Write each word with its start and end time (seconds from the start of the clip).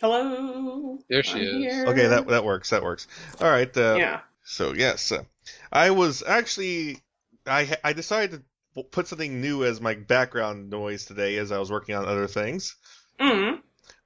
Hello. 0.00 0.98
There 1.08 1.22
she 1.22 1.32
I'm 1.32 1.40
is. 1.40 1.52
here. 1.72 1.86
Okay, 1.86 2.06
that 2.06 2.26
that 2.28 2.44
works. 2.44 2.70
That 2.70 2.82
works. 2.82 3.06
All 3.40 3.50
right. 3.50 3.74
Uh, 3.76 3.96
yeah. 3.98 4.20
So 4.44 4.72
yes, 4.72 5.12
uh, 5.12 5.24
I 5.72 5.90
was 5.90 6.22
actually 6.26 6.98
I 7.46 7.76
I 7.84 7.92
decided 7.92 8.42
to 8.76 8.82
put 8.84 9.08
something 9.08 9.40
new 9.40 9.64
as 9.64 9.80
my 9.80 9.94
background 9.94 10.70
noise 10.70 11.04
today 11.04 11.36
as 11.36 11.52
I 11.52 11.58
was 11.58 11.70
working 11.70 11.94
on 11.94 12.06
other 12.06 12.26
things. 12.26 12.76
Mm. 13.20 13.60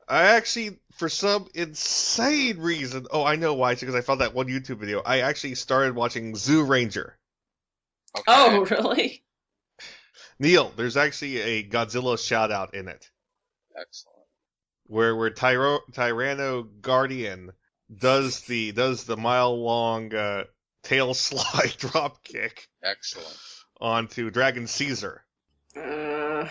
I 0.09 0.25
actually, 0.37 0.79
for 0.97 1.09
some 1.09 1.49
insane 1.55 2.59
reason, 2.59 3.07
oh, 3.11 3.25
I 3.25 3.37
know 3.37 3.55
why, 3.55 3.75
because 3.75 3.95
I 3.95 4.03
found 4.03 4.21
that 4.21 4.35
one 4.35 4.49
YouTube 4.49 4.79
video. 4.79 5.01
I 5.01 5.21
actually 5.21 5.55
started 5.55 5.95
watching 5.95 6.35
Zyuranger. 6.35 7.13
Okay. 8.19 8.25
Oh, 8.27 8.67
really? 8.71 9.23
Neil, 10.39 10.73
there's 10.77 10.97
actually 10.97 11.41
a 11.41 11.63
Godzilla 11.63 12.19
shout 12.19 12.51
out 12.51 12.75
in 12.75 12.89
it, 12.89 13.09
Excellent. 13.81 14.14
Where 14.87 15.15
where 15.17 15.31
Tyro, 15.31 15.81
Tyranno 15.93 16.67
Guardian 16.81 17.53
does 17.95 18.41
the 18.49 18.73
does 18.73 19.05
the 19.05 19.17
mile 19.17 19.57
long 19.63 20.15
uh, 20.15 20.45
tail 20.83 21.15
slide 21.15 21.75
drop 21.79 22.23
kick 22.25 22.69
Excellent. 22.83 23.37
onto 23.81 24.31
Dragon 24.31 24.67
Caesar. 24.67 25.25
Uh, 25.77 26.49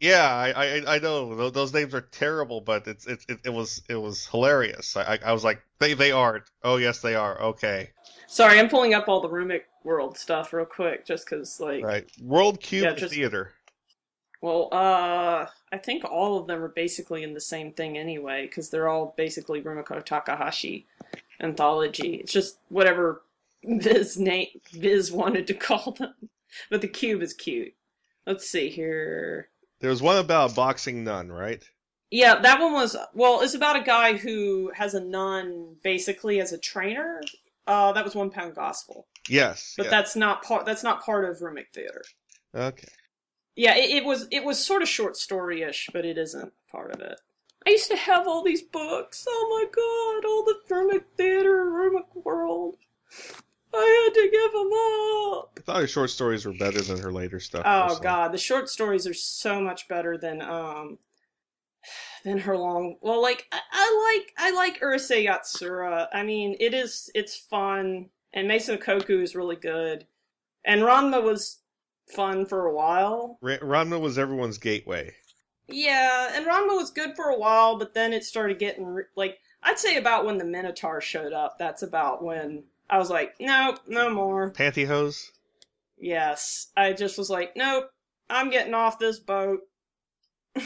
Yeah, 0.00 0.28
I, 0.28 0.50
I 0.80 0.96
I 0.96 0.98
know 0.98 1.50
those 1.50 1.72
names 1.72 1.94
are 1.94 2.00
terrible, 2.00 2.60
but 2.60 2.88
it's 2.88 3.06
it's 3.06 3.24
it, 3.28 3.38
it 3.44 3.50
was 3.50 3.82
it 3.88 3.94
was 3.94 4.26
hilarious. 4.26 4.96
I 4.96 5.02
I 5.14 5.18
I 5.26 5.32
was 5.32 5.44
like 5.44 5.62
they 5.78 5.94
they 5.94 6.10
aren't. 6.10 6.44
Oh 6.64 6.76
yes, 6.76 7.00
they 7.00 7.14
are. 7.14 7.40
Okay, 7.40 7.90
sorry, 8.26 8.58
I'm 8.58 8.68
pulling 8.68 8.94
up 8.94 9.08
all 9.08 9.20
the 9.20 9.28
Rumic 9.28 9.62
World 9.84 10.18
stuff 10.18 10.52
real 10.52 10.64
quick, 10.66 11.06
just 11.06 11.24
because, 11.24 11.60
like, 11.60 11.84
right. 11.84 12.10
World 12.20 12.60
Cube 12.60 12.82
Yeah, 12.84 12.92
just- 12.94 13.14
Theater. 13.14 13.52
Well, 14.42 14.68
uh, 14.72 15.46
I 15.72 15.78
think 15.78 16.04
all 16.04 16.36
of 16.38 16.46
them 16.46 16.62
are 16.62 16.68
basically 16.68 17.22
in 17.22 17.32
the 17.32 17.40
same 17.40 17.72
thing 17.72 17.96
anyway, 17.96 18.42
because 18.46 18.68
they're 18.68 18.88
all 18.88 19.14
basically 19.16 19.62
Rumiko 19.62 20.04
Takahashi 20.04 20.86
anthology. 21.40 22.16
It's 22.16 22.32
just 22.32 22.58
whatever 22.68 23.22
Viz 23.64 24.18
name 24.18 24.48
Viz 24.72 25.10
wanted 25.12 25.46
to 25.46 25.54
call 25.68 25.92
them, 25.92 26.14
but 26.70 26.80
the 26.82 26.88
cube 26.88 27.22
is 27.22 27.32
cute. 27.32 27.72
Let's 28.26 28.48
see 28.48 28.68
here. 28.68 29.48
There 29.80 29.90
was 29.90 30.02
one 30.02 30.18
about 30.18 30.52
a 30.52 30.54
boxing 30.54 31.02
nun, 31.04 31.30
right? 31.32 31.62
Yeah, 32.10 32.40
that 32.40 32.60
one 32.60 32.72
was 32.72 32.94
well. 33.14 33.40
It's 33.40 33.54
about 33.54 33.76
a 33.76 33.82
guy 33.82 34.16
who 34.16 34.70
has 34.74 34.94
a 34.94 35.00
nun 35.00 35.76
basically 35.82 36.40
as 36.40 36.52
a 36.52 36.58
trainer. 36.58 37.22
Uh, 37.66 37.92
that 37.92 38.04
was 38.04 38.14
One 38.16 38.28
Pound 38.28 38.56
Gospel, 38.56 39.06
Yes. 39.28 39.74
but 39.78 39.88
that's 39.88 40.16
not 40.16 40.42
part. 40.42 40.66
That's 40.66 40.82
not 40.82 41.04
part 41.04 41.24
of 41.24 41.38
Rumic 41.38 41.68
Theater. 41.72 42.02
okay. 42.54 42.88
Yeah, 43.56 43.76
it, 43.76 43.90
it 43.90 44.04
was. 44.04 44.26
It 44.30 44.44
was 44.44 44.64
sort 44.64 44.82
of 44.82 44.88
short 44.88 45.16
story-ish, 45.16 45.90
but 45.92 46.04
it 46.04 46.18
isn't 46.18 46.52
part 46.70 46.92
of 46.94 47.00
it. 47.00 47.20
I 47.66 47.70
used 47.70 47.90
to 47.90 47.96
have 47.96 48.26
all 48.26 48.42
these 48.42 48.62
books. 48.62 49.26
Oh 49.28 49.48
my 49.50 49.66
god, 49.70 50.28
all 50.28 50.44
the 50.44 50.74
Rumic 50.74 51.04
Theater, 51.16 51.64
Rumic 51.66 52.24
World. 52.24 52.76
I 53.74 54.04
had 54.04 54.14
to 54.14 54.30
give 54.30 54.52
them 54.52 54.70
up. 55.38 55.58
I 55.58 55.60
thought 55.62 55.80
her 55.80 55.86
short 55.86 56.10
stories 56.10 56.44
were 56.44 56.52
better 56.52 56.82
than 56.82 56.98
her 56.98 57.12
later 57.12 57.40
stuff. 57.40 57.62
Oh 57.64 57.82
personally. 57.82 58.02
god, 58.02 58.32
the 58.32 58.38
short 58.38 58.68
stories 58.68 59.06
are 59.06 59.14
so 59.14 59.60
much 59.60 59.88
better 59.88 60.18
than 60.18 60.42
um 60.42 60.98
than 62.24 62.38
her 62.38 62.56
long. 62.56 62.96
Well, 63.00 63.22
like 63.22 63.46
I, 63.52 63.60
I 63.72 64.16
like 64.16 64.32
I 64.36 64.50
like 64.54 64.80
Urusei 64.80 65.26
Yatsura. 65.26 66.08
I 66.12 66.22
mean, 66.22 66.56
it 66.60 66.74
is 66.74 67.10
it's 67.14 67.36
fun, 67.36 68.10
and 68.34 68.48
Maison 68.48 68.76
Ikkoku 68.76 69.22
is 69.22 69.34
really 69.34 69.56
good, 69.56 70.06
and 70.64 70.82
Ranma 70.82 71.22
was 71.22 71.61
fun 72.06 72.46
for 72.46 72.66
a 72.66 72.74
while. 72.74 73.38
Ra- 73.40 73.58
Ranma 73.58 74.00
was 74.00 74.18
everyone's 74.18 74.58
gateway. 74.58 75.14
Yeah, 75.68 76.30
and 76.34 76.46
Ranma 76.46 76.76
was 76.76 76.90
good 76.90 77.14
for 77.16 77.30
a 77.30 77.38
while, 77.38 77.78
but 77.78 77.94
then 77.94 78.12
it 78.12 78.24
started 78.24 78.58
getting 78.58 78.84
re- 78.84 79.04
like 79.16 79.38
I'd 79.62 79.78
say 79.78 79.96
about 79.96 80.24
when 80.24 80.38
the 80.38 80.44
Minotaur 80.44 81.00
showed 81.00 81.32
up. 81.32 81.58
That's 81.58 81.82
about 81.82 82.22
when 82.22 82.64
I 82.90 82.98
was 82.98 83.10
like, 83.10 83.34
nope, 83.40 83.78
no 83.86 84.10
more. 84.10 84.50
Pantyhose. 84.50 85.30
Yes, 85.98 86.68
I 86.76 86.92
just 86.92 87.16
was 87.16 87.30
like, 87.30 87.56
nope, 87.56 87.90
I'm 88.28 88.50
getting 88.50 88.74
off 88.74 88.98
this 88.98 89.18
boat. 89.18 89.60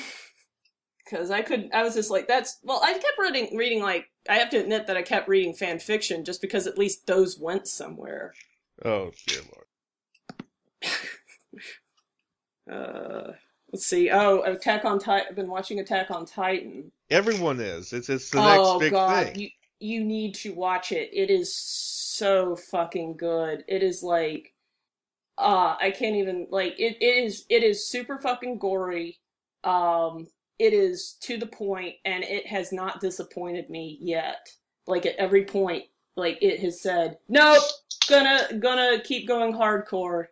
Because 1.08 1.30
I 1.30 1.42
couldn't, 1.42 1.72
I 1.72 1.84
was 1.84 1.94
just 1.94 2.10
like, 2.10 2.26
that's, 2.26 2.58
well, 2.64 2.80
I 2.82 2.92
kept 2.94 3.16
reading, 3.16 3.56
reading, 3.56 3.80
like, 3.80 4.10
I 4.28 4.38
have 4.38 4.50
to 4.50 4.56
admit 4.56 4.88
that 4.88 4.96
I 4.96 5.02
kept 5.02 5.28
reading 5.28 5.54
fan 5.54 5.78
fiction 5.78 6.24
just 6.24 6.40
because 6.40 6.66
at 6.66 6.78
least 6.78 7.06
those 7.06 7.38
went 7.38 7.68
somewhere. 7.68 8.34
Oh 8.84 9.12
dear 9.26 9.40
lord. 9.54 10.92
Uh, 12.70 13.32
let's 13.72 13.86
see. 13.86 14.10
Oh, 14.10 14.42
Attack 14.42 14.84
on 14.84 14.98
Titan. 14.98 15.26
I've 15.30 15.36
been 15.36 15.48
watching 15.48 15.80
Attack 15.80 16.10
on 16.10 16.26
Titan. 16.26 16.90
Everyone 17.10 17.60
is. 17.60 17.92
It's 17.92 18.08
it's 18.08 18.30
the 18.30 18.38
oh, 18.38 18.78
next 18.78 18.80
big 18.80 18.92
God. 18.92 19.26
thing. 19.26 19.38
You, 19.38 19.48
you 19.78 20.04
need 20.04 20.34
to 20.36 20.54
watch 20.54 20.92
it. 20.92 21.10
It 21.12 21.30
is 21.30 21.54
so 21.54 22.56
fucking 22.56 23.16
good. 23.16 23.64
It 23.68 23.82
is 23.82 24.02
like, 24.02 24.54
uh, 25.38 25.76
I 25.78 25.90
can't 25.90 26.16
even, 26.16 26.46
like, 26.50 26.80
it, 26.80 26.96
it 27.00 27.24
is, 27.24 27.44
it 27.50 27.62
is 27.62 27.88
super 27.88 28.18
fucking 28.18 28.58
gory. 28.58 29.18
Um, 29.64 30.26
it 30.58 30.72
is 30.72 31.16
to 31.20 31.36
the 31.36 31.46
point 31.46 31.96
and 32.04 32.24
it 32.24 32.46
has 32.46 32.72
not 32.72 33.00
disappointed 33.00 33.68
me 33.68 33.98
yet. 34.00 34.48
Like 34.86 35.04
at 35.04 35.16
every 35.16 35.44
point, 35.44 35.84
like 36.16 36.38
it 36.40 36.60
has 36.60 36.80
said, 36.80 37.18
nope, 37.28 37.62
gonna, 38.08 38.48
gonna 38.58 39.00
keep 39.00 39.28
going 39.28 39.52
hardcore. 39.52 40.26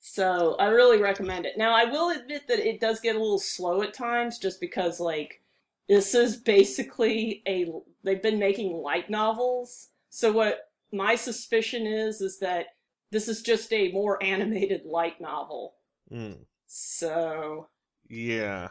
So 0.00 0.56
I 0.58 0.66
really 0.68 0.98
recommend 1.00 1.44
it. 1.46 1.58
Now 1.58 1.74
I 1.74 1.84
will 1.84 2.10
admit 2.10 2.48
that 2.48 2.58
it 2.58 2.80
does 2.80 3.00
get 3.00 3.16
a 3.16 3.20
little 3.20 3.38
slow 3.38 3.82
at 3.82 3.94
times 3.94 4.38
just 4.38 4.60
because 4.60 4.98
like, 4.98 5.42
this 5.88 6.14
is 6.14 6.36
basically 6.36 7.42
a, 7.46 7.70
they've 8.02 8.22
been 8.22 8.38
making 8.38 8.72
light 8.72 9.10
novels. 9.10 9.88
So 10.08 10.32
what 10.32 10.70
my 10.92 11.14
suspicion 11.14 11.86
is, 11.86 12.20
is 12.20 12.38
that 12.38 12.66
this 13.10 13.28
is 13.28 13.42
just 13.42 13.72
a 13.72 13.92
more 13.92 14.22
animated 14.22 14.82
light 14.86 15.20
novel. 15.20 15.74
Mm. 16.10 16.38
So, 16.66 17.68
Yeah. 18.08 18.68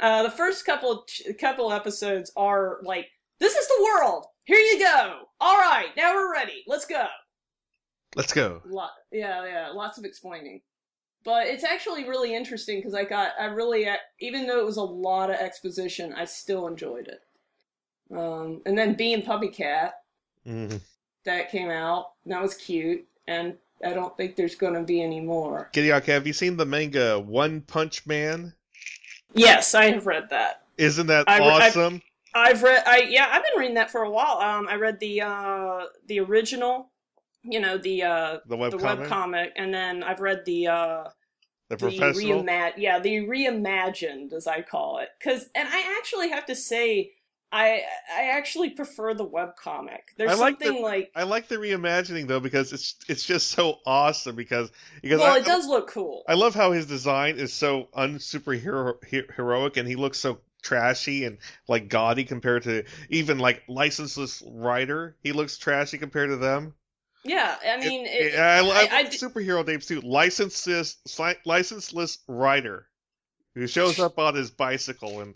uh, 0.00 0.22
the 0.22 0.30
first 0.30 0.64
couple 0.66 1.06
couple 1.38 1.72
episodes 1.72 2.32
are 2.36 2.78
like, 2.82 3.06
"This 3.38 3.54
is 3.54 3.68
the 3.68 3.82
world. 3.84 4.26
Here 4.44 4.58
you 4.58 4.78
go. 4.78 5.28
All 5.40 5.58
right, 5.58 5.94
now 5.96 6.14
we're 6.14 6.32
ready. 6.32 6.64
Let's 6.66 6.86
go." 6.86 7.06
Let's 8.16 8.32
go. 8.32 8.60
Lot, 8.66 8.90
yeah, 9.10 9.44
yeah, 9.46 9.68
lots 9.70 9.96
of 9.98 10.04
explaining, 10.04 10.60
but 11.24 11.46
it's 11.46 11.64
actually 11.64 12.04
really 12.04 12.34
interesting 12.34 12.78
because 12.78 12.94
I 12.94 13.04
got, 13.04 13.32
I 13.38 13.46
really, 13.46 13.88
uh, 13.88 13.96
even 14.20 14.46
though 14.46 14.58
it 14.58 14.66
was 14.66 14.76
a 14.76 14.82
lot 14.82 15.30
of 15.30 15.36
exposition, 15.36 16.12
I 16.12 16.24
still 16.24 16.66
enjoyed 16.66 17.08
it. 17.08 17.20
Um, 18.16 18.60
and 18.66 18.76
then 18.76 18.94
Bee 18.94 19.14
and 19.14 19.22
PuppyCat 19.22 19.92
mm-hmm. 20.46 20.76
that 21.24 21.50
came 21.50 21.70
out, 21.70 22.12
and 22.24 22.32
that 22.32 22.42
was 22.42 22.54
cute, 22.54 23.06
and 23.26 23.56
I 23.84 23.94
don't 23.94 24.16
think 24.16 24.36
there's 24.36 24.54
going 24.54 24.74
to 24.74 24.82
be 24.82 25.02
any 25.02 25.20
more. 25.20 25.70
Gideok, 25.72 26.04
have 26.04 26.26
you 26.26 26.32
seen 26.32 26.56
the 26.56 26.66
manga 26.66 27.18
One 27.18 27.62
Punch 27.62 28.06
Man? 28.06 28.54
Yes, 29.34 29.74
I 29.74 29.86
have 29.86 30.06
read 30.06 30.28
that. 30.30 30.62
Isn't 30.78 31.06
that 31.06 31.28
I 31.28 31.38
re- 31.38 31.44
I- 31.44 31.68
awesome? 31.68 32.02
I've 32.34 32.62
read 32.62 32.82
I 32.86 33.08
yeah, 33.10 33.28
I've 33.30 33.42
been 33.42 33.60
reading 33.60 33.74
that 33.74 33.90
for 33.90 34.04
a 34.04 34.10
while. 34.10 34.38
Um 34.38 34.66
I 34.66 34.76
read 34.76 34.98
the 35.00 35.20
uh 35.20 35.80
the 36.06 36.20
original, 36.20 36.90
you 37.44 37.60
know, 37.60 37.78
the 37.78 38.02
uh 38.02 38.38
the 38.46 38.56
web 38.56 38.72
the 38.72 38.78
comic, 38.78 39.08
comic 39.08 39.52
and 39.56 39.72
then 39.72 40.02
I've 40.02 40.20
read 40.20 40.44
the 40.44 40.68
uh 40.68 41.04
the 41.68 41.76
the 41.76 41.90
reimag- 41.90 42.74
yeah, 42.76 42.98
the 42.98 43.26
reimagined 43.26 44.32
as 44.32 44.46
I 44.46 44.62
call 44.62 44.98
it. 44.98 45.08
Cuz 45.22 45.48
and 45.54 45.68
I 45.68 45.96
actually 45.98 46.30
have 46.30 46.46
to 46.46 46.54
say 46.54 47.12
I 47.50 47.82
I 48.14 48.30
actually 48.30 48.70
prefer 48.70 49.12
the 49.14 49.24
web 49.24 49.56
comic. 49.56 50.14
There's 50.16 50.30
I 50.30 50.34
like 50.34 50.58
the- 50.58 50.66
something 50.66 50.82
like 50.82 51.10
I 51.14 51.24
like 51.24 51.48
the 51.48 51.56
reimagining 51.56 52.26
though 52.26 52.40
because 52.40 52.72
it's 52.72 52.96
it's 53.08 53.24
just 53.24 53.48
so 53.48 53.78
awesome 53.84 54.36
because 54.36 54.70
because 55.02 55.20
well, 55.20 55.34
I, 55.34 55.38
it 55.38 55.44
does 55.44 55.66
look 55.66 55.88
cool. 55.90 56.24
I 56.26 56.34
love 56.34 56.54
how 56.54 56.72
his 56.72 56.86
design 56.86 57.36
is 57.38 57.52
so 57.52 57.88
unsuperhero 57.94 58.94
heroic 59.34 59.76
and 59.76 59.86
he 59.86 59.96
looks 59.96 60.18
so 60.18 60.38
trashy 60.62 61.24
and 61.24 61.38
like 61.68 61.88
gaudy 61.88 62.24
compared 62.24 62.62
to 62.62 62.84
even 63.10 63.38
like 63.38 63.62
licenseless 63.68 64.42
rider. 64.50 65.16
He 65.22 65.32
looks 65.32 65.58
trashy 65.58 65.98
compared 65.98 66.30
to 66.30 66.36
them. 66.36 66.74
Yeah, 67.24 67.56
I 67.66 67.76
mean 67.78 68.06
it, 68.06 68.34
It- 68.34 68.38
I, 68.38 68.58
I, 68.58 68.60
I- 68.60 68.88
I 68.98 69.02
love 69.02 69.12
superhero 69.12 69.66
names 69.66 69.86
too. 69.86 70.00
Licenseless 70.00 70.96
licenseless 71.44 72.18
rider 72.28 72.86
who 73.54 73.66
shows 73.66 73.98
up 74.00 74.18
on 74.18 74.34
his 74.34 74.50
bicycle 74.50 75.20
and 75.20 75.34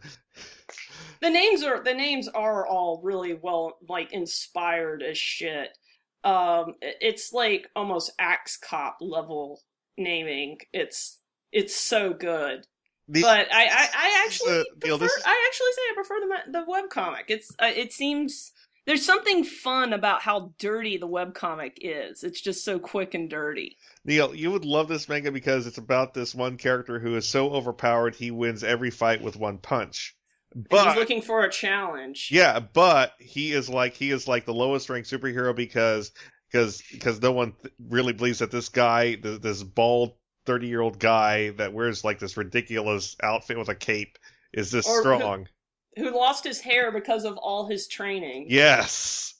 the 1.21 1.31
names 1.31 1.63
are 1.63 1.83
the 1.83 1.95
names 1.95 2.29
are 2.29 2.67
all 2.67 3.01
really 3.03 3.35
well 3.35 3.79
like 3.89 4.13
inspired 4.13 5.03
as 5.03 5.17
shit. 5.19 5.77
Um, 6.25 6.75
it's 6.81 7.33
like 7.33 7.69
almost 7.77 8.11
Axe 8.19 8.57
Cop 8.57 8.99
level 9.01 9.63
naming. 9.97 10.59
It's 10.73 11.19
it's 11.53 11.77
so 11.77 12.13
good. 12.13 12.67
the, 13.09 13.23
But 13.23 13.55
I 13.55 13.65
I, 13.67 13.89
I 13.95 14.25
actually 14.27 14.59
uh, 14.61 14.65
Neil, 14.85 14.99
prefer, 14.99 15.05
this- 15.15 15.23
I 15.27 15.45
actually 15.49 15.73
say 15.73 15.83
I 15.91 15.95
prefer 15.95 16.21
the 16.21 16.53
the 16.59 16.65
web 16.71 16.91
comic. 16.91 17.27
It's 17.29 17.51
uh, 17.61 17.71
it 17.75 17.93
seems 17.93 18.51
there's 18.87 19.05
something 19.05 19.45
fun 19.45 19.93
about 19.93 20.23
how 20.23 20.53
dirty 20.59 20.97
the 20.97 21.07
web 21.07 21.35
comic 21.35 21.79
is. 21.81 22.23
It's 22.25 22.41
just 22.41 22.65
so 22.65 22.79
quick 22.79 23.15
and 23.15 23.29
dirty. 23.29 23.77
Neil, 24.05 24.35
you 24.35 24.51
would 24.53 24.65
love 24.65 24.89
this 24.89 25.09
manga 25.09 25.33
because 25.33 25.67
it's 25.67 25.79
about 25.79 26.15
this 26.15 26.35
one 26.35 26.57
character 26.57 26.99
who 26.99 27.17
is 27.17 27.27
so 27.29 27.51
overpowered 27.51 28.15
he 28.15 28.31
wins 28.31 28.63
every 28.65 28.91
fight 28.91 29.21
with 29.23 29.37
one 29.37 29.59
punch. 29.59 30.17
but 30.55 30.87
He's 30.89 30.97
looking 30.97 31.23
for 31.23 31.45
a 31.45 31.51
challenge. 31.51 32.29
yeah, 32.33 32.61
but 32.61 33.13
he 33.19 33.53
is 33.53 33.69
like 33.69 33.95
he 33.95 34.11
is 34.11 34.29
like 34.29 34.45
the 34.47 34.55
lowest 34.55 34.89
ranked 34.89 35.11
superhero 35.11 35.55
because 35.55 36.13
because 36.53 36.81
because 36.93 37.21
no 37.21 37.33
one 37.33 37.53
th- 37.61 37.75
really 37.89 38.13
believes 38.13 38.39
that 38.39 38.51
this 38.53 38.69
guy, 38.69 39.17
th- 39.17 39.41
this 39.41 39.63
bald 39.65 40.13
thirty 40.47 40.69
year 40.69 40.81
old 40.81 40.99
guy 41.01 41.51
that 41.51 41.73
wears 41.73 42.05
like 42.05 42.21
this 42.21 42.37
ridiculous 42.37 43.17
outfit 43.21 43.59
with 43.59 43.69
a 43.69 43.75
cape, 43.75 44.17
is 44.53 44.71
this 44.71 44.87
Or- 44.87 45.01
strong. 45.01 45.49
Who 45.97 46.11
lost 46.15 46.45
his 46.45 46.61
hair 46.61 46.93
because 46.93 47.25
of 47.25 47.37
all 47.39 47.67
his 47.67 47.89
training. 47.89 48.47
Yes. 48.49 49.35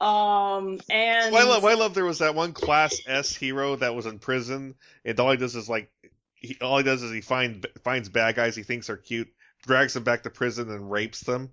Um, 0.00 0.80
and 0.90 1.32
Well, 1.32 1.46
I 1.46 1.48
love, 1.50 1.64
I 1.64 1.74
love 1.74 1.94
there 1.94 2.04
was 2.04 2.18
that 2.18 2.34
one 2.34 2.52
class 2.52 3.00
S 3.06 3.34
hero 3.36 3.76
that 3.76 3.94
was 3.94 4.06
in 4.06 4.18
prison, 4.18 4.74
and 5.04 5.20
all 5.20 5.30
he 5.30 5.36
does 5.36 5.54
is 5.54 5.68
like, 5.68 5.90
he, 6.34 6.56
all 6.60 6.78
he 6.78 6.82
does 6.82 7.02
is 7.04 7.12
he 7.12 7.20
find 7.20 7.64
finds 7.84 8.08
bad 8.08 8.34
guys 8.34 8.56
he 8.56 8.62
thinks 8.64 8.90
are 8.90 8.96
cute, 8.96 9.28
drags 9.64 9.94
them 9.94 10.02
back 10.02 10.22
to 10.24 10.30
prison, 10.30 10.70
and 10.70 10.90
rapes 10.90 11.20
them. 11.20 11.50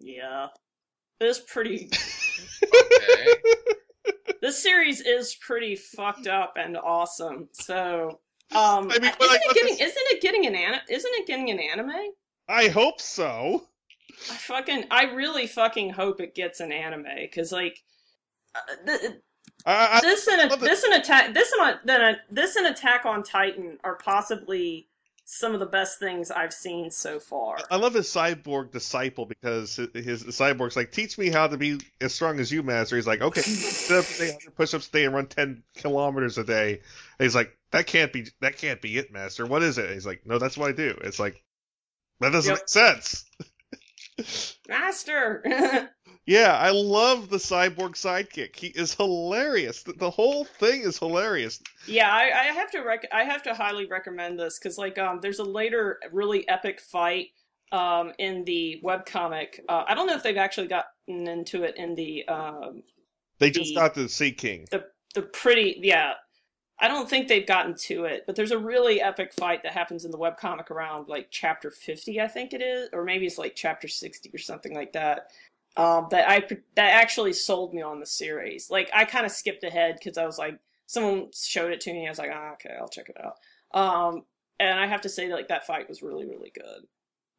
yeah, 0.00 0.48
it's 1.20 1.40
pretty. 1.40 1.90
Okay. 2.64 3.32
this 4.40 4.58
series 4.62 5.00
is 5.00 5.34
pretty 5.36 5.76
fucked 5.76 6.26
up 6.26 6.54
and 6.56 6.76
awesome. 6.76 7.48
So, 7.52 8.20
um, 8.52 8.90
I 8.90 8.98
mean, 8.98 9.04
isn't 9.04 9.16
I 9.20 9.38
it 9.40 9.54
getting? 9.54 9.72
this- 9.76 9.80
Isn't 9.80 10.02
it 10.08 10.22
getting 10.22 10.46
an 10.46 10.54
an? 10.54 10.80
Isn't 10.88 11.12
it 11.14 11.26
getting 11.26 11.50
an 11.50 11.60
anime? 11.60 11.92
I 12.48 12.68
hope 12.68 13.00
so. 13.00 13.68
I 14.30 14.34
fucking, 14.34 14.84
I 14.90 15.04
really 15.04 15.46
fucking 15.46 15.90
hope 15.90 16.20
it 16.20 16.34
gets 16.34 16.60
an 16.60 16.72
anime 16.72 17.06
because 17.20 17.52
like. 17.52 17.82
Uh, 18.54 18.60
th- 18.86 19.12
I, 19.66 19.98
I, 19.98 20.00
this 20.00 20.28
and 20.28 20.52
a, 20.52 20.56
this 20.56 20.84
and 20.84 20.94
attack 20.94 21.32
this 21.32 21.50
and 21.52 21.70
a, 21.70 21.80
then 21.84 22.00
a, 22.00 22.16
this 22.30 22.56
and 22.56 22.66
Attack 22.66 23.06
on 23.06 23.22
Titan 23.22 23.78
are 23.82 23.96
possibly 23.96 24.88
some 25.24 25.54
of 25.54 25.60
the 25.60 25.66
best 25.66 25.98
things 25.98 26.30
I've 26.30 26.52
seen 26.52 26.90
so 26.90 27.18
far. 27.18 27.56
I 27.70 27.76
love 27.76 27.94
his 27.94 28.06
cyborg 28.06 28.72
disciple 28.72 29.24
because 29.24 29.76
his, 29.76 30.04
his 30.04 30.24
cyborg's 30.24 30.76
like, 30.76 30.92
teach 30.92 31.16
me 31.16 31.30
how 31.30 31.46
to 31.46 31.56
be 31.56 31.80
as 32.00 32.14
strong 32.14 32.38
as 32.40 32.52
you, 32.52 32.62
master. 32.62 32.96
He's 32.96 33.06
like, 33.06 33.22
okay, 33.22 33.40
sit 33.42 33.98
up 33.98 34.04
today, 34.04 34.32
100 34.32 34.54
push-ups 34.54 34.88
a 34.88 34.92
day, 34.92 35.04
and 35.06 35.14
run 35.14 35.26
10 35.26 35.62
kilometers 35.76 36.36
a 36.36 36.44
day. 36.44 36.72
And 37.18 37.24
he's 37.24 37.34
like, 37.34 37.56
that 37.70 37.86
can't 37.86 38.12
be, 38.12 38.26
that 38.40 38.58
can't 38.58 38.82
be 38.82 38.98
it, 38.98 39.12
master. 39.12 39.46
What 39.46 39.62
is 39.62 39.78
it? 39.78 39.90
he's 39.92 40.06
like, 40.06 40.26
no, 40.26 40.38
that's 40.38 40.58
what 40.58 40.68
I 40.68 40.72
do. 40.72 40.98
It's 41.02 41.18
like, 41.18 41.42
that 42.20 42.30
doesn't 42.32 42.50
Yep. 42.52 42.60
make 42.60 42.68
sense. 42.68 43.24
Master. 44.68 45.90
Yeah, 46.26 46.56
I 46.56 46.70
love 46.70 47.28
the 47.28 47.36
cyborg 47.36 47.96
sidekick. 47.96 48.56
He 48.56 48.68
is 48.68 48.94
hilarious. 48.94 49.82
The, 49.82 49.92
the 49.92 50.08
whole 50.10 50.46
thing 50.46 50.80
is 50.80 50.98
hilarious. 50.98 51.60
yeah, 51.86 52.10
I, 52.10 52.30
I 52.30 52.44
have 52.44 52.70
to 52.70 52.80
rec- 52.80 53.08
I 53.12 53.24
have 53.24 53.42
to 53.42 53.52
highly 53.52 53.84
recommend 53.84 54.38
this 54.40 54.58
because 54.58 54.78
like 54.78 54.96
um 54.96 55.18
there's 55.20 55.38
a 55.40 55.44
later 55.44 55.98
really 56.12 56.48
epic 56.48 56.80
fight 56.80 57.26
um 57.72 58.12
in 58.18 58.42
the 58.44 58.80
webcomic. 58.82 59.60
Uh, 59.68 59.84
I 59.86 59.94
don't 59.94 60.06
know 60.06 60.14
if 60.16 60.22
they've 60.22 60.38
actually 60.38 60.68
gotten 60.68 60.86
into 61.28 61.62
it 61.64 61.76
in 61.76 61.94
the 61.94 62.26
um 62.26 62.82
They 63.38 63.50
just 63.50 63.74
The- 63.74 63.80
got 63.80 63.92
the 63.94 64.08
Sea 64.08 64.32
King. 64.32 64.64
the 64.70 65.20
pretty 65.20 65.78
yeah 65.82 66.14
i 66.80 66.88
don't 66.88 67.08
think 67.08 67.28
they've 67.28 67.46
gotten 67.46 67.74
to 67.74 68.04
it 68.04 68.24
but 68.26 68.36
there's 68.36 68.50
a 68.50 68.58
really 68.58 69.00
epic 69.00 69.32
fight 69.32 69.62
that 69.62 69.72
happens 69.72 70.04
in 70.04 70.10
the 70.10 70.18
webcomic 70.18 70.70
around 70.70 71.08
like 71.08 71.28
chapter 71.30 71.70
50 71.70 72.20
i 72.20 72.28
think 72.28 72.52
it 72.52 72.62
is 72.62 72.88
or 72.92 73.04
maybe 73.04 73.26
it's 73.26 73.38
like 73.38 73.54
chapter 73.54 73.88
60 73.88 74.30
or 74.32 74.38
something 74.38 74.74
like 74.74 74.92
that 74.92 75.30
um, 75.76 76.06
that 76.10 76.28
i 76.28 76.40
that 76.76 77.02
actually 77.02 77.32
sold 77.32 77.74
me 77.74 77.82
on 77.82 77.98
the 77.98 78.06
series. 78.06 78.70
Like 78.70 78.90
i 78.94 79.04
kind 79.04 79.26
of 79.26 79.32
skipped 79.32 79.64
ahead 79.64 79.96
because 79.98 80.18
i 80.18 80.26
was 80.26 80.38
like 80.38 80.58
someone 80.86 81.30
showed 81.34 81.72
it 81.72 81.80
to 81.82 81.92
me 81.92 82.06
i 82.06 82.10
was 82.10 82.18
like 82.18 82.30
ah, 82.32 82.52
okay 82.52 82.74
i'll 82.80 82.88
check 82.88 83.08
it 83.08 83.16
out. 83.22 83.34
Um, 83.78 84.22
and 84.60 84.78
i 84.78 84.86
have 84.86 85.00
to 85.00 85.08
say 85.08 85.32
like 85.32 85.48
that 85.48 85.66
fight 85.66 85.88
was 85.88 86.02
really 86.02 86.26
really 86.26 86.52
good. 86.54 86.86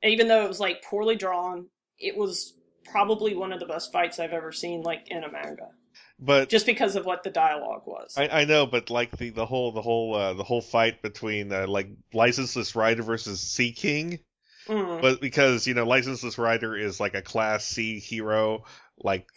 Even 0.03 0.27
though 0.27 0.43
it 0.43 0.49
was 0.49 0.59
like 0.59 0.83
poorly 0.83 1.15
drawn 1.15 1.67
it 1.97 2.17
was 2.17 2.55
probably 2.83 3.35
one 3.35 3.53
of 3.53 3.59
the 3.59 3.65
best 3.65 3.91
fights 3.91 4.19
i've 4.19 4.33
ever 4.33 4.51
seen 4.51 4.81
like 4.81 5.07
in 5.07 5.23
a 5.23 5.31
manga 5.31 5.69
But 6.17 6.49
just 6.49 6.65
because 6.65 6.95
of 6.95 7.05
what 7.05 7.23
the 7.23 7.29
dialogue 7.29 7.83
was. 7.85 8.15
I, 8.17 8.27
I 8.29 8.45
know, 8.45 8.65
but 8.65 8.89
like 8.89 9.15
the, 9.17 9.31
the 9.31 9.45
whole 9.45 9.71
the 9.73 9.81
whole 9.81 10.15
uh, 10.15 10.33
the 10.33 10.43
whole 10.43 10.61
fight 10.61 11.01
between 11.01 11.51
uh, 11.51 11.67
like 11.67 11.89
licenseless 12.13 12.75
rider 12.75 13.03
versus 13.03 13.41
Sea 13.41 13.71
King, 13.73 14.19
Mm. 14.67 14.99
but 14.99 15.21
because 15.21 15.67
you 15.67 15.75
know 15.75 15.85
licenseless 15.85 16.39
rider 16.39 16.75
is 16.75 16.99
like 16.99 17.13
a 17.13 17.21
class 17.21 17.65
C 17.65 17.99
hero, 17.99 18.63
like, 18.97 19.27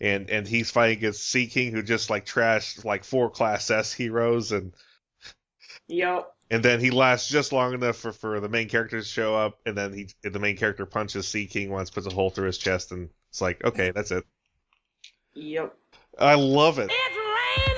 and 0.00 0.30
and 0.30 0.48
he's 0.48 0.70
fighting 0.70 0.96
against 0.98 1.28
Sea 1.28 1.46
King 1.46 1.72
who 1.72 1.82
just 1.82 2.08
like 2.08 2.24
trashed 2.24 2.82
like 2.84 3.04
four 3.04 3.28
class 3.28 3.70
S 3.70 3.92
heroes, 3.92 4.50
and 4.52 4.72
Yep. 5.88 6.32
and 6.50 6.64
then 6.64 6.80
he 6.80 6.90
lasts 6.90 7.28
just 7.28 7.52
long 7.52 7.74
enough 7.74 7.96
for 7.96 8.12
for 8.12 8.40
the 8.40 8.48
main 8.48 8.68
character 8.68 9.00
to 9.00 9.04
show 9.04 9.34
up, 9.34 9.58
and 9.66 9.76
then 9.76 9.92
he 9.92 10.08
the 10.22 10.38
main 10.38 10.56
character 10.56 10.86
punches 10.86 11.28
Sea 11.28 11.46
King 11.46 11.70
once, 11.70 11.90
puts 11.90 12.06
a 12.06 12.10
hole 12.14 12.30
through 12.30 12.46
his 12.46 12.58
chest, 12.58 12.92
and 12.92 13.10
it's 13.28 13.42
like 13.42 13.62
okay, 13.64 13.90
that's 13.90 14.10
it. 14.10 14.24
Yep. 15.34 15.76
I 16.18 16.34
love 16.34 16.78
it. 16.78 16.90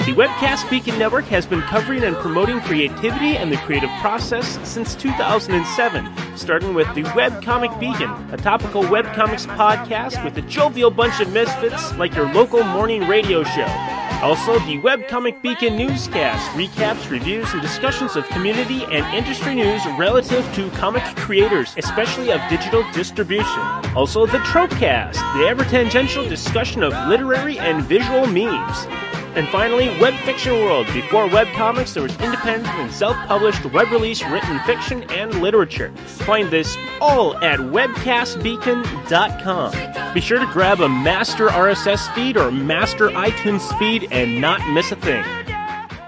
The 0.00 0.12
Webcast 0.12 0.68
Beacon 0.68 0.98
Network 0.98 1.24
has 1.26 1.46
been 1.46 1.62
covering 1.62 2.04
and 2.04 2.14
promoting 2.16 2.60
creativity 2.60 3.36
and 3.36 3.50
the 3.50 3.56
creative 3.58 3.90
process 4.00 4.58
since 4.68 4.94
2007, 4.96 6.36
starting 6.36 6.74
with 6.74 6.92
the 6.94 7.04
Webcomic 7.04 7.78
Beacon, 7.80 8.10
a 8.32 8.36
topical 8.36 8.82
webcomics 8.82 9.46
podcast 9.56 10.22
with 10.22 10.36
a 10.36 10.42
jovial 10.42 10.90
bunch 10.90 11.20
of 11.20 11.32
misfits 11.32 11.94
like 11.94 12.14
your 12.14 12.30
local 12.34 12.62
morning 12.64 13.08
radio 13.08 13.44
show. 13.44 14.03
Also, 14.24 14.58
the 14.60 14.78
Webcomic 14.78 15.42
Beacon 15.42 15.76
newscast 15.76 16.50
recaps, 16.52 17.10
reviews, 17.10 17.52
and 17.52 17.60
discussions 17.60 18.16
of 18.16 18.26
community 18.28 18.82
and 18.84 19.04
industry 19.14 19.54
news 19.54 19.84
relative 19.98 20.42
to 20.54 20.70
comic 20.70 21.02
creators, 21.14 21.74
especially 21.76 22.32
of 22.32 22.40
digital 22.48 22.82
distribution. 22.92 23.60
Also, 23.94 24.24
the 24.24 24.38
Tropecast, 24.38 25.16
the 25.38 25.46
ever 25.46 25.62
tangential 25.64 26.26
discussion 26.26 26.82
of 26.82 26.94
literary 27.06 27.58
and 27.58 27.84
visual 27.84 28.26
memes. 28.26 28.86
And 29.36 29.48
finally, 29.48 29.88
Web 30.00 30.14
Fiction 30.24 30.52
World. 30.52 30.86
Before 30.94 31.26
webcomics, 31.26 31.92
there 31.94 32.04
was 32.04 32.12
independent 32.20 32.72
and 32.74 32.92
self 32.92 33.16
published 33.26 33.64
web 33.66 33.90
release 33.90 34.22
written 34.24 34.60
fiction 34.60 35.02
and 35.10 35.42
literature. 35.42 35.90
Find 36.06 36.48
this 36.50 36.76
all 37.00 37.36
at 37.38 37.58
webcastbeacon.com. 37.58 40.14
Be 40.14 40.20
sure 40.20 40.38
to 40.38 40.46
grab 40.52 40.80
a 40.80 40.88
master 40.88 41.48
RSS 41.48 42.14
feed 42.14 42.36
or 42.36 42.52
master 42.52 43.08
iTunes 43.10 43.76
feed 43.78 44.06
and 44.12 44.40
not 44.40 44.60
miss 44.72 44.92
a 44.92 44.96
thing. 44.96 45.24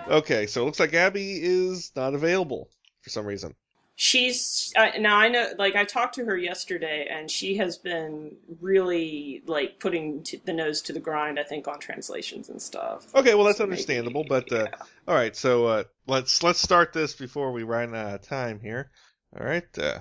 Okay, 0.09 0.47
so 0.47 0.63
it 0.63 0.67
looks 0.67 0.79
like 0.79 0.95
Abby 0.95 1.41
is 1.43 1.91
not 1.97 2.15
available 2.15 2.71
for 3.03 3.11
some 3.11 3.27
reason. 3.27 3.57
She's 3.99 4.75
uh, 4.77 4.91
now 4.99 5.17
I 5.17 5.29
know 5.29 5.53
like 5.59 5.75
I 5.75 5.85
talked 5.85 6.17
to 6.17 6.25
her 6.27 6.37
yesterday 6.37 7.09
and 7.11 7.31
she 7.31 7.57
has 7.57 7.79
been 7.79 8.37
really 8.61 9.43
like 9.47 9.81
putting 9.81 10.23
t- 10.23 10.41
the 10.45 10.53
nose 10.53 10.83
to 10.83 10.93
the 10.93 11.01
grind 11.01 11.39
I 11.41 11.45
think 11.45 11.67
on 11.67 11.79
translations 11.79 12.51
and 12.51 12.61
stuff. 12.61 13.07
Okay, 13.15 13.35
well 13.35 13.45
that's 13.45 13.57
So 13.57 13.65
maybe- 13.65 13.73
understandable, 13.73 14.25
but 14.29 14.53
uh, 14.53 14.67
yeah. 14.71 14.77
all 15.09 15.15
right. 15.15 15.35
So 15.35 15.65
uh, 15.67 15.85
let's 16.07 16.43
let's 16.43 16.61
start 16.61 16.93
this 16.93 17.15
before 17.15 17.53
we 17.53 17.63
run 17.63 17.95
out 17.95 18.15
of 18.17 18.21
time 18.23 18.61
here. 18.61 18.91
All 19.39 19.47
right. 19.47 19.65
Uh, 19.79 20.01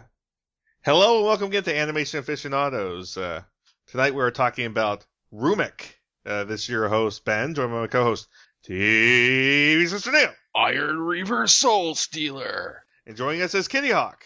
hello 0.84 1.18
and 1.20 1.26
welcome 1.26 1.48
again 1.48 1.64
to 1.64 1.78
Animation 1.78 2.20
Aficionados. 2.20 3.16
Uh, 3.16 3.44
tonight 3.88 4.14
we 4.14 4.22
are 4.22 4.32
talking 4.32 4.66
about 4.66 5.06
Rumic. 5.34 5.94
Uh, 6.26 6.44
this 6.44 6.64
is 6.64 6.70
your 6.70 6.90
host 6.90 7.24
Ben, 7.24 7.54
joined 7.56 7.72
by 7.72 7.80
my 7.80 7.88
co-host 7.88 8.28
TV 8.68 9.88
Sister 9.88 10.12
Neil, 10.12 10.34
Iron 10.54 11.00
Reaver 11.00 11.48
Soul 11.48 11.96
Stealer. 11.96 12.82
And 13.08 13.16
joining 13.16 13.44
us 13.44 13.54
is 13.54 13.68
Kittyhawk. 13.68 14.20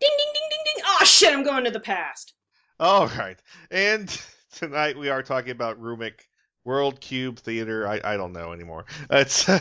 ding 0.00 0.10
ding 0.18 0.32
ding 0.34 0.48
ding 0.50 0.60
ding. 0.64 0.84
Oh 0.86 1.04
shit! 1.04 1.32
I'm 1.32 1.44
going 1.44 1.64
to 1.64 1.70
the 1.70 1.78
past. 1.78 2.34
All 2.80 3.06
right, 3.06 3.40
and 3.70 4.08
tonight 4.52 4.98
we 4.98 5.08
are 5.08 5.22
talking 5.22 5.52
about 5.52 5.80
Rumic. 5.80 6.14
World 6.64 6.98
Cube 6.98 7.38
Theater. 7.38 7.86
I, 7.86 8.00
I 8.02 8.16
don't 8.16 8.32
know 8.32 8.54
anymore. 8.54 8.86
It's 9.10 9.46
it, 9.50 9.60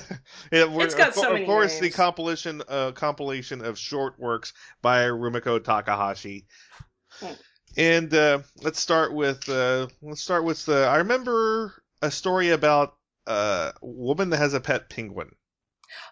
It's 0.51 0.95
got 0.95 1.09
of, 1.09 1.15
so 1.15 1.27
of 1.27 1.33
many 1.33 1.45
course 1.45 1.77
the 1.79 1.89
compilation 1.89 2.61
uh, 2.67 2.93
compilation 2.93 3.63
of 3.63 3.77
short 3.77 4.17
works 4.17 4.53
by 4.81 5.01
Rumiko 5.03 5.61
Takahashi. 5.61 6.47
Hmm. 7.19 7.33
And 7.75 8.13
uh, 8.13 8.39
let's 8.61 8.79
start 8.79 9.13
with 9.13 9.47
uh, 9.49 9.87
let's 10.01 10.21
start 10.21 10.45
with 10.45 10.65
the. 10.65 10.87
I 10.87 10.97
remember 10.97 11.73
a 12.01 12.09
story 12.09 12.51
about 12.51 12.95
uh, 13.27 13.73
a 13.81 13.85
woman 13.85 14.29
that 14.29 14.37
has 14.37 14.53
a 14.53 14.61
pet 14.61 14.89
penguin. 14.89 15.31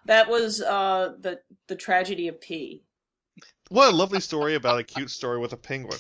That 0.05 0.29
was 0.29 0.61
uh 0.61 1.13
the 1.19 1.39
the 1.67 1.75
tragedy 1.75 2.27
of 2.27 2.39
P. 2.41 2.83
What 3.69 3.93
a 3.93 3.95
lovely 3.95 4.19
story 4.19 4.55
about 4.55 4.79
a 4.79 4.83
cute 4.83 5.09
story 5.09 5.39
with 5.39 5.53
a 5.53 5.57
penguin. 5.57 5.99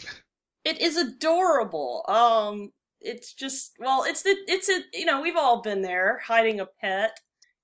It 0.63 0.81
is 0.81 0.97
adorable. 0.97 2.03
Um, 2.07 2.71
it's 2.99 3.33
just 3.33 3.73
well, 3.79 4.03
it's 4.05 4.23
the 4.23 4.35
it's 4.47 4.69
a 4.69 4.81
you 4.93 5.05
know 5.05 5.21
we've 5.21 5.37
all 5.37 5.61
been 5.61 5.81
there 5.81 6.19
hiding 6.25 6.59
a 6.59 6.65
pet 6.65 7.17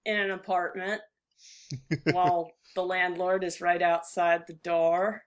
in 0.06 0.18
an 0.18 0.32
apartment 0.32 1.02
while 2.12 2.52
the 2.76 2.84
landlord 2.84 3.44
is 3.44 3.62
right 3.62 3.82
outside 3.82 4.44
the 4.48 4.54
door, 4.54 5.24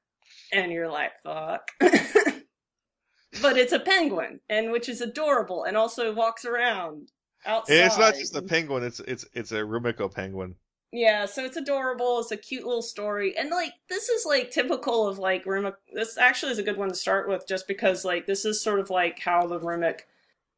and 0.53 0.73
you're 0.73 0.91
like 0.91 1.13
fuck. 1.23 1.71
but 1.81 3.57
it's 3.57 3.73
a 3.73 3.81
penguin, 3.81 4.41
and 4.49 4.73
which 4.73 4.89
is 4.89 5.01
adorable, 5.01 5.65
and 5.65 5.77
also 5.77 6.13
walks 6.13 6.45
around 6.45 7.11
outside. 7.47 7.77
And 7.77 7.87
it's 7.87 7.99
not 7.99 8.15
just 8.15 8.37
a 8.37 8.43
penguin. 8.43 8.83
It's 8.83 9.01
it's 9.01 9.25
it's 9.33 9.53
a 9.53 9.61
Rumiko 9.61 10.13
penguin. 10.13 10.57
Yeah, 10.93 11.27
so 11.27 11.45
it's 11.45 11.57
adorable. 11.57 12.19
It's 12.19 12.33
a 12.33 12.37
cute 12.37 12.65
little 12.65 12.83
story, 12.83 13.37
and 13.37 13.51
like 13.51 13.75
this 13.89 14.09
is 14.09 14.27
like 14.27 14.51
typical 14.51 15.07
of 15.07 15.19
like 15.21 15.45
Rumic. 15.45 15.75
This 15.93 16.19
actually 16.19 16.51
is 16.53 16.59
a 16.59 16.65
good 16.65 16.77
one 16.77 16.89
to 16.89 16.95
start 16.97 17.29
with, 17.29 17.47
just 17.47 17.69
because 17.69 18.05
like 18.05 18.27
this 18.27 18.45
is 18.45 18.61
sort 18.61 18.81
of 18.81 18.91
like 18.91 19.21
how 19.21 19.47
the 19.47 19.61
Rumic. 19.61 20.01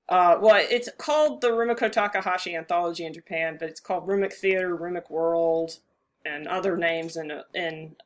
Uh, 0.09 0.39
well, 0.41 0.65
it's 0.71 0.89
called 0.99 1.41
the 1.43 1.51
Rumiko 1.51 1.91
Takahashi 1.93 2.57
Anthology 2.57 3.05
in 3.05 3.13
Japan, 3.13 3.57
but 3.61 3.69
it's 3.69 3.81
called 3.81 4.07
Rumic 4.09 4.33
Theater, 4.33 4.77
Rumic 4.77 5.11
World, 5.11 5.79
and 6.25 6.49
other 6.49 6.79
names 6.79 7.17
in 7.17 7.31
in 7.55 7.97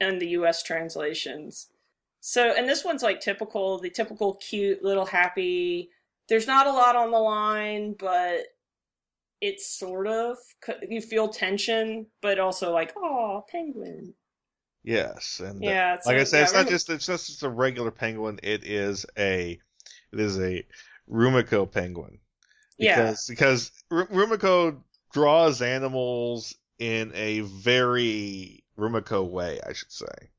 in 0.00 0.18
the 0.20 0.28
U.S. 0.28 0.62
translations. 0.62 1.68
So, 2.20 2.54
and 2.56 2.68
this 2.68 2.84
one's 2.84 3.02
like 3.02 3.20
typical, 3.20 3.78
the 3.80 3.90
typical 3.90 4.34
cute 4.34 4.84
little 4.84 5.06
happy. 5.06 5.90
There's 6.28 6.46
not 6.46 6.68
a 6.68 6.72
lot 6.72 6.94
on 6.94 7.10
the 7.10 7.18
line, 7.18 7.96
but 7.98 8.44
it's 9.42 9.76
sort 9.76 10.06
of 10.06 10.38
you 10.88 11.02
feel 11.02 11.28
tension, 11.28 12.06
but 12.22 12.38
also 12.38 12.72
like, 12.72 12.94
oh, 12.96 13.44
penguin. 13.50 14.14
Yes, 14.84 15.40
and 15.44 15.62
Yeah, 15.62 15.98
like 16.06 16.16
so- 16.16 16.20
I 16.20 16.24
said, 16.24 16.38
yeah, 16.38 16.44
it's 16.44 16.54
not 16.54 16.68
just 16.68 16.88
it's 16.88 17.08
not 17.08 17.18
just 17.18 17.42
a 17.42 17.50
regular 17.50 17.90
penguin. 17.90 18.38
It 18.42 18.64
is 18.64 19.04
a 19.18 19.60
it 20.12 20.20
is 20.20 20.38
a 20.38 20.64
Rumiko 21.10 21.70
penguin. 21.70 22.20
Yeah. 22.78 23.02
Because 23.02 23.26
because 23.26 23.72
Rumiko 23.90 24.80
draws 25.12 25.60
animals 25.60 26.54
in 26.78 27.12
a 27.14 27.40
very 27.40 28.64
Rumiko 28.78 29.28
way, 29.28 29.60
I 29.66 29.72
should 29.72 29.92
say. 29.92 30.30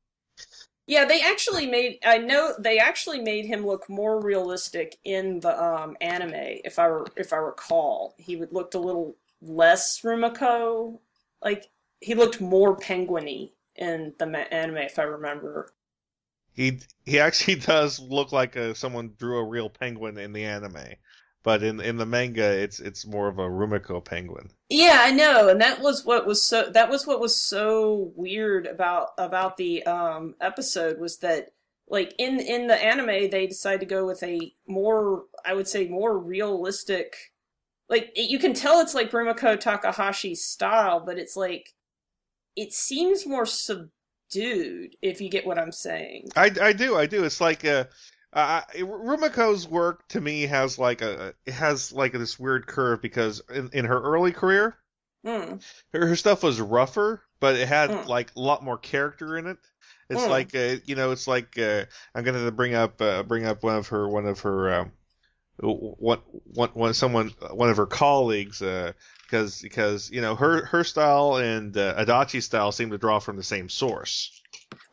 Yeah, 0.86 1.06
they 1.06 1.22
actually 1.22 1.66
made. 1.66 1.98
I 2.04 2.18
know 2.18 2.54
they 2.58 2.78
actually 2.78 3.20
made 3.20 3.46
him 3.46 3.66
look 3.66 3.88
more 3.88 4.20
realistic 4.20 4.98
in 5.04 5.40
the 5.40 5.62
um, 5.62 5.96
anime. 6.00 6.34
If 6.34 6.78
I 6.78 6.90
if 7.16 7.32
I 7.32 7.36
recall, 7.36 8.14
he 8.18 8.36
would 8.36 8.52
looked 8.52 8.74
a 8.74 8.78
little 8.80 9.16
less 9.40 10.02
Rumiko. 10.02 10.98
Like 11.42 11.70
he 12.00 12.14
looked 12.14 12.40
more 12.40 12.76
penguiny 12.76 13.52
in 13.76 14.12
the 14.18 14.26
anime, 14.52 14.76
if 14.78 14.98
I 14.98 15.04
remember. 15.04 15.72
He 16.52 16.80
he 17.06 17.18
actually 17.18 17.54
does 17.60 17.98
look 17.98 18.32
like 18.32 18.56
a, 18.56 18.74
someone 18.74 19.14
drew 19.18 19.38
a 19.38 19.44
real 19.44 19.70
penguin 19.70 20.18
in 20.18 20.34
the 20.34 20.44
anime, 20.44 20.96
but 21.44 21.62
in 21.62 21.80
in 21.80 21.98
the 21.98 22.06
manga, 22.06 22.42
it's 22.42 22.80
it's 22.80 23.06
more 23.06 23.28
of 23.28 23.38
a 23.38 23.42
Rumiko 23.42 24.04
penguin. 24.04 24.50
Yeah, 24.68 24.98
I 25.00 25.12
know, 25.12 25.48
and 25.48 25.60
that 25.60 25.80
was 25.80 26.04
what 26.04 26.26
was 26.26 26.42
so 26.42 26.70
that 26.70 26.90
was 26.90 27.06
what 27.06 27.20
was 27.20 27.36
so 27.36 28.12
weird 28.16 28.66
about 28.66 29.10
about 29.18 29.56
the 29.56 29.84
um 29.84 30.34
episode 30.40 30.98
was 30.98 31.18
that 31.18 31.52
like 31.88 32.14
in 32.18 32.40
in 32.40 32.66
the 32.66 32.82
anime 32.82 33.30
they 33.30 33.46
decided 33.46 33.80
to 33.80 33.86
go 33.86 34.06
with 34.06 34.22
a 34.22 34.52
more 34.66 35.26
I 35.44 35.54
would 35.54 35.68
say 35.68 35.86
more 35.86 36.18
realistic 36.18 37.32
like 37.88 38.10
it, 38.16 38.30
you 38.30 38.38
can 38.38 38.54
tell 38.54 38.80
it's 38.80 38.94
like 38.94 39.10
Rumiko 39.10 39.60
Takahashi's 39.60 40.42
style, 40.42 41.00
but 41.04 41.18
it's 41.18 41.36
like 41.36 41.74
it 42.56 42.72
seems 42.72 43.26
more 43.26 43.46
subdued 43.46 44.96
if 45.02 45.20
you 45.20 45.28
get 45.28 45.46
what 45.46 45.58
I'm 45.58 45.72
saying. 45.72 46.30
I, 46.36 46.50
I 46.60 46.72
do 46.72 46.96
I 46.96 47.06
do. 47.06 47.24
It's 47.24 47.40
like 47.40 47.64
uh, 47.64 47.84
uh, 48.34 48.62
Rumiko's 48.74 49.66
work 49.68 50.06
to 50.08 50.20
me 50.20 50.42
has 50.42 50.78
like 50.78 51.02
a 51.02 51.34
it 51.46 51.52
has 51.54 51.92
like 51.92 52.12
this 52.12 52.38
weird 52.38 52.66
curve 52.66 53.00
because 53.00 53.42
in, 53.48 53.70
in 53.72 53.84
her 53.86 54.00
early 54.00 54.32
career, 54.32 54.76
Hmm. 55.24 55.56
her, 55.92 56.06
her 56.08 56.16
stuff 56.16 56.42
was 56.42 56.60
rougher, 56.60 57.22
but 57.40 57.56
it 57.56 57.68
had 57.68 57.90
Mm. 57.90 58.08
like 58.08 58.30
a 58.36 58.40
lot 58.40 58.62
more 58.62 58.78
character 58.78 59.38
in 59.38 59.46
it. 59.46 59.58
It's 60.10 60.24
Mm. 60.24 60.30
like 60.30 60.54
uh, 60.54 60.76
you 60.84 60.96
know, 60.96 61.12
it's 61.12 61.26
like 61.28 61.58
uh, 61.58 61.84
I'm 62.14 62.24
gonna 62.24 62.50
bring 62.52 62.74
up 62.74 63.00
uh, 63.00 63.22
bring 63.22 63.46
up 63.46 63.62
one 63.62 63.76
of 63.76 63.88
her 63.88 64.08
one 64.08 64.26
of 64.26 64.40
her 64.40 64.74
um, 64.74 64.92
one, 65.58 66.18
one, 66.52 66.70
one 66.70 66.94
someone 66.94 67.30
one 67.52 67.70
of 67.70 67.76
her 67.76 67.86
colleagues 67.86 68.58
because 68.58 69.62
because 69.62 70.10
you 70.10 70.20
know 70.20 70.34
her 70.34 70.66
her 70.66 70.84
style 70.84 71.36
and 71.36 71.76
uh, 71.76 71.94
Adachi's 72.04 72.44
style 72.44 72.72
seem 72.72 72.90
to 72.90 72.98
draw 72.98 73.18
from 73.20 73.36
the 73.36 73.42
same 73.42 73.68
source. 73.68 74.30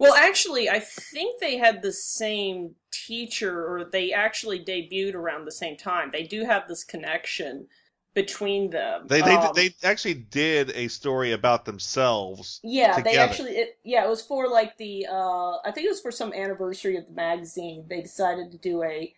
Well, 0.01 0.15
actually, 0.15 0.67
I 0.67 0.79
think 0.79 1.39
they 1.39 1.57
had 1.57 1.83
the 1.83 1.93
same 1.93 2.75
teacher, 2.91 3.65
or 3.67 3.85
they 3.85 4.11
actually 4.11 4.59
debuted 4.65 5.13
around 5.13 5.45
the 5.45 5.51
same 5.51 5.77
time. 5.77 6.09
They 6.11 6.23
do 6.23 6.43
have 6.43 6.67
this 6.67 6.83
connection 6.83 7.67
between 8.15 8.71
them. 8.71 9.07
They 9.07 9.21
they 9.21 9.37
Um, 9.37 9.53
they 9.53 9.75
actually 9.83 10.15
did 10.15 10.71
a 10.71 10.87
story 10.87 11.33
about 11.33 11.65
themselves. 11.65 12.63
yeah, 12.63 12.99
they 12.99 13.17
actually, 13.17 13.51
it, 13.57 13.79
yeah, 13.83 14.03
it 14.05 14.09
was 14.09 14.21
for 14.23 14.47
like 14.49 14.77
the, 14.77 15.07
uh, 15.07 15.57
I 15.65 15.71
think 15.71 15.85
it 15.85 15.89
was 15.89 16.01
for 16.01 16.11
some 16.11 16.33
anniversary 16.33 16.97
of 16.97 17.05
the 17.07 17.13
magazine. 17.13 17.85
They 17.87 18.01
decided 18.01 18.51
to 18.51 18.57
do 18.57 18.83
a, 18.83 19.13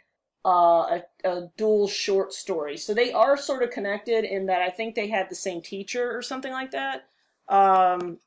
uh, 0.45 0.99
a, 0.99 1.03
a 1.23 1.51
dual 1.57 1.87
short 1.87 2.33
story. 2.33 2.77
So 2.77 2.93
they 2.93 3.13
are 3.13 3.37
sort 3.37 3.63
of 3.63 3.71
connected 3.71 4.25
in 4.25 4.47
that 4.47 4.61
I 4.61 4.69
think 4.69 4.95
they 4.95 5.07
had 5.07 5.29
the 5.29 5.35
same 5.35 5.61
teacher 5.61 6.15
or 6.15 6.21
something 6.21 6.51
like 6.51 6.71
that. 6.71 7.07
Um, 7.49 8.19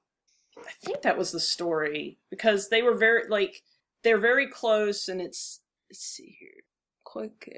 I 0.58 0.72
think 0.82 1.02
that 1.02 1.18
was 1.18 1.32
the 1.32 1.40
story 1.40 2.18
because 2.30 2.68
they 2.68 2.82
were 2.82 2.96
very 2.96 3.28
like 3.28 3.62
they're 4.02 4.18
very 4.18 4.48
close, 4.48 5.08
and 5.08 5.20
it's 5.20 5.60
let's 5.90 6.00
see 6.00 6.36
here, 6.38 6.62
quick. 7.04 7.50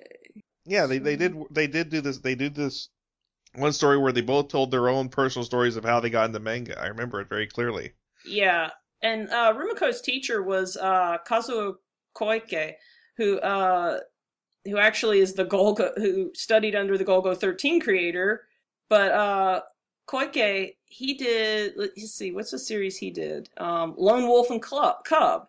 Yeah, 0.65 0.87
they, 0.87 0.99
they 0.99 1.17
did 1.17 1.37
they 1.51 1.67
did 1.67 1.91
do 1.91 2.01
this 2.01 2.19
they 2.19 2.35
did 2.35 2.55
this 2.55 2.89
one 3.55 3.73
story 3.73 3.99
where 3.99 4.13
they 4.13 4.21
both 4.21 4.49
told 4.49 4.71
their 4.71 4.89
own 4.89 5.09
personal 5.09 5.45
stories 5.45 5.77
of 5.77 5.85
how 5.85 6.01
they 6.01 6.11
got 6.11 6.27
into 6.27 6.41
manga. 6.41 6.79
I 6.81 6.87
remember 6.87 7.21
it 7.21 7.29
very 7.29 7.47
clearly. 7.47 7.93
Yeah, 8.27 8.71
and 9.03 9.29
uh, 9.31 9.55
Rumiko's 9.55 10.01
teacher 10.01 10.43
was 10.43 10.77
uh, 10.77 11.19
Kazuo 11.27 11.77
Koike, 12.17 12.75
who 13.17 13.39
uh, 13.41 14.01
who 14.65 14.79
actually 14.79 15.21
is 15.21 15.35
the 15.35 15.47
Golgo 15.47 15.97
who 15.97 16.31
studied 16.35 16.75
under 16.75 16.99
the 16.99 17.05
Golgo 17.05 17.37
thirteen 17.37 17.81
creator. 17.81 18.43
But 18.89 19.13
uh, 19.13 19.61
Koike, 20.09 20.75
he 20.87 21.15
did. 21.15 21.75
Let's 21.77 22.11
see, 22.13 22.33
what's 22.33 22.51
the 22.51 22.59
series 22.59 22.97
he 22.97 23.11
did? 23.11 23.51
Um, 23.59 23.95
Lone 23.97 24.27
Wolf 24.27 24.51
and 24.51 24.63
Club, 24.63 25.05
Cub. 25.05 25.49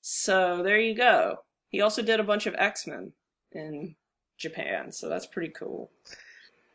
So 0.00 0.62
there 0.62 0.78
you 0.78 0.94
go. 0.94 1.44
He 1.68 1.80
also 1.80 2.02
did 2.02 2.20
a 2.20 2.24
bunch 2.24 2.46
of 2.46 2.54
X 2.58 2.86
Men 2.86 3.12
in 3.52 3.94
Japan, 4.36 4.90
so 4.90 5.08
that's 5.08 5.26
pretty 5.26 5.50
cool. 5.50 5.90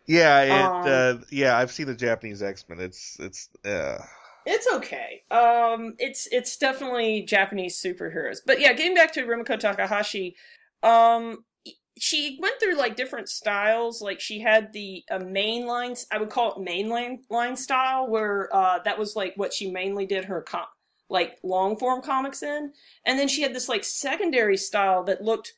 Yeah, 0.08 0.42
and 0.42 0.88
Um, 0.88 1.22
uh, 1.22 1.26
yeah, 1.32 1.58
I've 1.58 1.72
seen 1.72 1.88
the 1.88 1.96
Japanese 1.96 2.42
X 2.42 2.66
Men. 2.70 2.80
It's 2.80 3.18
it's 3.20 3.50
uh, 3.66 3.98
It's 4.46 4.68
okay. 4.76 5.24
Um, 5.32 5.96
it's 5.98 6.28
it's 6.28 6.56
definitely 6.58 7.24
Japanese 7.24 7.82
superheroes. 7.82 8.38
But 8.46 8.60
yeah, 8.62 8.74
getting 8.74 8.96
back 8.96 9.12
to 9.14 9.24
Rumiko 9.24 9.60
Takahashi, 9.60 10.36
um, 10.84 11.44
she 11.98 12.38
went 12.42 12.60
through 12.60 12.76
like 12.76 12.96
different 12.96 13.30
styles. 13.30 14.02
Like 14.02 14.20
she 14.20 14.40
had 14.40 14.74
the 14.74 15.04
uh, 15.10 15.20
main 15.20 15.66
lines. 15.66 16.06
I 16.12 16.18
would 16.18 16.30
call 16.30 16.54
it 16.54 16.68
mainline 16.68 17.20
line 17.30 17.56
style, 17.56 18.08
where 18.10 18.54
uh, 18.56 18.80
that 18.84 18.98
was 19.00 19.16
like 19.16 19.34
what 19.38 19.54
she 19.54 19.72
mainly 19.72 20.06
did 20.06 20.26
her 20.26 20.42
com- 20.42 20.66
like 21.10 21.38
long 21.44 21.78
form 21.78 22.02
comics 22.02 22.44
in, 22.44 22.74
and 23.06 23.18
then 23.20 23.28
she 23.28 23.42
had 23.42 23.54
this 23.54 23.70
like 23.70 23.84
secondary 23.84 24.58
style 24.58 25.04
that 25.06 25.22
looked 25.24 25.54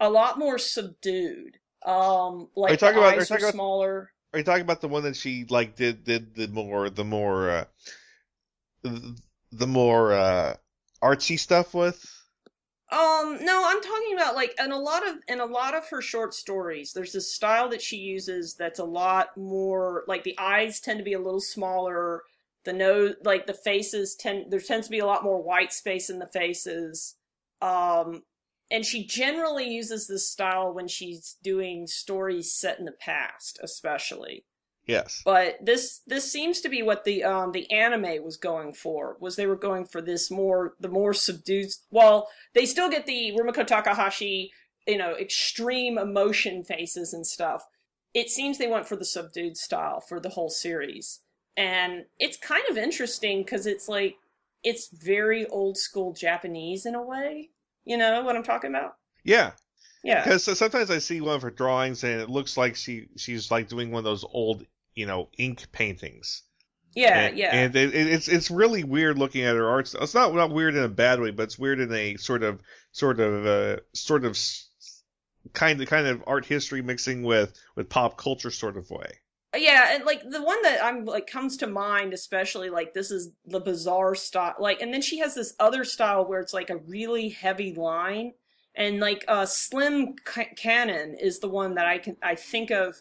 a 0.00 0.08
lot 0.08 0.38
more 0.38 0.58
subdued. 0.58 1.58
Um, 1.84 2.48
like 2.56 2.70
you 2.72 2.76
talking 2.78 2.94
the 2.94 3.00
about- 3.00 3.12
are 3.12 3.14
you 3.16 3.20
eyes 3.22 3.28
talking 3.28 3.44
about- 3.44 3.52
smaller. 3.54 4.12
are 4.32 4.38
you 4.38 4.44
talking 4.44 4.62
about 4.62 4.80
the 4.80 4.88
one 4.88 5.02
that 5.02 5.16
she 5.16 5.44
like 5.50 5.76
did 5.76 6.04
did 6.04 6.34
the 6.36 6.48
more 6.48 6.88
the 6.88 7.04
more 7.04 7.50
uh, 7.50 7.64
the, 8.82 9.20
the 9.50 9.66
more 9.66 10.12
uh, 10.12 10.54
artsy 11.02 11.38
stuff 11.38 11.74
with? 11.74 12.02
Um, 12.92 13.38
no, 13.42 13.62
I'm 13.64 13.80
talking 13.80 14.12
about 14.12 14.34
like 14.34 14.54
in 14.62 14.70
a 14.70 14.78
lot 14.78 15.08
of 15.08 15.16
in 15.26 15.40
a 15.40 15.46
lot 15.46 15.74
of 15.74 15.88
her 15.88 16.02
short 16.02 16.34
stories, 16.34 16.92
there's 16.92 17.14
this 17.14 17.32
style 17.32 17.70
that 17.70 17.80
she 17.80 17.96
uses 17.96 18.54
that's 18.54 18.80
a 18.80 18.84
lot 18.84 19.34
more 19.34 20.04
like 20.06 20.24
the 20.24 20.38
eyes 20.38 20.78
tend 20.78 20.98
to 20.98 21.04
be 21.04 21.14
a 21.14 21.18
little 21.18 21.40
smaller, 21.40 22.22
the 22.64 22.72
nose 22.74 23.14
like 23.24 23.46
the 23.46 23.54
faces 23.54 24.14
tend 24.14 24.50
there 24.50 24.60
tends 24.60 24.88
to 24.88 24.90
be 24.90 24.98
a 24.98 25.06
lot 25.06 25.24
more 25.24 25.42
white 25.42 25.72
space 25.72 26.10
in 26.10 26.18
the 26.18 26.26
faces. 26.26 27.16
Um 27.62 28.24
and 28.70 28.84
she 28.84 29.06
generally 29.06 29.68
uses 29.70 30.06
this 30.06 30.28
style 30.28 30.74
when 30.74 30.86
she's 30.88 31.38
doing 31.42 31.86
stories 31.86 32.52
set 32.52 32.78
in 32.78 32.84
the 32.84 32.92
past, 32.92 33.58
especially 33.62 34.44
Yes. 34.86 35.22
but 35.24 35.58
this 35.64 36.00
this 36.06 36.30
seems 36.30 36.60
to 36.60 36.68
be 36.68 36.82
what 36.82 37.04
the 37.04 37.22
um 37.22 37.52
the 37.52 37.70
anime 37.70 38.24
was 38.24 38.36
going 38.36 38.72
for 38.72 39.16
was 39.20 39.36
they 39.36 39.46
were 39.46 39.56
going 39.56 39.84
for 39.84 40.02
this 40.02 40.30
more 40.30 40.74
the 40.80 40.88
more 40.88 41.14
subdued 41.14 41.70
well 41.90 42.28
they 42.54 42.66
still 42.66 42.90
get 42.90 43.06
the 43.06 43.32
Rumiko 43.32 43.66
Takahashi 43.66 44.52
you 44.86 44.98
know 44.98 45.14
extreme 45.16 45.98
emotion 45.98 46.64
faces 46.64 47.12
and 47.12 47.26
stuff. 47.26 47.66
It 48.14 48.30
seems 48.30 48.58
they 48.58 48.68
went 48.68 48.86
for 48.86 48.96
the 48.96 49.04
subdued 49.04 49.56
style 49.56 50.00
for 50.00 50.20
the 50.20 50.28
whole 50.30 50.50
series. 50.50 51.20
And 51.56 52.04
it's 52.18 52.36
kind 52.36 52.64
of 52.70 52.76
interesting 52.76 53.42
because 53.42 53.66
it's 53.66 53.88
like 53.88 54.16
it's 54.62 54.88
very 54.88 55.46
old 55.46 55.76
school 55.76 56.12
Japanese 56.12 56.86
in 56.86 56.94
a 56.94 57.02
way. 57.02 57.50
You 57.84 57.96
know 57.96 58.22
what 58.22 58.36
I'm 58.36 58.42
talking 58.42 58.70
about? 58.70 58.96
Yeah, 59.24 59.52
yeah 60.02 60.22
because 60.22 60.44
sometimes 60.58 60.90
I 60.90 60.98
see 60.98 61.20
one 61.20 61.36
of 61.36 61.42
her 61.42 61.50
drawings 61.50 62.04
and 62.04 62.20
it 62.20 62.30
looks 62.30 62.56
like 62.56 62.76
she 62.76 63.08
she's 63.16 63.50
like 63.50 63.68
doing 63.68 63.90
one 63.90 64.00
of 64.00 64.04
those 64.04 64.24
old 64.24 64.66
you 64.94 65.06
know 65.06 65.28
ink 65.38 65.70
paintings. 65.72 66.42
yeah 66.94 67.20
and, 67.28 67.36
yeah 67.38 67.50
And 67.54 67.76
it, 67.76 67.94
it- 67.94 68.06
it's 68.08 68.28
it's 68.28 68.50
really 68.50 68.84
weird 68.84 69.18
looking 69.18 69.44
at 69.44 69.56
her 69.56 69.68
art. 69.68 69.94
It's 69.94 70.14
not 70.14 70.34
not 70.34 70.50
weird 70.50 70.74
in 70.76 70.82
a 70.82 70.88
bad 70.88 71.20
way, 71.20 71.30
but 71.30 71.44
it's 71.44 71.58
weird 71.58 71.80
in 71.80 71.92
a 71.92 72.16
sort 72.16 72.42
of 72.42 72.60
sort 72.92 73.20
of 73.20 73.46
uh, 73.46 73.80
sort 73.94 74.24
of 74.24 74.36
kind 75.52 75.80
of 75.80 75.88
kind 75.88 76.06
of 76.06 76.22
art 76.26 76.44
history 76.46 76.82
mixing 76.82 77.22
with 77.22 77.54
with 77.76 77.88
pop 77.88 78.16
culture 78.18 78.50
sort 78.50 78.76
of 78.76 78.90
way. 78.90 79.20
yeah, 79.54 79.60
yeah, 79.60 79.94
and 79.94 80.04
like 80.04 80.22
the 80.28 80.42
one 80.42 80.60
that 80.62 80.82
I'm 80.84 81.04
like 81.04 81.26
comes 81.26 81.58
to 81.58 81.66
mind, 81.66 82.12
especially 82.14 82.70
like 82.70 82.94
this 82.94 83.10
is 83.10 83.30
the 83.44 83.60
bizarre 83.60 84.14
style. 84.14 84.54
Like, 84.58 84.80
and 84.80 84.92
then 84.92 85.02
she 85.02 85.18
has 85.18 85.34
this 85.34 85.54
other 85.60 85.84
style 85.84 86.26
where 86.26 86.40
it's 86.40 86.54
like 86.54 86.70
a 86.70 86.76
really 86.76 87.28
heavy 87.30 87.74
line, 87.74 88.32
and 88.74 89.00
like 89.00 89.24
uh, 89.28 89.46
Slim 89.46 90.14
C- 90.26 90.54
Cannon 90.56 91.16
is 91.20 91.40
the 91.40 91.48
one 91.48 91.74
that 91.74 91.86
I 91.86 91.98
can 91.98 92.16
I 92.22 92.34
think 92.34 92.70
of 92.70 93.00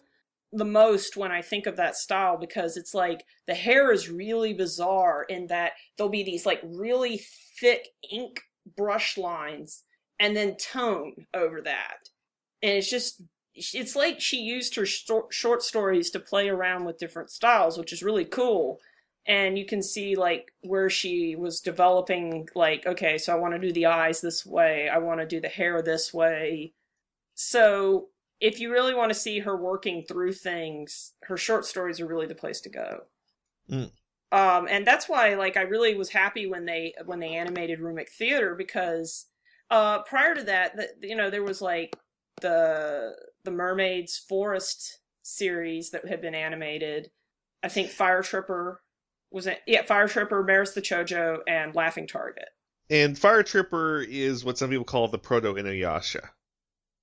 the 0.52 0.66
most 0.66 1.16
when 1.16 1.32
I 1.32 1.42
think 1.42 1.66
of 1.66 1.78
that 1.78 1.96
style 1.96 2.38
because 2.38 2.76
it's 2.76 2.94
like 2.94 3.24
the 3.48 3.54
hair 3.54 3.92
is 3.92 4.10
really 4.10 4.54
bizarre 4.54 5.24
in 5.24 5.48
that 5.48 5.74
there'll 5.98 6.10
be 6.10 6.24
these 6.24 6.46
like 6.46 6.62
really 6.64 7.22
thick 7.60 7.88
ink 8.12 8.42
brush 8.76 9.18
lines 9.18 9.84
and 10.20 10.36
then 10.36 10.58
tone 10.58 11.26
over 11.34 11.62
that, 11.62 12.10
and 12.62 12.74
it's 12.74 12.90
just 12.90 13.24
it's 13.56 13.96
like 13.96 14.20
she 14.20 14.38
used 14.38 14.76
her 14.76 14.86
short 14.86 15.64
stories 15.64 16.10
to 16.12 16.20
play 16.20 16.48
around 16.50 16.86
with 16.86 17.00
different 17.00 17.30
styles, 17.30 17.78
which 17.78 17.92
is 17.92 18.04
really 18.04 18.26
cool. 18.26 18.80
And 19.28 19.58
you 19.58 19.66
can 19.66 19.84
see 19.84 20.16
like 20.16 20.52
where 20.62 20.90
she 20.90 21.36
was 21.36 21.62
developing, 21.62 22.50
like, 22.56 22.86
okay, 22.88 23.18
so 23.18 23.34
I 23.34 23.40
want 23.40 23.54
to 23.54 23.60
do 23.60 23.72
the 23.72 23.86
eyes 23.86 24.20
this 24.20 24.46
way, 24.46 24.90
I 24.90 24.98
want 24.98 25.20
to 25.20 25.28
do 25.28 25.40
the 25.40 25.48
hair 25.48 25.82
this 25.82 26.14
way. 26.14 26.74
So 27.36 28.08
if 28.40 28.60
you 28.60 28.72
really 28.72 28.96
want 28.96 29.12
to 29.12 29.20
see 29.20 29.40
her 29.40 29.56
working 29.56 30.04
through 30.04 30.34
things, 30.34 31.14
her 31.24 31.38
short 31.38 31.66
stories 31.66 32.00
are 32.00 32.08
really 32.08 32.26
the 32.26 32.36
place 32.36 32.62
to 32.62 32.70
go. 32.70 33.02
Mm. 33.70 33.92
Um, 34.32 34.68
and 34.70 34.88
that's 34.88 35.08
why, 35.08 35.36
like, 35.36 35.58
I 35.58 35.62
really 35.62 35.94
was 35.94 36.10
happy 36.10 36.48
when 36.48 36.66
they 36.66 36.94
when 37.06 37.20
they 37.20 37.36
animated 37.36 37.80
Rumic 37.80 38.10
Theater 38.10 38.56
because 38.56 39.28
uh, 39.70 40.02
prior 40.04 40.34
to 40.36 40.44
that, 40.44 40.76
the, 40.76 40.90
you 41.02 41.16
know, 41.16 41.30
there 41.30 41.44
was 41.44 41.62
like 41.62 41.96
the 42.42 43.14
the 43.44 43.52
Mermaids 43.52 44.18
Forest 44.18 45.00
series 45.22 45.92
that 45.92 46.08
had 46.08 46.22
been 46.22 46.36
animated. 46.36 47.12
I 47.62 47.68
think 47.68 47.90
Fire 47.90 48.24
Tripper 48.24 48.82
was 49.32 49.48
it? 49.48 49.60
Yeah, 49.66 49.84
Fire 49.84 50.08
Tripper, 50.08 50.44
Maris 50.44 50.72
the 50.72 50.82
Chojo, 50.82 51.40
and 51.48 51.74
Laughing 51.76 52.08
Target. 52.08 52.50
And 52.90 53.18
Fire 53.18 53.44
Tripper 53.44 54.02
is 54.02 54.44
what 54.44 54.58
some 54.58 54.70
people 54.70 54.86
call 54.86 55.08
the 55.08 55.18
proto 55.18 55.54
Inuyasha. 55.54 56.30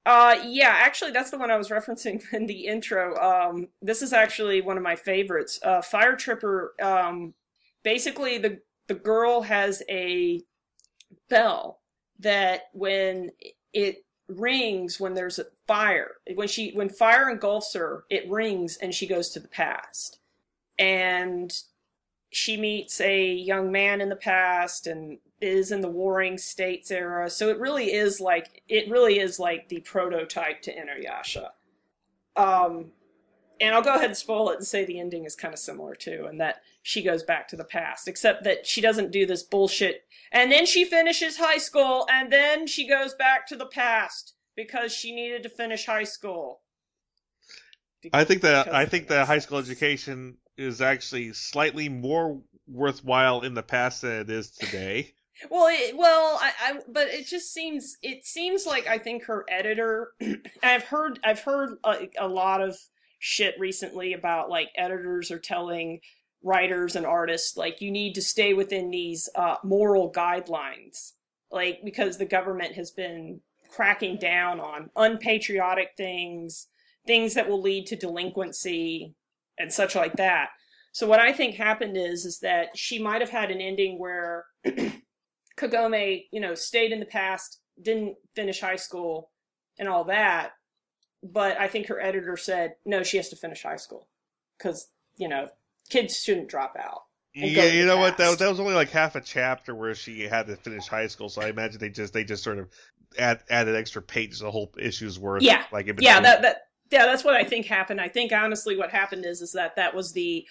Uh, 0.04 0.36
yeah, 0.46 0.74
actually, 0.74 1.10
that's 1.10 1.30
the 1.30 1.38
one 1.38 1.50
I 1.50 1.56
was 1.56 1.68
referencing 1.68 2.22
in 2.32 2.46
the 2.46 2.66
intro. 2.66 3.16
Um, 3.16 3.68
this 3.82 4.02
is 4.02 4.12
actually 4.12 4.60
one 4.60 4.76
of 4.76 4.82
my 4.82 4.96
favorites. 4.96 5.58
Uh, 5.62 5.82
Fire 5.82 6.16
Tripper. 6.16 6.74
Um, 6.80 7.34
basically, 7.82 8.38
the 8.38 8.60
the 8.86 8.94
girl 8.94 9.42
has 9.42 9.82
a 9.88 10.42
bell 11.28 11.80
that 12.20 12.62
when 12.72 13.30
it 13.72 14.04
rings 14.28 15.00
when 15.00 15.14
there's 15.14 15.38
a 15.38 15.46
fire 15.66 16.16
when 16.34 16.48
she 16.48 16.70
when 16.72 16.88
fire 16.90 17.30
engulfs 17.30 17.72
her 17.72 18.04
it 18.10 18.28
rings 18.28 18.76
and 18.76 18.94
she 18.94 19.06
goes 19.06 19.30
to 19.30 19.40
the 19.40 19.48
past 19.48 20.18
and 20.78 21.62
she 22.30 22.56
meets 22.56 23.00
a 23.00 23.32
young 23.32 23.72
man 23.72 24.00
in 24.00 24.08
the 24.08 24.16
past 24.16 24.86
and 24.86 25.18
is 25.40 25.70
in 25.72 25.80
the 25.80 25.90
warring 25.90 26.36
states 26.36 26.90
era. 26.90 27.30
So 27.30 27.48
it 27.48 27.58
really 27.58 27.92
is 27.92 28.20
like 28.20 28.62
it 28.68 28.90
really 28.90 29.18
is 29.18 29.38
like 29.38 29.68
the 29.68 29.80
prototype 29.80 30.62
to 30.62 30.74
inuyasha. 30.74 31.50
Um 32.36 32.92
and 33.60 33.74
i'll 33.74 33.82
go 33.82 33.94
ahead 33.94 34.06
and 34.06 34.16
spoil 34.16 34.50
it 34.50 34.56
and 34.56 34.66
say 34.66 34.84
the 34.84 35.00
ending 35.00 35.24
is 35.24 35.34
kind 35.34 35.52
of 35.52 35.60
similar 35.60 35.94
too 35.94 36.26
and 36.28 36.40
that 36.40 36.62
she 36.82 37.02
goes 37.02 37.22
back 37.22 37.48
to 37.48 37.56
the 37.56 37.64
past 37.64 38.08
except 38.08 38.44
that 38.44 38.66
she 38.66 38.80
doesn't 38.80 39.10
do 39.10 39.26
this 39.26 39.42
bullshit 39.42 40.04
and 40.32 40.50
then 40.50 40.66
she 40.66 40.84
finishes 40.84 41.36
high 41.36 41.58
school 41.58 42.06
and 42.10 42.32
then 42.32 42.66
she 42.66 42.88
goes 42.88 43.14
back 43.14 43.46
to 43.46 43.56
the 43.56 43.66
past 43.66 44.34
because 44.56 44.92
she 44.92 45.14
needed 45.14 45.42
to 45.42 45.48
finish 45.48 45.86
high 45.86 46.04
school 46.04 46.60
I 48.12 48.24
think 48.24 48.42
that 48.42 48.72
I 48.72 48.86
think 48.86 49.08
that 49.08 49.26
high 49.26 49.38
school 49.38 49.58
education 49.58 50.36
is 50.56 50.80
actually 50.80 51.32
slightly 51.32 51.88
more 51.88 52.40
worthwhile 52.66 53.42
in 53.42 53.54
the 53.54 53.62
past 53.62 54.02
than 54.02 54.20
it 54.20 54.30
is 54.30 54.50
today. 54.50 55.12
Well, 55.52 55.68
it, 55.68 55.96
well, 55.96 56.36
I, 56.42 56.52
I, 56.60 56.78
but 56.88 57.06
it 57.06 57.28
just 57.28 57.54
seems 57.54 57.96
it 58.02 58.24
seems 58.24 58.66
like 58.66 58.88
I 58.88 58.98
think 58.98 59.22
her 59.26 59.44
editor. 59.48 60.10
I've 60.64 60.82
heard 60.82 61.20
I've 61.22 61.38
heard 61.38 61.76
a, 61.84 62.08
a 62.18 62.26
lot 62.26 62.60
of 62.60 62.76
shit 63.20 63.54
recently 63.56 64.14
about 64.14 64.50
like 64.50 64.70
editors 64.76 65.30
are 65.30 65.38
telling 65.38 66.00
writers 66.42 66.96
and 66.96 67.06
artists 67.06 67.56
like 67.56 67.80
you 67.80 67.92
need 67.92 68.14
to 68.14 68.22
stay 68.22 68.52
within 68.54 68.90
these 68.90 69.28
uh, 69.36 69.54
moral 69.62 70.12
guidelines, 70.12 71.12
like 71.52 71.80
because 71.84 72.18
the 72.18 72.26
government 72.26 72.74
has 72.74 72.90
been 72.90 73.40
cracking 73.70 74.16
down 74.16 74.58
on 74.58 74.90
unpatriotic 74.96 75.90
things, 75.96 76.66
things 77.08 77.32
that 77.34 77.48
will 77.48 77.62
lead 77.62 77.86
to 77.86 77.96
delinquency 77.96 79.14
and 79.58 79.72
such 79.72 79.96
like 79.96 80.12
that. 80.16 80.50
So 80.92 81.06
what 81.06 81.20
I 81.20 81.32
think 81.32 81.54
happened 81.54 81.96
is 81.96 82.26
is 82.26 82.38
that 82.40 82.76
she 82.76 83.02
might 83.02 83.22
have 83.22 83.30
had 83.30 83.50
an 83.50 83.62
ending 83.62 83.98
where 83.98 84.44
Kagome, 85.58 86.26
you 86.30 86.40
know, 86.40 86.54
stayed 86.54 86.92
in 86.92 87.00
the 87.00 87.06
past, 87.06 87.60
didn't 87.80 88.16
finish 88.36 88.60
high 88.60 88.76
school 88.76 89.30
and 89.78 89.88
all 89.88 90.04
that. 90.04 90.50
But 91.22 91.58
I 91.58 91.66
think 91.66 91.86
her 91.86 91.98
editor 91.98 92.36
said, 92.36 92.74
no, 92.84 93.02
she 93.02 93.16
has 93.16 93.30
to 93.30 93.36
finish 93.36 93.62
high 93.62 93.76
school 93.76 94.06
because, 94.58 94.88
you 95.16 95.28
know, 95.28 95.48
kids 95.88 96.20
shouldn't 96.20 96.50
drop 96.50 96.76
out. 96.78 97.02
Yeah, 97.34 97.64
you 97.64 97.86
know 97.86 97.96
what? 97.96 98.18
That, 98.18 98.28
past. 98.28 98.38
that 98.40 98.50
was 98.50 98.60
only 98.60 98.74
like 98.74 98.90
half 98.90 99.14
a 99.14 99.20
chapter 99.20 99.74
where 99.74 99.94
she 99.94 100.22
had 100.22 100.46
to 100.48 100.56
finish 100.56 100.88
high 100.88 101.06
school, 101.06 101.28
so 101.28 101.40
I 101.42 101.48
imagine 101.48 101.78
they 101.78 101.90
just 101.90 102.12
they 102.12 102.24
just 102.24 102.42
sort 102.42 102.58
of 102.58 102.68
add, 103.18 103.40
added 103.48 103.76
extra 103.76 104.02
pages, 104.02 104.40
the 104.40 104.50
whole 104.50 104.72
issue's 104.78 105.18
worth. 105.18 105.42
Yeah. 105.42 105.64
like 105.70 105.86
Yeah, 106.00 106.20
that, 106.20 106.42
that, 106.42 106.67
yeah, 106.90 107.06
that's 107.06 107.24
what 107.24 107.34
I 107.34 107.44
think 107.44 107.66
happened. 107.66 108.00
I 108.00 108.08
think 108.08 108.32
honestly 108.32 108.76
what 108.76 108.90
happened 108.90 109.24
is, 109.24 109.40
is 109.42 109.52
that 109.52 109.76
that 109.76 109.94
was 109.94 110.12
the, 110.12 110.46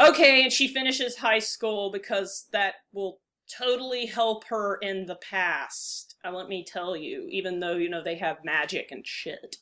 okay, 0.00 0.42
and 0.42 0.52
she 0.52 0.68
finishes 0.68 1.16
high 1.16 1.38
school 1.38 1.90
because 1.90 2.46
that 2.52 2.74
will 2.92 3.20
totally 3.58 4.06
help 4.06 4.44
her 4.44 4.76
in 4.76 5.06
the 5.06 5.16
past. 5.16 6.16
Uh, 6.24 6.32
let 6.32 6.48
me 6.48 6.64
tell 6.64 6.96
you, 6.96 7.28
even 7.30 7.60
though, 7.60 7.76
you 7.76 7.90
know, 7.90 8.02
they 8.02 8.16
have 8.16 8.44
magic 8.44 8.88
and 8.90 9.06
shit. 9.06 9.56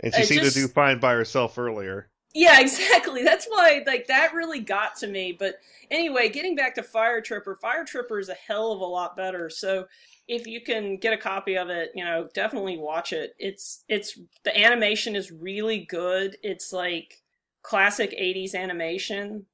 and 0.00 0.12
she 0.14 0.22
it 0.22 0.26
seemed 0.26 0.40
just- 0.42 0.56
to 0.56 0.62
do 0.62 0.68
fine 0.68 0.98
by 0.98 1.12
herself 1.12 1.58
earlier. 1.58 2.10
Yeah, 2.32 2.60
exactly. 2.60 3.24
That's 3.24 3.46
why 3.46 3.82
like 3.86 4.06
that 4.06 4.34
really 4.34 4.60
got 4.60 4.96
to 4.98 5.06
me. 5.06 5.32
But 5.36 5.56
anyway, 5.90 6.28
getting 6.28 6.54
back 6.54 6.74
to 6.76 6.82
Fire 6.82 7.20
Tripper, 7.20 7.56
Fire 7.60 7.84
Tripper 7.84 8.18
is 8.18 8.28
a 8.28 8.34
hell 8.34 8.72
of 8.72 8.80
a 8.80 8.84
lot 8.84 9.16
better. 9.16 9.50
So 9.50 9.86
if 10.30 10.46
you 10.46 10.60
can 10.60 10.96
get 10.96 11.12
a 11.12 11.16
copy 11.16 11.58
of 11.58 11.70
it, 11.70 11.90
you 11.92 12.04
know, 12.04 12.28
definitely 12.32 12.78
watch 12.78 13.12
it. 13.12 13.34
It's 13.40 13.82
it's 13.88 14.16
the 14.44 14.56
animation 14.56 15.16
is 15.16 15.32
really 15.32 15.80
good. 15.80 16.36
It's 16.44 16.72
like 16.72 17.20
classic 17.62 18.12
80s 18.12 18.54
animation. 18.54 19.46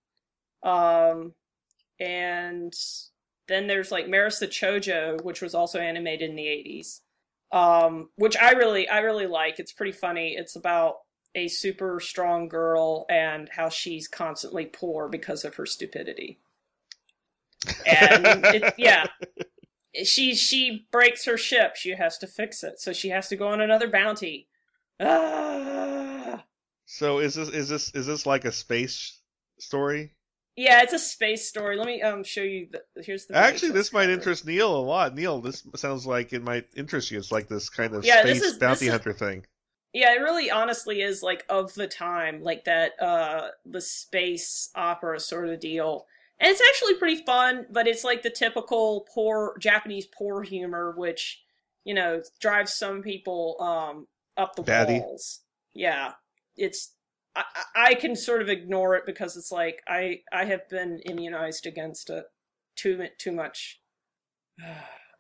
Um 0.62 1.32
and 1.98 2.74
then 3.48 3.68
there's 3.68 3.90
like 3.90 4.06
Maris 4.06 4.38
the 4.38 4.48
Chojo, 4.48 5.18
which 5.24 5.40
was 5.40 5.54
also 5.54 5.80
animated 5.80 6.28
in 6.28 6.36
the 6.36 6.42
80s. 6.42 7.00
Um 7.52 8.10
which 8.16 8.36
I 8.36 8.50
really 8.50 8.86
I 8.86 8.98
really 8.98 9.26
like. 9.26 9.58
It's 9.58 9.72
pretty 9.72 9.92
funny. 9.92 10.34
It's 10.36 10.56
about 10.56 10.96
a 11.34 11.48
super 11.48 12.00
strong 12.00 12.48
girl 12.48 13.06
and 13.08 13.48
how 13.50 13.70
she's 13.70 14.08
constantly 14.08 14.66
poor 14.66 15.08
because 15.08 15.42
of 15.42 15.54
her 15.54 15.64
stupidity. 15.64 16.38
And 17.86 18.44
it, 18.54 18.74
yeah, 18.76 19.06
she 20.04 20.35
she 20.35 20.87
breaks 20.90 21.24
her 21.24 21.37
ship. 21.37 21.76
She 21.76 21.90
has 21.90 22.18
to 22.18 22.26
fix 22.26 22.62
it, 22.64 22.80
so 22.80 22.92
she 22.92 23.09
has 23.11 23.28
to 23.28 23.37
go 23.37 23.48
on 23.48 23.61
another 23.61 23.88
bounty. 23.88 24.48
Ah. 25.00 26.44
So 26.87 27.18
is 27.18 27.35
this 27.35 27.48
is 27.48 27.68
this 27.68 27.94
is 27.94 28.06
this 28.06 28.26
like 28.26 28.44
a 28.44 28.52
space 28.52 29.20
story? 29.59 30.12
Yeah, 30.56 30.82
it's 30.82 30.92
a 30.94 30.98
space 30.98 31.46
story. 31.48 31.76
Let 31.76 31.87
me 31.87 32.00
um 32.02 32.24
show 32.24 32.42
you. 32.42 32.68
The, 32.70 33.02
here's 33.02 33.26
the. 33.26 33.37
Actually, 33.37 33.72
this 33.72 33.92
might 33.92 34.09
interest 34.09 34.46
Neil 34.46 34.74
a 34.74 34.78
lot. 34.80 35.14
Neil, 35.14 35.40
this 35.40 35.66
sounds 35.74 36.06
like 36.06 36.32
it 36.32 36.42
might 36.42 36.66
interest 36.76 37.11
you. 37.11 37.18
It's 37.18 37.32
like 37.32 37.48
this 37.48 37.68
kind 37.68 37.94
of 37.94 38.04
Yeah, 38.04 38.22
space 38.22 38.42
is- 38.42 38.59
bounty 38.59 38.87
is- 38.87 38.92
hunter 38.92 39.12
thing. 39.12 39.44
Yeah, 39.92 40.12
it 40.14 40.20
really 40.20 40.50
honestly 40.50 41.00
is 41.00 41.22
like 41.22 41.44
of 41.48 41.72
the 41.74 41.87
time, 41.87 42.42
like 42.42 42.64
that 42.64 42.92
uh 43.00 43.48
the 43.64 43.80
space 43.80 44.70
opera 44.74 45.18
sort 45.20 45.48
of 45.48 45.59
deal. 45.61 46.06
And 46.38 46.51
it's 46.51 46.61
actually 46.68 46.94
pretty 46.94 47.22
fun, 47.25 47.66
but 47.70 47.87
it's 47.87 48.05
like 48.05 48.22
the 48.22 48.31
typical 48.31 49.07
poor 49.14 49.57
Japanese 49.59 50.07
poor 50.07 50.42
humor 50.42 50.94
which, 50.96 51.42
you 51.85 51.94
know, 51.94 52.22
drives 52.40 52.75
some 52.75 53.03
people 53.03 53.57
um 53.61 54.07
up 54.37 54.55
the 54.57 54.62
Batty. 54.62 55.01
walls. 55.01 55.40
Yeah. 55.75 56.12
It's 56.57 56.94
I, 57.35 57.44
I 57.75 57.94
can 57.94 58.16
sort 58.16 58.42
of 58.42 58.49
ignore 58.49 58.96
it 58.96 59.05
because 59.07 59.37
it's 59.37 59.53
like 59.53 59.83
I 59.88 60.20
I 60.33 60.44
have 60.44 60.68
been 60.68 61.01
immunized 61.07 61.66
against 61.66 62.11
it 62.11 62.25
too 62.77 63.07
too 63.18 63.33
much. 63.33 63.81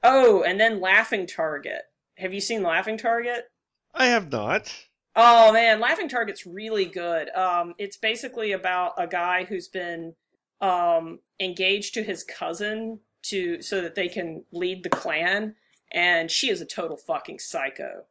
Oh, 0.02 0.42
and 0.44 0.60
then 0.60 0.80
Laughing 0.80 1.26
Target. 1.26 1.80
Have 2.18 2.32
you 2.32 2.40
seen 2.40 2.62
Laughing 2.62 2.96
Target? 2.96 3.46
I 3.94 4.06
have 4.06 4.30
not. 4.30 4.72
Oh 5.16 5.52
man, 5.52 5.80
Laughing 5.80 6.08
Target's 6.08 6.46
really 6.46 6.84
good. 6.84 7.30
Um, 7.30 7.74
it's 7.78 7.96
basically 7.96 8.52
about 8.52 8.92
a 8.98 9.06
guy 9.08 9.44
who's 9.44 9.66
been 9.66 10.14
um, 10.60 11.20
engaged 11.40 11.94
to 11.94 12.02
his 12.02 12.24
cousin 12.24 13.00
to 13.22 13.60
so 13.62 13.82
that 13.82 13.94
they 13.94 14.08
can 14.08 14.44
lead 14.52 14.82
the 14.82 14.90
clan, 14.90 15.54
and 15.92 16.30
she 16.30 16.50
is 16.50 16.60
a 16.60 16.66
total 16.66 16.96
fucking 16.96 17.38
psycho. 17.38 18.04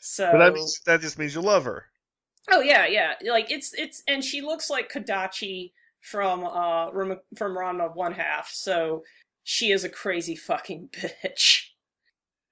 So 0.00 0.30
But 0.32 0.38
that 0.38 0.54
means 0.54 0.80
that 0.86 1.00
just 1.00 1.18
means 1.18 1.34
you 1.34 1.40
love 1.40 1.64
her. 1.64 1.86
Oh 2.50 2.60
yeah, 2.60 2.86
yeah. 2.86 3.14
Like 3.24 3.50
it's 3.50 3.72
it's 3.74 4.02
and 4.08 4.24
she 4.24 4.40
looks 4.40 4.68
like 4.68 4.92
Kodachi 4.92 5.72
from 6.00 6.44
uh 6.44 6.90
from 6.90 7.18
from 7.36 7.56
Ranma 7.56 7.94
One 7.94 8.12
Half, 8.12 8.50
so 8.50 9.04
she 9.44 9.70
is 9.70 9.84
a 9.84 9.88
crazy 9.88 10.34
fucking 10.34 10.88
bitch. 10.92 11.68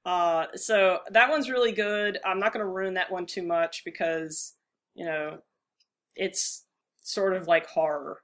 Uh 0.05 0.47
so 0.55 1.01
that 1.11 1.29
one's 1.29 1.51
really 1.51 1.73
good. 1.73 2.19
I'm 2.25 2.39
not 2.39 2.53
gonna 2.53 2.67
ruin 2.69 2.95
that 2.95 3.11
one 3.11 3.27
too 3.27 3.43
much 3.43 3.85
because, 3.85 4.55
you 4.95 5.05
know, 5.05 5.39
it's 6.15 6.65
sort 7.03 7.35
of 7.35 7.49
like 7.49 7.67
horror. 7.67 8.21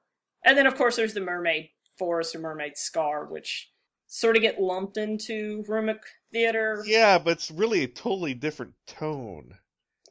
And 0.46 0.56
then 0.56 0.66
of 0.66 0.76
course 0.76 0.96
there's 0.96 1.14
the 1.14 1.20
mermaid 1.20 1.68
forest 1.98 2.34
or 2.34 2.38
mermaid 2.38 2.78
scar, 2.78 3.26
which 3.26 3.70
sort 4.06 4.36
of 4.36 4.42
get 4.42 4.60
lumped 4.60 4.96
into 4.96 5.64
Rumic 5.68 5.98
theater. 6.32 6.82
Yeah, 6.86 7.18
but 7.18 7.32
it's 7.32 7.50
really 7.50 7.82
a 7.82 7.88
totally 7.88 8.32
different 8.32 8.74
tone. 8.86 9.58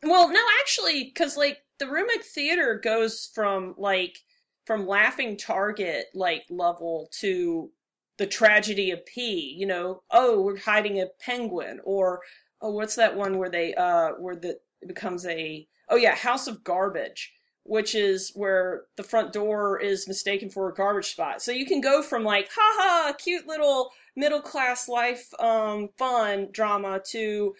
Well, 0.03 0.31
no, 0.31 0.41
actually, 0.59 1.05
because 1.05 1.37
like 1.37 1.59
the 1.79 1.85
Rumic 1.85 2.23
Theater 2.23 2.79
goes 2.83 3.29
from 3.33 3.75
like 3.77 4.19
from 4.65 4.87
Laughing 4.87 5.37
Target 5.37 6.05
like 6.13 6.43
level 6.49 7.09
to 7.19 7.71
the 8.17 8.27
tragedy 8.27 8.91
of 8.91 9.05
P. 9.05 9.55
You 9.57 9.65
know, 9.65 10.03
oh, 10.11 10.41
we're 10.41 10.59
hiding 10.59 10.99
a 10.99 11.07
penguin, 11.19 11.79
or 11.83 12.21
oh, 12.61 12.71
what's 12.71 12.95
that 12.95 13.15
one 13.15 13.37
where 13.37 13.49
they 13.49 13.73
uh 13.75 14.11
where 14.19 14.35
the 14.35 14.59
it 14.81 14.87
becomes 14.87 15.25
a 15.25 15.67
oh 15.89 15.95
yeah, 15.95 16.15
House 16.15 16.47
of 16.47 16.63
Garbage, 16.63 17.33
which 17.65 17.95
is 17.95 18.31
where 18.35 18.83
the 18.95 19.03
front 19.03 19.33
door 19.33 19.79
is 19.79 20.07
mistaken 20.07 20.49
for 20.49 20.69
a 20.69 20.73
garbage 20.73 21.11
spot. 21.11 21.41
So 21.41 21.51
you 21.51 21.65
can 21.65 21.81
go 21.81 22.01
from 22.01 22.23
like 22.23 22.49
haha, 22.55 23.13
cute 23.13 23.47
little 23.47 23.91
middle 24.15 24.41
class 24.41 24.87
life 24.87 25.27
um 25.39 25.89
fun 25.97 26.47
drama 26.51 27.01
to 27.07 27.55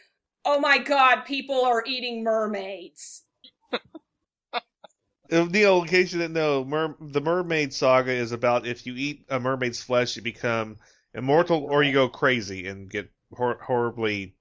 oh 0.46 0.60
my 0.60 0.78
god, 0.78 1.22
people 1.26 1.66
are 1.66 1.84
eating 1.86 2.24
mermaids. 2.24 3.24
Uh, 5.32 5.46
Neil, 5.46 5.82
in 5.82 5.88
case 5.88 6.14
you 6.14 6.20
didn't 6.20 6.36
know, 6.36 6.64
mer- 6.64 6.96
the 7.00 7.20
Mermaid 7.20 7.74
Saga 7.74 8.12
is 8.12 8.32
about 8.32 8.68
if 8.68 8.86
you 8.86 8.94
eat 8.96 9.26
a 9.30 9.40
mermaid's 9.40 9.82
flesh, 9.82 10.16
you 10.16 10.22
become 10.22 10.78
immortal 11.16 11.64
or 11.64 11.82
you 11.82 11.94
go 11.94 12.08
crazy 12.08 12.68
and 12.68 12.90
get 12.90 13.10
hor- 13.34 13.58
horribly 13.60 14.35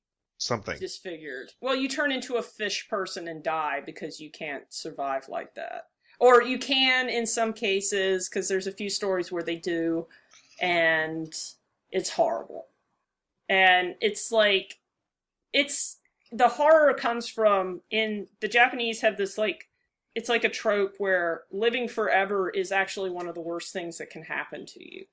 something. 0.44 0.78
Disfigured. 0.78 1.52
Well, 1.61 1.74
you 1.74 1.88
turn 1.88 2.12
into 2.12 2.37
a 2.37 2.42
fish 2.42 2.88
person 2.88 3.28
and 3.28 3.42
die 3.42 3.83
because 3.85 4.20
you 4.20 4.30
can't 4.30 4.64
survive 4.68 5.28
like 5.28 5.54
that. 5.54 5.88
Or 6.20 6.42
you 6.42 6.59
can 6.59 7.09
in 7.09 7.26
some 7.26 7.52
cases, 7.52 8.28
because 8.28 8.48
there's 8.48 8.66
a 8.66 8.72
few 8.72 8.88
stories 8.88 9.33
where 9.33 9.42
they 9.42 9.57
do, 9.57 10.07
and 10.61 11.35
it's 11.90 12.11
horrible. 12.11 12.66
And 13.48 13.96
it's 14.00 14.30
like, 14.30 14.78
it's 15.52 15.98
the 16.33 16.48
horror 16.48 16.94
comes 16.94 17.28
from 17.28 17.80
in 17.90 18.26
the 18.40 18.48
Japanese 18.48 19.00
have 19.00 19.16
this 19.16 19.38
like 19.38 19.68
it's 20.14 20.28
like 20.28 20.44
a 20.44 20.48
trope 20.48 20.94
where 20.98 21.42
living 21.50 21.88
forever 21.88 22.50
is 22.50 22.72
actually 22.72 23.11
one 23.11 23.28
of 23.28 23.35
the 23.35 23.40
worst 23.40 23.72
things 23.72 23.98
that 23.98 24.11
can 24.11 24.22
happen 24.22 24.64
to 24.64 24.83
you 24.83 25.04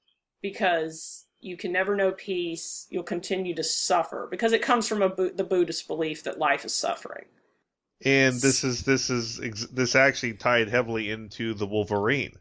because 0.42 1.26
you 1.42 1.58
can 1.58 1.72
never 1.72 1.96
know 1.96 2.12
peace 2.12 2.88
you'll 2.90 3.04
continue 3.04 3.54
to 3.56 3.64
suffer 3.64 4.28
because 4.30 4.54
it 4.54 4.62
comes 4.62 4.88
from 4.88 5.00
Bu- 5.16 5.34
the 5.34 5.44
buddhist 5.44 5.88
belief 5.88 6.24
that 6.24 6.38
life 6.40 6.64
is 6.66 6.74
suffering. 6.74 7.26
And 8.04 8.36
this 8.36 8.64
is 8.64 8.84
this 8.84 9.10
is 9.10 9.38
this 9.72 9.96
actually 9.96 10.34
tied 10.34 10.70
heavily 10.70 11.12
into 11.12 11.54
the 11.54 11.68
Wolverine, 11.68 12.34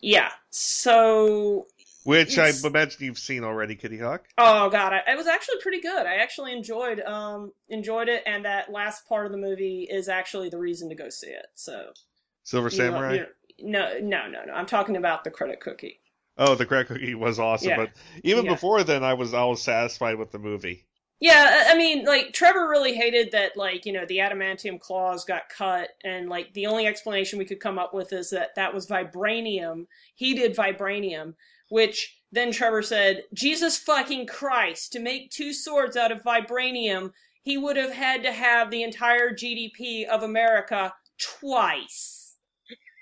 yeah 0.00 0.30
so 0.50 1.66
which 2.04 2.38
I 2.38 2.52
imagine 2.64 3.04
you've 3.04 3.18
seen 3.18 3.44
already, 3.44 3.76
Kittyhawk. 3.76 4.20
oh 4.38 4.70
god 4.70 4.92
I, 4.92 5.12
it 5.12 5.16
was 5.16 5.26
actually 5.26 5.60
pretty 5.60 5.80
good. 5.80 6.06
I 6.06 6.16
actually 6.16 6.52
enjoyed 6.52 7.00
um 7.00 7.52
enjoyed 7.68 8.08
it 8.08 8.22
and 8.26 8.44
that 8.44 8.70
last 8.72 9.08
part 9.08 9.26
of 9.26 9.32
the 9.32 9.38
movie 9.38 9.88
is 9.90 10.08
actually 10.08 10.48
the 10.50 10.58
reason 10.58 10.88
to 10.90 10.94
go 10.94 11.08
see 11.08 11.28
it 11.30 11.46
so. 11.54 11.90
Silver 12.44 12.70
Samurai. 12.70 13.12
you 13.14 13.20
know- 13.20 13.26
no 13.60 13.98
no 13.98 14.28
no 14.28 14.44
no 14.46 14.52
i'm 14.52 14.66
talking 14.66 14.94
about 14.96 15.24
the 15.24 15.30
credit 15.32 15.58
cookie 15.58 15.98
Oh, 16.38 16.54
the 16.54 16.66
crack 16.66 16.86
cookie 16.86 17.14
was 17.14 17.38
awesome, 17.40 17.70
Yeah. 17.70 17.76
but 17.76 17.90
even 18.22 18.44
Yeah. 18.44 18.52
before 18.52 18.84
then, 18.84 19.02
I 19.02 19.14
was 19.14 19.34
I 19.34 19.44
was 19.44 19.60
satisfied 19.62 20.16
with 20.18 20.30
the 20.30 20.38
movie. 20.38 20.86
Yeah, 21.20 21.64
I 21.68 21.72
I 21.72 21.76
mean, 21.76 22.04
like 22.04 22.32
Trevor 22.32 22.68
really 22.68 22.94
hated 22.94 23.32
that, 23.32 23.56
like 23.56 23.84
you 23.84 23.92
know, 23.92 24.06
the 24.06 24.18
adamantium 24.18 24.78
claws 24.80 25.24
got 25.24 25.48
cut, 25.48 25.90
and 26.04 26.28
like 26.28 26.54
the 26.54 26.66
only 26.66 26.86
explanation 26.86 27.38
we 27.40 27.44
could 27.44 27.58
come 27.60 27.78
up 27.78 27.92
with 27.92 28.12
is 28.12 28.30
that 28.30 28.54
that 28.54 28.72
was 28.72 28.86
vibranium. 28.86 29.86
He 30.14 30.34
did 30.34 30.54
vibranium, 30.56 31.34
which 31.70 32.20
then 32.30 32.52
Trevor 32.52 32.82
said, 32.82 33.24
"Jesus 33.34 33.78
fucking 33.78 34.26
Christ! 34.26 34.92
To 34.92 35.00
make 35.00 35.30
two 35.32 35.52
swords 35.52 35.96
out 35.96 36.12
of 36.12 36.22
vibranium, 36.22 37.12
he 37.42 37.58
would 37.58 37.76
have 37.76 37.92
had 37.92 38.22
to 38.22 38.32
have 38.32 38.70
the 38.70 38.84
entire 38.84 39.30
GDP 39.32 40.04
of 40.04 40.22
America 40.22 40.94
twice." 41.18 42.17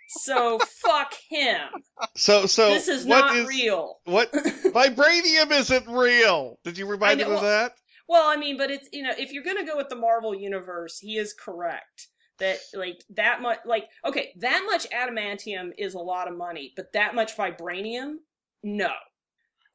So 0.08 0.58
fuck 0.58 1.14
him. 1.28 1.68
So 2.16 2.46
so 2.46 2.68
this 2.70 2.88
is 2.88 3.06
not 3.06 3.36
is- 3.36 3.48
real. 3.48 3.96
What 4.04 4.32
vibranium 4.32 5.50
isn't 5.50 5.88
real? 5.88 6.58
Did 6.64 6.78
you 6.78 6.86
remind 6.86 7.20
I 7.20 7.24
him 7.24 7.30
know- 7.30 7.36
of 7.36 7.42
that? 7.42 7.72
Well, 8.08 8.28
I 8.28 8.36
mean, 8.36 8.56
but 8.56 8.70
it's 8.70 8.88
you 8.92 9.02
know, 9.02 9.12
if 9.18 9.32
you're 9.32 9.42
gonna 9.42 9.66
go 9.66 9.76
with 9.76 9.88
the 9.88 9.96
Marvel 9.96 10.34
universe, 10.34 10.98
he 10.98 11.16
is 11.16 11.34
correct 11.34 12.08
that 12.38 12.58
like 12.74 13.02
that 13.16 13.40
much, 13.42 13.58
like 13.64 13.88
okay, 14.04 14.32
that 14.38 14.62
much 14.64 14.88
adamantium 14.90 15.70
is 15.76 15.94
a 15.94 15.98
lot 15.98 16.28
of 16.30 16.36
money, 16.36 16.72
but 16.76 16.92
that 16.92 17.14
much 17.14 17.36
vibranium, 17.36 18.16
no. 18.62 18.90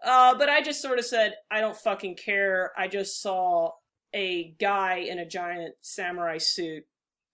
Uh, 0.04 0.36
but 0.38 0.48
I 0.50 0.62
just 0.62 0.82
sort 0.82 0.98
of 0.98 1.06
said 1.06 1.36
I 1.52 1.60
don't 1.60 1.76
fucking 1.76 2.16
care. 2.16 2.72
I 2.78 2.88
just 2.88 3.22
saw 3.22 3.72
a 4.16 4.56
guy 4.60 4.98
in 5.10 5.20
a 5.20 5.28
giant 5.28 5.76
samurai 5.82 6.38
suit 6.38 6.84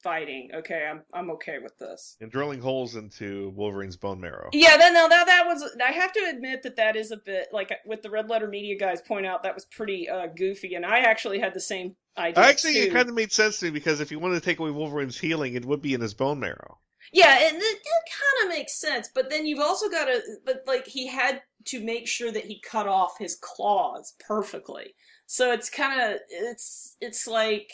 fighting. 0.01 0.49
Okay, 0.53 0.87
I'm 0.89 1.03
I'm 1.13 1.31
okay 1.31 1.57
with 1.61 1.77
this. 1.77 2.17
And 2.21 2.31
drilling 2.31 2.61
holes 2.61 2.95
into 2.95 3.51
Wolverine's 3.55 3.97
bone 3.97 4.19
marrow. 4.19 4.49
Yeah, 4.53 4.77
then 4.77 4.93
now 4.93 5.07
that 5.07 5.25
that 5.25 5.45
was 5.45 5.63
I 5.83 5.91
have 5.91 6.13
to 6.13 6.31
admit 6.33 6.63
that 6.63 6.75
that 6.77 6.95
is 6.95 7.11
a 7.11 7.17
bit 7.17 7.47
like 7.51 7.71
with 7.85 8.01
the 8.01 8.09
Red 8.09 8.29
Letter 8.29 8.47
Media 8.47 8.77
guys 8.77 9.01
point 9.01 9.25
out 9.25 9.43
that 9.43 9.55
was 9.55 9.65
pretty 9.65 10.09
uh, 10.09 10.27
goofy, 10.27 10.75
and 10.75 10.85
I 10.85 10.99
actually 10.99 11.39
had 11.39 11.53
the 11.53 11.61
same 11.61 11.95
idea. 12.17 12.43
Actually, 12.43 12.73
too. 12.73 12.81
it 12.81 12.93
kind 12.93 13.09
of 13.09 13.15
made 13.15 13.31
sense 13.31 13.59
to 13.59 13.65
me 13.65 13.71
because 13.71 14.01
if 14.01 14.11
you 14.11 14.19
wanted 14.19 14.35
to 14.35 14.41
take 14.41 14.59
away 14.59 14.71
Wolverine's 14.71 15.17
healing, 15.17 15.53
it 15.53 15.65
would 15.65 15.81
be 15.81 15.93
in 15.93 16.01
his 16.01 16.13
bone 16.13 16.39
marrow. 16.39 16.79
Yeah, 17.13 17.37
and 17.39 17.55
it, 17.55 17.61
it 17.61 17.83
kind 18.11 18.43
of 18.43 18.57
makes 18.57 18.73
sense, 18.79 19.09
but 19.13 19.29
then 19.29 19.45
you've 19.45 19.59
also 19.59 19.89
got 19.89 20.05
to, 20.05 20.21
but 20.45 20.63
like 20.67 20.85
he 20.87 21.07
had 21.07 21.41
to 21.65 21.83
make 21.83 22.07
sure 22.07 22.31
that 22.31 22.45
he 22.45 22.59
cut 22.59 22.87
off 22.87 23.17
his 23.17 23.37
claws 23.41 24.13
perfectly. 24.19 24.95
So 25.25 25.51
it's 25.51 25.69
kind 25.69 26.01
of, 26.01 26.19
it's, 26.29 26.95
it's 27.01 27.27
like, 27.27 27.71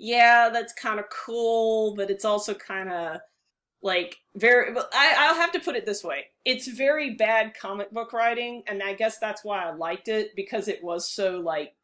yeah, 0.00 0.48
that's 0.48 0.72
kind 0.72 0.98
of 0.98 1.04
cool, 1.10 1.94
but 1.94 2.10
it's 2.10 2.24
also 2.24 2.54
kind 2.54 2.90
of 2.90 3.20
like 3.82 4.16
very. 4.34 4.74
I, 4.92 5.14
I'll 5.18 5.34
have 5.34 5.52
to 5.52 5.60
put 5.60 5.76
it 5.76 5.84
this 5.84 6.02
way: 6.02 6.26
it's 6.44 6.66
very 6.66 7.14
bad 7.14 7.52
comic 7.54 7.90
book 7.92 8.12
writing, 8.12 8.62
and 8.66 8.82
I 8.82 8.94
guess 8.94 9.18
that's 9.18 9.44
why 9.44 9.62
I 9.62 9.72
liked 9.72 10.08
it 10.08 10.34
because 10.34 10.68
it 10.68 10.82
was 10.82 11.08
so 11.08 11.38
like 11.40 11.74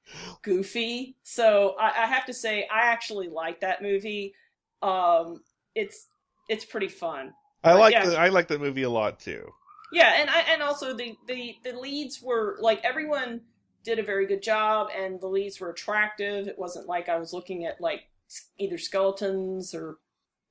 goofy. 0.43 1.17
So 1.23 1.77
I, 1.79 2.05
I 2.05 2.07
have 2.07 2.25
to 2.27 2.33
say, 2.33 2.67
I 2.73 2.87
actually 2.87 3.29
like 3.29 3.61
that 3.61 3.83
movie. 3.83 4.35
Um, 4.83 5.43
it's 5.75 6.07
it's 6.49 6.65
pretty 6.65 6.89
fun. 6.89 7.35
I 7.63 7.75
like 7.75 7.93
yeah. 7.93 8.07
the 8.07 8.19
I 8.19 8.29
like 8.29 8.49
the 8.49 8.59
movie 8.59 8.85
a 8.85 8.91
lot 8.91 9.21
too. 9.21 9.47
Yeah, 9.93 10.15
and 10.17 10.31
I 10.31 10.41
and 10.41 10.63
also 10.63 10.97
the 10.97 11.15
the 11.29 11.57
the 11.65 11.79
leads 11.79 12.23
were 12.23 12.57
like 12.61 12.81
everyone 12.83 13.43
did 13.87 13.99
a 14.01 14.03
very 14.03 14.27
good 14.27 14.43
job, 14.43 14.89
and 14.95 15.19
the 15.21 15.29
leads 15.29 15.61
were 15.61 15.71
attractive. 15.71 16.49
It 16.49 16.59
wasn't 16.59 16.89
like 16.89 17.09
I 17.09 17.19
was 17.19 17.33
looking 17.33 17.65
at 17.65 17.81
like 17.81 18.09
either 18.59 18.77
skeletons 18.77 19.73
or 19.75 19.99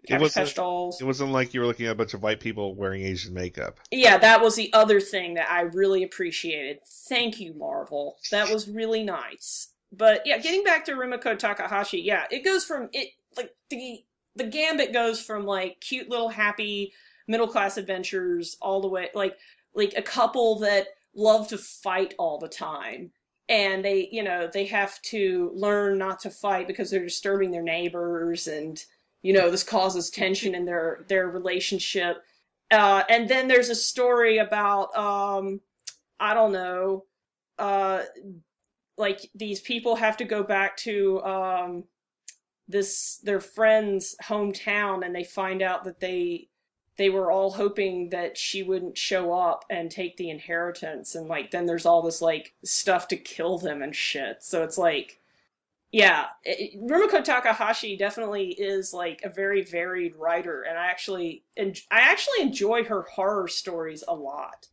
It 0.08 0.19
wasn't- 0.21 0.56
dolls. 0.56 1.02
It 1.02 1.06
wasn't 1.06 1.32
like 1.32 1.54
you 1.54 1.60
were 1.60 1.65
looking 1.67 1.88
at 1.88 1.91
a 1.91 1.95
bunch 1.95 2.13
of 2.13 2.24
white 2.24 2.39
people 2.39 2.74
wearing 2.76 3.04
Asian 3.04 3.34
makeup. 3.34 3.80
Yeah, 3.91 4.17
that 4.19 4.41
was 4.41 4.56
the 4.56 4.71
other 4.74 5.02
thing 5.02 5.34
that 5.34 5.52
I 5.52 5.62
really 5.62 6.04
appreciated. 6.04 6.80
Thank 7.10 7.39
you, 7.39 7.54
Marvel. 7.54 8.17
That 8.32 8.50
was 8.50 8.67
really 8.69 9.04
nice. 9.04 9.74
But 9.91 10.21
yeah, 10.26 10.38
getting 10.38 10.63
back 10.63 10.86
to 10.86 10.93
Rumiko 10.93 11.38
Takahashi, 11.38 12.00
yeah, 12.02 12.26
it 12.32 12.43
goes 12.45 12.63
from 12.65 12.89
it 12.93 13.10
like 13.36 13.52
the 13.69 14.04
the 14.36 14.45
gambit 14.45 14.93
goes 14.93 15.21
from 15.21 15.45
like 15.45 15.80
cute 15.82 16.10
little 16.10 16.30
happy 16.30 16.93
middle 17.28 17.48
class 17.48 17.78
adventures 17.78 18.56
all 18.62 18.82
the 18.82 18.88
way 18.88 19.10
like 19.13 19.38
like 19.74 19.93
a 19.98 20.02
couple 20.02 20.60
that 20.60 20.88
love 21.15 21.48
to 21.48 21.58
fight 21.58 22.13
all 22.19 22.38
the 22.38 22.48
time 22.48 23.12
and 23.47 23.86
they 23.86 24.10
you 24.12 24.23
know 24.23 24.49
they 24.51 24.65
have 24.65 25.01
to 25.01 25.51
learn 25.53 25.97
not 25.97 26.19
to 26.19 26.29
fight 26.29 26.67
because 26.67 26.89
they're 26.89 27.03
disturbing 27.03 27.51
their 27.51 27.62
neighbors 27.62 28.47
and 28.47 28.84
you 29.21 29.34
know 29.34 29.49
this 29.49 29.63
causes 29.63 30.10
tension 30.10 30.55
in 30.55 30.65
their 30.65 31.03
their 31.08 31.27
relationship. 31.27 32.17
Uh, 32.71 33.03
and 33.10 33.29
then 33.29 33.47
there's 33.47 33.69
a 33.69 33.75
story 33.75 34.39
about 34.39 34.95
um, 34.95 35.62
I 36.19 36.34
don't 36.34 36.51
know, 36.51 37.05
uh, 37.60 38.03
like 38.97 39.29
these 39.36 39.62
people 39.62 39.95
have 39.95 40.17
to 40.17 40.25
go 40.25 40.43
back 40.43 40.77
to 40.77 41.23
um, 41.23 41.84
this 42.67 43.19
their 43.23 43.39
friend's 43.39 44.15
hometown, 44.23 45.05
and 45.05 45.13
they 45.13 45.23
find 45.23 45.62
out 45.62 45.84
that 45.84 45.99
they 45.99 46.49
they 46.97 47.10
were 47.10 47.31
all 47.31 47.51
hoping 47.51 48.10
that 48.10 48.38
she 48.38 48.63
wouldn't 48.63 48.97
show 48.97 49.34
up 49.34 49.65
and 49.69 49.91
take 49.91 50.17
the 50.17 50.29
inheritance, 50.29 51.15
and 51.15 51.27
like 51.27 51.51
then 51.51 51.65
there's 51.65 51.86
all 51.86 52.01
this 52.01 52.21
like 52.21 52.53
stuff 52.63 53.08
to 53.10 53.17
kill 53.17 53.58
them 53.58 53.81
and 53.81 53.95
shit. 53.95 54.43
So 54.43 54.63
it's 54.63 54.77
like. 54.77 55.19
yeah, 55.91 56.25
it, 56.43 56.77
Rumiko 56.81 57.23
Takahashi 57.23 57.95
definitely 57.97 58.49
is 58.49 58.93
like 58.93 59.21
a 59.23 59.29
very 59.29 59.63
varied 59.63 60.15
writer, 60.17 60.63
and 60.63 60.77
I 60.77 60.88
actually, 60.88 61.43
en- 61.55 61.73
I 61.89 62.01
actually 62.01 62.41
enjoy 62.41 62.84
her 62.86 63.03
horror 63.03 63.47
stories 63.47 64.03
a 64.08 64.13
lot 64.15 64.67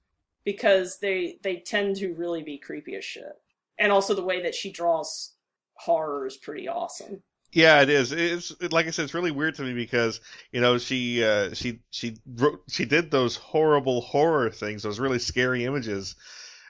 because 0.44 0.98
they 0.98 1.38
they 1.42 1.56
tend 1.58 1.96
to 1.96 2.14
really 2.14 2.42
be 2.42 2.58
creepy 2.58 2.96
as 2.96 3.04
shit, 3.04 3.40
and 3.78 3.92
also 3.92 4.14
the 4.14 4.24
way 4.24 4.42
that 4.42 4.54
she 4.54 4.72
draws 4.72 5.32
horror 5.74 6.26
is 6.26 6.37
pretty 6.37 6.66
awesome. 6.68 7.22
Yeah, 7.52 7.82
it 7.82 7.90
is. 7.90 8.12
It's 8.12 8.50
it, 8.60 8.72
like 8.72 8.86
I 8.86 8.90
said, 8.90 9.04
it's 9.04 9.14
really 9.14 9.30
weird 9.30 9.56
to 9.56 9.62
me 9.62 9.74
because 9.74 10.20
you 10.52 10.60
know 10.60 10.78
she 10.78 11.22
uh, 11.22 11.52
she 11.52 11.80
she 11.90 12.16
wrote 12.26 12.62
she 12.68 12.86
did 12.86 13.10
those 13.10 13.36
horrible 13.36 14.00
horror 14.00 14.50
things, 14.50 14.82
those 14.82 14.98
really 14.98 15.18
scary 15.18 15.64
images, 15.64 16.16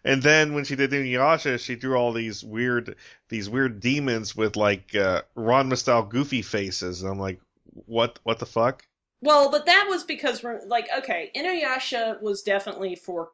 and 0.05 0.23
then 0.23 0.55
when 0.55 0.65
she 0.65 0.75
did 0.75 0.91
Inuyasha, 0.91 1.61
she 1.61 1.77
drew 1.77 1.97
all 1.97 2.13
these 2.13 2.43
weird 2.43 2.97
these 3.29 3.49
weird 3.49 3.81
demons 3.81 4.35
with 4.35 4.57
like 4.57 4.95
uh, 4.95 5.23
Ranma 5.37 5.79
style 5.79 6.03
goofy 6.03 6.43
faces, 6.43 7.03
and 7.03 7.13
I'm 7.13 7.21
like, 7.21 7.41
what 7.87 8.19
what 8.25 8.41
the 8.41 8.47
fuck? 8.47 8.85
Well, 9.21 9.53
but 9.53 9.67
that 9.67 9.87
was 9.89 10.03
because 10.03 10.43
like, 10.67 10.89
okay, 10.99 11.31
Inuyasha 11.37 12.21
was 12.21 12.43
definitely 12.43 12.97
for 12.97 13.31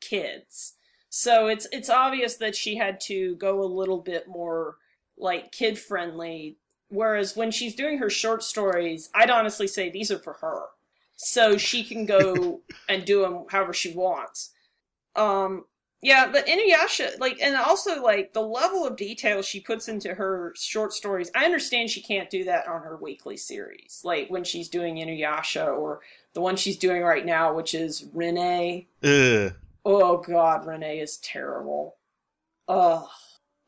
kids. 0.00 0.74
So 1.08 1.48
it's 1.48 1.66
it's 1.72 1.90
obvious 1.90 2.36
that 2.36 2.54
she 2.54 2.76
had 2.76 3.00
to 3.02 3.34
go 3.36 3.60
a 3.60 3.66
little 3.66 4.00
bit 4.00 4.28
more 4.28 4.76
like 5.18 5.50
kid 5.50 5.78
friendly. 5.78 6.58
Whereas 6.92 7.34
when 7.34 7.50
she's 7.50 7.74
doing 7.74 7.96
her 7.98 8.10
short 8.10 8.42
stories, 8.42 9.08
I'd 9.14 9.30
honestly 9.30 9.66
say 9.66 9.88
these 9.88 10.10
are 10.10 10.18
for 10.18 10.34
her, 10.34 10.64
so 11.16 11.56
she 11.56 11.84
can 11.84 12.04
go 12.04 12.60
and 12.88 13.04
do 13.06 13.22
them 13.22 13.46
however 13.48 13.72
she 13.72 13.94
wants. 13.94 14.50
Um, 15.16 15.64
yeah, 16.02 16.28
but 16.30 16.46
Inuyasha, 16.46 17.18
like, 17.18 17.40
and 17.40 17.56
also 17.56 18.02
like 18.02 18.34
the 18.34 18.42
level 18.42 18.86
of 18.86 18.96
detail 18.96 19.40
she 19.40 19.58
puts 19.58 19.88
into 19.88 20.12
her 20.12 20.52
short 20.54 20.92
stories. 20.92 21.30
I 21.34 21.46
understand 21.46 21.88
she 21.88 22.02
can't 22.02 22.28
do 22.28 22.44
that 22.44 22.68
on 22.68 22.82
her 22.82 22.96
weekly 22.96 23.38
series, 23.38 24.02
like 24.04 24.28
when 24.28 24.44
she's 24.44 24.68
doing 24.68 24.96
Inuyasha 24.96 25.66
or 25.66 26.00
the 26.34 26.42
one 26.42 26.56
she's 26.56 26.76
doing 26.76 27.02
right 27.02 27.24
now, 27.24 27.54
which 27.54 27.74
is 27.74 28.04
Rin-ne. 28.12 28.86
Ugh. 29.02 29.54
Oh 29.86 30.18
God, 30.18 30.66
Rin-ne 30.66 30.98
is 30.98 31.16
terrible. 31.18 31.96
Ugh. 32.68 33.08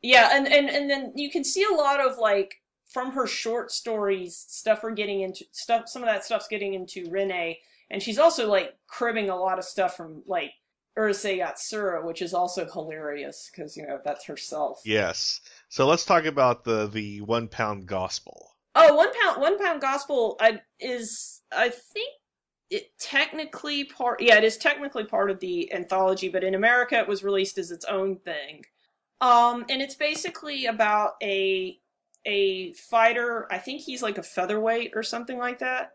Yeah, 0.03 0.29
and 0.33 0.47
and 0.47 0.69
and 0.69 0.87
then 0.87 1.13
you 1.15 1.31
can 1.31 1.43
see 1.43 1.63
a 1.63 1.73
lot 1.73 1.99
of 1.99 2.19
like 2.19 2.61
from 2.95 3.11
her 3.11 3.27
short 3.27 3.73
stories 3.73 4.45
stuff 4.47 4.81
we're 4.81 4.91
getting 4.91 5.19
into 5.19 5.43
stuff. 5.51 5.89
Some 5.89 6.01
of 6.01 6.07
that 6.07 6.23
stuff's 6.23 6.47
getting 6.47 6.75
into 6.75 7.09
Rin-ne, 7.09 7.59
and 7.91 8.01
she's 8.01 8.17
also 8.17 8.47
like 8.47 8.73
cribbing 8.87 9.29
a 9.29 9.35
lot 9.35 9.59
of 9.59 9.65
stuff 9.65 9.97
from 9.97 10.23
like 10.25 10.51
Urusei 10.97 11.39
Yatsura, 11.39 12.05
which 12.05 12.21
is 12.21 12.33
also 12.33 12.65
hilarious 12.71 13.51
because 13.51 13.75
you 13.75 13.85
know 13.85 13.99
that's 14.05 14.23
herself. 14.23 14.79
Yes. 14.85 15.41
So 15.67 15.85
let's 15.85 16.05
talk 16.05 16.23
about 16.23 16.63
the 16.63 16.87
the 16.87 17.19
one 17.19 17.49
pound 17.49 17.85
gospel. 17.85 18.55
Oh, 18.75 18.95
one 18.95 19.11
pound, 19.21 19.41
one 19.41 19.59
pound 19.59 19.81
gospel 19.81 20.37
I, 20.39 20.61
is 20.79 21.41
I 21.51 21.67
think 21.67 22.13
it 22.69 22.97
technically 22.97 23.83
part. 23.83 24.21
Yeah, 24.21 24.37
it 24.37 24.45
is 24.45 24.55
technically 24.55 25.03
part 25.03 25.29
of 25.29 25.41
the 25.41 25.69
anthology, 25.73 26.29
but 26.29 26.45
in 26.45 26.55
America 26.55 26.97
it 26.97 27.09
was 27.09 27.25
released 27.25 27.57
as 27.57 27.71
its 27.71 27.83
own 27.83 28.19
thing. 28.19 28.63
Um, 29.19 29.65
and 29.69 29.81
it's 29.81 29.95
basically 29.95 30.67
about 30.67 31.15
a 31.21 31.77
a 32.25 32.73
fighter. 32.73 33.47
I 33.51 33.57
think 33.57 33.81
he's 33.81 34.03
like 34.03 34.17
a 34.17 34.23
featherweight 34.23 34.91
or 34.95 35.03
something 35.03 35.37
like 35.37 35.59
that, 35.59 35.93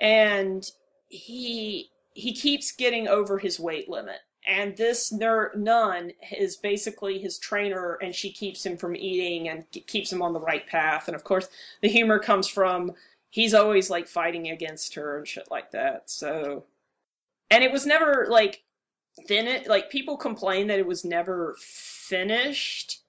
and 0.00 0.68
he 1.08 1.90
he 2.12 2.32
keeps 2.32 2.72
getting 2.72 3.08
over 3.08 3.38
his 3.38 3.60
weight 3.60 3.88
limit. 3.88 4.18
And 4.46 4.76
this 4.76 5.12
ner- 5.12 5.52
nun 5.54 6.12
is 6.36 6.56
basically 6.56 7.18
his 7.18 7.38
trainer, 7.38 7.98
and 8.02 8.14
she 8.14 8.32
keeps 8.32 8.64
him 8.64 8.76
from 8.76 8.96
eating 8.96 9.48
and 9.48 9.64
keeps 9.86 10.12
him 10.12 10.22
on 10.22 10.32
the 10.32 10.40
right 10.40 10.66
path. 10.66 11.08
And 11.08 11.14
of 11.14 11.24
course, 11.24 11.48
the 11.82 11.88
humor 11.88 12.18
comes 12.18 12.48
from 12.48 12.94
he's 13.30 13.54
always 13.54 13.90
like 13.90 14.08
fighting 14.08 14.48
against 14.48 14.94
her 14.94 15.18
and 15.18 15.26
shit 15.26 15.50
like 15.50 15.70
that. 15.70 16.10
So, 16.10 16.64
and 17.50 17.62
it 17.64 17.72
was 17.72 17.86
never 17.86 18.26
like 18.28 18.62
fin 19.26 19.62
like 19.66 19.90
people 19.90 20.16
complain 20.16 20.66
that 20.66 20.78
it 20.78 20.86
was 20.86 21.04
never 21.04 21.56
finished, 21.58 23.02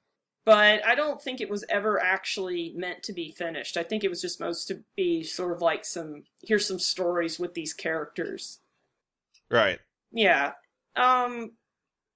but 0.46 0.86
I 0.86 0.96
don't 0.96 1.22
think 1.22 1.40
it 1.40 1.50
was 1.50 1.64
ever 1.70 2.02
actually 2.02 2.74
meant 2.76 3.04
to 3.04 3.14
be 3.14 3.32
finished. 3.32 3.78
I 3.78 3.84
think 3.84 4.04
it 4.04 4.10
was 4.10 4.22
just 4.22 4.38
supposed 4.38 4.68
to 4.70 4.84
be 4.96 5.24
sort 5.24 5.54
of 5.54 5.62
like 5.62 5.86
some 5.86 6.24
here's 6.42 6.68
some 6.68 6.80
stories 6.80 7.40
with 7.40 7.54
these 7.54 7.74
characters. 7.74 8.60
Right. 9.50 9.80
Yeah. 10.12 10.54
Um 10.96 11.52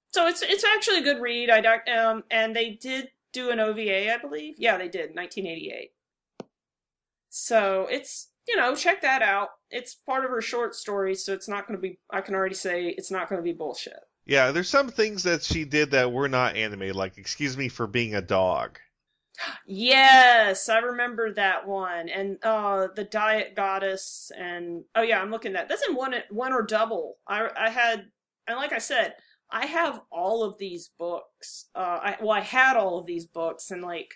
so 0.10 0.28
it's 0.28 0.42
it's 0.42 0.64
actually 0.64 1.00
a 1.00 1.04
good 1.04 1.22
read. 1.22 1.50
I 1.50 1.60
um 1.92 2.24
and 2.32 2.56
they 2.56 2.72
did 2.72 3.10
do 3.32 3.52
an 3.52 3.60
OVA, 3.60 4.14
I 4.14 4.18
believe. 4.18 4.56
Yeah, 4.58 4.78
they 4.78 4.88
did, 4.88 5.16
1988. 5.16 5.92
So 7.30 7.88
it's 7.90 8.30
you 8.48 8.56
know, 8.56 8.76
check 8.76 9.02
that 9.02 9.22
out. 9.22 9.50
It's 9.72 9.96
part 9.96 10.24
of 10.24 10.32
her 10.32 10.42
short 10.42 10.76
story, 10.76 11.16
so 11.16 11.34
it's 11.34 11.48
not 11.48 11.68
going 11.68 11.78
to 11.78 11.82
be. 11.82 12.00
I 12.12 12.22
can 12.22 12.36
already 12.36 12.56
say 12.56 12.88
it's 12.90 13.12
not 13.12 13.28
going 13.28 13.42
to 13.42 13.44
be 13.44 13.54
bullshit. 13.54 14.00
Yeah, 14.26 14.52
there's 14.52 14.70
some 14.70 14.90
things 14.90 15.24
that 15.24 15.44
she 15.44 15.66
did 15.66 15.92
that 15.92 16.12
were 16.12 16.28
not 16.30 16.56
animated, 16.56 16.96
like 16.96 17.18
excuse 17.18 17.58
me 17.58 17.70
for 17.70 17.88
being 17.88 18.16
a 18.16 18.22
dog. 18.22 18.80
Yes, 19.66 20.70
I 20.70 20.80
remember 20.80 21.34
that 21.34 21.68
one, 21.68 22.10
and 22.10 22.38
uh, 22.44 22.88
the 22.96 23.04
Diet 23.04 23.56
Goddess, 23.56 24.32
and 24.38 24.84
oh 24.96 25.02
yeah, 25.02 25.22
I'm 25.22 25.32
looking 25.32 25.56
at 25.56 25.68
that. 25.68 25.70
that's 25.70 25.88
in 25.88 25.96
one 25.96 26.16
one 26.30 26.54
or 26.54 26.62
double. 26.64 27.18
I 27.28 27.50
I 27.58 27.70
had, 27.70 28.06
and 28.48 28.58
like 28.58 28.72
I 28.74 28.78
said, 28.80 29.16
I 29.52 29.66
have 29.66 30.02
all 30.12 30.44
of 30.44 30.58
these 30.58 30.90
books. 30.98 31.66
Uh, 31.76 32.00
I 32.02 32.18
well, 32.22 32.32
I 32.32 32.42
had 32.42 32.78
all 32.78 32.98
of 33.00 33.06
these 33.06 33.26
books, 33.26 33.72
and 33.72 33.82
like, 33.82 34.14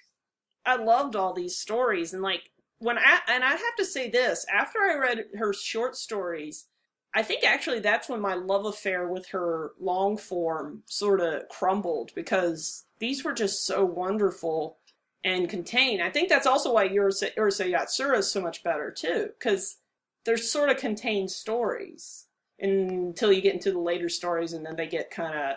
I 0.66 0.76
loved 0.78 1.16
all 1.16 1.34
these 1.34 1.58
stories, 1.58 2.14
and 2.14 2.22
like 2.24 2.44
when 2.80 2.98
I 2.98 3.20
and 3.28 3.44
I 3.44 3.52
have 3.52 3.76
to 3.78 3.86
say 3.86 4.10
this 4.10 4.46
after 4.54 4.80
I 4.80 4.96
read 4.98 5.26
her 5.38 5.54
short 5.54 5.96
stories, 5.98 6.68
I 7.16 7.24
think 7.24 7.44
actually 7.44 7.80
that's 7.80 8.08
when 8.08 8.22
my 8.22 8.36
love 8.36 8.66
affair 8.66 9.08
with 9.08 9.28
her 9.30 9.72
long 9.80 10.18
form 10.18 10.84
sort 10.86 11.22
of 11.22 11.50
crumbled 11.50 12.12
because 12.14 12.86
these 13.00 13.24
were 13.24 13.34
just 13.34 13.66
so 13.66 13.84
wonderful 13.84 14.78
and 15.24 15.50
contained. 15.50 16.02
I 16.02 16.12
think 16.12 16.30
that's 16.30 16.48
also 16.48 16.74
why 16.74 16.88
Urusei 16.88 17.34
Yatsura 17.36 18.20
is 18.20 18.32
so 18.32 18.42
much 18.42 18.64
better 18.64 18.92
too, 18.92 19.30
because 19.38 19.78
they're 20.24 20.38
sort 20.38 20.70
of 20.70 20.78
contained 20.78 21.32
stories 21.32 22.28
until 22.60 23.32
you 23.32 23.42
get 23.42 23.54
into 23.54 23.72
the 23.72 23.80
later 23.80 24.10
stories, 24.10 24.54
and 24.54 24.66
then 24.66 24.76
they 24.76 24.88
get 24.88 25.12
kind 25.12 25.34
of 25.34 25.56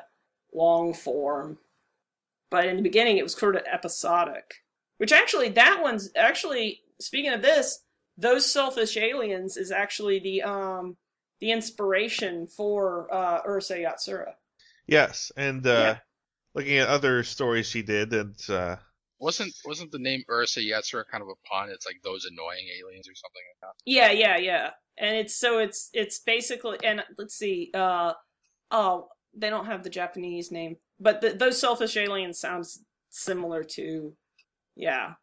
long 0.55 0.95
form. 0.95 1.59
But 2.51 2.67
in 2.67 2.77
the 2.77 2.83
beginning, 2.83 3.19
it 3.19 3.23
was 3.23 3.35
sort 3.35 3.57
of 3.57 3.62
episodic. 3.71 4.55
Which 4.99 5.12
actually, 5.12 5.49
that 5.51 5.81
one's 5.83 6.11
actually 6.15 6.81
speaking 7.01 7.33
of 7.33 7.43
this, 7.43 7.81
those 8.17 8.51
selfish 8.51 8.97
aliens 8.97 9.57
is 9.57 9.73
actually 9.73 10.21
the 10.21 10.43
um 10.43 10.97
the 11.42 11.52
inspiration 11.52 12.48
for 12.48 13.12
uh 13.14 13.42
Urusei 13.44 13.85
Yatsura. 13.87 14.35
Yes, 14.87 15.33
and 15.37 15.66
uh, 15.66 15.96
Yeah. 15.96 15.98
looking 16.55 16.78
at 16.78 16.88
other 16.88 17.24
stories 17.24 17.66
she 17.66 17.83
did, 17.83 18.12
and 18.12 18.37
uh, 18.50 18.76
Wasn't 19.18 19.55
wasn't 19.64 19.92
the 19.92 19.98
name 20.00 20.24
Urusei 20.28 20.66
Yatsura 20.68 21.05
kind 21.11 21.22
of 21.22 21.28
a 21.28 21.37
pun? 21.48 21.70
It's 21.70 21.87
like 21.87 22.02
those 22.02 22.24
annoying 22.26 22.66
aliens 22.78 23.09
or 23.09 23.14
something 23.14 23.42
like 23.50 23.61
that. 23.62 23.74
Yeah, 23.87 24.11
yeah, 24.11 24.37
yeah. 24.37 24.70
And 24.98 25.16
it's 25.16 25.35
so 25.35 25.59
it's 25.61 25.90
it's 25.94 26.18
basically 26.20 26.78
and 26.85 27.05
let's 27.18 27.35
see, 27.37 27.70
uh 27.74 28.14
oh, 28.70 29.09
they 29.35 29.50
don't 29.50 29.66
have 29.66 29.85
the 29.85 29.90
Japanese 29.90 30.50
name, 30.52 30.76
but 31.00 31.20
the, 31.20 31.31
those 31.31 31.61
selfish 31.61 31.96
aliens 31.96 32.40
sounds 32.40 32.85
similar 33.11 33.64
to 33.64 34.16
yeah. 34.76 35.14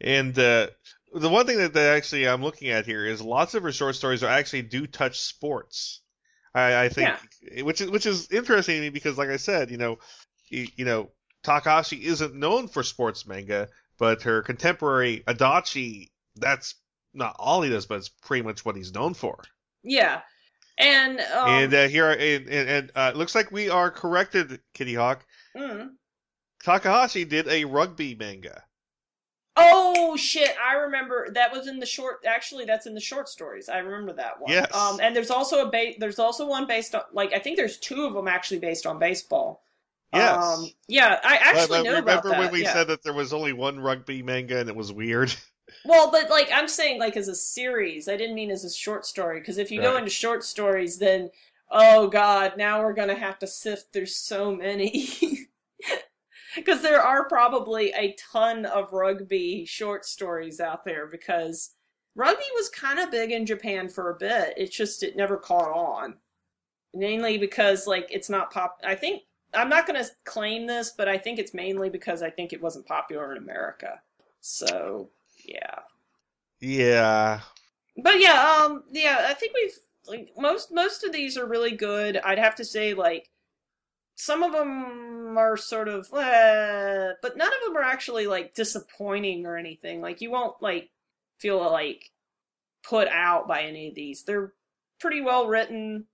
and 0.00 0.38
uh, 0.38 0.68
the 1.14 1.28
one 1.28 1.46
thing 1.46 1.58
that, 1.58 1.72
that 1.74 1.96
actually 1.96 2.28
I'm 2.28 2.42
looking 2.42 2.70
at 2.70 2.86
here 2.86 3.06
is 3.06 3.22
lots 3.22 3.54
of 3.54 3.62
her 3.62 3.72
short 3.72 3.94
stories 3.94 4.22
are 4.22 4.28
actually 4.30 4.62
do 4.62 4.86
touch 4.86 5.20
sports. 5.20 6.00
I, 6.54 6.84
I 6.84 6.88
think, 6.88 7.08
which 7.62 7.80
is 7.80 7.90
which 7.90 8.06
is 8.06 8.30
interesting 8.30 8.76
to 8.76 8.80
me 8.82 8.90
because, 8.90 9.18
like 9.18 9.28
I 9.28 9.38
said, 9.38 9.70
you 9.70 9.76
know, 9.76 9.98
you, 10.48 10.68
you 10.76 10.84
know, 10.84 11.10
Takahashi 11.42 12.04
isn't 12.04 12.34
known 12.34 12.68
for 12.68 12.82
sports 12.82 13.26
manga, 13.26 13.68
but 13.98 14.22
her 14.22 14.42
contemporary 14.42 15.24
Adachi, 15.26 16.10
that's 16.36 16.74
not 17.12 17.36
all 17.38 17.62
he 17.62 17.70
does, 17.70 17.86
but 17.86 17.98
it's 17.98 18.08
pretty 18.08 18.42
much 18.42 18.64
what 18.64 18.76
he's 18.76 18.94
known 18.94 19.14
for. 19.14 19.42
Yeah. 19.82 20.20
And 20.78 21.20
um 21.20 21.48
and 21.48 21.74
uh, 21.74 21.88
here, 21.88 22.10
and, 22.10 22.48
and, 22.48 22.68
and 22.68 22.92
uh, 22.94 23.12
it 23.14 23.16
looks 23.16 23.34
like 23.34 23.52
we 23.52 23.68
are 23.68 23.90
corrected, 23.90 24.60
Kittyhawk. 24.74 25.20
mm. 25.56 25.90
Takahashi 26.64 27.24
did 27.24 27.46
a 27.46 27.64
rugby 27.64 28.14
manga. 28.14 28.64
Oh 29.56 30.16
shit! 30.16 30.50
I 30.64 30.74
remember 30.74 31.28
that 31.32 31.52
was 31.52 31.68
in 31.68 31.78
the 31.78 31.86
short. 31.86 32.24
Actually, 32.26 32.64
that's 32.64 32.86
in 32.86 32.94
the 32.94 33.00
short 33.00 33.28
stories. 33.28 33.68
I 33.68 33.78
remember 33.78 34.12
that 34.14 34.40
one. 34.40 34.50
Yes. 34.50 34.74
Um, 34.74 34.98
and 35.00 35.14
there's 35.14 35.30
also 35.30 35.66
a 35.66 35.70
ba- 35.70 35.94
There's 35.98 36.18
also 36.18 36.46
one 36.46 36.66
based 36.66 36.94
on 36.94 37.02
like 37.12 37.32
I 37.32 37.38
think 37.38 37.56
there's 37.56 37.78
two 37.78 38.04
of 38.04 38.14
them 38.14 38.26
actually 38.26 38.58
based 38.58 38.84
on 38.86 38.98
baseball. 38.98 39.62
Yes. 40.12 40.36
Um, 40.58 40.70
yeah, 40.88 41.20
I 41.24 41.36
actually 41.36 41.60
But- 41.60 41.68
but 41.68 41.82
know 41.84 41.90
remember 41.90 42.10
about 42.10 42.22
that. 42.24 42.38
when 42.38 42.52
we 42.52 42.62
yeah. 42.62 42.72
said 42.72 42.86
that 42.88 43.02
there 43.02 43.12
was 43.12 43.32
only 43.32 43.52
one 43.52 43.78
rugby 43.80 44.22
manga 44.22 44.58
and 44.58 44.68
it 44.68 44.76
was 44.76 44.92
weird? 44.92 45.34
Well, 45.86 46.10
but 46.10 46.30
like 46.30 46.50
I'm 46.52 46.68
saying, 46.68 47.00
like 47.00 47.16
as 47.16 47.26
a 47.26 47.34
series, 47.34 48.06
I 48.06 48.16
didn't 48.16 48.34
mean 48.36 48.50
as 48.50 48.64
a 48.64 48.70
short 48.70 49.04
story. 49.06 49.40
Because 49.40 49.58
if 49.58 49.70
you 49.70 49.80
go 49.80 49.96
into 49.96 50.10
short 50.10 50.44
stories, 50.44 50.98
then 50.98 51.30
oh 51.70 52.06
god, 52.06 52.56
now 52.56 52.82
we're 52.82 52.92
gonna 52.92 53.14
have 53.14 53.38
to 53.40 53.46
sift 53.46 53.92
through 53.92 54.06
so 54.06 54.54
many. 54.54 55.08
because 56.56 56.82
there 56.82 57.00
are 57.02 57.28
probably 57.28 57.92
a 57.92 58.14
ton 58.32 58.66
of 58.66 58.92
rugby 58.92 59.64
short 59.66 60.04
stories 60.04 60.60
out 60.60 60.84
there 60.84 61.06
because 61.06 61.70
rugby 62.14 62.44
was 62.54 62.68
kind 62.70 62.98
of 62.98 63.10
big 63.10 63.30
in 63.32 63.46
Japan 63.46 63.88
for 63.88 64.10
a 64.10 64.16
bit. 64.18 64.54
It's 64.56 64.76
just 64.76 65.02
it 65.02 65.16
never 65.16 65.36
caught 65.36 65.70
on, 65.72 66.16
mainly 66.94 67.38
because 67.38 67.86
like 67.86 68.08
it's 68.10 68.30
not 68.30 68.50
pop. 68.52 68.78
I 68.84 68.94
think 68.94 69.22
I'm 69.54 69.68
not 69.68 69.86
going 69.86 70.02
to 70.02 70.10
claim 70.24 70.66
this, 70.66 70.92
but 70.96 71.08
I 71.08 71.18
think 71.18 71.38
it's 71.38 71.54
mainly 71.54 71.90
because 71.90 72.22
I 72.22 72.30
think 72.30 72.52
it 72.52 72.62
wasn't 72.62 72.86
popular 72.86 73.32
in 73.32 73.38
America. 73.38 74.00
So 74.40 75.10
yeah, 75.44 75.80
Yeah. 76.60 77.40
but 77.96 78.20
yeah, 78.20 78.58
um, 78.64 78.84
yeah, 78.90 79.26
I 79.28 79.34
think 79.34 79.52
we've 79.54 79.78
like 80.06 80.30
most 80.36 80.72
most 80.72 81.04
of 81.04 81.12
these 81.12 81.36
are 81.38 81.46
really 81.46 81.72
good. 81.72 82.16
I'd 82.18 82.38
have 82.38 82.54
to 82.56 82.64
say 82.64 82.94
like 82.94 83.30
some 84.16 84.42
of 84.42 84.52
them 84.52 85.23
are 85.38 85.56
sort 85.56 85.88
of, 85.88 86.08
eh, 86.14 87.12
but 87.22 87.36
none 87.36 87.48
of 87.52 87.64
them 87.64 87.76
are 87.76 87.82
actually 87.82 88.26
like 88.26 88.54
disappointing 88.54 89.46
or 89.46 89.56
anything. 89.56 90.00
Like 90.00 90.20
you 90.20 90.30
won't 90.30 90.60
like 90.62 90.90
feel 91.38 91.58
like 91.70 92.10
put 92.82 93.08
out 93.08 93.48
by 93.48 93.62
any 93.62 93.88
of 93.88 93.94
these. 93.94 94.24
They're 94.24 94.52
pretty 95.00 95.20
well 95.20 95.46
written. 95.46 96.06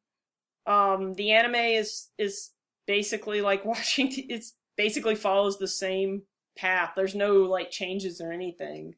Um, 0.67 1.15
the 1.15 1.33
anime 1.33 1.55
is 1.57 2.09
is 2.19 2.51
basically 2.87 3.41
like 3.41 3.65
watching. 3.65 4.11
It's 4.29 4.55
basically 4.77 5.15
follows 5.15 5.59
the 5.59 5.69
same 5.69 6.23
path. 6.57 6.93
There's 6.97 7.15
no 7.15 7.35
like 7.43 7.71
changes 7.71 8.21
or 8.21 8.33
anything. 8.33 8.95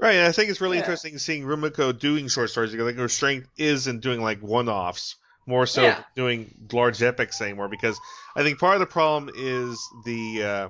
Right, 0.00 0.14
and 0.14 0.26
I 0.28 0.32
think 0.32 0.48
it's 0.48 0.60
really 0.60 0.76
Yeah. 0.76 0.82
interesting 0.84 1.18
seeing 1.18 1.42
Rumiko 1.42 1.98
doing 1.98 2.28
short 2.28 2.50
stories 2.50 2.70
because 2.70 2.84
I 2.86 2.90
think 2.90 2.98
her 3.00 3.08
strength 3.08 3.48
is 3.56 3.88
in 3.88 3.98
doing 3.98 4.20
like 4.22 4.40
one-offs 4.40 5.16
more 5.48 5.66
so 5.66 5.82
Yeah. 5.82 6.02
doing 6.14 6.54
large 6.72 7.02
epics 7.02 7.40
anymore. 7.40 7.68
Because 7.68 7.98
I 8.36 8.42
think 8.42 8.58
part 8.60 8.74
of 8.74 8.80
the 8.80 8.86
problem 8.86 9.32
is 9.34 9.80
the 10.04 10.42
uh, 10.44 10.68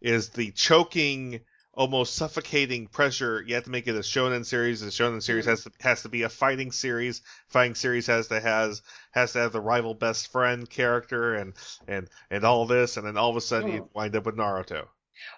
is 0.00 0.30
the 0.30 0.52
choking, 0.52 1.40
almost 1.74 2.14
suffocating 2.14 2.86
pressure. 2.86 3.42
You 3.46 3.56
have 3.56 3.64
to 3.64 3.70
make 3.70 3.88
it 3.88 3.96
a 3.96 4.00
shonen 4.00 4.46
series. 4.46 4.80
The 4.80 4.86
shonen 4.86 5.22
series 5.22 5.46
Mhm. 5.46 5.50
has 5.50 5.64
to 5.64 5.70
has 5.80 6.02
to 6.02 6.08
be 6.08 6.22
a 6.22 6.28
fighting 6.28 6.70
series. 6.72 7.22
Fighting 7.48 7.74
series 7.74 8.06
has 8.06 8.28
to 8.28 8.40
has 8.40 8.82
has 9.10 9.32
to 9.32 9.40
have 9.40 9.52
the 9.52 9.60
rival 9.60 9.94
best 9.94 10.30
friend 10.30 10.70
character 10.70 11.34
and 11.34 11.54
and 11.88 12.08
and 12.30 12.44
all 12.44 12.66
this, 12.66 12.96
and 12.96 13.06
then 13.06 13.16
all 13.16 13.30
of 13.30 13.36
a 13.36 13.40
sudden 13.40 13.72
you 13.72 13.90
wind 13.94 14.14
up 14.14 14.26
with 14.26 14.36
Naruto. 14.36 14.86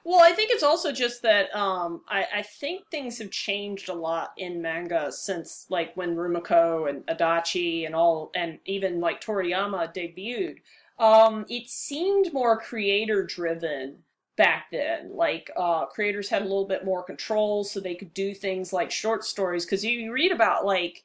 Well, 0.05 0.21
I 0.21 0.33
think 0.33 0.51
it's 0.51 0.63
also 0.63 0.93
just 0.93 1.23
that 1.23 1.55
um, 1.55 2.03
I, 2.09 2.27
I 2.37 2.43
think 2.43 2.89
things 2.91 3.19
have 3.19 3.31
changed 3.31 3.89
a 3.89 3.95
lot 3.95 4.33
in 4.37 4.61
manga 4.63 5.13
since 5.13 5.67
like 5.71 5.97
when 5.97 6.17
Rumiko 6.17 6.89
and 6.89 7.07
Adachi 7.07 7.87
and 7.87 7.95
all 7.95 8.31
and 8.35 8.59
even 8.65 9.01
like 9.01 9.21
Toriyama 9.21 9.95
debuted. 9.95 10.59
Um, 10.99 11.47
it 11.49 11.69
seemed 11.69 12.33
more 12.33 12.59
creator 12.59 13.25
driven 13.25 13.99
back 14.37 14.67
then. 14.71 15.15
Like 15.15 15.51
uh, 15.57 15.87
creators 15.87 16.29
had 16.29 16.43
a 16.43 16.47
little 16.47 16.67
bit 16.67 16.85
more 16.85 17.03
control, 17.03 17.65
so 17.65 17.81
they 17.81 17.95
could 17.95 18.15
do 18.15 18.35
things 18.35 18.73
like 18.73 18.91
short 18.91 19.25
stories. 19.25 19.65
Because 19.65 19.85
you 19.85 20.13
read 20.13 20.33
about 20.33 20.65
like 20.65 21.05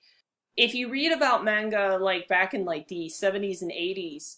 if 0.56 0.74
you 0.74 0.90
read 0.90 1.12
about 1.12 1.44
manga 1.44 1.98
like 2.02 2.28
back 2.28 2.54
in 2.54 2.66
like 2.66 2.88
the 2.88 3.10
70s 3.14 3.62
and 3.62 3.72
80s 3.72 4.38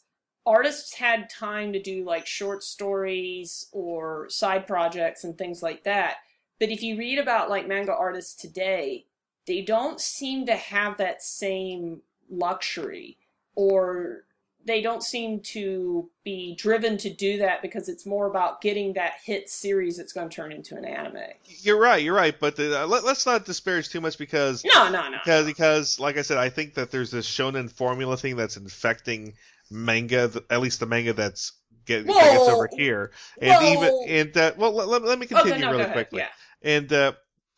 artists 0.49 0.95
had 0.95 1.29
time 1.29 1.71
to 1.73 1.81
do 1.81 2.03
like 2.03 2.25
short 2.25 2.63
stories 2.63 3.67
or 3.71 4.27
side 4.29 4.65
projects 4.65 5.23
and 5.23 5.37
things 5.37 5.61
like 5.61 5.83
that. 5.83 6.15
But 6.59 6.69
if 6.69 6.81
you 6.81 6.97
read 6.97 7.19
about 7.19 7.51
like 7.51 7.67
manga 7.67 7.95
artists 7.95 8.33
today, 8.33 9.05
they 9.45 9.61
don't 9.61 10.01
seem 10.01 10.47
to 10.47 10.55
have 10.55 10.97
that 10.97 11.21
same 11.21 12.01
luxury 12.31 13.15
or 13.53 14.23
they 14.65 14.81
don't 14.81 15.03
seem 15.03 15.39
to 15.39 16.09
be 16.23 16.53
driven 16.55 16.97
to 16.97 17.09
do 17.09 17.37
that 17.37 17.61
because 17.61 17.87
it's 17.87 18.05
more 18.05 18.27
about 18.27 18.59
getting 18.59 18.93
that 18.93 19.13
hit 19.23 19.49
series 19.49 19.97
that's 19.97 20.13
going 20.13 20.29
to 20.29 20.35
turn 20.35 20.51
into 20.51 20.75
an 20.75 20.83
anime. 20.83 21.17
You're 21.45 21.79
right. 21.79 22.03
You're 22.03 22.15
right. 22.15 22.37
But 22.37 22.55
the, 22.55 22.83
uh, 22.83 22.87
let, 22.87 23.03
let's 23.03 23.25
not 23.25 23.45
disparage 23.45 23.89
too 23.89 24.01
much 24.01 24.17
because 24.17 24.65
No, 24.65 24.89
no, 24.89 25.09
no. 25.09 25.17
because 25.23 25.45
because 25.45 25.99
like 25.99 26.17
I 26.17 26.23
said, 26.23 26.37
I 26.37 26.49
think 26.49 26.73
that 26.73 26.91
there's 26.91 27.11
this 27.11 27.27
shonen 27.27 27.71
formula 27.71 28.17
thing 28.17 28.35
that's 28.35 28.57
infecting 28.57 29.33
manga, 29.71 30.31
at 30.49 30.61
least 30.61 30.79
the 30.79 30.85
manga 30.85 31.13
that's 31.13 31.53
get, 31.85 32.05
that 32.05 32.31
gets 32.31 32.47
over 32.47 32.69
here, 32.75 33.11
and 33.41 33.49
well- 33.49 33.73
even 33.73 34.07
and 34.07 34.37
uh, 34.37 34.53
well, 34.57 34.73
let, 34.73 35.01
let- 35.01 35.19
me 35.19 35.25
continue 35.27 35.53
okay, 35.53 35.61
no, 35.61 35.71
really 35.71 35.91
quickly. 35.91 36.19
Yeah. 36.19 36.27
And 36.61 36.91
uh, 36.93 37.13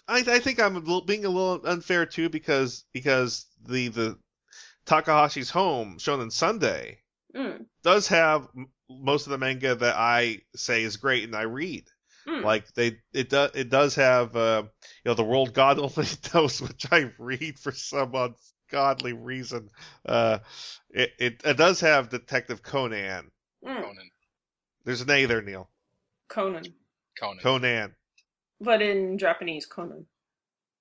I, 0.08 0.20
I 0.20 0.40
think 0.40 0.60
I'm 0.60 0.76
a 0.76 0.80
little, 0.80 1.02
being 1.02 1.26
a 1.26 1.30
little 1.30 1.66
unfair 1.66 2.06
too 2.06 2.30
because 2.30 2.86
because 2.94 3.46
the 3.66 3.88
the 3.90 4.18
Takahashi's 4.86 5.50
Home 5.52 5.98
Shonen 5.98 6.32
Sunday 6.32 7.00
Mm, 7.34 7.66
does 7.82 8.10
have 8.10 8.50
m- 8.58 8.68
most 8.90 9.26
of 9.26 9.32
the 9.32 9.38
manga 9.38 9.74
that 9.74 9.96
I 9.96 10.42
say 10.54 10.84
is 10.84 10.98
great 10.98 11.24
and 11.24 11.34
I 11.34 11.44
read. 11.44 11.86
mm. 12.28 12.44
Like 12.44 12.74
they, 12.74 12.98
it 13.14 13.30
does, 13.30 13.52
it 13.56 13.70
does 13.70 13.96
have, 13.96 14.36
uh, 14.36 14.64
you 14.66 15.10
know, 15.10 15.14
the 15.14 15.24
world 15.24 15.54
God 15.54 15.80
only 15.80 16.08
knows, 16.34 16.62
which 16.62 16.92
I 16.92 17.10
read 17.18 17.58
for 17.58 17.72
some 17.72 18.36
ungodly 18.72 19.14
reason. 19.14 19.70
Uh, 20.06 20.40
it, 20.90 21.12
it, 21.20 21.42
it 21.44 21.58
does 21.58 21.82
have 21.82 22.10
Detective 22.10 22.64
Conan. 22.64 23.32
Mm. 23.66 23.82
Conan. 23.82 24.10
There's 24.84 25.02
an 25.02 25.12
A 25.12 25.26
there, 25.26 25.42
Neil. 25.42 25.70
Conan. 26.28 26.64
Conan. 27.20 27.40
Conan. 27.42 27.96
But 28.60 28.82
in 28.82 29.18
Japanese, 29.18 29.66
Conan. 29.66 30.06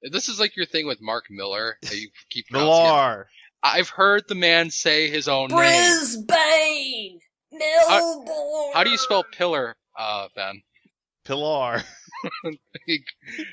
This 0.02 0.28
is 0.28 0.40
like 0.40 0.56
your 0.56 0.66
thing 0.66 0.86
with 0.86 1.00
Mark 1.00 1.26
Miller. 1.30 1.76
You 1.90 2.08
keep 2.30 2.46
pronouncing. 2.48 2.84
Millar. 2.84 3.28
I've 3.62 3.90
heard 3.90 4.24
the 4.26 4.34
man 4.34 4.70
say 4.70 5.10
his 5.10 5.28
own 5.28 5.48
name. 5.48 5.58
Brisbane! 5.58 7.20
Melbourne! 7.52 8.72
How 8.72 8.84
do 8.84 8.90
you 8.90 8.96
spell 8.96 9.24
pillar, 9.24 9.76
uh, 9.98 10.28
Ben? 10.34 10.62
Pilar. 11.26 11.82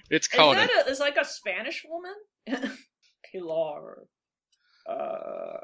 it's 0.10 0.30
Conan. 0.30 0.64
Is 0.64 0.70
that 0.70 0.88
a, 0.88 0.92
is 0.92 1.00
like 1.02 1.18
a 1.18 1.26
Spanish 1.26 1.86
woman? 1.88 2.14
Pilar. 3.32 4.08
Uh, 4.88 5.58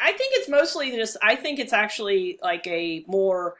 I 0.00 0.12
think 0.12 0.32
it's 0.34 0.48
mostly 0.48 0.90
just. 0.92 1.16
I 1.22 1.36
think 1.36 1.58
it's 1.58 1.72
actually 1.72 2.38
like 2.42 2.66
a 2.66 3.04
more. 3.06 3.56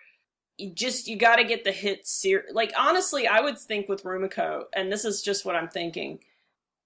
You 0.59 0.71
just 0.75 1.09
you 1.09 1.17
got 1.17 1.37
to 1.37 1.45
get 1.45 1.65
the 1.65 1.73
hit 1.73 2.07
ser 2.07 2.45
Like 2.53 2.73
honestly, 2.79 3.27
I 3.27 3.41
would 3.41 3.59
think 3.59 3.89
with 3.89 4.05
Rumiko, 4.05 4.65
and 4.75 4.93
this 4.93 5.05
is 5.05 5.23
just 5.23 5.45
what 5.45 5.57
I'm 5.57 5.69
thinking. 5.69 6.19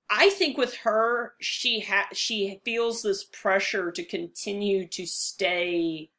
I 0.09 0.31
think 0.31 0.57
with 0.57 0.75
her, 0.79 1.35
she 1.41 1.81
ha- 1.81 2.09
she 2.13 2.61
feels 2.65 3.03
this 3.03 3.25
pressure 3.25 3.91
to 3.91 4.05
continue 4.05 4.87
to 4.89 5.07
stay 5.07 6.11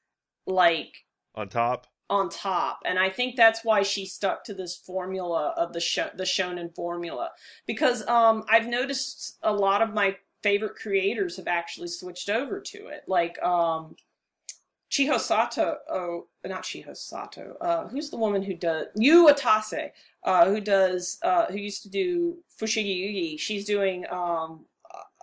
like 0.46 1.06
On 1.36 1.48
top. 1.48 1.88
on 2.10 2.30
top 2.30 2.80
and 2.86 2.98
i 2.98 3.10
think 3.10 3.36
that's 3.36 3.66
why 3.66 3.82
she 3.84 4.06
stuck 4.06 4.46
to 4.46 4.54
this 4.54 4.76
formula 4.78 5.54
of 5.58 5.74
the 5.74 5.80
sho- 5.82 6.10
the 6.16 6.24
shonen 6.24 6.74
formula 6.74 7.32
because 7.66 8.08
um 8.08 8.46
i've 8.50 8.66
noticed 8.68 9.38
a 9.44 9.52
lot 9.52 9.82
of 9.82 9.94
my 9.94 10.16
favorite 10.44 10.76
creators 10.76 11.38
have 11.38 11.48
actually 11.48 11.88
switched 11.88 12.30
over 12.30 12.60
to 12.60 12.88
it 12.88 13.04
like 13.08 13.42
um 13.44 13.96
Chiho 14.90 15.20
Saito, 15.20 15.78
oh, 15.90 16.28
not 16.46 16.64
Chiho 16.64 16.96
Saito. 16.96 17.58
Uh, 17.60 17.88
who's 17.88 18.10
the 18.10 18.18
woman 18.18 18.42
who 18.42 18.54
does 18.54 18.86
Yu 18.96 19.28
Watase, 19.28 19.92
uh, 20.24 20.46
who 20.46 20.62
does, 20.62 21.20
uh, 21.24 21.46
who 21.48 21.58
used 21.58 21.84
to 21.84 21.90
do 21.90 22.38
Fushigi 22.60 22.98
Yugi? 22.98 23.40
She's 23.40 23.66
doing 23.66 24.06
um, 24.10 24.66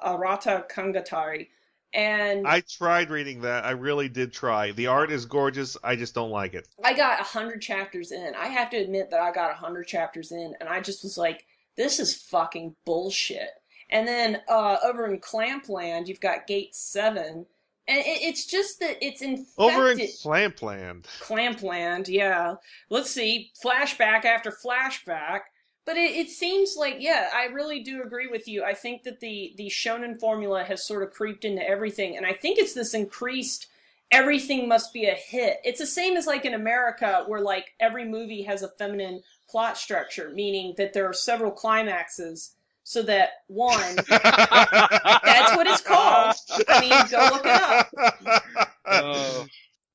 Arata 0.04 0.68
Kangatari, 0.70 1.48
and 1.94 2.46
I 2.46 2.60
tried 2.60 3.08
reading 3.08 3.40
that. 3.40 3.64
I 3.64 3.70
really 3.70 4.08
did 4.08 4.32
try. 4.32 4.72
The 4.72 4.88
art 4.88 5.10
is 5.10 5.24
gorgeous. 5.24 5.76
I 5.82 5.96
just 5.96 6.14
don't 6.14 6.30
like 6.30 6.52
it. 6.52 6.68
I 6.84 6.92
got 6.92 7.20
a 7.20 7.24
hundred 7.24 7.62
chapters 7.62 8.12
in. 8.12 8.34
I 8.36 8.48
have 8.48 8.68
to 8.70 8.76
admit 8.76 9.10
that 9.10 9.20
I 9.20 9.32
got 9.32 9.50
a 9.50 9.54
hundred 9.54 9.84
chapters 9.84 10.30
in, 10.30 10.54
and 10.60 10.68
I 10.68 10.80
just 10.80 11.02
was 11.02 11.16
like, 11.16 11.46
"This 11.76 11.98
is 11.98 12.14
fucking 12.14 12.76
bullshit." 12.84 13.50
And 13.90 14.06
then 14.08 14.42
uh, 14.48 14.78
over 14.84 15.06
in 15.06 15.20
Clampland, 15.20 16.08
you've 16.08 16.20
got 16.20 16.46
Gate 16.46 16.74
Seven, 16.74 17.46
and 17.86 17.98
it, 17.98 18.22
it's 18.22 18.46
just 18.46 18.80
that 18.80 18.96
it's 19.04 19.22
infected. 19.22 19.54
Over 19.58 19.90
in 19.90 19.98
Flampland. 19.98 21.06
Clampland, 21.20 22.08
yeah. 22.08 22.54
Let's 22.90 23.10
see, 23.10 23.52
flashback 23.62 24.24
after 24.24 24.50
flashback. 24.50 25.40
But 25.86 25.98
it, 25.98 26.12
it 26.12 26.30
seems 26.30 26.76
like, 26.78 26.96
yeah, 26.98 27.28
I 27.34 27.52
really 27.52 27.82
do 27.82 28.02
agree 28.02 28.26
with 28.26 28.48
you. 28.48 28.64
I 28.64 28.72
think 28.72 29.02
that 29.02 29.20
the 29.20 29.52
the 29.56 29.68
shonen 29.68 30.18
formula 30.18 30.64
has 30.64 30.86
sort 30.86 31.02
of 31.02 31.10
creeped 31.10 31.44
into 31.44 31.62
everything, 31.62 32.16
and 32.16 32.24
I 32.24 32.32
think 32.32 32.58
it's 32.58 32.72
this 32.72 32.94
increased 32.94 33.66
everything 34.10 34.68
must 34.68 34.92
be 34.92 35.06
a 35.06 35.14
hit. 35.14 35.58
It's 35.64 35.80
the 35.80 35.86
same 35.86 36.16
as 36.16 36.26
like 36.26 36.44
in 36.44 36.54
America, 36.54 37.24
where 37.26 37.40
like 37.40 37.74
every 37.80 38.06
movie 38.06 38.42
has 38.42 38.62
a 38.62 38.68
feminine 38.68 39.22
plot 39.48 39.76
structure, 39.76 40.30
meaning 40.30 40.74
that 40.78 40.92
there 40.92 41.08
are 41.08 41.12
several 41.12 41.50
climaxes, 41.50 42.54
so 42.84 43.02
that 43.02 43.30
one, 43.48 43.96
that's 44.08 45.56
what 45.56 45.66
it's 45.66 45.80
called. 45.80 46.34
I 46.68 46.80
mean, 46.80 46.90
go 47.10 47.28
look 47.32 47.44
it 47.44 48.42
up. 48.42 48.68
Oh. 48.86 49.46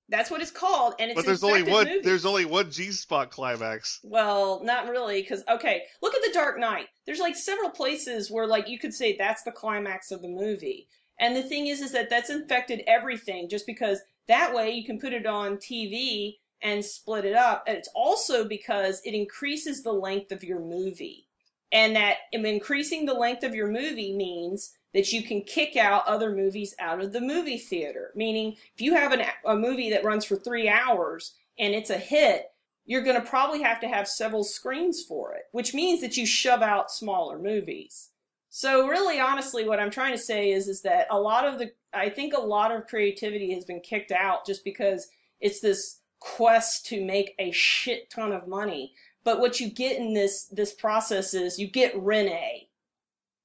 That's 0.10 0.32
what 0.32 0.42
it's 0.42 0.50
called, 0.50 0.96
and 1.00 1.12
it's 1.12 1.16
But 1.16 1.26
there's 1.28 1.44
only 1.44 1.62
one. 1.62 1.86
movies. 1.86 2.04
There's 2.04 2.26
only 2.26 2.46
one 2.46 2.72
G 2.72 2.92
spot 2.92 3.30
climax. 3.30 4.00
Well, 4.04 4.64
not 4.64 4.90
really, 4.90 5.22
because 5.22 5.44
okay, 5.48 5.84
look 6.02 6.16
at 6.16 6.22
the 6.24 6.34
Dark 6.34 6.60
Knight. 6.60 6.88
There's 7.06 7.20
like 7.20 7.36
several 7.36 7.70
places 7.70 8.32
where 8.32 8.48
like 8.48 8.68
you 8.68 8.80
could 8.80 8.94
say 8.94 9.16
that's 9.16 9.44
the 9.44 9.52
climax 9.52 10.10
of 10.10 10.24
the 10.24 10.28
movie, 10.28 10.88
and 11.20 11.36
the 11.36 11.44
thing 11.44 11.68
is, 11.68 11.82
is 11.82 11.92
that 11.92 12.10
that's 12.10 12.32
infected 12.32 12.82
everything. 12.88 13.48
Just 13.50 13.68
because 13.68 14.00
that 14.28 14.54
way 14.54 14.72
you 14.72 14.84
can 14.84 15.00
put 15.00 15.14
it 15.14 15.28
on 15.28 15.58
TV 15.58 16.38
and 16.62 16.84
split 16.84 17.26
it 17.26 17.36
up. 17.36 17.64
And 17.68 17.78
it's 17.78 17.90
also 17.96 18.48
because 18.48 19.02
it 19.06 19.14
increases 19.14 19.84
the 19.84 19.94
length 19.94 20.32
of 20.32 20.44
your 20.44 20.60
movie. 20.60 21.28
And 21.72 21.96
that 21.96 22.18
um, 22.36 22.46
increasing 22.46 23.06
the 23.06 23.14
length 23.14 23.44
of 23.44 23.54
your 23.54 23.68
movie 23.68 24.16
means 24.16 24.74
that 24.94 25.12
you 25.12 25.22
can 25.22 25.44
kick 25.44 25.76
out 25.76 26.08
other 26.08 26.32
movies 26.32 26.74
out 26.80 27.00
of 27.00 27.14
the 27.14 27.22
movie 27.22 27.60
theater. 27.60 28.12
Meaning, 28.16 28.56
if 28.74 28.82
you 28.82 28.96
have 28.96 29.12
an, 29.12 29.22
a 29.46 29.56
movie 29.56 29.92
that 29.92 30.04
runs 30.04 30.26
for 30.26 30.36
three 30.36 30.68
hours 30.68 31.34
and 31.60 31.76
it's 31.76 31.92
a 31.92 31.98
hit, 31.98 32.48
you're 32.86 33.04
going 33.04 33.22
to 33.22 33.30
probably 33.30 33.62
have 33.62 33.80
to 33.82 33.88
have 33.88 34.08
several 34.08 34.44
screens 34.44 35.04
for 35.04 35.34
it, 35.34 35.44
which 35.52 35.76
means 35.76 36.02
that 36.02 36.18
you 36.18 36.26
shove 36.26 36.64
out 36.64 36.90
smaller 36.90 37.38
movies. 37.38 38.10
So 38.50 38.88
really, 38.88 39.20
honestly, 39.20 39.68
what 39.68 39.80
I'm 39.80 39.92
trying 39.92 40.14
to 40.14 40.18
say 40.18 40.52
is, 40.52 40.68
is 40.68 40.82
that 40.82 41.06
a 41.12 41.20
lot 41.20 41.46
of 41.46 41.60
the, 41.60 41.72
I 41.94 42.10
think 42.10 42.34
a 42.34 42.40
lot 42.40 42.72
of 42.72 42.88
creativity 42.88 43.54
has 43.54 43.64
been 43.64 43.80
kicked 43.80 44.12
out 44.12 44.44
just 44.44 44.64
because 44.64 45.08
it's 45.40 45.60
this 45.60 46.00
quest 46.20 46.88
to 46.88 47.06
make 47.06 47.36
a 47.38 47.52
shit 47.52 48.10
ton 48.10 48.32
of 48.32 48.48
money. 48.48 48.94
But 49.30 49.40
what 49.40 49.60
you 49.60 49.70
get 49.70 49.98
in 50.00 50.16
this, 50.16 50.46
this 50.46 50.74
process 50.74 51.36
is 51.36 51.60
you 51.60 51.68
get 51.68 51.96
Rin-ne. 52.02 52.68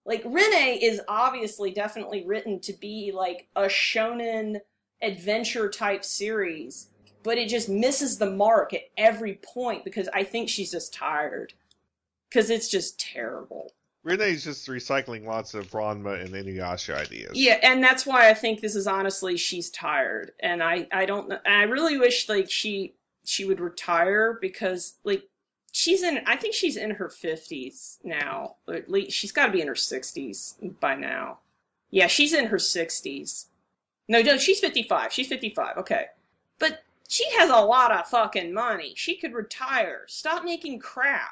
Like, 0.07 0.23
Rin-ne 0.25 0.79
is 0.83 1.01
obviously 1.09 1.73
definitely 1.73 2.25
written 2.25 2.59
to 2.61 2.73
be 2.73 3.13
like 3.15 3.49
a 3.55 3.65
shonen 3.65 4.61
adventure 5.03 5.69
type 5.69 6.05
series 6.05 6.89
but 7.25 7.39
it 7.39 7.49
just 7.49 7.69
misses 7.69 8.19
the 8.19 8.31
mark 8.31 8.73
at 8.73 8.83
every 8.97 9.41
point 9.43 9.83
because 9.83 10.09
I 10.15 10.23
think 10.23 10.49
she's 10.49 10.71
just 10.71 10.95
tired. 10.95 11.55
Because 12.29 12.51
it's 12.51 12.69
just 12.69 13.01
terrible. 13.01 13.73
Rin-ne's 14.03 14.45
just 14.45 14.69
recycling 14.69 15.25
lots 15.25 15.55
of 15.55 15.71
Ranma 15.71 16.21
and 16.21 16.35
Inuyasha 16.35 16.95
ideas. 16.95 17.33
Yeah, 17.35 17.59
and 17.63 17.83
that's 17.83 18.05
why 18.05 18.29
I 18.29 18.35
think 18.35 18.61
this 18.61 18.77
is 18.77 18.87
honestly 18.87 19.37
she's 19.39 19.71
tired, 19.71 20.33
and 20.41 20.63
I 20.63 20.87
I 20.93 21.07
don't 21.07 21.33
I 21.47 21.63
really 21.63 21.97
wish 21.97 22.29
like 22.29 22.51
she 22.51 22.95
she 23.25 23.47
would 23.47 23.61
retire 23.61 24.37
because 24.43 24.99
like 25.05 25.23
she's 25.77 26.05
in 26.05 26.21
I 26.25 26.37
think 26.37 26.55
she's 26.55 26.77
in 26.77 26.93
her 26.93 27.09
fifties 27.09 27.99
now. 28.05 28.57
At 28.73 28.89
least 28.89 29.11
she's 29.17 29.33
got 29.33 29.47
to 29.47 29.53
be 29.53 29.61
in 29.61 29.67
her 29.69 29.75
sixties 29.75 30.55
by 30.81 30.95
now. 30.95 31.41
Yeah, 31.91 32.07
she's 32.07 32.33
in 32.33 32.47
her 32.47 32.59
sixties. 32.61 33.47
No, 34.09 34.23
no, 34.23 34.39
she's 34.39 34.61
fifty 34.61 34.85
five. 34.85 35.13
She's 35.13 35.27
fifty 35.29 35.51
five. 35.51 35.77
Okay, 35.79 36.07
but 36.61 36.83
she 37.09 37.29
has 37.39 37.51
a 37.51 37.57
lot 37.61 37.91
of 37.93 38.07
fucking 38.07 38.55
money. 38.55 38.93
She 38.97 39.17
could 39.17 39.33
retire. 39.35 40.03
Stop 40.07 40.45
making 40.45 40.79
crap. 40.79 41.31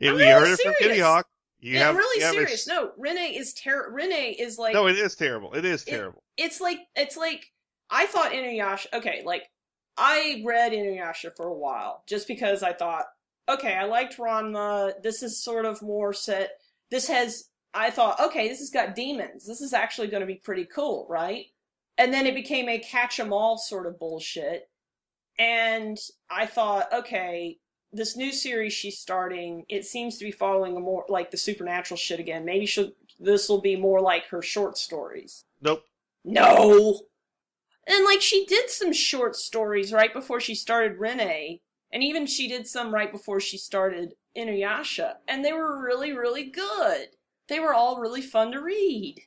Yeah, 0.00 0.10
I'm 0.10 0.16
we 0.16 0.22
really 0.24 0.32
heard 0.32 0.50
it 0.52 0.60
from. 0.60 0.74
Kittyhawk. 0.82 1.24
You 1.60 1.72
Yeah, 1.74 1.78
have, 1.80 1.88
I'm 1.90 1.96
really 1.96 2.20
you 2.20 2.26
have 2.26 2.34
a- 2.34 2.38
serious. 2.38 2.66
No, 2.66 2.92
Rin-ne 2.98 3.34
is 3.36 3.54
terrible. 3.54 3.94
Rin-ne 3.94 4.30
is 4.32 4.58
like 4.58 4.74
no, 4.74 4.88
it 4.88 4.96
is 4.98 5.14
terrible. 5.14 5.54
It 5.54 5.64
is 5.64 5.82
It- 5.84 5.90
terrible. 5.90 6.22
it's 6.36 6.60
like 6.60 6.80
it's 6.96 7.16
like 7.16 7.52
I 7.90 8.06
thought 8.06 8.32
Inuyasha. 8.32 8.86
Okay, 8.92 9.22
like 9.24 9.50
I 9.96 10.42
read 10.44 10.72
Inuyasha 10.72 11.34
for 11.36 11.46
a 11.46 11.54
while 11.54 12.02
just 12.06 12.28
because 12.28 12.62
I 12.62 12.72
thought, 12.74 13.06
okay, 13.48 13.74
I 13.74 13.84
liked 13.84 14.18
Ranma. 14.18 15.02
This 15.02 15.22
is 15.22 15.42
sort 15.42 15.64
of 15.64 15.82
more 15.82 16.12
set. 16.12 16.58
This 16.90 17.08
has. 17.08 17.48
I 17.74 17.90
thought, 17.90 18.18
okay, 18.20 18.48
this 18.48 18.60
has 18.60 18.70
got 18.70 18.94
demons. 18.94 19.46
This 19.46 19.60
is 19.60 19.74
actually 19.74 20.08
going 20.08 20.22
to 20.22 20.26
be 20.26 20.36
pretty 20.36 20.64
cool, 20.64 21.06
right? 21.10 21.46
And 21.98 22.12
then 22.12 22.26
it 22.26 22.34
became 22.34 22.68
a 22.68 22.78
catch 22.78 23.20
'em 23.20 23.32
all 23.34 23.58
sort 23.58 23.86
of 23.86 23.98
bullshit. 23.98 24.70
And 25.38 25.98
I 26.30 26.46
thought, 26.46 26.90
okay, 26.92 27.58
this 27.92 28.16
new 28.16 28.32
series 28.32 28.72
she's 28.72 28.98
starting, 28.98 29.64
it 29.68 29.84
seems 29.84 30.18
to 30.18 30.24
be 30.24 30.30
following 30.30 30.76
a 30.76 30.80
more 30.80 31.04
like 31.08 31.30
the 31.30 31.36
supernatural 31.36 31.98
shit 31.98 32.20
again. 32.20 32.44
Maybe 32.44 32.66
she'll 32.66 32.92
this 33.18 33.48
will 33.48 33.60
be 33.60 33.76
more 33.76 34.00
like 34.00 34.26
her 34.26 34.42
short 34.42 34.76
stories. 34.76 35.44
Nope. 35.60 35.84
No. 36.24 37.00
And 37.86 38.04
like 38.04 38.20
she 38.20 38.44
did 38.46 38.68
some 38.68 38.92
short 38.92 39.36
stories 39.36 39.92
right 39.92 40.12
before 40.12 40.40
she 40.40 40.54
started 40.54 40.98
Rin-ne, 40.98 41.62
and 41.92 42.02
even 42.02 42.26
she 42.26 42.48
did 42.48 42.66
some 42.66 42.92
right 42.92 43.10
before 43.10 43.40
she 43.40 43.58
started 43.58 44.14
Inuyasha, 44.36 45.14
and 45.28 45.44
they 45.44 45.52
were 45.52 45.82
really, 45.82 46.12
really 46.12 46.44
good. 46.44 47.08
They 47.48 47.60
were 47.60 47.74
all 47.74 48.00
really 48.00 48.22
fun 48.22 48.52
to 48.52 48.60
read. 48.60 49.22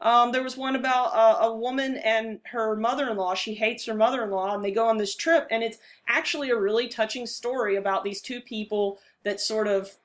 Um, 0.00 0.32
there 0.32 0.42
was 0.42 0.56
one 0.56 0.74
about 0.74 1.14
uh, 1.14 1.46
a 1.46 1.56
woman 1.56 1.96
and 1.98 2.40
her 2.46 2.76
mother-in-law. 2.76 3.34
She 3.34 3.54
hates 3.54 3.86
her 3.86 3.94
mother-in-law, 3.94 4.54
and 4.54 4.64
they 4.64 4.72
go 4.72 4.86
on 4.88 4.98
this 4.98 5.14
trip, 5.14 5.46
and 5.50 5.62
it's 5.62 5.78
actually 6.08 6.50
a 6.50 6.58
really 6.58 6.88
touching 6.88 7.26
story 7.26 7.76
about 7.76 8.02
these 8.02 8.20
two 8.20 8.40
people 8.40 8.98
that 9.24 9.40
sort 9.40 9.68
of 9.68 9.96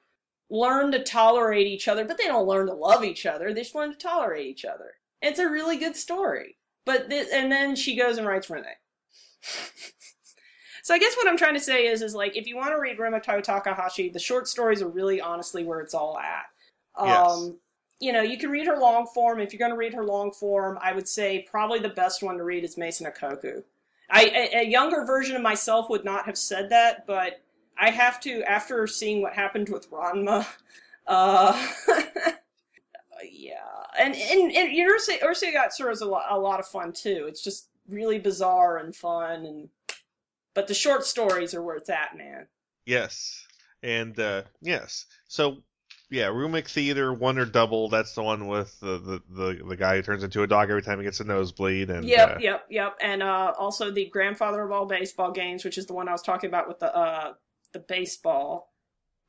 learn 0.49 0.91
to 0.91 1.03
tolerate 1.03 1.67
each 1.67 1.87
other, 1.87 2.05
but 2.05 2.17
they 2.17 2.25
don't 2.25 2.47
learn 2.47 2.67
to 2.67 2.73
love 2.73 3.03
each 3.03 3.25
other. 3.25 3.53
They 3.53 3.61
just 3.61 3.75
learn 3.75 3.91
to 3.91 3.97
tolerate 3.97 4.45
each 4.45 4.65
other. 4.65 4.93
It's 5.21 5.39
a 5.39 5.49
really 5.49 5.77
good 5.77 5.95
story. 5.95 6.57
But 6.85 7.11
and 7.11 7.51
then 7.51 7.75
she 7.75 7.97
goes 7.97 8.17
and 8.17 8.25
writes 8.25 8.49
Rin-ne. 8.49 8.77
so 10.87 10.93
I 10.93 10.99
guess 10.99 11.17
what 11.17 11.27
I'm 11.27 11.35
trying 11.35 11.53
to 11.53 11.59
say 11.59 11.87
is, 11.87 12.01
is 12.01 12.15
like 12.15 12.37
if 12.37 12.47
you 12.47 12.55
want 12.55 12.69
to 12.69 12.79
read 12.79 12.97
Rumiko 12.97 13.43
Takahashi, 13.43 14.07
the 14.07 14.19
short 14.19 14.47
stories 14.47 14.81
are 14.81 14.87
really 14.87 15.19
honestly 15.19 15.65
where 15.65 15.81
it's 15.81 15.93
all 15.93 16.17
at. 16.17 16.45
Um, 16.95 17.07
Yes. 17.07 17.51
You 17.99 18.13
know, 18.13 18.21
you 18.21 18.37
can 18.37 18.51
read 18.51 18.67
her 18.67 18.77
long 18.77 19.05
form. 19.07 19.41
If 19.41 19.51
you're 19.51 19.59
going 19.59 19.71
to 19.71 19.77
read 19.77 19.93
her 19.93 20.05
long 20.05 20.31
form, 20.31 20.79
I 20.81 20.93
would 20.93 21.05
say 21.05 21.45
probably 21.51 21.79
the 21.79 21.89
best 21.89 22.23
one 22.23 22.37
to 22.37 22.43
read 22.45 22.63
is 22.63 22.77
Maison 22.77 23.05
Ikkoku. 23.05 23.63
I 24.09 24.23
a, 24.53 24.59
a 24.59 24.65
younger 24.65 25.03
version 25.03 25.35
of 25.35 25.41
myself 25.41 25.89
would 25.89 26.05
not 26.05 26.25
have 26.25 26.37
said 26.37 26.69
that, 26.69 27.05
but 27.05 27.41
I 27.77 27.89
have 27.89 28.21
to 28.21 28.41
after 28.43 28.87
seeing 28.87 29.21
what 29.21 29.33
happened 29.33 29.67
with 29.67 29.91
Ranma. 29.91 30.47
Uh, 31.09 31.53
yeah, 33.29 33.55
and 33.97 34.13
and, 34.13 34.51
and 34.51 34.89
Ursa 34.89 35.13
Urusei 35.19 35.53
Yatsura 35.53 35.93
is 35.93 36.01
a 36.01 36.05
lot, 36.05 36.25
a 36.29 36.37
lot 36.37 36.59
of 36.59 36.67
fun 36.67 36.91
too. 36.91 37.27
It's 37.29 37.41
just 37.41 37.69
really 37.87 38.19
bizarre 38.19 38.79
and 38.79 38.93
fun, 38.93 39.45
and 39.45 39.69
but 40.57 40.65
the 40.65 40.73
short 40.73 41.05
stories 41.05 41.53
are 41.53 41.61
where 41.61 41.75
it's 41.75 41.91
at, 41.91 42.17
man. 42.17 42.47
Yes. 42.83 43.45
And 43.83 44.19
uh 44.19 44.41
yes. 44.59 45.05
So 45.27 45.57
yeah, 46.09 46.29
Rumic 46.29 46.67
Theater, 46.67 47.13
one 47.13 47.37
or 47.37 47.45
Double, 47.45 47.89
that's 47.89 48.15
the 48.15 48.23
one 48.23 48.47
with 48.47 48.79
the, 48.79 48.97
the, 48.97 49.21
the, 49.29 49.63
the 49.63 49.75
guy 49.75 49.97
who 49.97 50.01
turns 50.01 50.23
into 50.23 50.41
a 50.41 50.47
dog 50.47 50.71
every 50.71 50.81
time 50.81 50.97
he 50.97 51.03
gets 51.03 51.19
a 51.19 51.25
nosebleed 51.25 51.91
and 51.91 52.05
Yep, 52.05 52.29
uh, 52.29 52.39
yep, 52.39 52.65
yep, 52.71 52.97
and 53.01 53.21
uh, 53.21 53.53
also 53.59 53.91
the 53.91 54.07
grandfather 54.07 54.63
of 54.63 54.71
all 54.71 54.87
baseball 54.87 55.31
games, 55.31 55.63
which 55.63 55.77
is 55.77 55.85
the 55.85 55.93
one 55.93 56.09
I 56.09 56.11
was 56.11 56.23
talking 56.23 56.47
about 56.47 56.67
with 56.67 56.79
the 56.79 56.95
uh, 56.95 57.33
the 57.73 57.79
baseball. 57.79 58.73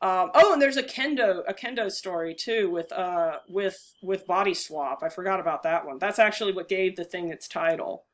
Um, 0.01 0.31
oh, 0.33 0.55
and 0.55 0.63
there's 0.63 0.79
a 0.79 0.83
kendo 0.83 1.43
a 1.47 1.53
kendo 1.53 1.91
story 1.91 2.35
too 2.35 2.71
with 2.71 2.91
uh 2.91 3.41
with 3.49 3.77
with 4.01 4.27
body 4.27 4.55
swap. 4.55 5.03
I 5.03 5.11
forgot 5.11 5.41
about 5.41 5.65
that 5.65 5.85
one. 5.85 5.99
That's 5.99 6.19
actually 6.21 6.53
what 6.53 6.69
gave 6.69 6.97
the 6.97 7.05
thing 7.05 7.29
its 7.29 7.49
title. 7.49 8.07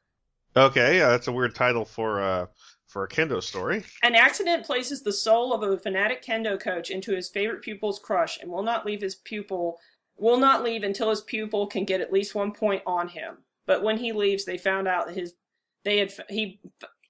Okay, 0.56 0.98
yeah, 0.98 1.10
that's 1.10 1.28
a 1.28 1.32
weird 1.32 1.54
title 1.54 1.84
for 1.84 2.20
uh 2.20 2.46
for 2.94 3.02
a 3.02 3.08
kendo 3.08 3.42
story. 3.42 3.84
An 4.04 4.14
accident 4.14 4.64
places 4.64 5.02
the 5.02 5.12
soul 5.12 5.52
of 5.52 5.64
a 5.64 5.76
fanatic 5.76 6.24
kendo 6.24 6.58
coach 6.58 6.90
into 6.90 7.12
his 7.12 7.28
favorite 7.28 7.60
pupil's 7.60 7.98
crush 7.98 8.38
and 8.40 8.48
will 8.48 8.62
not 8.62 8.86
leave 8.86 9.02
his 9.02 9.16
pupil 9.16 9.80
will 10.16 10.38
not 10.38 10.62
leave 10.62 10.84
until 10.84 11.10
his 11.10 11.22
pupil 11.22 11.66
can 11.66 11.84
get 11.84 12.00
at 12.00 12.12
least 12.12 12.36
one 12.36 12.52
point 12.52 12.80
on 12.86 13.08
him. 13.08 13.38
But 13.66 13.82
when 13.82 13.98
he 13.98 14.12
leaves, 14.12 14.44
they 14.44 14.56
found 14.56 14.86
out 14.86 15.10
his 15.10 15.34
they 15.84 15.98
had 15.98 16.12
he 16.28 16.60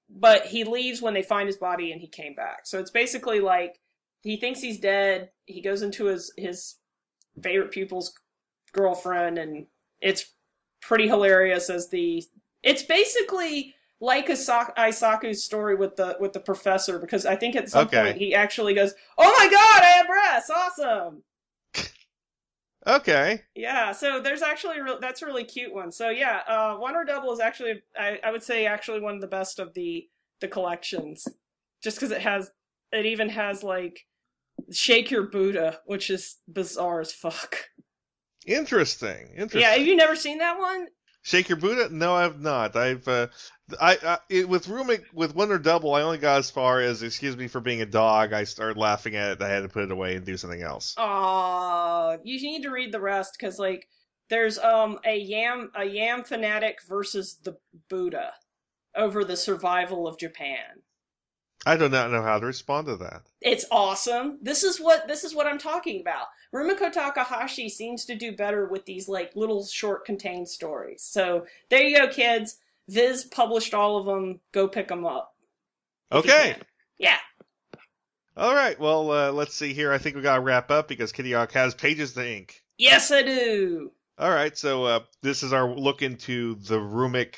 but 0.08 0.46
he 0.46 0.64
leaves 0.64 1.02
when 1.02 1.12
they 1.12 1.22
find 1.22 1.46
his 1.46 1.58
body 1.58 1.92
and 1.92 2.00
he 2.00 2.08
came 2.08 2.34
back. 2.34 2.60
So 2.64 2.78
it's 2.78 2.90
basically 2.90 3.40
like 3.40 3.78
he 4.22 4.38
thinks 4.38 4.62
he's 4.62 4.80
dead. 4.80 5.32
He 5.44 5.60
goes 5.60 5.82
into 5.82 6.06
his 6.06 6.32
his 6.38 6.76
favorite 7.42 7.72
pupil's 7.72 8.14
girlfriend 8.72 9.36
and 9.36 9.66
it's 10.00 10.32
pretty 10.80 11.08
hilarious 11.08 11.68
as 11.68 11.90
the 11.90 12.24
it's 12.62 12.84
basically 12.84 13.74
like 14.04 14.28
Isaku's 14.28 15.42
story 15.42 15.74
with 15.74 15.96
the 15.96 16.16
with 16.20 16.34
the 16.34 16.40
professor 16.40 16.98
because 16.98 17.24
I 17.24 17.36
think 17.36 17.56
at 17.56 17.70
some 17.70 17.86
Okay. 17.86 18.02
point 18.02 18.18
he 18.18 18.34
actually 18.34 18.74
goes, 18.74 18.94
"Oh 19.16 19.34
my 19.38 19.48
god, 19.50 19.82
I 19.82 19.86
have 19.96 20.06
breasts! 20.06 20.50
Awesome!" 20.50 21.22
Okay. 22.86 23.40
Yeah, 23.54 23.92
so 23.92 24.20
there's 24.20 24.42
actually 24.42 24.78
real, 24.78 25.00
that's 25.00 25.22
a 25.22 25.26
really 25.26 25.44
cute 25.44 25.72
one. 25.72 25.90
So 25.90 26.10
yeah, 26.10 26.40
uh, 26.46 26.76
or 26.78 27.04
Double 27.06 27.32
is 27.32 27.40
actually 27.40 27.82
I, 27.98 28.18
I 28.22 28.30
would 28.30 28.42
say 28.42 28.66
actually 28.66 29.00
one 29.00 29.14
of 29.14 29.22
the 29.22 29.26
best 29.26 29.58
of 29.58 29.72
the 29.72 30.06
the 30.42 30.48
collections, 30.48 31.26
just 31.82 31.96
because 31.96 32.10
it 32.10 32.20
has 32.20 32.50
it 32.92 33.06
even 33.06 33.30
has 33.30 33.62
like 33.62 34.06
Shake 34.70 35.10
Your 35.10 35.22
Buddha, 35.22 35.80
which 35.86 36.10
is 36.10 36.36
bizarre 36.46 37.00
as 37.00 37.10
fuck. 37.10 37.56
Interesting. 38.46 39.28
Interesting. 39.30 39.62
Yeah, 39.62 39.70
have 39.70 39.86
you 39.86 39.96
never 39.96 40.14
seen 40.14 40.36
that 40.38 40.58
one? 40.58 40.88
Shake 41.24 41.48
your 41.48 41.56
Buddha? 41.56 41.88
No, 41.90 42.14
I've 42.14 42.38
not. 42.38 42.76
I've 42.76 43.08
uh, 43.08 43.28
I, 43.80 43.96
I 44.04 44.18
it, 44.28 44.46
with 44.46 44.66
Rumic 44.66 45.04
with 45.14 45.34
One 45.34 45.50
or 45.50 45.58
Double, 45.58 45.94
I 45.94 46.02
only 46.02 46.18
got 46.18 46.38
as 46.38 46.50
far 46.50 46.80
as 46.80 47.02
excuse 47.02 47.34
me 47.34 47.48
for 47.48 47.60
being 47.60 47.80
a 47.80 47.86
dog. 47.86 48.34
I 48.34 48.44
started 48.44 48.76
laughing 48.76 49.16
at 49.16 49.32
it. 49.32 49.42
I 49.42 49.48
had 49.48 49.62
to 49.62 49.70
put 49.70 49.84
it 49.84 49.90
away 49.90 50.16
and 50.16 50.26
do 50.26 50.36
something 50.36 50.60
else. 50.60 50.94
Aw, 50.98 52.18
you 52.22 52.42
need 52.42 52.62
to 52.64 52.70
read 52.70 52.92
the 52.92 53.00
rest 53.00 53.36
because 53.38 53.58
like 53.58 53.88
there's 54.28 54.58
um 54.58 54.98
a 55.06 55.16
yam 55.16 55.70
a 55.74 55.86
yam 55.86 56.24
fanatic 56.24 56.80
versus 56.86 57.38
the 57.42 57.56
Buddha 57.88 58.34
over 58.94 59.24
the 59.24 59.38
survival 59.38 60.06
of 60.06 60.18
Japan. 60.18 60.82
I 61.66 61.76
do 61.76 61.88
not 61.88 62.10
know 62.10 62.22
how 62.22 62.38
to 62.38 62.46
respond 62.46 62.86
to 62.88 62.96
that. 62.96 63.22
It's 63.40 63.64
awesome. 63.70 64.38
This 64.42 64.62
is 64.62 64.80
what 64.80 65.08
this 65.08 65.24
is 65.24 65.34
what 65.34 65.46
I'm 65.46 65.58
talking 65.58 66.00
about. 66.00 66.26
Rumiko 66.54 66.92
Takahashi 66.92 67.68
seems 67.68 68.04
to 68.04 68.14
do 68.14 68.36
better 68.36 68.66
with 68.66 68.84
these 68.84 69.08
like 69.08 69.34
little 69.34 69.64
short 69.64 70.04
contained 70.04 70.48
stories. 70.48 71.02
So 71.02 71.46
there 71.70 71.82
you 71.82 71.96
go, 71.96 72.08
kids. 72.08 72.58
Viz 72.88 73.24
published 73.24 73.74
all 73.74 73.96
of 73.96 74.06
them. 74.06 74.40
Go 74.52 74.68
pick 74.68 74.88
them 74.88 75.06
up. 75.06 75.34
Okay. 76.12 76.56
Yeah. 76.98 77.16
All 78.36 78.54
right. 78.54 78.78
Well, 78.78 79.10
uh, 79.10 79.32
let's 79.32 79.54
see 79.54 79.72
here. 79.72 79.92
I 79.92 79.98
think 79.98 80.16
we 80.16 80.22
got 80.22 80.36
to 80.36 80.42
wrap 80.42 80.70
up 80.70 80.88
because 80.88 81.12
Kittyhawk 81.12 81.52
has 81.52 81.74
pages 81.74 82.12
to 82.14 82.28
ink. 82.28 82.62
Yes, 82.78 83.10
I 83.10 83.22
do. 83.22 83.92
All 84.18 84.30
right. 84.30 84.56
So 84.56 84.84
uh, 84.84 85.00
this 85.22 85.42
is 85.42 85.52
our 85.52 85.68
look 85.68 86.02
into 86.02 86.56
the 86.56 86.78
Rumic 86.78 87.34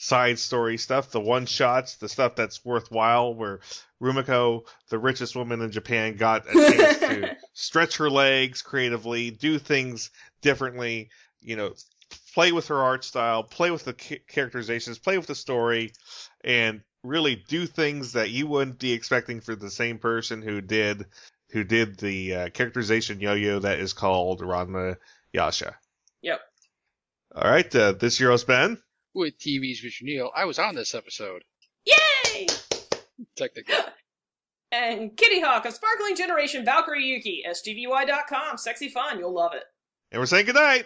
side 0.00 0.38
story 0.38 0.78
stuff, 0.78 1.10
the 1.10 1.20
one 1.20 1.44
shots, 1.44 1.96
the 1.96 2.08
stuff 2.08 2.34
that's 2.34 2.64
worthwhile, 2.64 3.34
where 3.34 3.60
Rumiko, 4.02 4.62
the 4.88 4.98
richest 4.98 5.36
woman 5.36 5.60
in 5.60 5.70
Japan, 5.70 6.16
got 6.16 6.48
a 6.48 6.52
chance 6.52 6.98
to 7.00 7.36
stretch 7.52 7.98
her 7.98 8.08
legs 8.08 8.62
creatively, 8.62 9.30
do 9.30 9.58
things 9.58 10.10
differently, 10.40 11.10
you 11.42 11.54
know, 11.54 11.74
play 12.32 12.50
with 12.50 12.68
her 12.68 12.82
art 12.82 13.04
style, 13.04 13.42
play 13.42 13.70
with 13.70 13.84
the 13.84 13.92
characterizations, 13.92 14.98
play 14.98 15.18
with 15.18 15.26
the 15.26 15.34
story, 15.34 15.92
and 16.42 16.80
really 17.04 17.36
do 17.36 17.66
things 17.66 18.14
that 18.14 18.30
you 18.30 18.46
wouldn't 18.46 18.78
be 18.78 18.92
expecting 18.92 19.42
for 19.42 19.54
the 19.54 19.70
same 19.70 19.98
person 19.98 20.40
who 20.40 20.62
did 20.62 21.04
who 21.50 21.62
did 21.62 21.98
the 21.98 22.34
uh, 22.34 22.48
characterization 22.50 23.20
yo-yo 23.20 23.58
that 23.58 23.80
is 23.80 23.92
called 23.92 24.40
Ranma 24.40 24.96
Yasha. 25.34 25.76
Yep. 26.22 26.40
All 27.34 27.50
right, 27.50 27.74
uh, 27.76 27.92
this 27.92 28.18
year 28.18 28.30
has 28.30 28.44
been 28.44 28.78
With 29.14 29.38
TV's 29.38 29.82
Mr. 29.82 30.02
Neil, 30.02 30.30
I 30.36 30.44
was 30.44 30.58
on 30.58 30.74
this 30.74 30.94
episode. 30.94 31.42
Yay! 31.84 32.46
Technically. 33.36 33.74
And 34.72 35.10
Kittyhawk 35.16 35.66
of 35.66 35.72
Sparkling 35.74 36.14
Generation 36.14 36.64
Valkyrie 36.64 37.04
Yuki, 37.04 37.42
SGVY.com. 37.44 38.56
Sexy 38.56 38.88
fun, 38.88 39.18
you'll 39.18 39.34
love 39.34 39.52
it. 39.52 39.64
and 40.12 40.20
we're 40.20 40.26
saying 40.26 40.46
goodnight. 40.46 40.84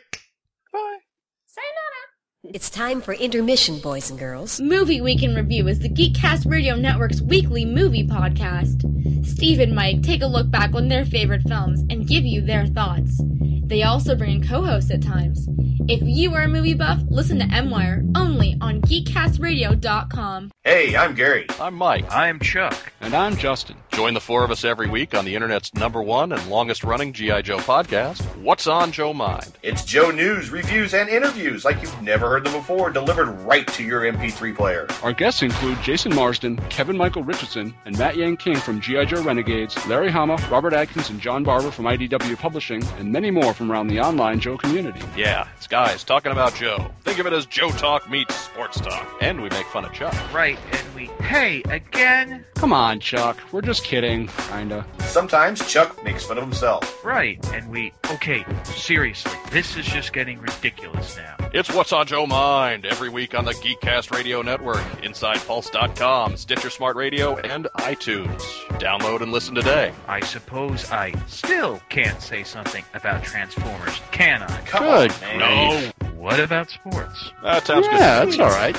Bye. 0.73 0.97
Sayonara! 1.45 2.55
It's 2.55 2.71
time 2.71 3.03
for 3.03 3.13
intermission, 3.13 3.81
boys 3.81 4.09
and 4.09 4.19
girls. 4.19 4.59
Movie 4.59 5.03
Week 5.03 5.23
in 5.23 5.35
Review 5.35 5.69
is 5.69 5.81
the 5.81 5.91
Geekcast 5.91 6.51
Radio 6.51 6.77
Network's 6.77 7.21
weekly 7.21 7.67
movie 7.67 8.07
podcast. 8.07 9.27
Steve 9.27 9.61
and 9.61 9.75
Mike 9.75 10.03
take 10.03 10.23
a 10.23 10.27
look 10.27 10.51
back 10.51 10.73
on 10.75 10.89
their 10.89 11.05
favorite 11.05 11.43
films 11.47 11.81
and 11.91 12.09
give 12.09 12.25
you 12.25 12.41
their 12.41 12.67
thoughts. 12.67 13.21
They 13.67 13.83
also 13.83 14.15
bring 14.15 14.43
in 14.43 14.47
co-hosts 14.47 14.91
at 14.91 15.03
times. 15.03 15.49
If 15.89 16.01
you 16.03 16.35
are 16.35 16.43
a 16.43 16.49
movie 16.49 16.75
buff, 16.75 17.01
listen 17.09 17.39
to 17.41 17.55
M-Wire 17.55 18.03
only 18.17 18.57
on 18.61 18.81
GeekCastRadio.com. 18.83 20.51
Hey, 20.63 20.97
I'm 20.97 21.15
Gary. 21.15 21.47
I'm 21.61 21.75
Mike. 21.75 22.07
I'm 22.11 22.39
Chuck. 22.41 22.75
And 23.01 23.15
I'm 23.15 23.37
Justin. 23.37 23.77
Join 23.95 24.13
the 24.13 24.21
four 24.21 24.43
of 24.43 24.51
us 24.51 24.65
every 24.65 24.89
week 24.89 25.15
on 25.15 25.25
the 25.25 25.37
internet's 25.37 25.73
number 25.73 26.03
one 26.03 26.33
and 26.33 26.51
longest 26.51 26.83
running 26.83 27.13
G.I. 27.13 27.43
Joe 27.43 27.59
podcast, 27.59 28.21
What's 28.43 28.67
on 28.67 28.91
Joe 28.91 29.15
Mind? 29.15 29.57
It's 29.63 29.85
Joe 29.85 30.11
news, 30.11 30.51
reviews, 30.51 30.95
and 30.95 31.09
interviews 31.09 31.65
like 31.65 31.81
you've 31.81 32.03
never 32.03 32.29
heard 32.29 32.45
them 32.45 32.55
before, 32.55 32.91
delivered 32.91 33.31
right 33.43 33.65
to 33.69 33.85
your 33.85 34.01
MP3 34.01 34.57
player. 34.57 34.89
Our 35.05 35.13
guests 35.13 35.43
include 35.43 35.81
Jason 35.81 36.13
Marsden, 36.13 36.57
Kevin 36.71 36.97
Michael 36.97 37.23
Richardson, 37.23 37.73
and 37.85 37.97
Matt 37.97 38.17
Yang 38.17 38.39
King 38.39 38.57
from 38.57 38.81
G.I. 38.81 39.05
Joe 39.05 39.23
Renegades, 39.23 39.87
Larry 39.87 40.11
Hama, 40.11 40.39
Robert 40.51 40.73
Atkins, 40.73 41.09
and 41.09 41.21
John 41.21 41.45
Barber 41.45 41.71
from 41.71 41.85
IDW 41.85 42.37
Publishing, 42.37 42.83
and 42.99 43.13
many 43.13 43.31
more 43.31 43.55
from 43.55 43.71
around 43.71 43.87
the 43.87 44.01
online 44.01 44.41
Joe 44.41 44.59
community. 44.59 45.03
Yeah, 45.17 45.47
it's 45.57 45.69
guys 45.69 46.03
talking 46.03 46.33
about 46.33 46.57
Joe. 46.57 46.91
Think 47.03 47.21
of 47.21 47.27
it 47.27 47.33
as 47.33 47.47
Joe 47.47 47.71
Talk 47.71 48.11
meets 48.11 48.35
sports 48.35 48.81
talk. 48.81 49.09
And 49.21 49.41
we 49.41 49.51
make 49.51 49.67
fun 49.67 49.85
of 49.85 49.93
Chuck. 49.93 50.15
Right, 50.35 50.59
and 50.73 50.95
we. 50.97 51.07
Hey, 51.25 51.63
again? 51.71 52.45
Come 52.57 52.73
on, 52.73 52.99
Chuck. 52.99 53.39
We're 53.53 53.61
just 53.61 53.84
kidding. 53.85 54.27
Kinda. 54.49 54.85
Sometimes 55.01 55.65
Chuck 55.71 56.03
makes 56.03 56.25
fun 56.25 56.39
of 56.39 56.45
himself. 56.45 57.05
Right, 57.05 57.39
and 57.53 57.71
we. 57.71 57.93
Okay, 58.11 58.45
seriously, 58.65 59.33
this 59.51 59.77
is 59.77 59.87
just 59.87 60.13
getting 60.13 60.41
ridiculous 60.41 61.17
now. 61.17 61.37
It's 61.53 61.73
What's 61.73 61.93
on 61.93 62.07
Joe 62.07 62.27
Mind 62.27 62.85
every 62.85 63.09
week 63.11 63.35
on 63.35 63.45
the 63.45 63.53
Geekcast 63.53 64.11
Radio 64.11 64.43
Network, 64.43 64.83
InsidePulse.com, 65.03 66.37
Stitcher 66.37 66.71
Smart 66.71 66.97
Radio, 66.97 67.37
and 67.37 67.69
iTunes. 67.79 68.41
Download 68.81 69.21
and 69.21 69.31
listen 69.31 69.55
today. 69.55 69.93
I 70.09 70.21
suppose 70.21 70.91
I 70.91 71.13
still 71.29 71.81
can't 71.91 72.21
say 72.21 72.43
something 72.43 72.85
about 72.95 73.23
Transformers, 73.23 74.01
can 74.11 74.43
I? 74.43 74.61
Come 74.63 74.83
Good 74.85 75.13
on, 75.13 75.39
man. 75.39 75.93
No. 76.01 76.09
What 76.15 76.41
about 76.41 76.71
sports? 76.71 77.31
That 77.43 77.67
sounds 77.67 77.87
good. 77.87 77.99
Yeah, 77.99 78.25
that's 78.25 78.39
all 78.39 78.49
right. 78.49 78.77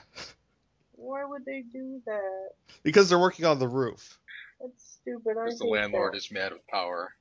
Why 0.93 1.25
would 1.25 1.45
they 1.45 1.63
do 1.71 2.01
that? 2.07 2.49
Because 2.83 3.09
they're 3.11 3.19
working 3.19 3.45
on 3.45 3.59
the 3.59 3.69
roof. 3.69 4.19
That's 4.61 4.99
stupid. 5.03 5.37
I 5.39 5.45
Because 5.45 5.59
the 5.59 5.67
landlord 5.67 6.15
that. 6.15 6.19
is 6.19 6.31
mad 6.33 6.53
with 6.53 6.67
power. 6.67 7.13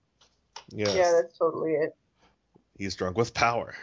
Yes. 0.69 0.95
Yeah, 0.95 1.11
that's 1.21 1.37
totally 1.37 1.71
it. 1.73 1.95
He's 2.77 2.95
drunk 2.95 3.17
with 3.17 3.33
power. 3.33 3.75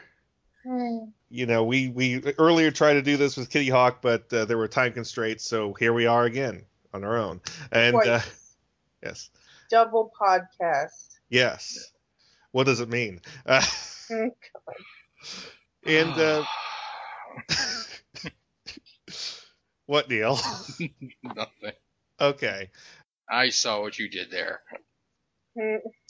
You 1.29 1.47
know, 1.47 1.65
we 1.65 1.89
we 1.89 2.23
earlier 2.39 2.71
tried 2.71 2.95
to 2.95 3.03
do 3.03 3.17
this 3.17 3.37
with 3.37 3.51
Kittyhawk, 3.51 3.97
but 4.01 4.33
uh, 4.33 4.45
there 4.45 4.59
were 4.59 4.69
time 4.69 4.93
constraints, 4.93 5.45
so 5.45 5.75
here 5.75 5.93
we 5.93 6.07
are 6.07 6.25
again 6.25 6.65
on 6.93 7.05
our 7.05 7.17
own. 7.17 7.41
And 7.73 7.97
uh, 7.97 8.21
yes, 9.03 9.31
Double 9.71 10.11
podcast. 10.21 11.19
yes. 11.29 11.93
What 12.53 12.65
does 12.65 12.81
it 12.81 12.89
mean? 12.89 13.21
Uh, 13.47 13.63
Hmm, 14.09 14.29
and 15.85 16.13
uh, 16.17 16.45
what, 19.87 20.09
Neil? 20.09 20.39
Nothing. 21.25 21.73
okay. 22.21 22.71
I 23.29 23.49
saw 23.49 23.81
what 23.81 23.99
you 23.99 24.09
did 24.09 24.31
there. 24.31 24.61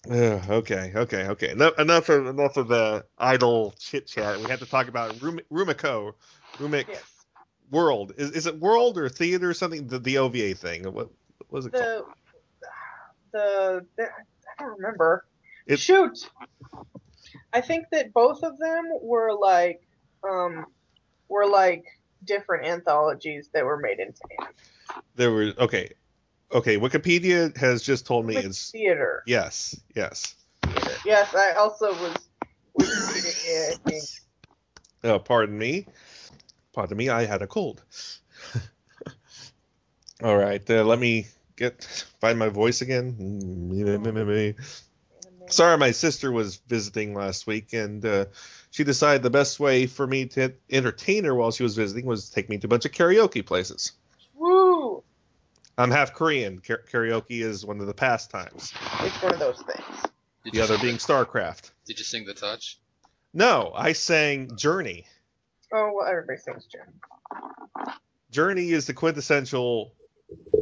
Okay, 0.08 0.92
okay, 0.94 1.26
okay. 1.28 1.50
Enough, 1.50 1.78
enough 1.78 2.08
of 2.08 2.26
enough 2.26 2.56
of 2.56 2.68
the 2.68 3.04
idle 3.18 3.74
chit 3.78 4.06
chat. 4.06 4.40
We 4.40 4.48
have 4.48 4.60
to 4.60 4.66
talk 4.66 4.88
about 4.88 5.20
Rum- 5.22 5.40
Rumiko, 5.52 6.14
Rumic 6.58 6.88
Yes. 6.88 7.02
World. 7.70 8.12
Is, 8.16 8.30
is 8.32 8.46
it 8.46 8.58
World 8.58 8.98
or 8.98 9.08
Theater 9.08 9.50
or 9.50 9.54
something? 9.54 9.88
The, 9.88 9.98
the 9.98 10.18
OVA 10.18 10.54
thing. 10.54 10.84
What, 10.84 10.94
what 10.94 11.10
was 11.50 11.66
it 11.66 11.72
called? 11.72 11.84
The, 11.84 12.04
the, 13.32 13.86
the 13.96 14.04
I 14.04 14.62
don't 14.62 14.76
remember. 14.78 15.24
It- 15.66 15.80
Shoot. 15.80 16.18
I 17.52 17.60
think 17.60 17.86
that 17.92 18.12
both 18.12 18.42
of 18.42 18.58
them 18.58 18.84
were 19.02 19.32
like 19.36 19.80
um 20.28 20.66
were 21.28 21.46
like 21.46 21.84
different 22.24 22.66
anthologies 22.66 23.48
that 23.54 23.64
were 23.64 23.78
made 23.78 23.98
into 23.98 24.20
anime. 24.38 24.54
There 25.16 25.32
were 25.32 25.52
okay, 25.58 25.90
okay. 26.52 26.78
Wikipedia 26.78 27.56
has 27.56 27.82
just 27.82 28.06
told 28.06 28.26
me 28.26 28.36
it's 28.36 28.70
theater. 28.70 29.22
yes, 29.26 29.78
yes. 29.94 30.34
theater. 30.62 30.92
Yes, 31.04 31.34
I 31.34 31.52
also 31.52 31.92
was. 31.92 32.16
it, 32.78 33.78
I 33.84 33.90
think. 33.90 34.04
Oh, 35.04 35.18
pardon 35.18 35.58
me. 35.58 35.86
Pardon 36.72 36.96
me, 36.96 37.08
I 37.08 37.24
had 37.24 37.42
a 37.42 37.46
cold. 37.46 37.82
All 40.22 40.36
right, 40.36 40.68
uh, 40.70 40.84
let 40.84 40.98
me 40.98 41.26
get 41.56 41.84
find 42.20 42.38
my 42.38 42.48
voice 42.48 42.82
again. 42.82 43.16
Sorry, 45.48 45.78
my 45.78 45.92
sister 45.92 46.32
was 46.32 46.56
visiting 46.56 47.14
last 47.14 47.46
week, 47.46 47.72
and 47.72 48.04
uh, 48.04 48.24
she 48.70 48.84
decided 48.84 49.22
the 49.22 49.30
best 49.30 49.60
way 49.60 49.86
for 49.86 50.06
me 50.06 50.26
to 50.26 50.54
entertain 50.70 51.24
her 51.24 51.34
while 51.34 51.50
she 51.50 51.62
was 51.62 51.76
visiting 51.76 52.04
was 52.04 52.28
to 52.28 52.34
take 52.34 52.48
me 52.48 52.58
to 52.58 52.66
a 52.66 52.68
bunch 52.68 52.84
of 52.84 52.92
karaoke 52.92 53.46
places. 53.46 53.92
Woo! 55.76 55.82
I'm 55.84 55.90
half 55.90 56.14
Korean. 56.14 56.60
Ka- 56.60 56.76
karaoke 56.90 57.42
is 57.42 57.64
one 57.64 57.80
of 57.80 57.86
the 57.86 57.94
pastimes. 57.94 58.72
It's 59.00 59.22
one 59.22 59.32
of 59.32 59.38
those 59.38 59.62
things. 59.62 60.02
Did 60.44 60.54
The 60.54 60.60
other 60.60 60.76
sing 60.76 60.82
being 60.86 60.96
StarCraft. 60.96 61.70
Did 61.86 61.98
you 61.98 62.04
sing 62.04 62.24
the 62.24 62.34
touch? 62.34 62.78
No, 63.34 63.72
I 63.74 63.92
sang 63.92 64.56
Journey. 64.56 65.06
Oh, 65.74 65.92
well, 65.94 66.06
everybody 66.08 66.38
sings 66.38 66.66
Journey. 66.66 66.92
Journey 68.30 68.70
is 68.70 68.86
the 68.86 68.94
quintessential 68.94 69.92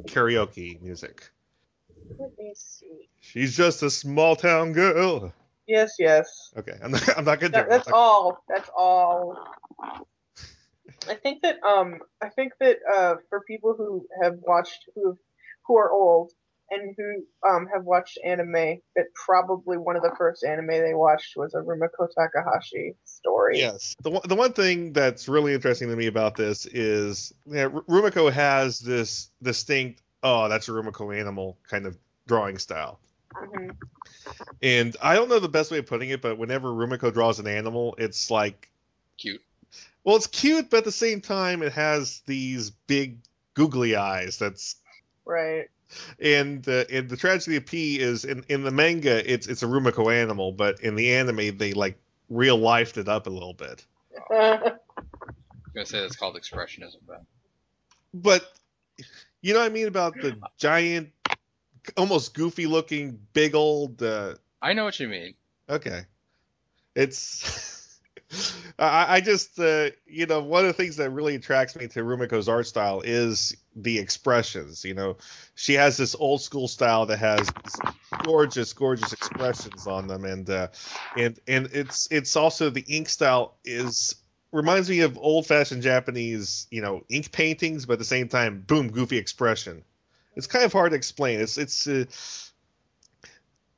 karaoke 0.07 0.81
music. 0.81 1.31
Let 2.19 2.31
me 2.39 2.53
see. 2.57 3.09
She's 3.21 3.57
just 3.57 3.83
a 3.83 3.91
small 3.91 4.37
town 4.37 4.73
girl. 4.73 5.33
Yes, 5.67 5.95
yes. 5.99 6.53
Okay, 6.57 6.75
I'm 6.83 6.91
not, 6.91 7.19
I'm 7.19 7.25
not 7.25 7.41
gonna 7.41 7.53
do 7.53 7.59
That, 7.59 7.67
it. 7.67 7.71
that's 7.71 7.89
all. 7.89 8.43
That's 8.49 8.71
all. 8.77 9.39
I 11.09 11.15
think 11.15 11.43
that 11.43 11.63
um 11.63 11.99
I 12.23 12.29
think 12.31 12.53
that 12.61 12.77
uh 12.93 13.15
for 13.29 13.43
people 13.47 13.75
who 13.77 14.07
have 14.23 14.35
watched 14.43 14.85
who 14.95 15.19
who 15.67 15.77
are 15.77 15.91
old 15.91 16.33
and 16.71 16.95
who 16.97 17.49
um 17.49 17.67
have 17.73 17.85
watched 17.85 18.19
anime 18.25 18.81
that 18.97 19.07
probably 19.27 19.77
one 19.77 19.97
of 19.97 20.03
the 20.03 20.15
first 20.17 20.45
anime 20.45 20.69
they 20.69 20.95
watched 20.95 21.35
was 21.37 21.55
a 21.55 21.59
Rumiko 21.59 22.09
Takahashi 22.17 22.95
story. 23.05 23.59
Yes. 23.59 23.95
The 24.03 24.11
one, 24.11 24.23
the 24.27 24.35
one 24.35 24.53
thing 24.53 24.93
that's 24.93 25.29
really 25.29 25.55
interesting 25.55 25.89
to 25.89 25.97
me 25.97 26.07
about 26.07 26.37
this 26.37 26.67
is 26.67 27.33
yeah, 27.47 27.65
R- 27.65 27.83
Rumiko 27.83 28.33
has 28.33 28.81
this 28.81 29.31
distinct, 29.43 30.03
oh, 30.23 30.49
that's 30.49 30.69
a 30.69 30.73
Rumiko 30.73 31.19
animal 31.19 31.59
kind 31.69 31.87
of 31.87 31.99
drawing 32.27 32.59
style. 32.59 32.99
hmm 33.35 33.71
And 34.63 34.97
I 35.03 35.15
don't 35.15 35.29
know 35.29 35.39
the 35.41 35.49
best 35.49 35.71
way 35.71 35.79
of 35.79 35.87
putting 35.87 36.11
it, 36.11 36.23
but 36.23 36.39
whenever 36.39 36.69
Rumiko 36.69 37.13
draws 37.13 37.39
an 37.39 37.47
animal, 37.47 37.95
it's 37.99 38.31
like, 38.31 38.71
Cute. 39.21 39.43
Well, 40.05 40.17
it's 40.17 40.27
cute, 40.27 40.71
but 40.71 40.79
at 40.79 40.85
the 40.85 40.93
same 40.93 41.21
time, 41.21 41.63
it 41.63 41.73
has 41.73 42.23
these 42.27 42.71
big 42.71 43.19
googly 43.55 43.97
eyes. 43.97 44.39
That's 44.39 44.77
Right. 45.27 45.69
and 46.21 46.67
uh, 46.69 46.85
and 46.91 47.09
the 47.09 47.17
tragedy 47.17 47.57
of 47.57 47.67
P 47.67 47.99
is 47.99 48.25
in 48.25 48.45
in 48.49 48.63
the 48.63 48.71
manga, 48.71 49.33
it's 49.33 49.47
it's 49.47 49.63
a 49.63 49.67
Rumiko 49.67 50.13
animal, 50.15 50.53
but 50.53 50.81
in 50.81 50.95
the 50.97 51.15
anime, 51.15 51.57
they 51.57 51.73
like 51.73 51.99
real 52.29 52.59
lifed 52.59 52.99
it 52.99 53.09
up 53.09 53.27
a 53.27 53.31
little 53.31 53.55
bit. 53.55 53.85
I'm 54.31 54.61
gonna 55.75 55.87
say 55.87 56.01
that's 56.01 56.17
called 56.17 56.37
expressionism, 56.37 56.97
but 57.07 57.23
But 58.13 58.53
you 59.43 59.55
know 59.55 59.61
what 59.61 59.67
I 59.67 59.75
mean 59.75 59.87
about 59.89 60.15
the 60.15 60.37
giant, 60.59 61.11
almost 61.97 62.35
goofy 62.35 62.67
looking, 62.67 63.19
big 63.33 63.55
old. 63.55 64.03
Uh, 64.03 64.35
I 64.61 64.73
know 64.75 64.85
what 64.85 64.99
you 65.01 65.09
mean. 65.09 65.35
okay, 65.69 66.03
it's. 66.95 67.71
I, 68.79 69.21
just, 69.21 69.59
uh, 69.59 69.91
you 70.07 70.27
know, 70.27 70.41
one 70.41 70.63
of 70.63 70.67
the 70.69 70.73
things 70.73 70.97
that 70.97 71.11
really 71.11 71.35
attracts 71.37 71.77
me 71.77 71.87
to 71.89 72.01
Rumiko's 72.01 72.49
art 72.49 72.67
style 72.67 73.03
is 73.05 73.57
the 73.77 73.99
expressions. 73.99 74.85
You 74.85 74.95
know, 74.95 75.17
she 75.55 75.75
has 75.75 75.97
this 75.97 76.15
old 76.15 76.43
school 76.43 76.69
style 76.69 77.07
that 77.07 77.19
has 77.19 77.49
gorgeous, 78.25 78.73
gorgeous 78.73 79.13
expressions 79.13 79.87
on 79.87 80.09
them, 80.09 80.25
and 80.25 80.49
uh, 80.51 80.69
and 81.17 81.39
and 81.47 81.69
it's 81.73 82.09
it's 82.11 82.37
also 82.37 82.71
the 82.71 82.85
ink 82.89 83.09
style 83.09 83.57
is 83.65 84.17
reminds 84.53 84.89
me 84.89 85.01
of 85.01 85.19
old 85.19 85.47
fashioned 85.47 85.83
Japanese, 85.83 86.67
you 86.71 86.81
know, 86.81 87.03
ink 87.09 87.33
paintings, 87.33 87.87
but 87.87 87.95
at 87.95 87.99
the 87.99 88.05
same 88.05 88.29
time, 88.29 88.65
boom, 88.67 88.91
goofy 88.91 89.19
expression. 89.19 89.83
It's 90.37 90.47
kind 90.47 90.65
of 90.65 90.73
hard 90.73 90.93
to 90.93 90.97
explain. 90.97 91.41
It's 91.41 91.59
it's 91.59 91.87
uh, 91.87 92.05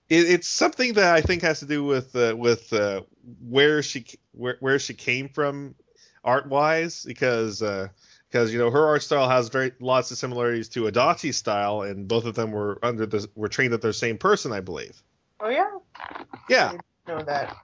it's 0.09 0.47
something 0.47 0.95
that 0.95 1.15
I 1.15 1.21
think 1.21 1.43
has 1.43 1.61
to 1.61 1.67
do 1.67 1.85
with 1.85 2.15
uh, 2.15 2.35
with 2.37 2.73
uh, 2.73 3.03
where 3.41 3.83
she 3.83 4.07
where 4.37 4.57
where 4.61 4.79
she 4.79 4.95
came 4.95 5.29
from 5.29 5.75
art 6.25 6.49
wise, 6.49 7.05
because 7.05 7.63
uh, 7.63 7.89
because 8.31 8.53
you 8.53 8.59
know 8.59 8.71
her 8.71 8.87
art 8.87 9.03
style 9.03 9.29
has 9.29 9.49
very 9.49 9.73
lots 9.81 10.11
of 10.11 10.19
similarities 10.19 10.69
to 10.71 10.85
Adachi's 10.85 11.37
style, 11.37 11.83
and 11.83 12.07
both 12.09 12.25
of 12.25 12.35
them 12.35 12.53
were 12.53 12.79
under 12.83 13.07
the 13.07 13.29
were 13.35 13.49
trained 13.49 13.73
at 13.75 13.81
the 13.81 13.93
same 13.93 14.19
person, 14.19 14.53
I 14.53 14.61
believe. 14.61 15.03
Oh 15.41 15.49
yeah. 15.49 15.71
Yeah. 16.49 16.73
I 17.07 17.13
know 17.13 17.23
that. 17.25 17.57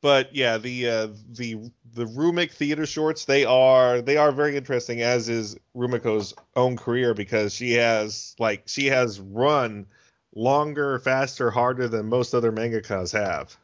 but 0.00 0.34
yeah, 0.34 0.58
the 0.58 0.88
uh, 0.88 1.08
the 1.30 1.70
the 1.94 2.04
Rumic 2.04 2.52
theater 2.52 2.86
shorts 2.86 3.24
they 3.24 3.44
are 3.44 4.00
they 4.00 4.16
are 4.16 4.32
very 4.32 4.56
interesting, 4.56 5.02
as 5.02 5.28
is 5.28 5.56
Rumiko's 5.76 6.34
own 6.56 6.76
career 6.76 7.14
because 7.14 7.54
she 7.54 7.72
has 7.72 8.34
like 8.38 8.62
she 8.66 8.86
has 8.86 9.20
run 9.20 9.86
longer, 10.34 10.98
faster, 11.00 11.50
harder 11.50 11.88
than 11.88 12.06
most 12.06 12.34
other 12.34 12.52
mangakas 12.52 13.12
have. 13.12 13.56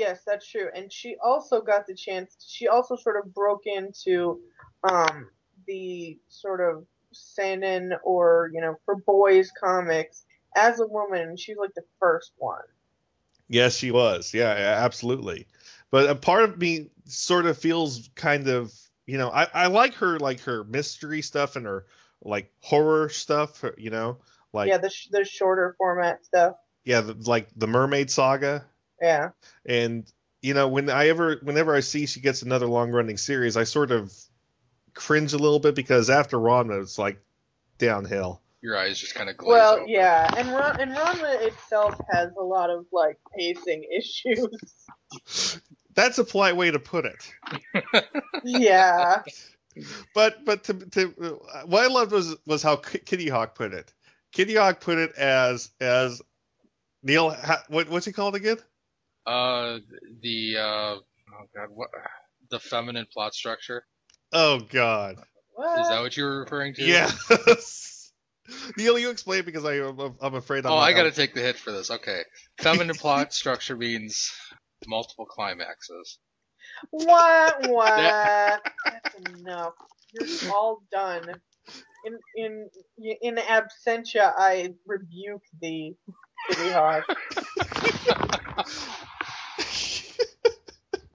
Yes, 0.00 0.22
that's 0.26 0.50
true. 0.50 0.68
And 0.74 0.90
she 0.90 1.16
also 1.22 1.60
got 1.60 1.86
the 1.86 1.94
chance. 1.94 2.34
She 2.48 2.68
also 2.68 2.96
sort 2.96 3.16
of 3.22 3.34
broke 3.34 3.66
into 3.66 4.40
um, 4.82 5.28
the 5.66 6.18
sort 6.30 6.62
of 6.62 6.86
seinen 7.12 7.92
or 8.02 8.50
you 8.54 8.62
know 8.62 8.76
for 8.86 8.96
boys 8.96 9.50
comics 9.62 10.24
as 10.56 10.80
a 10.80 10.86
woman. 10.86 11.36
She's 11.36 11.58
like 11.58 11.74
the 11.74 11.84
first 11.98 12.32
one. 12.38 12.62
Yes, 13.48 13.76
she 13.76 13.90
was. 13.90 14.32
Yeah, 14.32 14.56
yeah, 14.56 14.84
absolutely. 14.84 15.46
But 15.90 16.08
a 16.08 16.14
part 16.14 16.44
of 16.44 16.56
me 16.56 16.88
sort 17.04 17.44
of 17.44 17.58
feels 17.58 18.08
kind 18.14 18.48
of, 18.48 18.72
you 19.06 19.18
know, 19.18 19.28
I, 19.28 19.48
I 19.52 19.66
like 19.66 19.92
her 19.94 20.18
like 20.18 20.40
her 20.40 20.64
mystery 20.64 21.20
stuff 21.20 21.56
and 21.56 21.66
her 21.66 21.84
like 22.22 22.50
horror 22.60 23.10
stuff, 23.10 23.62
you 23.76 23.90
know, 23.90 24.16
like 24.54 24.70
yeah, 24.70 24.78
the 24.78 24.88
sh- 24.88 25.08
the 25.10 25.24
shorter 25.24 25.74
format 25.76 26.24
stuff. 26.24 26.54
yeah, 26.84 27.02
the, 27.02 27.14
like 27.28 27.48
the 27.54 27.66
Mermaid 27.66 28.10
Saga. 28.10 28.64
Yeah. 29.00 29.30
And 29.66 30.10
you 30.42 30.54
know, 30.54 30.68
when 30.68 30.88
I 30.90 31.08
ever 31.08 31.36
whenever 31.42 31.74
I 31.74 31.80
see 31.80 32.06
she 32.06 32.20
gets 32.20 32.42
another 32.42 32.66
long 32.66 32.90
running 32.92 33.16
series, 33.16 33.56
I 33.56 33.64
sort 33.64 33.90
of 33.90 34.12
cringe 34.94 35.32
a 35.32 35.38
little 35.38 35.60
bit 35.60 35.74
because 35.74 36.10
after 36.10 36.36
Ranma 36.38 36.82
it's 36.82 36.98
like 36.98 37.20
downhill. 37.78 38.40
Your 38.62 38.76
eyes 38.76 38.98
just 38.98 39.14
kind 39.14 39.30
of 39.30 39.36
glaze 39.38 39.48
Well, 39.48 39.74
over. 39.76 39.84
yeah, 39.88 40.28
and 40.36 40.50
Ra- 40.50 40.76
and 40.78 40.90
Ranma 40.94 41.40
itself 41.46 41.94
has 42.10 42.30
a 42.38 42.42
lot 42.42 42.68
of 42.70 42.84
like 42.92 43.18
pacing 43.36 43.84
issues. 43.98 44.48
That's 45.94 46.18
a 46.18 46.24
polite 46.24 46.56
way 46.56 46.70
to 46.70 46.78
put 46.78 47.04
it. 47.06 47.32
yeah. 48.44 49.22
But 50.16 50.44
but 50.44 50.64
to, 50.64 50.74
to 50.74 51.40
what 51.64 51.84
I 51.84 51.86
loved 51.86 52.10
was 52.10 52.34
was 52.44 52.60
how 52.60 52.74
Kittyhawk 52.76 53.54
put 53.54 53.72
it. 53.72 53.94
Kittyhawk 54.34 54.80
put 54.80 54.98
it 54.98 55.12
as 55.16 55.70
as 55.80 56.20
Neil 57.04 57.30
what 57.68 57.88
what's 57.88 58.04
he 58.04 58.12
called 58.12 58.34
again? 58.34 58.58
Uh, 59.26 59.78
the 60.22 60.56
uh, 60.56 60.62
oh 60.62 61.46
god, 61.54 61.68
what? 61.72 61.88
The 62.50 62.58
feminine 62.58 63.06
plot 63.12 63.34
structure. 63.34 63.84
Oh 64.32 64.60
God. 64.60 65.16
Is 65.78 65.88
that 65.88 66.00
what 66.00 66.16
you 66.16 66.24
were 66.24 66.40
referring 66.40 66.74
to? 66.74 66.82
Yes. 66.82 68.12
Neil, 68.76 68.98
you 68.98 69.10
explain 69.10 69.44
because 69.44 69.64
I 69.64 69.74
I'm, 69.74 70.16
I'm 70.20 70.34
afraid 70.34 70.64
I'm 70.64 70.72
Oh, 70.72 70.76
I 70.76 70.92
gotta 70.92 71.10
take 71.10 71.34
the 71.34 71.40
hit 71.40 71.56
for 71.56 71.70
this. 71.70 71.90
Okay. 71.90 72.22
Feminine 72.60 72.96
plot 72.98 73.32
structure 73.34 73.76
means 73.76 74.32
multiple 74.86 75.26
climaxes. 75.26 76.18
What? 76.90 77.68
wah. 77.68 78.58
That's 78.84 79.14
enough. 79.38 79.74
You're 80.12 80.50
all 80.50 80.82
done. 80.90 81.34
In 82.04 82.18
in 82.34 82.70
in 83.20 83.36
absentia, 83.36 84.32
I 84.36 84.70
rebuke 84.86 85.42
thee, 85.60 85.94
Kittyhawk. 86.50 87.02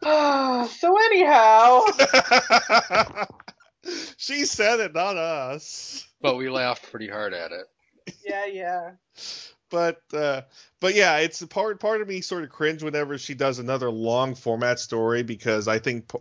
so 0.70 0.96
anyhow, 1.06 1.82
she 4.18 4.46
said 4.46 4.80
it, 4.80 4.94
not 4.94 5.18
us. 5.18 6.08
But 6.22 6.38
we 6.38 6.48
laughed 6.48 6.92
pretty 6.92 7.08
hard 7.08 7.34
at 7.34 7.52
it. 7.52 7.66
yeah, 8.24 8.46
yeah. 8.46 8.92
But 9.72 10.02
uh, 10.14 10.42
but 10.80 10.94
yeah, 10.94 11.18
it's 11.18 11.42
a 11.42 11.48
part 11.48 11.80
part 11.80 12.02
of 12.02 12.08
me 12.08 12.22
sort 12.22 12.44
of 12.44 12.52
cringe 12.52 12.84
whenever 12.84 13.18
she 13.18 13.34
does 13.34 13.58
another 13.58 13.90
long 13.90 14.36
format 14.36 14.80
story 14.80 15.24
because 15.24 15.68
I 15.68 15.80
think 15.80 16.12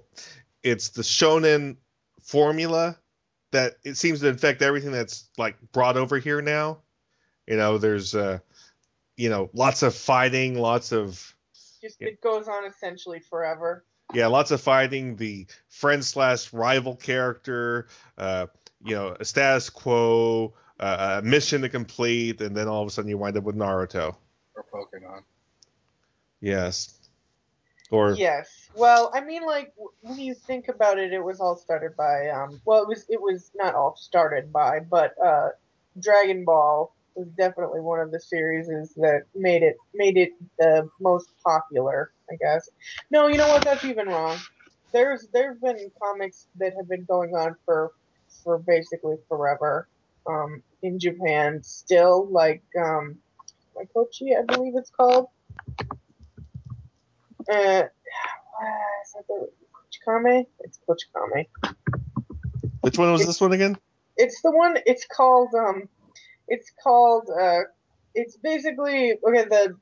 it's 0.62 0.88
the 0.88 1.02
shonen 1.02 1.76
formula 2.22 2.96
that 3.52 3.74
it 3.84 3.98
seems 3.98 4.20
to 4.20 4.28
infect 4.28 4.62
everything 4.62 4.92
that's 4.92 5.28
like 5.36 5.56
brought 5.72 5.98
over 5.98 6.16
here 6.16 6.40
now. 6.40 6.78
You 7.46 7.58
know, 7.58 7.76
there's 7.76 8.14
uh, 8.14 8.38
you 9.18 9.28
know, 9.28 9.50
lots 9.52 9.82
of 9.82 9.94
fighting, 9.94 10.58
lots 10.58 10.90
of 10.90 11.33
Just 11.84 12.00
it 12.00 12.22
goes 12.22 12.48
on 12.48 12.64
essentially 12.64 13.20
forever. 13.20 13.84
yeah, 14.14 14.26
lots 14.28 14.50
of 14.50 14.62
fighting. 14.62 15.16
The 15.16 15.46
friend 15.68 16.02
slash 16.02 16.50
rival 16.50 16.96
character, 16.96 17.88
uh, 18.16 18.46
you 18.82 18.94
know, 18.94 19.14
a 19.20 19.24
status 19.26 19.68
quo, 19.68 20.54
uh, 20.80 21.20
a 21.22 21.26
mission 21.26 21.60
to 21.60 21.68
complete, 21.68 22.40
and 22.40 22.56
then 22.56 22.68
all 22.68 22.80
of 22.80 22.88
a 22.88 22.90
sudden 22.90 23.10
you 23.10 23.18
wind 23.18 23.36
up 23.36 23.44
with 23.44 23.54
Naruto. 23.54 24.16
Or 24.56 24.64
Pokemon. 24.72 25.24
Yes. 26.40 26.98
Or 27.90 28.14
Yes. 28.14 28.70
Well, 28.74 29.10
I 29.14 29.20
mean, 29.20 29.44
like 29.44 29.74
when 30.00 30.18
you 30.18 30.32
think 30.32 30.68
about 30.68 30.98
it, 30.98 31.12
it 31.12 31.22
was 31.22 31.38
all 31.38 31.54
started 31.54 31.94
by 31.96 32.30
um. 32.30 32.62
Well, 32.64 32.80
it 32.80 32.88
was 32.88 33.04
it 33.10 33.20
was 33.20 33.50
not 33.54 33.74
all 33.74 33.94
started 33.96 34.50
by, 34.50 34.80
but 34.80 35.14
uh, 35.22 35.50
Dragon 36.00 36.46
Ball 36.46 36.94
was 37.14 37.28
definitely 37.36 37.80
one 37.80 38.00
of 38.00 38.10
the 38.10 38.20
series 38.20 38.66
that 38.96 39.22
made 39.34 39.62
it 39.62 39.76
made 39.94 40.16
it 40.16 40.32
the 40.58 40.88
most 41.00 41.28
popular. 41.44 42.12
I 42.30 42.36
guess. 42.36 42.68
No, 43.10 43.28
you 43.28 43.36
know 43.36 43.48
what? 43.48 43.64
That's 43.64 43.84
even 43.84 44.08
wrong. 44.08 44.38
There's 44.92 45.28
there've 45.32 45.60
been 45.60 45.90
comics 46.00 46.46
that 46.56 46.74
have 46.76 46.88
been 46.88 47.04
going 47.04 47.34
on 47.34 47.56
for 47.64 47.92
for 48.42 48.58
basically 48.58 49.16
forever. 49.28 49.88
Um, 50.26 50.62
in 50.82 50.98
Japan, 50.98 51.62
still 51.62 52.26
like 52.30 52.62
um, 52.78 53.16
Maikochi, 53.76 54.38
I 54.38 54.42
believe 54.42 54.74
it's 54.76 54.90
called. 54.90 55.26
Uh, 57.50 57.82
is 59.02 59.12
that 59.14 59.26
the 59.28 59.48
Kochikame? 60.06 60.46
It's 60.60 60.78
Kochikame. 60.88 61.46
which 62.80 62.96
one 62.96 63.12
was 63.12 63.26
this 63.26 63.40
one 63.40 63.52
again? 63.52 63.76
It's 64.16 64.40
the 64.42 64.50
one. 64.50 64.78
It's 64.86 65.06
called. 65.06 65.54
Um, 65.54 65.88
it's 66.48 66.72
called. 66.82 67.30
Uh, 67.30 67.60
it's 68.14 68.36
basically 68.36 69.12
okay. 69.26 69.44
The 69.44 69.76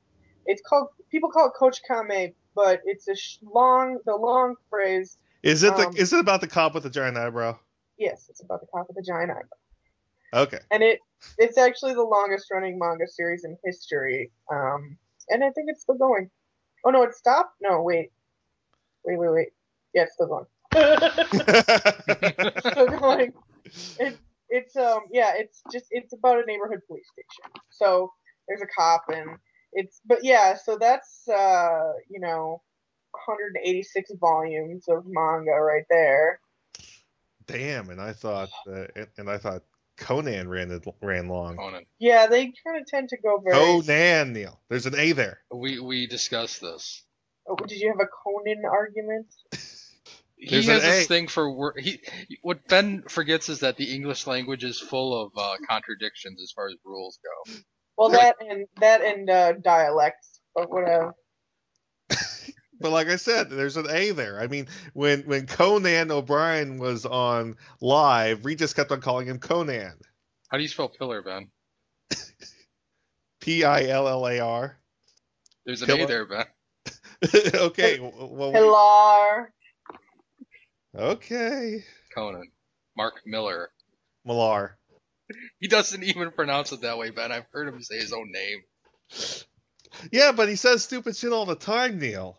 it's 0.45 0.61
called. 0.67 0.89
People 1.11 1.29
call 1.29 1.47
it 1.47 1.53
Coach 1.57 1.81
Kame, 1.87 2.33
but 2.55 2.81
it's 2.85 3.07
a 3.07 3.15
sh- 3.15 3.37
long. 3.41 3.99
The 4.05 4.15
long 4.15 4.55
phrase. 4.69 5.17
Is 5.43 5.63
it 5.63 5.75
the 5.75 5.87
Um, 5.87 5.97
is 5.97 6.13
it 6.13 6.19
about 6.19 6.41
the 6.41 6.47
cop 6.47 6.73
with 6.73 6.83
the 6.83 6.89
giant 6.89 7.17
eyebrow? 7.17 7.57
Yes, 7.97 8.27
it's 8.29 8.41
about 8.41 8.61
the 8.61 8.67
cop 8.67 8.87
with 8.87 8.95
the 8.95 9.03
giant 9.03 9.31
eyebrow. 9.31 9.57
Okay. 10.33 10.59
and 10.71 10.81
it 10.81 10.99
it's 11.37 11.59
actually 11.59 11.93
the 11.93 12.03
longest 12.03 12.47
running 12.51 12.79
manga 12.79 13.07
series 13.07 13.43
in 13.43 13.55
history. 13.63 14.31
Um, 14.51 14.97
and 15.29 15.43
I 15.43 15.51
think 15.51 15.69
it's 15.69 15.81
still 15.81 15.95
going. 15.95 16.29
Oh 16.85 16.89
no, 16.89 17.03
it 17.03 17.13
stopped. 17.13 17.55
No, 17.61 17.81
wait, 17.81 18.11
wait, 19.05 19.17
wait, 19.17 19.29
wait. 19.29 19.49
Yeah, 19.93 20.03
it's 20.03 20.13
still 20.13 20.27
going. 20.27 20.45
still 22.71 22.87
going. 22.99 23.33
It, 23.99 24.17
it's 24.53 24.75
um 24.75 25.01
yeah, 25.11 25.33
it's 25.35 25.61
just 25.71 25.87
it's 25.89 26.13
about 26.13 26.37
a 26.37 26.45
neighborhood 26.45 26.79
police 26.87 27.07
station. 27.11 27.51
So 27.71 28.11
there's 28.47 28.61
a 28.61 28.67
cop 28.77 29.05
and 29.09 29.37
it's 29.73 29.99
but 30.05 30.19
yeah, 30.23 30.55
so 30.55 30.77
that's 30.79 31.27
uh 31.27 31.93
you 32.09 32.19
know 32.19 32.61
186 33.27 34.11
volumes 34.19 34.85
of 34.87 35.03
manga 35.07 35.51
right 35.51 35.85
there. 35.89 36.39
Damn, 37.47 37.89
and 37.89 37.99
I 37.99 38.13
thought 38.13 38.49
uh, 38.67 38.85
and, 38.95 39.07
and 39.17 39.29
I 39.29 39.39
thought 39.39 39.63
Conan 39.97 40.47
ran 40.47 40.79
ran 41.01 41.27
long. 41.27 41.57
Conan. 41.57 41.85
Yeah, 41.99 42.27
they 42.27 42.45
kind 42.45 42.79
of 42.79 42.85
tend 42.87 43.09
to 43.09 43.17
go 43.17 43.41
very. 43.43 43.57
Conan, 43.57 44.33
Neil. 44.33 44.59
There's 44.69 44.85
an 44.85 44.95
A 44.95 45.11
there. 45.13 45.39
We 45.51 45.79
we 45.79 46.05
discussed 46.07 46.61
this. 46.61 47.03
Oh, 47.47 47.55
did 47.55 47.79
you 47.79 47.89
have 47.89 47.99
a 47.99 48.07
Conan 48.07 48.63
argument? 48.65 49.27
He 50.43 50.49
There's 50.49 50.67
has 50.67 50.81
this 50.81 51.07
thing 51.07 51.29
for 51.29 51.49
wor- 51.49 51.75
he. 51.79 52.01
What 52.41 52.67
Ben 52.67 53.03
forgets 53.07 53.47
is 53.47 53.61
that 53.61 53.77
the 53.77 53.95
English 53.95 54.27
language 54.27 54.65
is 54.65 54.77
full 54.77 55.19
of 55.21 55.31
uh, 55.37 55.55
contradictions 55.69 56.41
as 56.43 56.51
far 56.51 56.67
as 56.67 56.75
rules 56.83 57.17
go. 57.23 57.53
Well, 57.97 58.09
that 58.09 58.35
and 58.41 58.65
that 58.81 59.01
and 59.01 59.29
uh, 59.29 59.53
dialects, 59.53 60.41
but 60.53 60.69
whatever. 60.69 61.15
But 62.79 62.91
like 62.91 63.07
I 63.07 63.15
said, 63.15 63.49
there's 63.49 63.77
an 63.77 63.87
A 63.89 64.11
there. 64.11 64.41
I 64.41 64.47
mean, 64.47 64.67
when 64.91 65.21
when 65.21 65.47
Conan 65.47 66.11
O'Brien 66.11 66.79
was 66.79 67.05
on 67.05 67.55
live, 67.79 68.43
we 68.43 68.55
just 68.55 68.75
kept 68.75 68.91
on 68.91 68.99
calling 68.99 69.27
him 69.27 69.39
Conan. 69.39 69.93
How 70.49 70.57
do 70.57 70.63
you 70.63 70.67
spell 70.67 70.89
pillar, 70.89 71.21
Ben? 71.21 71.47
P 73.39 73.63
I 73.63 73.85
L 73.85 74.09
L 74.09 74.27
A 74.27 74.39
R. 74.39 74.77
There's 75.65 75.81
an 75.81 75.87
Pillar? 75.87 76.03
A 76.03 76.07
there, 76.07 76.25
Ben. 76.25 76.45
okay. 77.55 77.99
Well, 78.01 78.51
Pilar. 78.51 79.53
Okay. 80.95 81.83
Conan. 82.13 82.51
Mark 82.95 83.21
Miller. 83.25 83.69
Millar. 84.25 84.77
He 85.59 85.67
doesn't 85.67 86.03
even 86.03 86.31
pronounce 86.31 86.71
it 86.71 86.81
that 86.81 86.97
way, 86.97 87.09
Ben. 87.09 87.31
I've 87.31 87.45
heard 87.51 87.67
him 87.67 87.81
say 87.81 87.97
his 87.97 88.13
own 88.13 88.31
name. 88.31 88.59
Yeah, 90.11 90.31
but 90.31 90.49
he 90.49 90.55
says 90.55 90.83
stupid 90.83 91.15
shit 91.15 91.31
all 91.31 91.45
the 91.45 91.55
time, 91.55 91.99
Neil. 91.99 92.37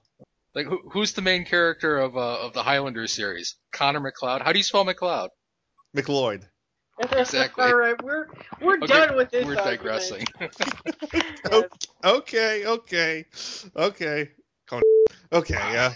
Like, 0.55 0.67
who, 0.67 0.81
who's 0.93 1.13
the 1.15 1.23
main 1.23 1.45
character 1.45 1.99
of 1.99 2.17
uh, 2.17 2.41
of 2.47 2.53
the 2.53 2.63
Highlander 2.63 3.07
series? 3.09 3.57
Connor 3.73 4.01
MacLeod. 4.01 4.43
How 4.43 4.53
do 4.53 4.59
you 4.59 4.63
spell 4.63 4.85
McLeod? 4.85 5.29
McLeod. 5.97 6.43
Exactly. 7.01 7.65
All 7.65 7.75
right, 7.75 8.01
we're 8.03 8.27
we're 8.61 8.77
Okay, 8.77 8.87
done 8.87 9.17
with 9.17 9.31
this. 9.31 9.45
We're 9.45 9.57
argument. 9.59 9.79
digressing. 9.83 10.27
Yes. 10.41 10.57
Okay, 12.05 12.67
okay, 12.67 13.25
okay. 13.75 14.31
Conan. 14.69 14.83
Okay, 15.33 15.55
yeah. 15.55 15.95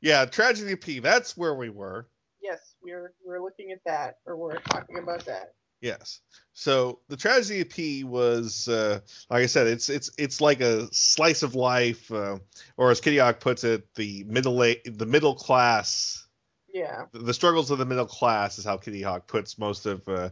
Yeah, 0.00 0.24
Tragedy 0.24 0.76
P, 0.76 0.98
that's 1.00 1.36
where 1.36 1.54
we 1.54 1.68
were. 1.70 2.08
Yes, 2.42 2.74
we're 2.82 3.12
we're 3.24 3.42
looking 3.42 3.70
at 3.72 3.80
that, 3.84 4.16
or 4.24 4.36
we're 4.36 4.58
talking 4.60 4.98
about 4.98 5.24
that. 5.26 5.54
Yes. 5.82 6.20
So 6.52 7.00
the 7.08 7.16
tragedy 7.16 7.60
of 7.62 7.70
P 7.70 8.04
was, 8.04 8.68
uh, 8.68 9.00
like 9.30 9.42
I 9.42 9.46
said, 9.46 9.66
it's 9.66 9.88
it's 9.88 10.10
it's 10.18 10.40
like 10.40 10.60
a 10.60 10.88
slice 10.92 11.42
of 11.42 11.54
life, 11.54 12.10
uh, 12.12 12.38
or 12.76 12.90
as 12.90 13.00
Kittyhawk 13.00 13.40
puts 13.40 13.64
it, 13.64 13.92
the 13.94 14.24
middle 14.24 14.62
a- 14.62 14.80
the 14.84 15.06
middle 15.06 15.34
class, 15.34 16.26
Yeah. 16.72 17.06
the 17.12 17.32
struggles 17.34 17.70
of 17.70 17.78
the 17.78 17.86
middle 17.86 18.06
class 18.06 18.58
is 18.58 18.64
how 18.64 18.76
Kittyhawk 18.78 19.26
puts 19.26 19.58
most 19.58 19.86
of 19.86 20.06
uh, 20.08 20.30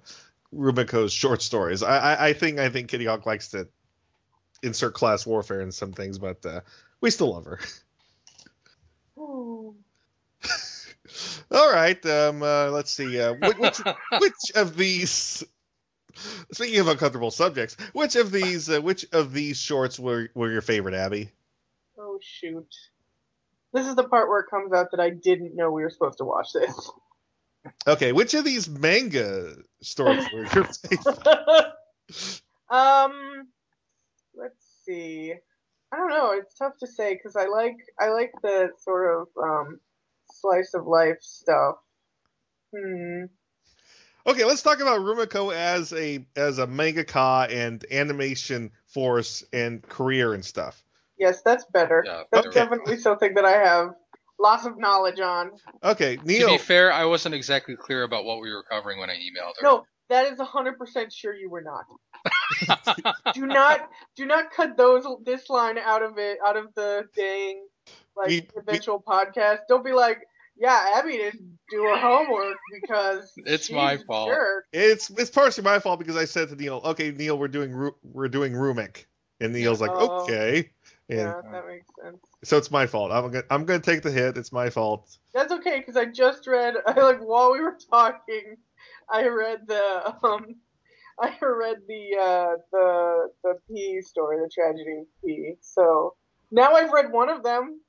Rumiko's 0.53 1.13
short 1.13 1.41
stories. 1.43 1.83
I, 1.83 1.99
I 1.99 2.27
I 2.29 2.33
think 2.35 2.59
I 2.59 2.69
think 2.71 2.91
Kittyhawk 2.91 3.25
likes 3.27 3.49
to 3.51 3.69
insert 4.63 4.95
class 4.95 5.25
warfare 5.27 5.61
in 5.61 5.73
some 5.73 5.93
things, 5.93 6.19
but 6.19 6.45
uh, 6.45 6.61
we 7.01 7.11
still 7.11 7.33
love 7.35 7.45
her. 7.47 7.61
Ooh. 9.39 9.77
All 11.51 11.73
right. 11.73 12.05
Um. 12.07 12.43
Uh, 12.43 12.71
let's 12.71 12.93
see. 12.93 13.21
Uh, 13.21 13.35
which, 13.35 13.59
which 13.59 13.79
which 14.21 14.53
of 14.55 14.77
these? 14.77 15.45
Speaking 16.53 16.81
of 16.81 16.89
uncomfortable 16.89 17.31
subjects, 17.31 17.77
which 17.93 18.17
of 18.17 18.31
these 18.33 18.69
uh, 18.69 18.81
which 18.81 19.07
of 19.13 19.33
these 19.33 19.59
shorts 19.59 19.99
were 19.99 20.29
were 20.35 20.51
your 20.51 20.63
favorite, 20.63 20.95
Abby? 20.95 21.31
Oh 21.99 22.19
shoot. 22.21 22.75
This 23.73 23.87
is 23.87 23.95
the 23.95 24.05
part 24.05 24.29
where 24.29 24.41
it 24.41 24.51
comes 24.51 24.73
out 24.73 24.91
that 24.93 25.01
I 25.01 25.11
didn't 25.11 25.55
know 25.55 25.71
we 25.71 25.83
were 25.83 25.91
supposed 25.91 26.19
to 26.19 26.25
watch 26.25 26.49
this. 26.53 26.91
Okay. 27.87 28.13
Which 28.13 28.35
of 28.35 28.45
these 28.45 28.69
manga 28.69 29.57
stories 29.83 30.27
were 30.33 30.41
your 30.41 30.65
favorite? 30.65 31.67
um, 32.71 33.49
let's 34.35 34.65
see. 34.85 35.35
I 35.93 35.97
don't 35.97 36.11
know. 36.11 36.33
It's 36.33 36.55
tough 36.55 36.77
to 36.81 36.87
say 36.87 37.15
because 37.15 37.37
I 37.37 37.47
like 37.47 37.77
I 37.99 38.09
like 38.11 38.33
the 38.43 38.71
sort 38.79 39.23
of 39.23 39.29
um 39.43 39.81
slice 40.31 40.75
of 40.75 40.87
life 40.87 41.19
stuff. 41.21 41.77
Hmm. 42.77 43.25
Okay, 44.27 44.45
let's 44.45 44.61
talk 44.61 44.81
about 44.81 45.01
Rumiko 45.01 45.55
as 45.55 45.93
a 45.95 46.27
as 46.37 46.59
a 46.59 46.67
mangaka 46.67 47.51
and 47.51 47.85
animation 47.91 48.73
force 48.87 49.43
and 49.53 49.83
career 49.83 50.35
and 50.35 50.45
stuff. 50.45 50.85
Yes, 51.19 51.41
that's 51.43 51.65
better. 51.73 52.05
Yeah, 52.07 52.23
that's 52.31 52.49
okay. 52.49 52.61
definitely 52.61 52.99
something 52.99 53.35
that 53.35 53.45
I 53.47 53.53
have 53.53 53.89
lots 54.39 54.67
of 54.67 54.79
knowledge 54.79 55.21
on. 55.21 55.53
Okay, 55.83 56.19
Neil. 56.23 56.49
to 56.49 56.53
be 56.53 56.59
fair, 56.59 56.93
I 56.93 57.07
wasn't 57.07 57.35
exactly 57.35 57.77
clear 57.77 58.03
about 58.03 58.25
what 58.25 58.41
we 58.41 58.53
were 58.53 58.63
covering 58.63 58.99
when 59.01 59.09
I 59.09 59.15
emailed 59.15 59.55
her. 59.59 59.63
No, 59.63 59.87
that 60.11 60.31
is 60.31 60.39
hundred 60.39 60.79
percent 60.79 61.13
sure 61.13 61.35
you 61.35 61.49
were 61.49 61.63
not. 61.63 61.85
do 63.35 63.47
not 63.47 63.89
do 64.17 64.27
not 64.27 64.51
cut 64.51 64.77
those 64.77 65.05
this 65.25 65.49
line 65.51 65.79
out 65.79 66.03
of 66.03 66.19
it 66.19 66.39
out 66.47 66.57
of 66.57 66.75
the 66.75 67.05
dang 67.17 67.67
like 68.17 68.29
We- 68.29 68.41
we- 68.55 68.61
eventual 68.61 69.03
podcast. 69.07 69.61
Don't 69.69 69.85
be 69.85 69.93
like, 69.93 70.19
yeah, 70.57 70.93
Abby 70.97 71.13
didn't 71.19 71.59
do 71.71 71.83
her 71.85 71.97
homework 71.97 72.57
because 72.81 73.33
It's 73.47 73.71
my 73.71 73.97
fault. 73.99 74.31
jerk." 74.31 74.65
It's 74.73 75.11
it's 75.11 75.31
partially 75.31 75.65
my 75.65 75.79
fault 75.79 75.99
because 75.99 76.17
I 76.17 76.25
said 76.25 76.49
to 76.49 76.57
Neil, 76.57 76.81
"Okay, 76.85 77.11
Neil, 77.13 77.39
we're 77.39 77.49
doing 77.49 77.91
we're 78.03 78.29
doing 78.29 78.53
Rumic," 78.55 79.05
and 79.41 79.53
Neil's 79.53 79.81
like, 79.81 79.91
Oh. 79.93 80.23
"Okay," 80.25 80.71
and 81.09 81.19
Yeah, 81.21 81.41
that 81.53 81.67
makes 81.67 81.87
sense. 82.03 82.19
so 82.45 82.57
it's 82.59 82.71
my 82.71 82.87
fault. 82.87 83.13
I'm 83.13 83.31
gonna 83.31 83.45
I'm 83.51 83.65
gonna 83.65 83.79
take 83.81 84.03
the 84.03 84.11
hit. 84.11 84.37
It's 84.37 84.51
my 84.53 84.69
fault. 84.71 85.17
That's 85.33 85.53
okay 85.53 85.79
because 85.79 85.97
I 85.97 86.07
just 86.07 86.47
read 86.49 86.75
I 86.87 86.93
like 87.01 87.21
while 87.21 87.53
we 87.53 87.61
were 87.61 87.79
talking, 87.91 88.57
I 89.09 89.29
read 89.29 89.67
the 89.69 90.15
um, 90.25 90.57
I 91.23 91.37
read 91.43 91.77
the 91.87 92.17
uh 92.21 92.57
the 92.73 93.29
the 93.45 93.55
P 93.69 94.01
story, 94.03 94.39
the 94.39 94.51
tragedy 94.55 95.01
of 95.01 95.07
P. 95.25 95.55
So 95.61 96.15
now 96.51 96.73
I've 96.75 96.93
read 96.93 97.13
one 97.13 97.29
of 97.29 97.43
them. 97.43 97.81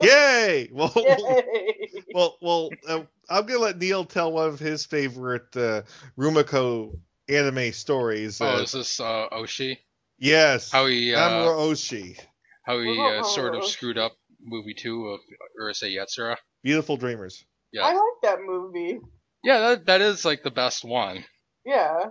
Yay! 0.02 0.70
Well, 0.72 0.92
Yay! 0.96 1.88
well, 2.14 2.38
well. 2.40 2.70
Uh, 2.88 3.02
I'm 3.28 3.46
gonna 3.46 3.60
let 3.60 3.78
Neil 3.78 4.04
tell 4.04 4.32
one 4.32 4.48
of 4.48 4.58
his 4.58 4.86
favorite 4.86 5.54
uh, 5.56 5.82
Rumiko 6.18 6.98
anime 7.28 7.72
stories. 7.72 8.40
Oh, 8.40 8.46
Uh, 8.56 8.62
is 8.62 8.72
this 8.72 8.98
uh, 8.98 9.28
Oshii? 9.30 9.78
yes, 10.18 10.72
How 10.72 10.86
he 10.86 11.14
uh, 11.14 11.18
Mamoru 11.30 11.70
Oshii, 11.72 12.18
how 12.64 12.80
he 12.80 12.88
Oh, 12.98 13.18
uh, 13.18 13.22
sort 13.22 13.54
of 13.54 13.64
screwed 13.64 13.98
up 13.98 14.12
movie 14.42 14.74
two 14.74 15.06
of 15.08 15.20
Urusei 15.60 15.94
Yatsura. 15.94 16.36
Beautiful 16.62 16.96
Dreamers. 16.96 17.44
Yeah, 17.72 17.84
I 17.84 17.92
like 17.92 18.22
that 18.22 18.38
movie. 18.40 19.00
yeah, 19.44 19.60
that 19.60 19.86
that 19.86 20.00
is 20.00 20.24
like 20.24 20.42
the 20.42 20.50
best 20.50 20.84
one. 20.84 21.24
Yeah. 21.64 22.06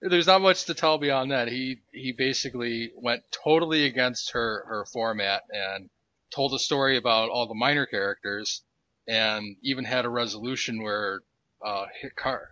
There's 0.00 0.26
not 0.26 0.42
much 0.42 0.66
to 0.66 0.74
tell 0.74 0.98
beyond 0.98 1.32
that. 1.32 1.48
He 1.48 1.78
he 1.92 2.12
basically 2.12 2.92
went 2.96 3.22
totally 3.44 3.84
against 3.86 4.32
her 4.32 4.64
her 4.68 4.84
format 4.92 5.42
and 5.50 5.90
told 6.34 6.54
a 6.54 6.58
story 6.58 6.96
about 6.96 7.30
all 7.30 7.48
the 7.48 7.54
minor 7.54 7.86
characters, 7.86 8.62
and 9.08 9.56
even 9.62 9.84
had 9.84 10.04
a 10.04 10.10
resolution 10.10 10.82
where 10.82 11.22
uh, 11.64 11.86
Hikaru, 12.02 12.44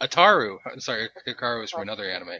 Ataru, 0.00 0.58
I'm 0.70 0.80
sorry, 0.80 1.08
Hikaru 1.26 1.64
is 1.64 1.70
from 1.70 1.82
another 1.82 2.08
anime. 2.08 2.38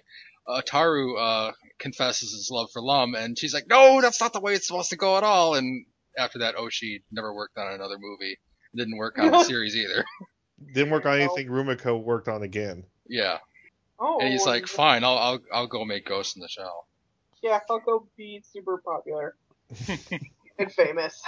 Ataru 0.48 1.18
uh, 1.18 1.52
confesses 1.78 2.32
his 2.32 2.48
love 2.50 2.68
for 2.72 2.82
Lum, 2.82 3.14
and 3.14 3.38
she's 3.38 3.54
like, 3.54 3.66
"No, 3.68 4.00
that's 4.00 4.20
not 4.20 4.32
the 4.32 4.40
way 4.40 4.54
it's 4.54 4.66
supposed 4.66 4.90
to 4.90 4.96
go 4.96 5.16
at 5.16 5.24
all." 5.24 5.54
And 5.54 5.86
after 6.16 6.40
that, 6.40 6.56
Oshii 6.56 7.02
never 7.10 7.34
worked 7.34 7.58
on 7.58 7.72
another 7.72 7.96
movie. 7.98 8.38
Didn't 8.74 8.96
work 8.96 9.18
on 9.18 9.30
the 9.30 9.44
series 9.44 9.74
either. 9.76 10.04
Didn't 10.74 10.90
work 10.92 11.06
on 11.06 11.20
anything 11.20 11.48
Rumiko 11.48 12.00
worked 12.02 12.28
on 12.28 12.42
again. 12.42 12.84
yeah, 13.08 13.38
Oh, 14.04 14.18
and 14.20 14.32
he's 14.32 14.44
like, 14.44 14.66
"Fine, 14.66 15.04
I'll 15.04 15.16
I'll 15.16 15.40
I'll 15.52 15.66
go 15.68 15.84
make 15.84 16.06
Ghost 16.06 16.36
in 16.36 16.42
the 16.42 16.48
Shell." 16.48 16.88
yeah, 17.42 17.60
I'll 17.68 17.80
go 17.80 18.06
be 18.16 18.42
super 18.52 18.82
popular 18.84 19.36
and 20.58 20.72
famous. 20.72 21.20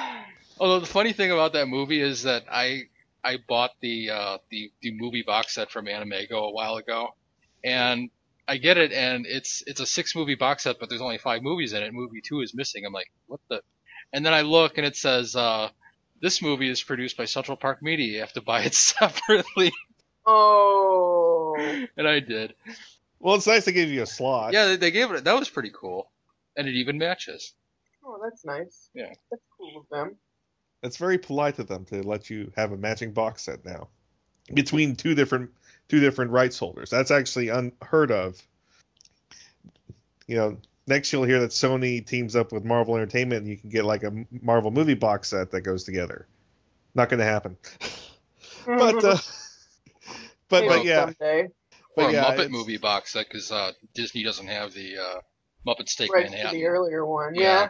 Although 0.58 0.80
the 0.80 0.86
funny 0.86 1.12
thing 1.12 1.30
about 1.32 1.52
that 1.54 1.66
movie 1.68 2.00
is 2.00 2.22
that 2.22 2.44
I 2.50 2.84
I 3.22 3.38
bought 3.46 3.72
the 3.80 4.10
uh, 4.10 4.38
the 4.50 4.72
the 4.80 4.92
movie 4.94 5.22
box 5.22 5.54
set 5.54 5.70
from 5.70 5.86
AnimEigo 5.86 6.32
a 6.32 6.50
while 6.50 6.76
ago, 6.76 7.14
and 7.62 8.10
I 8.46 8.56
get 8.58 8.78
it, 8.78 8.92
and 8.92 9.26
it's 9.26 9.62
it's 9.66 9.80
a 9.80 9.86
six 9.86 10.14
movie 10.14 10.34
box 10.34 10.62
set, 10.62 10.76
but 10.80 10.88
there's 10.88 11.00
only 11.02 11.18
five 11.18 11.42
movies 11.42 11.72
in 11.72 11.82
it. 11.82 11.92
Movie 11.92 12.22
two 12.22 12.40
is 12.40 12.54
missing. 12.54 12.84
I'm 12.86 12.92
like, 12.92 13.10
what 13.26 13.40
the? 13.48 13.60
And 14.12 14.24
then 14.24 14.32
I 14.32 14.42
look, 14.42 14.78
and 14.78 14.86
it 14.86 14.96
says 14.96 15.34
uh, 15.34 15.68
this 16.22 16.40
movie 16.40 16.70
is 16.70 16.82
produced 16.82 17.16
by 17.16 17.24
Central 17.24 17.56
Park 17.56 17.82
Media. 17.82 18.12
You 18.12 18.20
have 18.20 18.32
to 18.34 18.42
buy 18.42 18.62
it 18.62 18.74
separately, 18.96 19.72
Oh. 20.26 21.43
and 21.96 22.08
I 22.08 22.20
did. 22.20 22.54
Well, 23.20 23.36
it's 23.36 23.46
nice 23.46 23.64
they 23.64 23.72
gave 23.72 23.88
you 23.88 24.02
a 24.02 24.06
slot. 24.06 24.52
Yeah, 24.52 24.66
they, 24.66 24.76
they 24.76 24.90
gave 24.90 25.10
it. 25.12 25.24
That 25.24 25.38
was 25.38 25.48
pretty 25.48 25.70
cool, 25.74 26.10
and 26.56 26.68
it 26.68 26.74
even 26.74 26.98
matches. 26.98 27.54
Oh, 28.04 28.20
that's 28.22 28.44
nice. 28.44 28.90
Yeah. 28.94 29.12
That's 29.30 29.42
cool 29.56 29.80
of 29.80 29.88
them. 29.90 30.16
It's 30.82 30.98
very 30.98 31.16
polite 31.16 31.58
of 31.58 31.66
them 31.66 31.84
to 31.86 32.02
let 32.02 32.28
you 32.28 32.52
have 32.56 32.72
a 32.72 32.76
matching 32.76 33.12
box 33.12 33.42
set 33.42 33.64
now 33.64 33.88
between 34.52 34.94
two 34.94 35.14
different 35.14 35.50
two 35.88 36.00
different 36.00 36.30
rights 36.30 36.58
holders. 36.58 36.90
That's 36.90 37.10
actually 37.10 37.48
unheard 37.48 38.10
of. 38.10 38.42
You 40.26 40.36
know, 40.36 40.56
next 40.86 41.12
you'll 41.12 41.24
hear 41.24 41.40
that 41.40 41.50
Sony 41.50 42.04
teams 42.06 42.36
up 42.36 42.52
with 42.52 42.64
Marvel 42.64 42.96
Entertainment 42.96 43.42
and 43.42 43.50
you 43.50 43.56
can 43.56 43.70
get 43.70 43.84
like 43.84 44.02
a 44.02 44.12
Marvel 44.42 44.70
movie 44.70 44.94
box 44.94 45.28
set 45.28 45.50
that 45.52 45.62
goes 45.62 45.84
together. 45.84 46.26
Not 46.94 47.08
going 47.08 47.20
to 47.20 47.26
happen. 47.26 47.56
but 48.66 49.02
uh, 49.04 49.16
but 50.60 50.68
Maybe 50.68 50.74
but 50.78 50.84
yeah, 50.84 51.04
Someday. 51.06 51.48
But 51.96 52.04
or 52.06 52.08
a 52.08 52.12
yeah, 52.12 52.24
Muppet 52.24 52.34
it's- 52.34 52.50
movie 52.50 52.76
box 52.76 53.12
set 53.12 53.26
because 53.28 53.50
uh, 53.52 53.72
Disney 53.94 54.22
doesn't 54.24 54.46
have 54.46 54.72
the 54.72 54.98
uh, 54.98 55.20
Muppets 55.66 55.96
Take 55.96 56.12
Right 56.12 56.26
to 56.26 56.30
Manhattan. 56.30 56.58
the 56.60 56.66
earlier 56.66 57.04
one. 57.06 57.34
Yeah. 57.34 57.68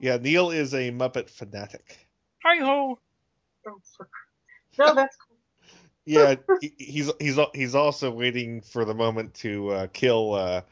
yeah. 0.00 0.16
Neil 0.16 0.50
is 0.50 0.74
a 0.74 0.90
Muppet 0.90 1.28
fanatic. 1.30 1.96
Hi 2.44 2.64
ho. 2.64 2.98
No, 4.78 4.94
that's 4.94 5.16
cool. 5.16 5.26
Yeah, 6.06 6.36
he- 6.60 6.74
he's 6.78 7.10
he's 7.20 7.38
he's 7.54 7.74
also 7.74 8.10
waiting 8.10 8.62
for 8.62 8.84
the 8.86 8.94
moment 8.94 9.34
to 9.34 9.68
uh, 9.68 9.86
kill 9.92 10.32
uh, 10.32 10.62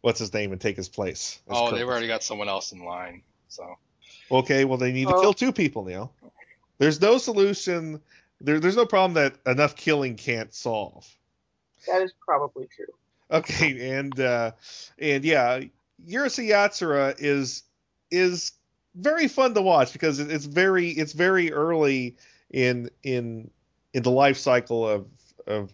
what's 0.00 0.18
his 0.18 0.32
name 0.32 0.50
and 0.50 0.60
take 0.60 0.76
his 0.76 0.88
place. 0.88 1.38
as 1.48 1.56
Oh, 1.56 1.66
Kurt. 1.68 1.78
they've 1.78 1.86
already 1.86 2.06
got 2.08 2.24
someone 2.24 2.48
else 2.48 2.72
in 2.72 2.82
line. 2.82 3.22
So 3.48 3.76
Okay, 4.30 4.64
well 4.64 4.78
they 4.78 4.92
need 4.92 5.08
to 5.08 5.14
Oh. 5.14 5.20
kill 5.20 5.34
two 5.34 5.52
people 5.52 5.84
now. 5.84 6.10
There's 6.78 7.00
no 7.00 7.18
solution. 7.18 8.00
There, 8.40 8.60
there's 8.60 8.76
no 8.76 8.86
problem 8.86 9.14
that 9.14 9.36
enough 9.50 9.76
killing 9.76 10.16
can't 10.16 10.52
solve. 10.54 11.06
That 11.86 12.02
is 12.02 12.12
probably 12.24 12.68
true. 12.74 12.86
Okay, 13.30 13.90
and 13.90 14.18
uh, 14.20 14.52
and 14.98 15.24
yeah, 15.24 15.60
Urusei 16.08 16.48
Yatsura 16.50 17.14
is 17.18 17.62
is 18.10 18.52
very 18.94 19.28
fun 19.28 19.54
to 19.54 19.62
watch 19.62 19.92
because 19.92 20.20
it- 20.20 20.30
it's 20.30 20.44
very 20.44 20.88
it's 20.90 21.12
very 21.12 21.52
early 21.52 22.16
in 22.50 22.90
in 23.02 23.50
in 23.92 24.02
the 24.02 24.10
life 24.10 24.36
cycle 24.36 24.88
of 24.88 25.06
of 25.46 25.72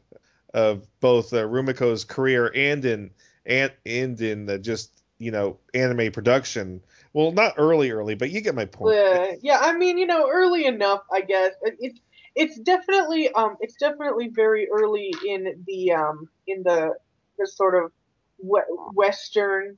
of 0.55 0.87
both 1.01 1.33
uh, 1.33 1.39
Rumiko's 1.39 2.05
career 2.05 2.51
and 2.55 2.85
in 2.85 3.11
and 3.45 3.73
and 3.85 4.21
in 4.21 4.47
the 4.47 4.59
just 4.59 5.03
you 5.19 5.31
know 5.31 5.59
anime 5.75 6.11
production. 6.13 6.83
Well, 7.13 7.33
not 7.33 7.55
early 7.59 7.91
early, 7.91 8.15
but 8.15 8.31
you 8.31 8.41
get 8.41 8.55
my 8.55 8.65
point. 8.65 8.97
Yeah, 8.97 9.33
yeah. 9.43 9.59
I 9.61 9.77
mean, 9.77 9.99
you 9.99 10.07
know, 10.07 10.29
early 10.31 10.65
enough, 10.65 11.03
I 11.13 11.21
guess. 11.21 11.53
It, 11.63 11.77
it's 11.81 12.01
it's 12.35 12.59
definitely 12.61 13.31
um 13.33 13.57
it's 13.61 13.77
definitely 13.77 14.29
very 14.29 14.69
early 14.71 15.13
in 15.27 15.65
the 15.67 15.93
um 15.93 16.29
in 16.47 16.63
the 16.63 16.95
the 17.39 17.47
sort 17.47 17.83
of 17.83 17.93
Western, 18.39 19.77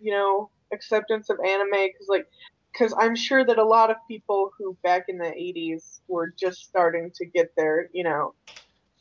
you 0.00 0.12
know, 0.12 0.50
acceptance 0.72 1.28
of 1.30 1.38
anime. 1.44 1.70
Because 1.70 2.08
like 2.08 2.26
because 2.72 2.94
I'm 2.98 3.16
sure 3.16 3.44
that 3.44 3.58
a 3.58 3.64
lot 3.64 3.90
of 3.90 3.96
people 4.08 4.50
who 4.58 4.76
back 4.82 5.06
in 5.08 5.18
the 5.18 5.24
80s 5.24 6.00
were 6.08 6.32
just 6.38 6.64
starting 6.64 7.10
to 7.16 7.26
get 7.26 7.54
their 7.56 7.88
you 7.92 8.04
know 8.04 8.34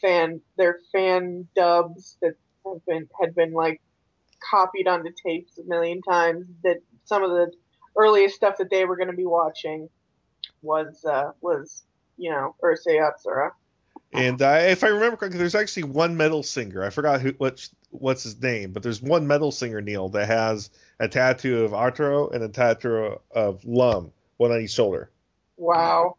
fan 0.02 0.42
their 0.58 0.80
fan 0.92 1.48
dubs 1.56 2.18
that 2.22 2.36
have 2.66 2.86
been 2.86 3.08
had 3.20 3.36
been 3.36 3.54
like 3.54 3.82
copied 4.50 4.88
onto 4.88 5.12
tapes 5.26 5.58
a 5.58 5.64
million 5.64 6.02
times 6.02 6.48
that 6.64 6.78
some 7.06 7.24
of 7.24 7.32
the 7.32 7.52
earliest 7.98 8.36
stuff 8.36 8.58
that 8.58 8.70
they 8.70 8.86
were 8.86 8.96
going 8.96 9.10
to 9.10 9.16
be 9.16 9.26
watching 9.26 9.90
was 10.62 11.04
uh, 11.06 11.32
was 11.42 11.84
you 12.18 12.32
know 12.32 12.56
Urusei 12.64 13.00
Yatsura. 13.00 13.52
And 14.14 14.42
uh, 14.42 14.60
if 14.62 14.84
I 14.84 14.88
remember 14.88 15.18
correctly, 15.18 15.40
there's 15.40 15.56
actually 15.56 15.84
one 15.84 16.16
metal 16.16 16.42
singer. 16.44 16.84
I 16.84 16.90
forgot 16.90 17.22
who 17.22 17.34
what 17.38 17.68
what's 17.90 18.24
his 18.24 18.42
name, 18.42 18.72
but 18.72 18.84
there's 18.84 19.02
one 19.02 19.28
metal 19.28 19.52
singer 19.52 19.82
Neil 19.82 20.10
that 20.10 20.28
has 20.28 20.70
a 21.00 21.08
tattoo 21.08 21.66
of 21.66 21.72
Ataru 21.72 22.34
and 22.34 22.44
a 22.44 22.50
tattoo 22.50 23.20
of 23.32 23.66
Lum, 23.66 24.12
one 24.38 24.52
on 24.52 24.62
each 24.62 24.72
shoulder. 24.72 25.10
Wow, 25.58 26.16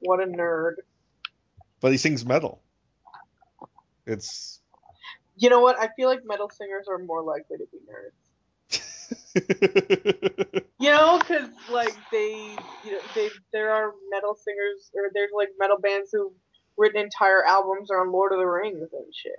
what 0.00 0.22
a 0.22 0.26
nerd! 0.26 0.74
But 1.80 1.92
he 1.92 1.98
sings 1.98 2.24
metal. 2.24 2.60
It's 4.06 4.60
You 5.36 5.50
know 5.50 5.60
what? 5.60 5.78
I 5.78 5.88
feel 5.96 6.08
like 6.08 6.24
metal 6.24 6.50
singers 6.50 6.86
are 6.88 6.98
more 6.98 7.22
likely 7.22 7.58
to 7.58 7.64
be 7.70 7.78
nerds. 7.78 8.27
You 10.80 10.90
know, 10.90 11.18
because 11.18 11.48
like 11.72 11.96
they, 12.12 12.54
you 12.84 12.92
know, 12.92 13.00
they 13.14 13.28
there 13.52 13.72
are 13.72 13.92
metal 14.10 14.36
singers 14.36 14.90
or 14.94 15.10
there's 15.12 15.30
like 15.36 15.48
metal 15.58 15.76
bands 15.76 16.10
who've 16.12 16.32
written 16.76 17.02
entire 17.02 17.44
albums 17.44 17.90
on 17.90 18.12
Lord 18.12 18.32
of 18.32 18.38
the 18.38 18.46
Rings 18.46 18.88
and 18.92 19.12
shit. 19.12 19.34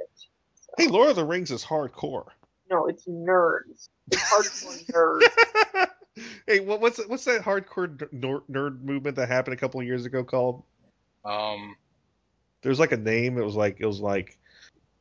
hey, 0.78 0.88
Lord 0.88 1.10
of 1.10 1.16
the 1.16 1.24
Rings 1.24 1.50
is 1.52 1.64
hardcore. 1.64 2.28
No, 2.70 2.88
it's 2.88 3.08
nerds. 3.08 3.88
It's 4.12 4.22
hardcore 4.30 5.22
nerds. 5.24 5.88
Hey, 6.46 6.60
what, 6.60 6.82
what's 6.82 7.00
what's 7.08 7.24
that 7.24 7.42
hardcore 7.42 7.88
nerd, 8.14 8.42
nerd 8.52 8.82
movement 8.82 9.16
that 9.16 9.30
happened 9.30 9.54
a 9.54 9.58
couple 9.58 9.80
of 9.80 9.86
years 9.86 10.06
ago 10.06 10.26
called? 10.26 10.64
um, 11.24 11.78
There's 12.64 12.80
like 12.82 12.92
a 12.92 12.98
name. 12.98 13.38
It 13.38 13.46
was 13.46 13.56
like 13.56 13.78
it 13.80 13.86
was 13.86 14.02
like 14.02 14.38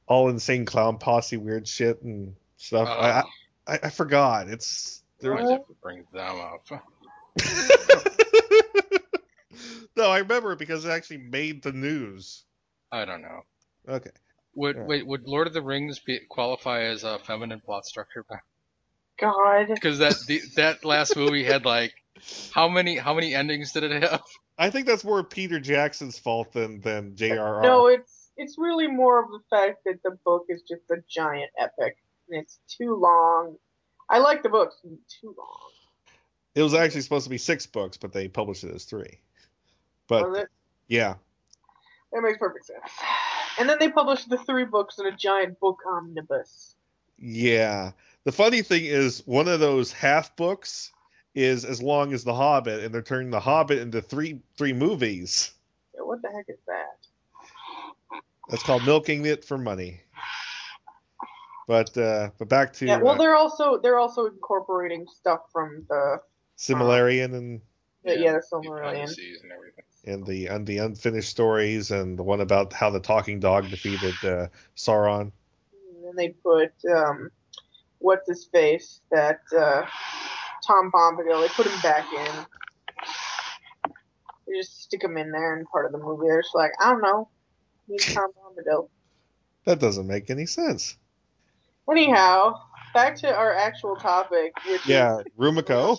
all 0.07 0.29
insane 0.29 0.64
clown 0.64 0.99
posse 0.99 1.37
weird 1.37 1.66
shit 1.66 2.01
and 2.03 2.37
stuff. 2.59 2.87
I, 2.87 2.93
uh, 2.93 3.23
I 3.23 3.25
I 3.69 3.91
forgot. 3.91 4.49
It's 4.49 5.03
I 5.23 5.29
might 5.29 5.43
there. 5.43 5.53
have 5.53 5.66
to 5.66 5.75
bring 5.83 6.05
them 6.12 6.41
up. 6.41 6.64
no, 9.97 10.11
I 10.11 10.19
remember 10.19 10.53
it 10.53 10.59
because 10.59 10.85
it 10.85 10.91
actually 10.91 11.19
made 11.19 11.62
the 11.62 11.73
news. 11.73 12.45
I 12.91 13.05
don't 13.05 13.23
know. 13.23 13.43
Okay. 13.89 14.11
Would 14.55 14.77
Yeah. 14.77 14.87
wait? 14.87 15.07
Would 15.07 15.27
Lord 15.27 15.47
of 15.47 15.53
the 15.53 15.62
Rings 15.62 15.99
be, 15.99 16.21
qualify 16.29 16.85
as 16.85 17.05
a 17.05 17.19
feminine 17.19 17.61
plot 17.61 17.85
structure? 17.85 18.25
God. 19.21 19.69
Because 19.69 19.99
that 19.99 20.16
the, 20.27 20.41
that 20.57 20.85
last 20.85 21.16
movie 21.16 21.45
had 21.45 21.64
like 21.64 21.93
how 22.53 22.69
many 22.69 22.97
how 22.97 23.14
many 23.14 23.35
endings 23.35 23.73
did 23.73 23.85
it 23.85 24.03
have? 24.03 24.23
I 24.59 24.71
think 24.71 24.87
that's 24.87 25.05
more 25.05 25.23
Peter 25.23 25.61
Jackson's 25.61 26.19
fault 26.19 26.53
than 26.53 26.81
than 26.81 27.16
J.R.R. 27.16 27.62
No, 27.62 27.87
it's 27.87 28.31
it's 28.37 28.57
really 28.59 28.87
more 28.87 29.23
of 29.23 29.31
the 29.31 29.41
fact 29.51 29.85
that 29.85 30.03
the 30.03 30.19
book 30.25 30.47
is 30.49 30.62
just 30.62 30.83
a 30.91 30.97
giant 31.09 31.51
epic 31.59 31.97
and 32.31 32.41
it's 32.43 32.59
too 32.68 32.95
long. 32.97 33.57
I 34.11 34.18
like 34.18 34.43
the 34.43 34.49
books 34.49 34.76
too 34.83 35.35
long. 35.37 35.70
It 36.55 36.62
was 36.62 36.74
actually 36.74 37.03
supposed 37.03 37.24
to 37.24 37.31
be 37.31 37.39
six 37.39 37.66
books, 37.66 37.97
but 37.97 38.12
they 38.12 38.26
published 38.29 38.64
it 38.64 38.74
as 38.74 38.85
three. 38.85 39.18
But 40.09 40.49
yeah, 40.89 41.14
That 42.12 42.22
makes 42.22 42.39
perfect 42.39 42.66
sense. 42.66 42.81
And 43.59 43.68
then 43.68 43.76
they 43.79 43.91
published 43.91 44.29
the 44.31 44.39
three 44.39 44.64
books 44.64 44.99
in 44.99 45.07
a 45.07 45.16
giant 45.16 45.61
book 45.61 45.79
omnibus. 45.87 46.74
yeah. 47.18 47.93
The 48.24 48.33
funny 48.33 48.61
thing 48.62 48.85
is, 48.85 49.22
one 49.26 49.49
of 49.49 49.59
those 49.61 49.91
half 49.93 50.37
books 50.37 50.93
is 51.35 51.64
as 51.64 51.81
long 51.81 52.12
as 52.12 52.24
The 52.24 52.35
Hobbit, 52.35 52.83
and 52.85 52.93
they're 52.93 53.01
turning 53.01 53.31
The 53.31 53.41
Hobbit 53.41 53.79
into 53.79 54.03
three 54.03 54.41
three 54.57 54.72
movies. 54.74 55.53
Yeah, 55.95 56.03
what 56.03 56.20
the 56.20 56.29
heck 56.29 56.47
is 56.49 56.59
that? 56.66 58.20
That's 58.51 58.62
called 58.62 58.85
milking 58.85 59.24
it 59.26 59.45
for 59.45 59.57
money. 59.57 60.01
But 61.69 61.95
uh, 61.99 62.31
but 62.39 62.49
back 62.49 62.73
to 62.75 62.87
Yeah, 62.87 62.97
well, 62.97 63.14
uh, 63.14 63.19
they're 63.19 63.37
also 63.37 63.79
they're 63.79 63.99
also 63.99 64.25
incorporating 64.25 65.07
stuff 65.07 65.41
from 65.53 65.85
the 65.87 66.19
Silmarillion 66.57 67.37
and 67.37 67.61
yeah, 68.05 68.14
yeah 68.14 68.33
the 68.33 68.43
Silmarillion. 68.51 69.03
And 69.03 69.53
everything. 69.53 69.85
and 70.07 70.27
the 70.27 70.47
and 70.47 70.66
the 70.66 70.79
unfinished 70.79 71.29
stories 71.29 71.91
and 71.91 72.19
the 72.19 72.23
one 72.23 72.41
about 72.41 72.73
how 72.73 72.89
the 72.89 73.01
talking 73.01 73.39
dog 73.39 73.69
defeated 73.69 74.14
uh, 74.25 74.47
Sauron. 74.77 75.31
then 76.03 76.16
they 76.16 76.31
put 76.31 76.73
um, 76.91 77.29
what's 77.99 78.27
his 78.27 78.47
face 78.47 79.03
that 79.11 79.41
uh, 79.55 79.83
Tom 80.66 80.91
Bombadil. 80.91 81.43
They 81.43 81.49
put 81.49 81.66
him 81.66 81.79
back 81.83 82.07
in. 82.14 83.93
They 84.47 84.59
just 84.59 84.85
stick 84.85 85.05
him 85.05 85.19
in 85.19 85.33
there 85.33 85.55
and 85.55 85.69
part 85.69 85.85
of 85.85 85.93
the 85.93 85.99
movie. 85.99 86.29
They're 86.29 86.41
just 86.41 86.55
like, 86.55 86.73
I 86.81 86.93
don't 86.93 87.03
know, 87.03 87.29
he's 87.87 88.14
Tom 88.14 88.31
Bombadil. 88.31 88.89
That 89.66 89.81
doesn't 89.81 90.07
make 90.07 90.31
any 90.31 90.47
sense. 90.47 90.97
Anyhow, 91.91 92.55
back 92.95 93.16
to 93.16 93.34
our 93.34 93.55
actual 93.55 93.97
topic, 93.97 94.53
which 94.68 94.86
Yeah, 94.86 95.20
is 95.20 95.26
Rumiko. 95.39 95.99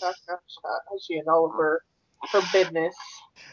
She 1.01 1.17
and 1.17 1.27
all 1.27 1.45
of 1.45 1.51
her 1.53 1.81
her 2.31 2.41
business. 2.53 2.95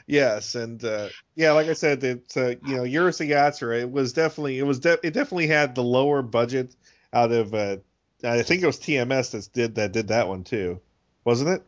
Yes, 0.07 0.55
and 0.55 0.83
uh, 0.85 1.09
yeah, 1.35 1.53
like 1.53 1.69
I 1.69 1.73
said, 1.73 2.03
it 2.05 2.33
uh, 2.37 2.55
you 2.65 2.77
know 2.77 2.83
Urusei 2.83 3.29
Yatsura. 3.29 3.81
It 3.81 3.91
was 3.91 4.13
definitely 4.13 4.59
it 4.59 4.65
was 4.65 4.81
de- 4.81 5.05
it 5.07 5.13
definitely 5.15 5.47
had 5.47 5.75
the 5.75 5.83
lower 5.83 6.23
budget 6.23 6.75
out 7.13 7.33
of 7.33 7.55
uh, 7.55 7.79
I 8.25 8.43
think 8.43 8.63
it 8.63 8.67
was 8.67 8.79
TMS 8.79 9.33
that 9.33 9.53
did 9.53 9.75
that 9.77 9.93
did 9.93 10.09
that 10.09 10.29
one 10.29 10.45
too, 10.45 10.81
wasn't 11.25 11.51
it? 11.51 11.63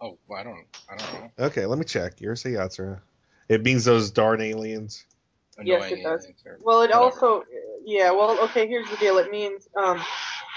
Oh, 0.00 0.18
well, 0.28 0.40
I 0.40 0.44
don't, 0.44 0.66
I 0.90 0.96
don't 0.96 1.14
know. 1.38 1.46
Okay, 1.46 1.66
let 1.66 1.78
me 1.78 1.84
check. 1.84 2.16
Urusei 2.18 2.52
Yatsura. 2.52 3.00
It 3.48 3.62
means 3.62 3.84
those 3.84 4.10
darn 4.10 4.40
aliens. 4.40 5.04
Yes, 5.64 5.90
it 5.90 6.02
does. 6.02 6.26
Well, 6.60 6.82
it 6.82 6.90
whatever. 6.90 7.00
also, 7.02 7.44
yeah. 7.84 8.10
Well, 8.10 8.38
okay. 8.44 8.66
Here's 8.68 8.88
the 8.90 8.96
deal. 8.96 9.18
It 9.18 9.30
means, 9.30 9.66
um, 9.76 10.02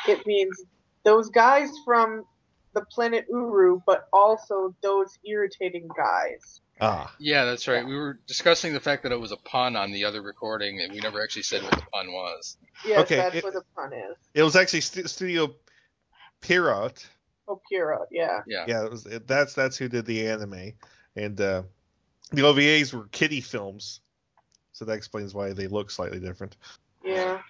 it 0.07 0.25
means 0.25 0.61
those 1.03 1.29
guys 1.29 1.69
from 1.85 2.25
the 2.73 2.81
planet 2.91 3.25
Uru, 3.29 3.79
but 3.85 4.07
also 4.13 4.75
those 4.83 5.17
irritating 5.25 5.87
guys. 5.95 6.61
Ah, 6.81 7.13
Yeah, 7.19 7.43
that's 7.45 7.67
right. 7.67 7.85
We 7.85 7.95
were 7.95 8.19
discussing 8.25 8.73
the 8.73 8.79
fact 8.79 9.03
that 9.03 9.11
it 9.11 9.19
was 9.19 9.31
a 9.31 9.37
pun 9.37 9.75
on 9.75 9.91
the 9.91 10.05
other 10.05 10.21
recording, 10.21 10.79
and 10.81 10.93
we 10.93 10.99
never 10.99 11.21
actually 11.21 11.43
said 11.43 11.61
what 11.63 11.71
the 11.71 11.83
pun 11.91 12.11
was. 12.13 12.57
Yes, 12.85 12.99
Okay, 12.99 13.15
that's 13.17 13.35
it- 13.35 13.43
what 13.43 13.53
the 13.53 13.63
pun 13.75 13.91
is. 13.93 14.17
it 14.33 14.43
was 14.43 14.55
actually 14.55 14.81
st- 14.81 15.09
Studio 15.09 15.53
Pierrot. 16.41 17.05
Oh, 17.47 17.61
Pierrot, 17.69 18.07
yeah. 18.11 18.41
Yeah. 18.47 18.65
Yeah, 18.67 18.85
it 18.85 18.91
was, 18.91 19.05
it, 19.05 19.27
that's 19.27 19.53
that's 19.53 19.75
who 19.77 19.89
did 19.89 20.05
the 20.05 20.27
anime, 20.27 20.73
and 21.15 21.39
uh, 21.41 21.63
the 22.31 22.43
OVAs 22.43 22.93
were 22.93 23.07
Kitty 23.07 23.41
Films, 23.41 24.01
so 24.79 24.85
that 24.85 24.93
explains 24.93 25.33
why 25.33 25.51
they 25.51 25.67
look 25.67 25.91
slightly 25.91 26.21
different. 26.21 26.55
Yeah. 27.03 27.41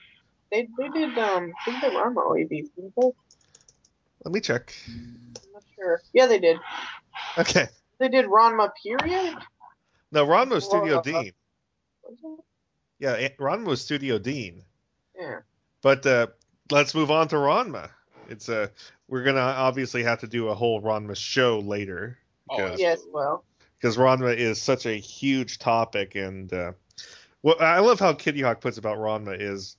They 0.52 0.68
they 0.80 0.90
did 0.90 1.16
um 1.20 1.54
I 1.62 1.64
think 1.72 1.82
they 1.84 1.90
were 1.90 2.04
on 2.04 2.16
the 2.16 2.22
OAVs, 2.22 2.70
didn't 2.76 2.94
they? 2.98 3.12
Let 4.26 4.34
me 4.34 4.42
check. 4.42 4.74
I'm 4.88 5.32
not 5.54 5.64
sure. 5.76 6.02
Yeah, 6.12 6.26
they 6.26 6.40
did. 6.40 6.58
Okay, 7.38 7.68
They 8.00 8.10
did 8.10 8.26
Ranma 8.26 8.72
period. 8.84 9.36
no, 10.12 10.26
Ranma 10.26 10.56
was 10.56 10.66
Studio 10.66 10.94
Well, 10.94 11.00
uh, 11.00 11.02
Dean. 11.24 11.32
Was 12.04 12.18
it? 12.24 12.40
Yeah, 12.98 13.14
A- 13.16 13.36
Ranma 13.40 13.66
was 13.66 13.82
Studio 13.82 14.18
Dean. 14.18 14.64
Yeah. 15.16 15.42
But 15.84 16.06
uh, 16.08 16.28
let's 16.72 16.96
move 16.96 17.12
on 17.12 17.28
to 17.28 17.36
Ranma. 17.36 17.92
It's 18.28 18.50
uh, 18.50 18.70
we're 19.08 19.24
gonna 19.24 19.40
obviously 19.40 20.02
have 20.04 20.22
to 20.22 20.28
do 20.28 20.48
a 20.48 20.56
whole 20.56 20.82
Ranma 20.82 21.16
show 21.16 21.60
later 21.60 22.18
Oh, 22.50 22.58
because 22.58 22.80
Yes, 22.80 23.02
well. 23.14 23.46
because 23.80 23.98
Ranma 23.98 24.36
is 24.36 24.60
such 24.60 24.88
a 24.88 24.94
huge 24.96 25.60
topic, 25.60 26.16
and 26.16 26.52
uh, 26.52 26.72
what 27.42 27.62
I 27.62 27.80
love 27.80 28.00
how 28.00 28.14
Kittyhawk 28.14 28.62
puts 28.62 28.78
about 28.78 28.98
Ranma 28.98 29.40
is, 29.40 29.78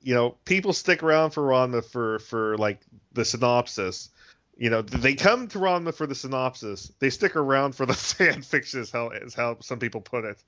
you 0.00 0.14
know, 0.14 0.36
people 0.44 0.72
stick 0.72 1.02
around 1.02 1.30
for 1.30 1.42
Ranma 1.42 1.84
for 1.84 2.18
for 2.20 2.56
like 2.58 2.80
the 3.12 3.24
synopsis. 3.24 4.10
You 4.56 4.70
know, 4.70 4.82
they 4.82 5.14
come 5.14 5.48
to 5.48 5.58
Ranma 5.58 5.94
for 5.94 6.06
the 6.06 6.14
synopsis. 6.14 6.92
They 6.98 7.10
stick 7.10 7.36
around 7.36 7.74
for 7.74 7.86
the 7.86 7.94
fan 7.94 8.42
fiction, 8.42 8.80
is 8.80 8.90
how 8.90 9.10
is 9.10 9.34
how 9.34 9.58
some 9.60 9.78
people 9.78 10.00
put 10.00 10.24
it. 10.24 10.42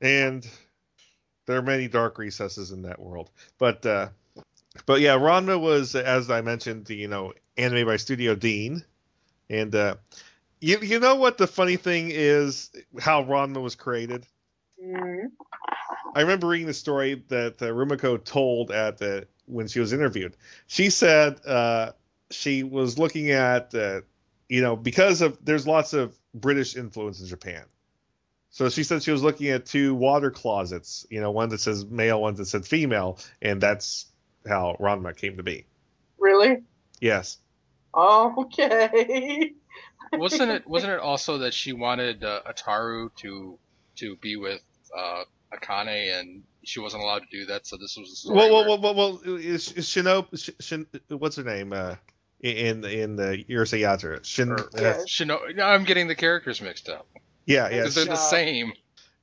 And 0.00 0.48
there 1.46 1.58
are 1.58 1.62
many 1.62 1.88
dark 1.88 2.18
recesses 2.18 2.70
in 2.70 2.82
that 2.82 3.00
world, 3.00 3.30
but 3.58 3.84
uh, 3.84 4.08
but 4.86 5.00
yeah, 5.00 5.16
Ranma 5.16 5.60
was, 5.60 5.94
as 5.94 6.30
I 6.30 6.42
mentioned, 6.42 6.88
you 6.90 7.08
know, 7.08 7.32
anime 7.56 7.86
by 7.86 7.96
Studio 7.96 8.34
Dean, 8.34 8.84
and 9.48 9.74
uh, 9.74 9.96
you 10.60 10.78
you 10.80 11.00
know 11.00 11.16
what 11.16 11.38
the 11.38 11.46
funny 11.46 11.76
thing 11.76 12.10
is 12.12 12.70
how 13.00 13.24
Ranma 13.24 13.60
was 13.62 13.74
created. 13.74 14.26
Mm. 14.82 15.30
I 16.14 16.20
remember 16.20 16.48
reading 16.48 16.66
the 16.66 16.74
story 16.74 17.24
that 17.28 17.60
uh, 17.60 17.66
Rumiko 17.66 18.22
told 18.22 18.70
at 18.70 18.98
the 18.98 19.26
when 19.46 19.68
she 19.68 19.80
was 19.80 19.92
interviewed. 19.92 20.36
She 20.66 20.90
said 20.90 21.44
uh, 21.46 21.92
she 22.30 22.62
was 22.62 22.98
looking 22.98 23.30
at 23.30 23.74
uh, 23.74 24.00
you 24.48 24.62
know 24.62 24.76
because 24.76 25.20
of 25.20 25.38
there's 25.44 25.66
lots 25.66 25.92
of 25.92 26.16
British 26.34 26.76
influence 26.76 27.20
in 27.20 27.26
Japan. 27.26 27.64
So 28.50 28.68
she 28.68 28.82
said 28.82 29.02
she 29.02 29.12
was 29.12 29.22
looking 29.22 29.48
at 29.48 29.66
two 29.66 29.94
water 29.94 30.30
closets, 30.30 31.06
you 31.08 31.20
know, 31.20 31.30
one 31.30 31.50
that 31.50 31.60
says 31.60 31.86
male, 31.86 32.20
one 32.20 32.34
that 32.34 32.46
said 32.46 32.66
female, 32.66 33.18
and 33.40 33.60
that's 33.60 34.06
how 34.46 34.76
Ranma 34.80 35.16
came 35.16 35.36
to 35.36 35.44
be. 35.44 35.66
Really? 36.18 36.62
Yes. 37.00 37.38
Oh, 37.94 38.34
okay. 38.38 39.52
wasn't 40.12 40.50
it? 40.50 40.66
Wasn't 40.68 40.92
it 40.92 40.98
also 41.00 41.38
that 41.38 41.54
she 41.54 41.72
wanted 41.72 42.24
uh, 42.24 42.40
Ataru 42.48 43.14
to 43.16 43.58
to 43.96 44.16
be 44.16 44.36
with 44.36 44.60
uh, 44.96 45.22
Akane, 45.54 46.18
and 46.20 46.42
she 46.64 46.80
wasn't 46.80 47.02
allowed 47.02 47.20
to 47.20 47.26
do 47.30 47.46
that? 47.46 47.66
So 47.66 47.76
this 47.76 47.96
was 47.96 48.10
a 48.12 48.16
story. 48.16 48.36
Well, 48.36 48.50
well, 48.50 48.68
where- 48.68 48.78
well, 48.80 48.94
well, 48.94 49.20
well, 49.24 49.36
is, 49.36 49.72
is 49.72 49.86
Shino, 49.86 50.26
Sh, 50.36 50.50
Shin, 50.60 50.86
what's 51.08 51.36
her 51.36 51.44
name? 51.44 51.72
Uh, 51.72 51.96
in 52.40 52.84
in 52.86 53.16
the 53.16 53.44
Urusei 53.50 53.80
Yatsura. 53.80 54.24
Shin, 54.24 54.50
or- 54.52 54.58
uh, 54.74 55.04
Shino- 55.06 55.54
no, 55.54 55.62
I'm 55.64 55.84
getting 55.84 56.08
the 56.08 56.14
characters 56.14 56.60
mixed 56.62 56.88
up. 56.88 57.06
yeah, 57.46 57.68
yeah. 57.68 57.86
They're 57.88 58.04
the 58.06 58.16
same. 58.16 58.72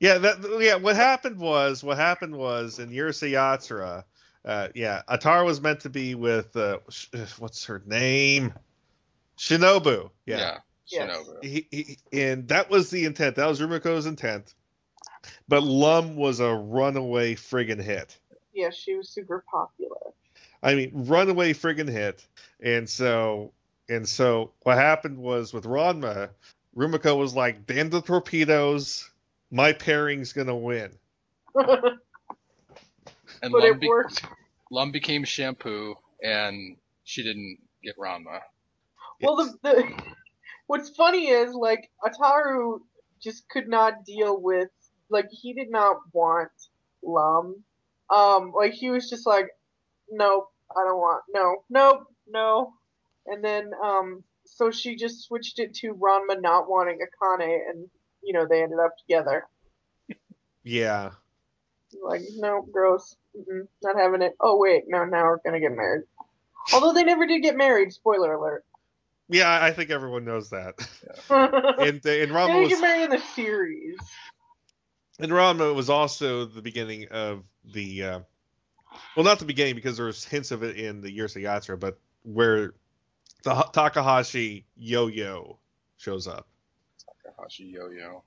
Yeah, 0.00 0.18
that 0.18 0.58
yeah. 0.60 0.76
What 0.76 0.94
happened 0.94 1.38
was 1.38 1.82
what 1.82 1.96
happened 1.96 2.36
was 2.36 2.78
in 2.78 2.90
Urusei 2.90 3.32
Yatsura, 3.32 4.04
uh, 4.44 4.68
yeah, 4.76 5.02
Ataru 5.08 5.44
was 5.46 5.60
meant 5.60 5.80
to 5.80 5.90
be 5.90 6.14
with 6.14 6.54
uh, 6.56 6.78
sh- 6.90 7.08
what's 7.38 7.64
her 7.64 7.82
name, 7.86 8.54
Shinobu. 9.38 10.10
Yeah, 10.26 10.38
Yeah. 10.38 10.58
Yes. 10.90 11.10
Shinobu. 11.18 11.44
He, 11.44 11.66
he, 11.70 11.98
and 12.12 12.48
that 12.48 12.70
was 12.70 12.90
the 12.90 13.04
intent. 13.04 13.36
That 13.36 13.46
was 13.46 13.60
Rumiko's 13.60 14.06
intent. 14.06 14.54
But 15.48 15.62
Lum 15.62 16.16
was 16.16 16.40
a 16.40 16.52
runaway 16.54 17.34
friggin' 17.34 17.80
hit. 17.82 18.18
Yeah, 18.52 18.70
she 18.70 18.94
was 18.96 19.08
super 19.08 19.44
popular. 19.50 19.96
I 20.62 20.74
mean, 20.74 20.90
runaway 20.92 21.52
friggin' 21.52 21.88
hit. 21.88 22.26
And 22.60 22.88
so 22.88 23.52
and 23.88 24.08
so 24.08 24.52
what 24.62 24.76
happened 24.76 25.18
was 25.18 25.52
with 25.52 25.64
Ranma, 25.64 26.30
Rumiko 26.76 27.16
was 27.16 27.34
like, 27.34 27.66
"Damn 27.66 27.90
the 27.90 28.02
torpedoes, 28.02 29.08
my 29.50 29.72
pairing's 29.72 30.32
gonna 30.32 30.56
win." 30.56 30.92
but 31.54 31.94
And 33.42 33.52
Lum, 33.52 33.62
it 33.64 33.80
be- 33.80 33.88
worked. 33.88 34.24
Lum 34.70 34.90
became 34.92 35.24
Shampoo, 35.24 35.94
and 36.22 36.76
she 37.04 37.22
didn't 37.22 37.58
get 37.82 37.96
Ranma. 37.96 38.40
Well, 39.22 39.36
the, 39.36 39.58
the 39.62 40.02
what's 40.66 40.90
funny 40.90 41.28
is 41.28 41.54
like 41.54 41.90
Ataru 42.04 42.80
just 43.20 43.48
could 43.48 43.68
not 43.68 44.04
deal 44.04 44.40
with 44.40 44.68
like 45.10 45.28
he 45.30 45.52
did 45.52 45.70
not 45.70 45.96
want 46.12 46.50
Lum. 47.02 47.62
Um, 48.10 48.52
like 48.56 48.72
he 48.72 48.90
was 48.90 49.08
just 49.08 49.26
like, 49.26 49.48
nope, 50.10 50.48
I 50.70 50.84
don't 50.84 50.98
want, 50.98 51.22
no, 51.32 51.56
nope, 51.68 52.06
no. 52.28 52.72
And 53.26 53.44
then 53.44 53.70
um, 53.82 54.24
so 54.44 54.70
she 54.70 54.96
just 54.96 55.24
switched 55.24 55.58
it 55.58 55.74
to 55.74 55.94
Ranma 55.94 56.40
not 56.40 56.68
wanting 56.68 56.98
Akane, 56.98 57.60
and 57.70 57.88
you 58.22 58.32
know 58.32 58.46
they 58.48 58.62
ended 58.62 58.78
up 58.78 58.96
together. 58.98 59.46
Yeah. 60.64 61.10
Like, 62.02 62.20
no, 62.36 62.66
gross, 62.70 63.16
Mm-mm, 63.36 63.66
not 63.82 63.96
having 63.96 64.22
it. 64.22 64.34
Oh 64.40 64.58
wait, 64.58 64.84
no, 64.86 65.04
now 65.04 65.24
we're 65.24 65.38
gonna 65.44 65.60
get 65.60 65.76
married. 65.76 66.04
Although 66.72 66.92
they 66.92 67.04
never 67.04 67.26
did 67.26 67.42
get 67.42 67.56
married. 67.56 67.92
Spoiler 67.92 68.34
alert. 68.34 68.64
Yeah, 69.30 69.62
I 69.62 69.72
think 69.72 69.90
everyone 69.90 70.24
knows 70.24 70.50
that. 70.50 70.76
they 71.28 71.34
And 71.34 72.04
and 72.04 72.32
Ranma 72.32 72.46
didn't 72.46 72.60
was 72.60 72.68
get 72.70 72.80
married 72.80 73.04
in 73.04 73.10
the 73.10 73.22
series. 73.34 73.98
And 75.18 75.30
Ranma 75.32 75.74
was 75.74 75.90
also 75.90 76.44
the 76.44 76.62
beginning 76.62 77.08
of 77.10 77.44
the 77.64 78.02
uh, 78.02 78.20
well, 79.16 79.24
not 79.24 79.38
the 79.38 79.44
beginning 79.44 79.74
because 79.74 79.96
there 79.96 80.06
was 80.06 80.24
hints 80.24 80.50
of 80.50 80.62
it 80.62 80.76
in 80.76 81.00
the 81.00 81.16
Urusei 81.16 81.42
Yatsura, 81.42 81.78
but 81.78 81.98
where 82.22 82.74
the 83.42 83.54
Ha- 83.54 83.70
Takahashi 83.70 84.66
yo-yo 84.76 85.58
shows 85.96 86.26
up. 86.26 86.46
Takahashi 87.24 87.64
Yo-Yo. 87.64 88.22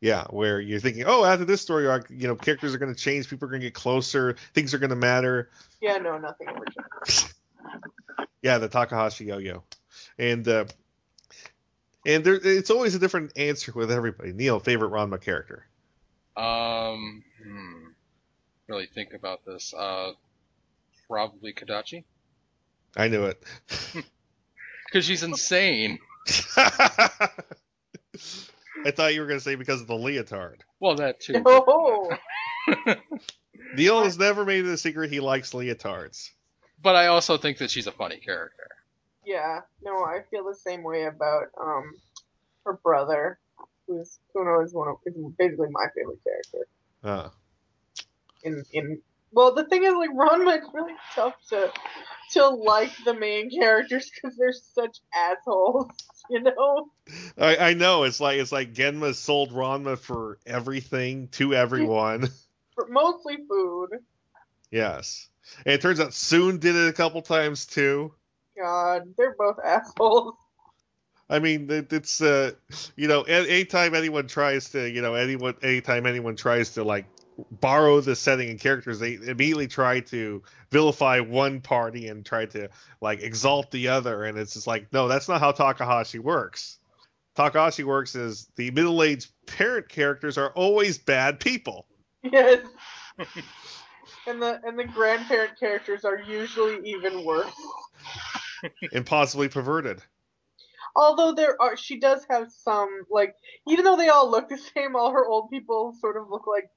Yeah, 0.00 0.24
where 0.30 0.60
you're 0.60 0.80
thinking, 0.80 1.04
oh, 1.06 1.24
after 1.24 1.44
this 1.44 1.60
story 1.60 1.86
arc, 1.86 2.08
you 2.08 2.26
know, 2.26 2.34
characters 2.34 2.74
are 2.74 2.78
going 2.78 2.92
to 2.92 2.98
change, 2.98 3.28
people 3.28 3.46
are 3.46 3.50
going 3.50 3.60
to 3.60 3.66
get 3.66 3.74
closer, 3.74 4.36
things 4.54 4.72
are 4.72 4.78
going 4.78 4.90
to 4.90 4.96
matter. 4.96 5.50
Yeah, 5.82 5.98
no, 5.98 6.16
nothing 6.16 6.48
ever 6.48 6.64
changed. 6.64 7.34
Yeah, 8.42 8.56
the 8.56 8.68
Takahashi 8.68 9.26
yo-yo, 9.26 9.62
and 10.18 10.48
uh, 10.48 10.64
and 12.06 12.24
there, 12.24 12.36
it's 12.42 12.70
always 12.70 12.94
a 12.94 12.98
different 12.98 13.36
answer 13.36 13.70
with 13.74 13.90
everybody. 13.90 14.32
Neil, 14.32 14.58
favorite 14.58 14.92
Ranma 14.92 15.20
character? 15.20 15.66
Um, 16.40 17.22
hmm. 17.42 17.88
Really 18.68 18.86
think 18.86 19.12
about 19.14 19.44
this. 19.44 19.74
Uh, 19.74 20.12
probably 21.08 21.52
Kodachi. 21.52 22.04
I 22.96 23.08
knew 23.08 23.24
it. 23.24 23.42
Because 24.90 25.04
she's 25.06 25.22
insane. 25.22 26.00
I 26.56 27.30
thought 28.90 29.14
you 29.14 29.20
were 29.20 29.28
going 29.28 29.38
to 29.38 29.44
say 29.44 29.54
because 29.54 29.80
of 29.80 29.86
the 29.86 29.94
leotard. 29.94 30.64
Well, 30.80 30.96
that 30.96 31.20
too. 31.20 31.34
Oh, 31.46 32.10
Neil 33.74 34.02
has 34.02 34.18
never 34.18 34.44
made 34.44 34.66
it 34.66 34.70
a 34.70 34.76
secret 34.76 35.10
he 35.10 35.20
likes 35.20 35.52
leotards. 35.52 36.30
But 36.82 36.96
I 36.96 37.06
also 37.06 37.36
think 37.36 37.58
that 37.58 37.70
she's 37.70 37.86
a 37.86 37.92
funny 37.92 38.18
character. 38.18 38.68
Yeah, 39.24 39.60
no, 39.82 40.04
I 40.04 40.22
feel 40.30 40.44
the 40.44 40.54
same 40.54 40.82
way 40.82 41.04
about 41.04 41.44
um 41.60 41.94
her 42.64 42.74
brother, 42.74 43.38
who's 43.90 44.18
Kuno 44.32 44.62
is 44.62 44.72
one 44.72 44.88
of 44.88 44.96
is 45.04 45.14
basically 45.38 45.68
my 45.70 45.86
favorite 45.94 46.20
character. 46.24 46.66
Uh, 47.02 47.28
In 48.44 48.64
in 48.72 49.00
well, 49.32 49.54
the 49.54 49.64
thing 49.64 49.84
is 49.84 49.94
like 49.94 50.10
Ranma, 50.10 50.56
it's 50.58 50.68
really 50.74 50.94
tough 51.14 51.34
to 51.50 51.70
to 52.32 52.48
like 52.48 52.92
the 53.04 53.14
main 53.14 53.50
characters 53.50 54.10
because 54.14 54.36
they're 54.36 54.52
such 54.52 54.98
assholes, 55.14 55.90
you 56.30 56.40
know. 56.42 56.90
I, 57.38 57.56
I 57.56 57.74
know 57.74 58.04
it's 58.04 58.20
like 58.20 58.38
it's 58.38 58.52
like 58.52 58.72
Genma 58.74 59.14
sold 59.14 59.50
Ranma 59.52 59.98
for 59.98 60.38
everything 60.46 61.28
to 61.32 61.54
everyone. 61.54 62.28
For 62.76 62.86
mostly 62.88 63.36
food. 63.48 63.88
yes, 64.70 65.28
and 65.66 65.74
it 65.74 65.82
turns 65.82 65.98
out 66.00 66.14
Soun 66.14 66.58
did 66.58 66.76
it 66.76 66.88
a 66.88 66.92
couple 66.92 67.20
times 67.20 67.66
too. 67.66 68.14
God, 68.56 69.02
they're 69.18 69.34
both 69.36 69.56
assholes. 69.62 70.34
I 71.30 71.38
mean, 71.38 71.68
it's 71.70 72.20
uh, 72.20 72.52
you 72.96 73.06
know, 73.06 73.22
anytime 73.22 73.94
anyone 73.94 74.26
tries 74.26 74.70
to, 74.70 74.90
you 74.90 75.00
know, 75.00 75.14
anyone, 75.14 75.54
anytime 75.62 76.04
anyone 76.06 76.34
tries 76.34 76.74
to 76.74 76.82
like 76.82 77.06
borrow 77.52 78.00
the 78.00 78.16
setting 78.16 78.50
and 78.50 78.58
characters, 78.58 78.98
they 78.98 79.14
immediately 79.14 79.68
try 79.68 80.00
to 80.00 80.42
vilify 80.70 81.20
one 81.20 81.60
party 81.60 82.08
and 82.08 82.26
try 82.26 82.46
to 82.46 82.68
like 83.00 83.22
exalt 83.22 83.70
the 83.70 83.88
other, 83.88 84.24
and 84.24 84.36
it's 84.36 84.54
just 84.54 84.66
like, 84.66 84.92
no, 84.92 85.06
that's 85.06 85.28
not 85.28 85.40
how 85.40 85.52
Takahashi 85.52 86.18
works. 86.18 86.78
Takahashi 87.36 87.84
works 87.84 88.16
is 88.16 88.48
the 88.56 88.72
middle-aged 88.72 89.30
parent 89.46 89.88
characters 89.88 90.36
are 90.36 90.50
always 90.50 90.98
bad 90.98 91.38
people. 91.38 91.86
Yes. 92.24 92.66
and 94.26 94.42
the 94.42 94.60
and 94.64 94.76
the 94.76 94.84
grandparent 94.84 95.58
characters 95.58 96.04
are 96.04 96.18
usually 96.18 96.80
even 96.90 97.24
worse. 97.24 97.52
and 98.92 99.06
possibly 99.06 99.48
perverted. 99.48 100.02
Although 100.96 101.32
there 101.32 101.60
are, 101.60 101.76
she 101.76 101.98
does 101.98 102.24
have 102.30 102.50
some 102.50 102.88
like, 103.10 103.34
even 103.68 103.84
though 103.84 103.96
they 103.96 104.08
all 104.08 104.30
look 104.30 104.48
the 104.48 104.58
same, 104.74 104.96
all 104.96 105.12
her 105.12 105.26
old 105.26 105.50
people 105.50 105.94
sort 106.00 106.16
of 106.16 106.28
look 106.30 106.46
like 106.46 106.68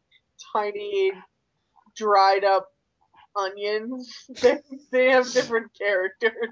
tiny, 0.54 1.12
dried 1.96 2.44
up 2.44 2.68
onions. 3.36 4.12
They, 4.42 4.58
they 4.92 5.12
have 5.12 5.32
different 5.32 5.72
characters. 5.78 6.50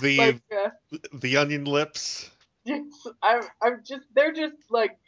The 0.00 0.18
Like, 0.18 0.42
uh, 0.52 0.70
the 1.12 1.36
onion 1.36 1.64
lips. 1.64 2.30
I'm, 3.22 3.42
I'm 3.62 3.82
just, 3.84 4.02
they're 4.14 4.32
just 4.32 4.56
like, 4.70 4.98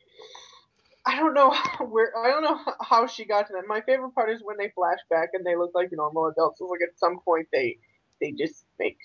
I 1.06 1.16
don't 1.18 1.34
know 1.34 1.50
how- 1.54 1.86
where, 1.86 2.12
I 2.16 2.28
don't 2.28 2.42
know 2.42 2.60
how 2.80 3.06
she 3.06 3.24
got 3.24 3.46
to 3.48 3.52
them. 3.52 3.64
My 3.66 3.80
favorite 3.80 4.14
part 4.14 4.30
is 4.30 4.40
when 4.42 4.56
they 4.58 4.70
flash 4.70 4.98
back 5.10 5.30
and 5.32 5.44
they 5.44 5.56
look 5.56 5.72
like 5.74 5.88
normal 5.92 6.26
adults. 6.26 6.60
It's 6.60 6.70
like 6.70 6.80
at 6.82 6.98
some 6.98 7.18
point 7.24 7.48
they, 7.52 7.78
they 8.20 8.32
just 8.32 8.64
make, 8.78 8.98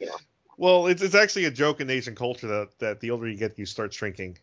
you 0.00 0.06
know, 0.06 0.16
Well, 0.56 0.86
it's 0.86 1.02
it's 1.02 1.14
actually 1.14 1.46
a 1.46 1.50
joke 1.50 1.80
in 1.80 1.90
Asian 1.90 2.14
culture 2.14 2.46
that 2.46 2.78
that 2.78 3.00
the 3.00 3.10
older 3.10 3.28
you 3.28 3.36
get, 3.36 3.58
you 3.58 3.66
start 3.66 3.92
shrinking. 3.92 4.38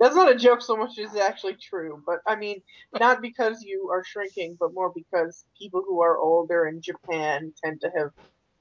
that's 0.00 0.14
not 0.14 0.30
a 0.30 0.34
joke 0.36 0.62
so 0.62 0.76
much 0.76 0.98
as 0.98 1.12
it's 1.12 1.20
actually 1.20 1.54
true. 1.54 2.02
But 2.06 2.20
I 2.26 2.36
mean, 2.36 2.62
not 2.98 3.20
because 3.20 3.62
you 3.62 3.90
are 3.92 4.04
shrinking, 4.04 4.56
but 4.58 4.74
more 4.74 4.92
because 4.94 5.44
people 5.60 5.82
who 5.86 6.02
are 6.02 6.18
older 6.18 6.66
in 6.66 6.80
Japan 6.80 7.52
tend 7.62 7.80
to 7.82 7.90
have 7.96 8.10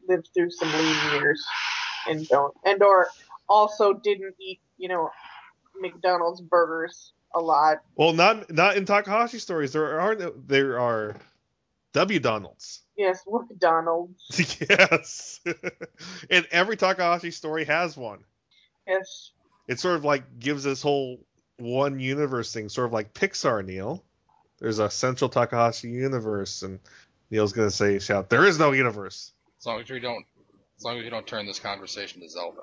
lived 0.07 0.29
through 0.33 0.51
some 0.51 0.71
lean 0.71 1.13
years 1.13 1.43
and 2.07 2.27
don't, 2.27 2.53
and 2.65 2.81
or 2.83 3.07
also 3.47 3.93
didn't 3.93 4.35
eat, 4.39 4.59
you 4.77 4.87
know, 4.89 5.09
McDonald's 5.79 6.41
burgers 6.41 7.13
a 7.35 7.39
lot. 7.39 7.77
Well, 7.95 8.13
not 8.13 8.51
not 8.51 8.77
in 8.77 8.85
Takahashi 8.85 9.39
stories. 9.39 9.73
There 9.73 9.99
aren't 9.99 10.47
there 10.47 10.79
are 10.79 11.15
W 11.93 12.19
Donalds. 12.19 12.81
Yes, 12.97 13.21
McDonald's. 13.27 14.57
yes, 14.69 15.39
and 16.29 16.47
every 16.51 16.75
Takahashi 16.75 17.31
story 17.31 17.65
has 17.65 17.95
one. 17.95 18.23
Yes. 18.87 19.31
It 19.67 19.79
sort 19.79 19.95
of 19.95 20.03
like 20.03 20.39
gives 20.39 20.63
this 20.63 20.81
whole 20.81 21.19
one 21.57 21.99
universe 21.99 22.53
thing, 22.53 22.69
sort 22.69 22.87
of 22.87 22.93
like 22.93 23.13
Pixar. 23.13 23.65
Neil, 23.65 24.03
there's 24.59 24.79
a 24.79 24.89
central 24.89 25.29
Takahashi 25.29 25.89
universe, 25.89 26.63
and 26.63 26.79
Neil's 27.29 27.53
gonna 27.53 27.71
say, 27.71 27.99
"Shout! 27.99 28.29
There 28.29 28.45
is 28.45 28.59
no 28.59 28.71
universe." 28.71 29.31
As 29.59 29.65
long 29.65 29.79
as 29.79 29.89
you 29.89 29.99
don't, 29.99 30.25
as 30.77 30.83
long 30.83 30.97
as 30.97 31.03
you 31.03 31.09
don't 31.09 31.27
turn 31.27 31.45
this 31.45 31.59
conversation 31.59 32.21
to 32.21 32.29
Zelda. 32.29 32.61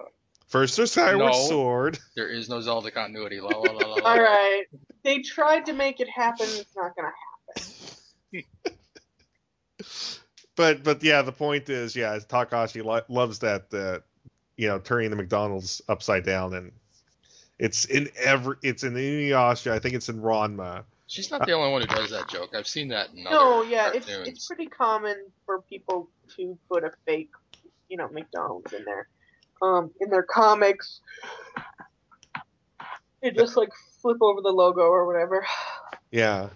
First, 0.49 0.77
there's 0.77 0.91
Skyward 0.91 1.19
No. 1.19 1.33
Sword. 1.33 1.99
There 2.17 2.29
is 2.29 2.49
no 2.49 2.61
Zelda 2.61 2.91
continuity. 2.91 3.41
La, 3.41 3.51
la, 3.51 3.71
la, 3.71 3.87
la, 3.87 3.95
la. 3.95 4.03
All 4.11 4.21
right. 4.21 4.65
They 5.05 5.21
tried 5.21 5.67
to 5.67 5.73
make 5.73 6.01
it 6.01 6.09
happen. 6.09 6.47
It's 6.51 6.75
not 6.77 6.97
gonna 6.97 7.13
happen. 7.55 8.80
But 10.57 10.83
but 10.83 11.03
yeah, 11.03 11.23
the 11.23 11.33
point 11.33 11.69
is, 11.69 11.97
yeah, 11.97 12.19
Takashi 12.19 12.85
lo- 12.85 13.03
loves 13.09 13.39
that 13.41 13.73
uh, 13.73 14.01
you 14.57 14.69
know 14.69 14.79
turning 14.79 15.11
the 15.11 15.17
McDonald's 15.17 15.81
upside 15.89 16.25
down, 16.25 16.55
and 16.55 16.73
it's 17.59 17.85
in 17.87 18.09
every 18.19 18.57
it's 18.63 18.85
in 18.85 18.95
Inuyasha. 18.95 19.71
I 19.71 19.79
think 19.79 19.95
it's 19.95 20.09
in 20.09 20.21
Ranma. 20.21 20.85
She's 21.07 21.31
not 21.31 21.45
the 21.45 21.53
only 21.53 21.73
one 21.73 21.81
who 21.81 21.89
does 21.89 22.11
that 22.11 22.29
joke. 22.29 22.55
I've 22.55 22.69
seen 22.69 22.89
that 22.89 23.09
in 23.17 23.27
other 23.27 23.37
No, 23.37 23.63
yeah, 23.63 23.91
it's 23.93 24.07
it's 24.09 24.47
pretty 24.47 24.67
common 24.67 25.17
for 25.45 25.63
people 25.63 26.09
to 26.37 26.59
put 26.69 26.85
a 26.85 26.93
fake, 27.05 27.31
you 27.89 27.97
know, 27.97 28.09
McDonald's 28.09 28.73
in 28.73 28.85
there, 28.85 29.09
um, 29.61 29.91
in 30.01 30.09
their 30.11 30.23
comics. 30.23 31.01
They 33.23 33.31
just 33.33 33.57
like 33.57 33.71
flip 34.01 34.19
over 34.21 34.41
the 34.41 34.53
logo 34.53 34.83
or 34.83 35.07
whatever. 35.07 35.45
Yeah, 36.11 36.49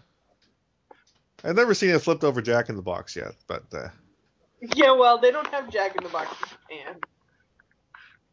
I've 1.45 1.57
never 1.57 1.75
seen 1.75 1.91
it 1.91 1.99
flipped 2.01 2.25
over 2.25 2.41
Jack 2.41 2.69
in 2.71 2.77
the 2.77 2.83
Box 2.83 3.15
yet, 3.17 3.35
but 3.47 3.65
uh, 3.73 3.89
Yeah, 4.75 4.93
well, 4.93 5.19
they 5.19 5.31
don't 5.31 5.47
have 5.49 5.71
Jack 5.71 5.95
in 5.97 6.03
the 6.03 6.11
Box 6.11 6.35
in 6.71 6.79
Japan. 6.79 7.01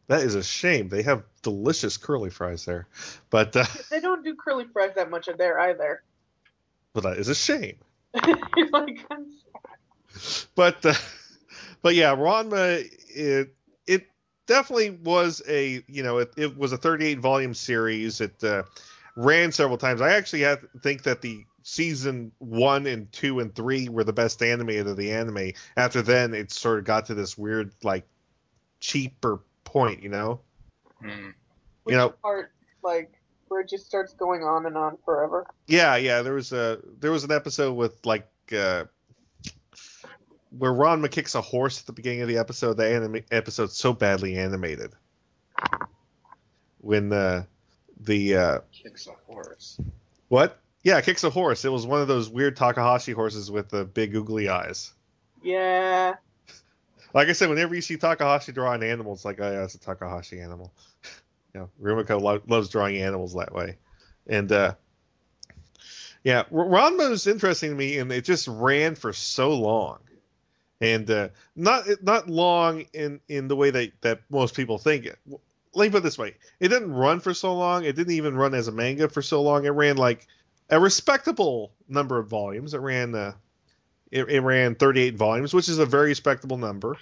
that 0.08 0.22
is 0.22 0.34
a 0.34 0.42
shame. 0.42 0.88
They 0.88 1.02
have 1.02 1.24
delicious 1.42 1.96
curly 1.98 2.30
fries 2.30 2.64
there, 2.64 2.88
but 3.30 3.54
uh, 3.56 3.64
They 3.90 4.00
don't 4.00 4.24
do 4.24 4.34
curly 4.34 4.64
fries 4.72 4.92
that 4.96 5.10
much 5.10 5.28
of 5.28 5.36
there 5.38 5.58
either. 5.60 6.02
but 6.94 7.02
that 7.02 7.18
is 7.18 7.28
a 7.28 7.34
shame. 7.34 7.76
like, 8.14 9.04
I'm 9.10 9.26
but 10.54 10.84
uh, 10.84 10.94
but 11.80 11.94
yeah, 11.94 12.14
Ranma 12.14 12.84
it 13.08 13.54
it 13.86 14.06
definitely 14.46 14.90
was 14.90 15.42
a 15.48 15.82
you 15.86 16.02
know 16.02 16.18
it, 16.18 16.32
it 16.36 16.56
was 16.56 16.72
a 16.72 16.76
38 16.76 17.18
volume 17.20 17.54
series. 17.54 18.20
It 18.20 18.42
uh, 18.44 18.64
ran 19.16 19.52
several 19.52 19.78
times. 19.78 20.00
I 20.02 20.12
actually 20.12 20.42
have, 20.42 20.64
think 20.82 21.04
that 21.04 21.22
the 21.22 21.44
season 21.62 22.32
one 22.38 22.86
and 22.86 23.10
two 23.12 23.40
and 23.40 23.54
three 23.54 23.88
were 23.88 24.04
the 24.04 24.12
best 24.12 24.42
animated 24.42 24.86
of 24.88 24.96
the 24.96 25.12
anime. 25.12 25.52
After 25.76 26.02
then, 26.02 26.34
it 26.34 26.50
sort 26.50 26.78
of 26.78 26.84
got 26.84 27.06
to 27.06 27.14
this 27.14 27.36
weird 27.36 27.72
like 27.82 28.06
cheaper 28.80 29.40
point, 29.64 30.02
you 30.02 30.08
know. 30.08 30.40
Hmm. 31.00 31.30
You 31.86 31.96
know, 31.96 32.10
part 32.10 32.52
like 32.82 33.12
where 33.48 33.60
it 33.60 33.68
just 33.68 33.86
starts 33.86 34.12
going 34.14 34.42
on 34.42 34.66
and 34.66 34.76
on 34.76 34.98
forever. 35.04 35.46
Yeah, 35.66 35.96
yeah. 35.96 36.22
There 36.22 36.34
was 36.34 36.52
a 36.52 36.80
there 37.00 37.12
was 37.12 37.24
an 37.24 37.32
episode 37.32 37.74
with 37.74 38.04
like 38.06 38.28
uh, 38.56 38.84
where 40.56 40.72
Ron 40.72 41.06
kicks 41.08 41.34
a 41.34 41.40
horse 41.40 41.80
at 41.80 41.86
the 41.86 41.92
beginning 41.92 42.22
of 42.22 42.28
the 42.28 42.38
episode. 42.38 42.76
The 42.76 42.88
anime 42.88 43.22
episode's 43.30 43.76
so 43.76 43.92
badly 43.92 44.36
animated. 44.36 44.92
When 46.80 47.08
the 47.08 47.46
the 48.00 48.36
uh, 48.36 48.58
Kicks 48.72 49.06
a 49.06 49.12
horse. 49.30 49.78
what? 50.28 50.58
Yeah, 50.82 51.00
kicks 51.00 51.22
a 51.24 51.30
horse. 51.30 51.64
It 51.64 51.70
was 51.70 51.86
one 51.86 52.00
of 52.00 52.08
those 52.08 52.28
weird 52.28 52.56
Takahashi 52.56 53.12
horses 53.12 53.50
with 53.50 53.68
the 53.68 53.84
big 53.84 54.12
googly 54.12 54.48
eyes. 54.48 54.92
Yeah. 55.42 56.14
Like 57.14 57.28
I 57.28 57.32
said, 57.32 57.50
whenever 57.50 57.74
you 57.74 57.82
see 57.82 57.96
Takahashi 57.96 58.52
drawing 58.52 58.82
animals, 58.82 59.18
it's 59.18 59.24
like, 59.24 59.40
oh 59.40 59.50
yeah, 59.50 59.64
it's 59.64 59.74
a 59.74 59.78
Takahashi 59.78 60.40
animal. 60.40 60.72
you 61.54 61.60
know, 61.60 61.70
Rumiko 61.80 62.20
lo- 62.20 62.42
loves 62.46 62.68
drawing 62.68 62.96
animals 62.96 63.34
that 63.34 63.54
way, 63.54 63.76
and 64.26 64.50
uh, 64.50 64.74
yeah, 66.24 66.44
Ranma 66.52 67.10
is 67.10 67.26
interesting 67.26 67.70
to 67.70 67.76
me, 67.76 67.98
and 67.98 68.10
it 68.10 68.24
just 68.24 68.48
ran 68.48 68.94
for 68.94 69.12
so 69.12 69.50
long, 69.50 69.98
and 70.80 71.10
uh, 71.10 71.28
not 71.54 71.84
not 72.02 72.30
long 72.30 72.86
in 72.94 73.20
in 73.28 73.48
the 73.48 73.56
way 73.56 73.70
that 73.70 73.92
that 74.00 74.20
most 74.30 74.54
people 74.54 74.78
think 74.78 75.04
it. 75.04 75.18
Let 75.74 75.86
me 75.86 75.90
put 75.90 75.98
it 75.98 76.04
this 76.04 76.18
way: 76.18 76.36
it 76.60 76.68
didn't 76.68 76.92
run 76.92 77.20
for 77.20 77.34
so 77.34 77.54
long. 77.54 77.84
It 77.84 77.96
didn't 77.96 78.14
even 78.14 78.36
run 78.36 78.54
as 78.54 78.68
a 78.68 78.72
manga 78.72 79.08
for 79.08 79.20
so 79.20 79.42
long. 79.42 79.66
It 79.66 79.70
ran 79.70 79.96
like 79.96 80.26
a 80.72 80.80
respectable 80.80 81.72
number 81.88 82.18
of 82.18 82.26
volumes. 82.28 82.74
It 82.74 82.78
ran. 82.78 83.14
Uh, 83.14 83.34
it, 84.10 84.28
it 84.28 84.40
ran 84.40 84.74
38 84.74 85.16
volumes, 85.16 85.54
which 85.54 85.68
is 85.68 85.78
a 85.78 85.86
very 85.86 86.08
respectable 86.08 86.58
number. 86.58 86.96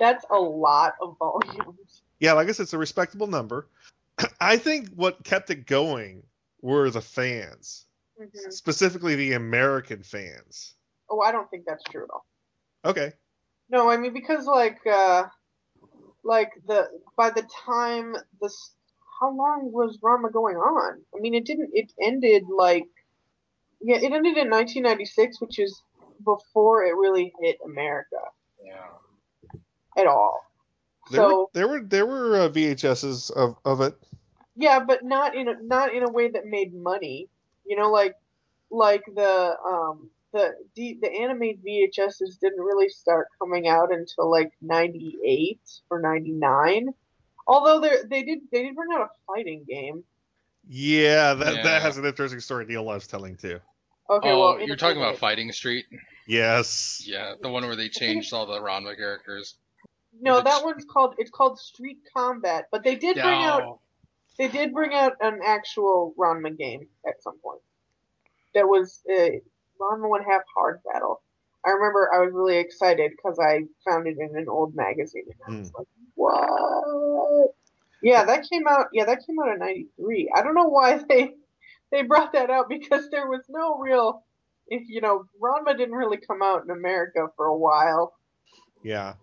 That's 0.00 0.24
a 0.30 0.38
lot 0.38 0.94
of 1.02 1.16
volumes. 1.18 2.02
Yeah, 2.20 2.32
like 2.34 2.48
I 2.48 2.52
said, 2.52 2.62
it's 2.64 2.72
a 2.72 2.78
respectable 2.78 3.26
number. 3.26 3.66
I 4.40 4.56
think 4.56 4.88
what 4.94 5.22
kept 5.24 5.50
it 5.50 5.66
going 5.66 6.22
were 6.62 6.90
the 6.90 7.02
fans, 7.02 7.86
Mhm. 8.20 8.52
specifically 8.52 9.14
the 9.16 9.32
American 9.34 10.02
fans. 10.02 10.74
Oh, 11.10 11.20
I 11.20 11.32
don't 11.32 11.50
think 11.50 11.64
that's 11.66 11.84
true 11.84 12.04
at 12.04 12.10
all. 12.10 12.26
Okay. 12.84 13.12
No, 13.68 13.90
I 13.90 13.96
mean 13.96 14.14
because 14.14 14.46
like 14.46 14.78
uh 14.86 15.24
like 16.24 16.50
the 16.66 16.88
by 17.16 17.30
the 17.30 17.46
time 17.64 18.16
this 18.40 18.72
how 19.20 19.34
long 19.34 19.70
was 19.72 19.98
Ranma 20.02 20.32
going 20.32 20.56
on? 20.56 21.02
I 21.14 21.20
mean 21.20 21.34
it 21.34 21.44
didn't 21.44 21.70
it 21.74 21.92
ended 22.00 22.44
like 22.48 22.86
yeah, 23.86 23.96
it 23.98 24.12
ended 24.12 24.36
in 24.36 24.50
1996, 24.50 25.40
which 25.40 25.60
is 25.60 25.80
before 26.24 26.84
it 26.84 26.94
really 26.96 27.32
hit 27.40 27.56
America 27.64 28.16
Yeah. 28.64 28.88
at 29.96 30.06
all. 30.08 30.40
There 31.10 31.22
So 31.22 31.28
were 31.28 31.46
there 31.52 31.68
were 31.68 31.80
there 31.80 32.06
were 32.06 32.36
uh, 32.40 32.48
VHSs 32.48 33.30
of 33.30 33.56
of 33.64 33.80
it. 33.80 33.96
yeah, 34.56 34.80
but 34.80 35.04
not 35.04 35.36
in 35.36 35.48
a 35.48 35.54
not 35.62 35.94
in 35.94 36.02
a 36.02 36.10
way 36.10 36.28
that 36.30 36.46
made 36.46 36.74
money. 36.74 37.28
You 37.64 37.76
know, 37.76 37.90
like 37.92 38.16
like 38.70 39.04
the 39.14 39.56
um 39.64 40.10
the 40.32 40.54
the, 40.74 40.98
the 41.00 41.10
animated 41.10 41.62
VHSs 41.64 42.40
didn't 42.40 42.60
really 42.60 42.88
start 42.88 43.28
coming 43.38 43.68
out 43.68 43.92
until 43.94 44.28
like 44.30 44.52
'98 44.60 45.60
or 45.90 46.00
'99. 46.00 46.88
Although 47.46 47.80
they 47.80 47.96
they 48.10 48.22
did 48.24 48.40
they 48.50 48.64
did 48.64 48.74
bring 48.74 48.90
out 48.92 49.02
a 49.02 49.08
fighting 49.28 49.64
game. 49.68 50.02
Yeah, 50.68 51.34
that 51.34 51.54
Yeah. 51.56 51.62
that 51.62 51.82
has 51.82 51.98
an 51.98 52.04
interesting 52.04 52.40
story 52.40 52.66
Neil 52.66 52.82
loves 52.82 53.06
telling 53.06 53.36
too. 53.36 53.60
Okay, 54.08 54.30
oh, 54.30 54.38
well 54.38 54.60
you're 54.60 54.76
talking 54.76 54.98
about 55.00 55.18
Fighting 55.18 55.52
Street? 55.52 55.86
Yes. 56.26 57.02
Yeah, 57.04 57.34
the 57.40 57.48
one 57.48 57.64
where 57.66 57.76
they 57.76 57.88
changed 57.88 58.32
all 58.32 58.46
the 58.46 58.60
Ranma 58.60 58.96
characters. 58.96 59.56
No, 60.20 60.40
that 60.40 60.64
one's 60.64 60.84
called 60.84 61.14
it's 61.18 61.30
called 61.30 61.58
Street 61.58 61.98
Combat, 62.14 62.66
but 62.70 62.82
they 62.84 62.94
did 62.96 63.16
bring 63.16 63.42
out 63.44 63.80
they 64.38 64.48
did 64.48 64.72
bring 64.72 64.94
out 64.94 65.14
an 65.20 65.40
actual 65.44 66.14
Ranma 66.18 66.56
game 66.56 66.88
at 67.06 67.22
some 67.22 67.38
point. 67.38 67.60
That 68.54 68.66
was 68.66 69.00
uh, 69.10 69.30
Ranma 69.80 70.08
One 70.08 70.22
Half 70.22 70.42
Hard 70.54 70.80
Battle. 70.84 71.20
I 71.64 71.70
remember 71.70 72.10
I 72.14 72.20
was 72.20 72.32
really 72.32 72.58
excited 72.58 73.10
because 73.16 73.38
I 73.38 73.62
found 73.84 74.06
it 74.06 74.16
in 74.18 74.36
an 74.36 74.48
old 74.48 74.74
magazine, 74.74 75.24
and 75.46 75.56
I 75.56 75.58
was 75.60 75.72
like, 75.76 75.86
"What?" 76.14 77.54
Yeah, 78.02 78.24
that 78.24 78.48
came 78.48 78.66
out. 78.68 78.86
Yeah, 78.92 79.04
that 79.06 79.26
came 79.26 79.36
out 79.40 79.52
in 79.52 79.58
'93. 79.58 80.30
I 80.34 80.42
don't 80.42 80.54
know 80.54 80.68
why 80.68 80.98
they 81.08 81.34
they 81.92 82.02
brought 82.02 82.32
that 82.32 82.50
out 82.50 82.68
because 82.68 83.10
there 83.10 83.28
was 83.28 83.42
no 83.48 83.78
real, 83.78 84.24
if 84.68 84.88
you 84.88 85.00
know, 85.00 85.24
Ranma 85.40 85.76
didn't 85.76 85.94
really 85.94 86.18
come 86.18 86.42
out 86.42 86.64
in 86.64 86.70
America 86.70 87.28
for 87.36 87.46
a 87.46 87.56
while. 87.56 88.14
Yeah. 88.82 89.14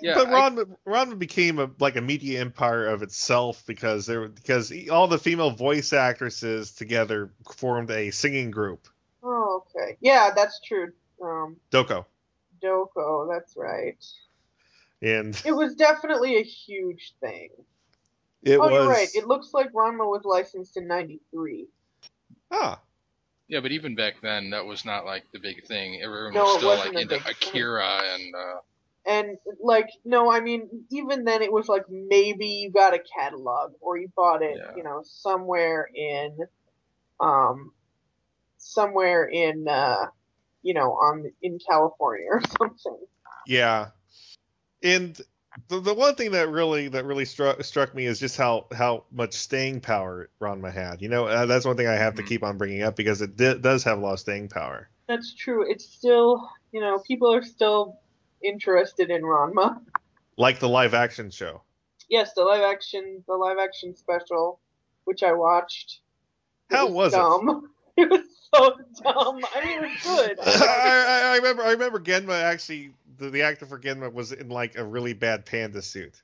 Yeah, 0.00 0.14
but 0.14 0.28
I- 0.28 0.50
Ranma, 0.50 0.76
Ranma 0.86 1.18
became 1.18 1.58
a 1.58 1.70
like 1.78 1.96
a 1.96 2.00
media 2.00 2.40
empire 2.40 2.86
of 2.86 3.02
itself 3.02 3.62
because 3.66 4.06
there 4.06 4.26
because 4.28 4.72
all 4.90 5.06
the 5.08 5.18
female 5.18 5.50
voice 5.50 5.92
actresses 5.92 6.72
together 6.72 7.30
formed 7.56 7.90
a 7.90 8.10
singing 8.10 8.50
group, 8.50 8.88
Oh, 9.22 9.62
okay. 9.76 9.96
Yeah, 10.00 10.30
that's 10.34 10.60
true. 10.60 10.92
Um, 11.22 11.56
DoCo, 11.70 12.04
DoCo, 12.62 13.28
that's 13.32 13.56
right. 13.56 14.02
and 15.02 15.40
It 15.44 15.52
was 15.52 15.74
definitely 15.74 16.36
a 16.38 16.42
huge 16.42 17.14
thing. 17.20 17.50
it 18.42 18.56
oh, 18.56 18.60
was 18.60 18.72
you're 18.72 18.88
right. 18.88 19.08
It 19.14 19.26
looks 19.28 19.50
like 19.52 19.72
Ranma 19.72 20.08
was 20.08 20.22
licensed 20.24 20.76
in 20.76 20.88
'93. 20.88 21.68
Ah 22.50 22.80
Yeah, 23.48 23.60
but 23.60 23.72
even 23.72 23.94
back 23.94 24.20
then, 24.22 24.50
that 24.50 24.66
was 24.66 24.84
not 24.84 25.04
like 25.06 25.24
the 25.32 25.38
big 25.40 25.66
thing. 25.66 26.00
Everyone 26.02 26.34
No, 26.34 26.42
was 26.44 26.56
still 26.56 26.68
like 26.76 26.92
into 26.94 27.08
big 27.08 27.22
thing. 27.22 27.32
Akira 27.32 28.02
and 28.14 28.34
uh, 28.34 28.60
And 29.06 29.38
like, 29.62 29.88
no, 30.04 30.30
I 30.30 30.40
mean, 30.40 30.68
even 30.90 31.24
then, 31.24 31.40
it 31.42 31.50
was 31.52 31.66
like 31.68 31.84
maybe 31.88 32.46
you 32.46 32.70
got 32.70 32.92
a 32.94 33.00
catalog 33.18 33.72
or 33.80 33.96
you 33.96 34.08
bought 34.14 34.42
it, 34.42 34.56
Yeah. 34.58 34.72
you 34.76 34.82
know, 34.82 35.02
somewhere 35.04 35.88
in, 35.94 36.36
um, 37.20 37.72
somewhere 38.58 39.24
in, 39.24 39.66
uh, 39.66 40.06
you 40.62 40.74
know, 40.74 40.92
on 40.92 41.24
in 41.40 41.58
California 41.66 42.26
or 42.30 42.42
something. 42.58 43.06
yeah, 43.46 43.88
and 44.82 45.18
the 45.68 45.80
the 45.80 45.94
one 45.94 46.14
thing 46.14 46.32
that 46.32 46.48
really 46.48 46.88
that 46.88 47.04
really 47.04 47.24
struck 47.24 47.62
struck 47.64 47.94
me 47.94 48.06
is 48.06 48.20
just 48.20 48.36
how 48.36 48.66
how 48.72 49.04
much 49.10 49.34
staying 49.34 49.80
power 49.80 50.30
Ranma 50.40 50.72
had. 50.72 51.02
You 51.02 51.08
know, 51.08 51.26
uh, 51.26 51.46
that's 51.46 51.64
one 51.64 51.76
thing 51.76 51.86
I 51.86 51.94
have 51.94 52.14
to 52.16 52.22
keep 52.22 52.42
on 52.42 52.58
bringing 52.58 52.82
up 52.82 52.96
because 52.96 53.20
it 53.20 53.36
di- 53.36 53.58
does 53.58 53.84
have 53.84 53.98
a 53.98 54.00
lot 54.00 54.14
of 54.14 54.20
staying 54.20 54.48
power. 54.48 54.88
That's 55.08 55.34
true. 55.34 55.68
It's 55.68 55.84
still, 55.86 56.48
you 56.72 56.80
know, 56.80 56.98
people 56.98 57.32
are 57.32 57.42
still 57.42 57.98
interested 58.42 59.10
in 59.10 59.22
Ranma. 59.22 59.80
Like 60.36 60.60
the 60.60 60.68
live 60.68 60.94
action 60.94 61.30
show. 61.30 61.62
Yes, 62.08 62.32
the 62.34 62.42
live 62.42 62.62
action, 62.62 63.24
the 63.26 63.34
live 63.34 63.58
action 63.58 63.96
special, 63.96 64.60
which 65.04 65.22
I 65.22 65.32
watched. 65.32 66.00
How 66.70 66.88
was 66.88 67.12
it? 67.12 67.16
dumb. 67.16 67.70
it? 67.96 68.10
was 68.10 68.20
so 68.54 68.76
dumb. 69.02 69.40
I 69.54 69.64
mean, 69.64 69.82
it 69.82 69.90
was 69.90 70.02
good. 70.02 70.38
I, 70.46 71.04
I, 71.06 71.32
I 71.32 71.36
remember 71.36 71.62
I 71.62 71.72
remember 71.72 72.00
Genma 72.00 72.40
actually 72.42 72.92
the, 73.18 73.30
the 73.30 73.42
actor 73.42 73.66
for 73.66 73.78
Genma 73.78 74.12
was 74.12 74.32
in 74.32 74.48
like 74.48 74.76
a 74.76 74.84
really 74.84 75.12
bad 75.12 75.46
panda 75.46 75.82
suit. 75.82 76.22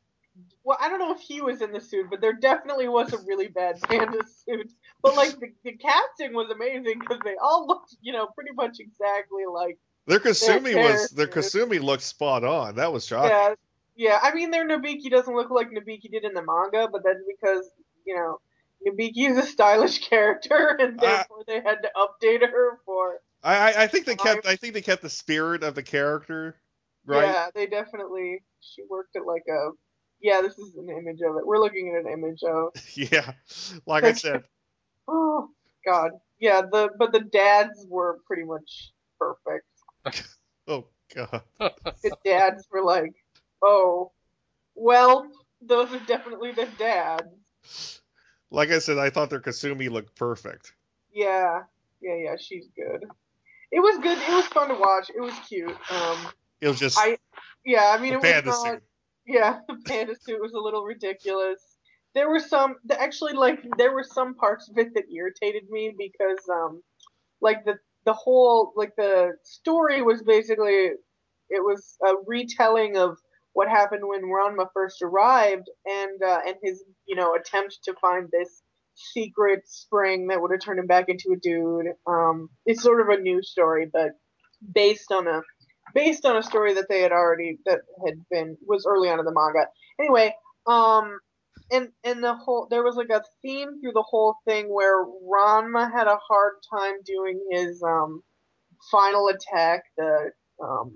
Well, 0.65 0.79
I 0.81 0.89
don't 0.89 0.99
know 0.99 1.15
if 1.15 1.21
he 1.21 1.41
was 1.41 1.63
in 1.63 1.73
the 1.73 1.81
suit, 1.81 2.07
but 2.11 2.21
there 2.21 2.33
definitely 2.33 2.89
was 2.89 3.13
a 3.13 3.19
really 3.19 3.49
bad 3.49 3.81
panda 3.83 4.19
suit. 4.47 4.73
But 5.03 5.17
like 5.17 5.39
the, 5.39 5.53
the 5.63 5.73
casting 5.73 6.33
was 6.33 6.51
amazing 6.51 6.99
because 6.99 7.19
they 7.25 7.37
all 7.41 7.67
looked, 7.67 7.95
you 8.01 8.13
know, 8.13 8.27
pretty 8.35 8.53
much 8.53 8.79
exactly 8.81 9.45
like. 9.53 9.79
Their 10.07 10.21
Kasumi 10.21 10.75
Their 10.75 10.93
was 10.93 11.11
their 11.11 11.27
Kasumi 11.27 11.81
looked 11.83 12.03
spot 12.03 12.45
on. 12.45 12.77
That 12.77 12.93
was 12.93 13.07
shocking. 13.07 13.31
Yeah, 13.31 13.55
yeah. 13.97 14.19
I 14.23 14.35
mean, 14.35 14.51
their 14.51 14.67
Nabiki 14.67 15.11
doesn't 15.11 15.35
look 15.35 15.51
like 15.51 15.71
Nabiki 15.71 16.11
did 16.11 16.25
in 16.25 16.35
the 16.35 16.43
manga, 16.43 16.89
but 16.91 17.03
that's 17.05 17.23
because 17.27 17.71
you 18.05 18.15
know 18.15 18.41
Nabiki 18.87 19.31
is 19.31 19.39
a 19.39 19.47
stylish 19.47 20.07
character, 20.09 20.77
and 20.81 20.99
therefore 20.99 21.45
they 21.47 21.61
had 21.61 21.83
to 21.83 21.91
update 21.97 22.41
her 22.41 22.81
for. 22.85 23.21
I, 23.43 23.57
I 23.57 23.83
I 23.83 23.87
think 23.87 24.07
they 24.07 24.17
kept 24.17 24.47
I 24.47 24.57
think 24.57 24.75
they 24.75 24.83
kept 24.83 25.03
the 25.03 25.11
spirit 25.11 25.63
of 25.63 25.75
the 25.75 25.83
character, 25.83 26.57
right? 27.07 27.27
Yeah, 27.27 27.49
they 27.55 27.67
definitely. 27.67 28.43
She 28.61 28.83
worked 28.89 29.17
at 29.17 29.27
like 29.27 29.45
a. 29.49 29.71
Yeah, 30.21 30.41
this 30.41 30.59
is 30.59 30.75
an 30.77 30.89
image 30.89 31.21
of 31.21 31.37
it. 31.37 31.47
We're 31.47 31.59
looking 31.59 31.95
at 31.95 32.05
an 32.05 32.13
image 32.13 32.43
of. 32.43 32.73
Yeah. 32.95 33.33
Like 33.87 34.05
I 34.05 34.13
said, 34.13 34.45
Oh 35.09 35.49
God, 35.85 36.13
yeah. 36.39 36.63
The 36.63 36.91
but 36.99 37.13
the 37.13 37.21
dads 37.21 37.87
were 37.89 38.21
pretty 38.27 38.45
much 38.45 38.93
perfect. 39.19 39.67
oh 40.69 40.87
god. 41.15 41.43
The 41.59 42.17
dads 42.25 42.67
were 42.71 42.83
like, 42.83 43.15
oh, 43.63 44.13
well, 44.75 45.27
those 45.61 45.93
are 45.93 46.01
definitely 46.07 46.53
the 46.53 46.69
dads. 46.79 48.01
Like 48.51 48.71
I 48.71 48.79
said, 48.79 48.99
I 48.99 49.11
thought 49.11 49.31
their 49.31 49.41
Kasumi 49.41 49.91
looked 49.91 50.15
perfect. 50.17 50.73
Yeah, 51.13 51.63
yeah, 52.01 52.17
yeah. 52.17 52.37
She's 52.39 52.67
good. 52.77 53.05
It 53.71 53.81
was 53.81 53.99
good. 53.99 54.19
It 54.19 54.35
was 54.35 54.47
fun 54.47 54.69
to 54.69 54.75
watch. 54.75 55.11
It 55.11 55.21
was 55.21 55.35
cute. 55.49 55.77
Um, 55.91 56.19
It 56.65 56.69
was 56.69 56.79
just 56.79 56.99
I 56.99 57.19
yeah. 57.63 57.95
I 57.95 58.01
mean, 58.01 58.19
the 58.19 58.27
it 58.27 58.47
was 58.47 58.65
not. 58.65 58.73
suit. 58.73 58.83
Yeah, 59.27 59.59
the 59.69 59.77
panda 59.85 60.15
suit 60.19 60.41
was 60.41 60.53
a 60.55 60.59
little 60.59 60.83
ridiculous. 60.83 61.61
There 62.15 62.31
were 62.31 62.41
some 62.41 62.77
actually 62.91 63.35
like 63.35 63.59
there 63.77 63.93
were 63.93 64.03
some 64.03 64.35
parts 64.35 64.71
of 64.71 64.79
it 64.79 64.95
that 64.95 65.05
irritated 65.15 65.69
me 65.69 65.95
because 65.97 66.39
um 66.51 66.83
like 67.43 67.67
the 67.67 67.75
the 68.07 68.15
whole 68.15 68.73
like 68.77 68.97
the 68.97 69.33
story 69.43 70.01
was 70.01 70.23
basically 70.23 70.93
it 71.51 71.63
was 71.63 71.99
a 72.03 72.15
retelling 72.27 72.97
of 72.97 73.19
what 73.53 73.69
happened 73.69 74.03
when 74.05 74.23
Ranma 74.23 74.69
first 74.73 75.03
arrived 75.03 75.69
and 75.85 76.23
uh, 76.23 76.41
and 76.47 76.57
his 76.63 76.83
you 77.07 77.15
know 77.15 77.35
attempt 77.35 77.81
to 77.85 77.95
find 78.01 78.31
this 78.33 78.63
secret 78.95 79.69
spring 79.69 80.29
that 80.29 80.41
would 80.41 80.51
have 80.51 80.61
turned 80.61 80.79
him 80.79 80.87
back 80.87 81.09
into 81.09 81.35
a 81.35 81.37
dude. 81.37 81.93
Um, 82.07 82.49
it's 82.65 82.83
sort 82.83 83.03
of 83.03 83.09
a 83.09 83.21
new 83.21 83.43
story, 83.43 83.87
but 83.93 84.13
based 84.73 85.13
on 85.13 85.27
a 85.27 85.43
based 85.95 86.25
on 86.27 86.37
a 86.37 86.43
story 86.43 86.75
that 86.75 86.89
they 86.89 87.01
had 87.01 87.13
already 87.13 87.59
that 87.67 87.81
had 88.07 88.15
been 88.31 88.57
was 88.67 88.87
early 88.87 89.09
on 89.09 89.19
in 89.19 89.25
the 89.25 89.33
manga. 89.33 89.67
Anyway, 89.99 90.35
um, 90.67 91.19
and 91.71 91.89
and 92.03 92.23
the 92.23 92.35
whole 92.35 92.67
there 92.71 92.83
was 92.83 92.97
like 92.97 93.11
a 93.11 93.23
theme 93.43 93.81
through 93.81 93.93
the 93.93 94.03
whole 94.03 94.37
thing 94.47 94.67
where 94.67 95.05
Ranma 95.05 95.91
had 95.91 96.07
a 96.07 96.19
hard 96.29 96.55
time 96.73 96.95
doing 97.05 97.41
his 97.51 97.83
um 97.83 98.23
final 98.91 99.29
attack, 99.29 99.83
the 99.97 100.31
um 100.63 100.93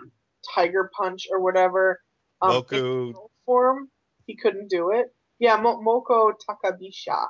tiger 0.54 0.90
punch 0.96 1.26
or 1.30 1.40
whatever. 1.40 2.00
Um, 2.42 2.50
Moku 2.50 3.14
form, 3.46 3.88
he 4.26 4.36
couldn't 4.36 4.68
do 4.68 4.90
it. 4.92 5.06
Yeah, 5.38 5.56
Mo- 5.56 5.80
Moko 5.80 6.32
Takabisha, 6.48 7.26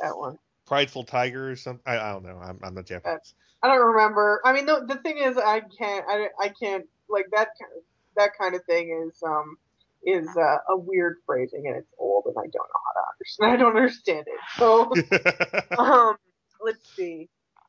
that 0.00 0.16
one. 0.16 0.38
Prideful 0.66 1.04
Tiger 1.04 1.50
or 1.50 1.56
something. 1.56 1.82
I, 1.86 1.98
I 1.98 2.12
don't 2.12 2.24
know. 2.24 2.38
I'm, 2.38 2.58
I'm 2.62 2.74
not 2.74 2.86
Japanese. 2.86 3.34
I 3.62 3.68
don't 3.68 3.86
remember. 3.86 4.40
I 4.44 4.52
mean, 4.52 4.66
the, 4.66 4.84
the 4.86 4.96
thing 4.96 5.18
is, 5.18 5.36
I 5.36 5.60
can't, 5.78 6.04
I, 6.08 6.28
I 6.40 6.48
can't 6.60 6.84
like 7.12 7.26
that. 7.32 7.48
kind 7.60 7.72
of- 7.76 7.84
That 8.16 8.30
kind 8.38 8.54
of 8.54 8.62
thing 8.64 8.86
is 9.06 9.22
um 9.22 9.56
is 10.04 10.26
uh, 10.36 10.58
a 10.68 10.76
weird 10.76 11.16
phrasing 11.24 11.64
and 11.68 11.76
it's 11.76 11.92
old 11.98 12.24
and 12.26 12.34
I 12.36 12.42
don't 12.54 12.68
know 12.72 12.82
how 12.86 12.94
to 13.00 13.04
understand. 13.14 13.52
I 13.52 13.56
don't 13.62 13.76
understand 13.76 14.26
it. 14.26 14.40
So 14.58 15.78
um, 15.78 16.16
let's 16.60 16.84
see. 16.96 17.28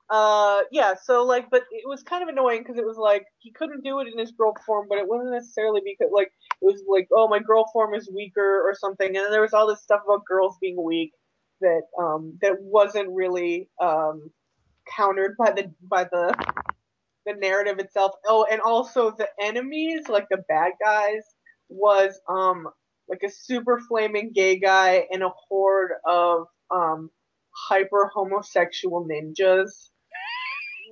Uh, 0.09 0.61
yeah. 0.71 0.95
So 1.01 1.23
like, 1.23 1.49
but 1.49 1.63
it 1.71 1.87
was 1.87 2.03
kind 2.03 2.23
of 2.23 2.29
annoying 2.29 2.61
because 2.61 2.77
it 2.77 2.85
was 2.85 2.97
like 2.97 3.25
he 3.39 3.51
couldn't 3.51 3.83
do 3.83 3.99
it 4.01 4.07
in 4.11 4.17
his 4.17 4.31
girl 4.31 4.53
form, 4.65 4.87
but 4.89 4.97
it 4.97 5.07
wasn't 5.07 5.31
necessarily 5.31 5.81
because 5.85 6.11
like 6.11 6.31
it 6.61 6.65
was 6.65 6.83
like, 6.87 7.07
oh, 7.15 7.27
my 7.27 7.39
girl 7.39 7.65
form 7.71 7.93
is 7.93 8.09
weaker 8.13 8.61
or 8.67 8.73
something, 8.75 9.07
and 9.07 9.15
then 9.15 9.31
there 9.31 9.41
was 9.41 9.53
all 9.53 9.67
this 9.67 9.81
stuff 9.81 10.01
about 10.05 10.25
girls 10.25 10.57
being 10.59 10.81
weak 10.83 11.13
that 11.61 11.83
um 11.99 12.37
that 12.41 12.55
wasn't 12.61 13.09
really 13.09 13.69
um 13.79 14.29
countered 14.97 15.37
by 15.37 15.51
the 15.51 15.71
by 15.83 16.03
the 16.03 16.35
the 17.25 17.33
narrative 17.33 17.79
itself. 17.79 18.13
Oh, 18.27 18.45
and 18.49 18.61
also 18.61 19.11
the 19.11 19.27
enemies, 19.41 20.07
like 20.07 20.27
the 20.29 20.43
bad 20.47 20.73
guys, 20.83 21.23
was 21.69 22.19
um 22.29 22.67
like 23.07 23.23
a 23.23 23.31
super 23.31 23.79
flaming 23.87 24.31
gay 24.33 24.57
guy 24.57 25.05
and 25.11 25.23
a 25.23 25.29
horde 25.29 25.91
of 26.05 26.47
um 26.71 27.09
hyper 27.51 28.09
homosexual 28.13 29.07
ninjas. 29.07 29.89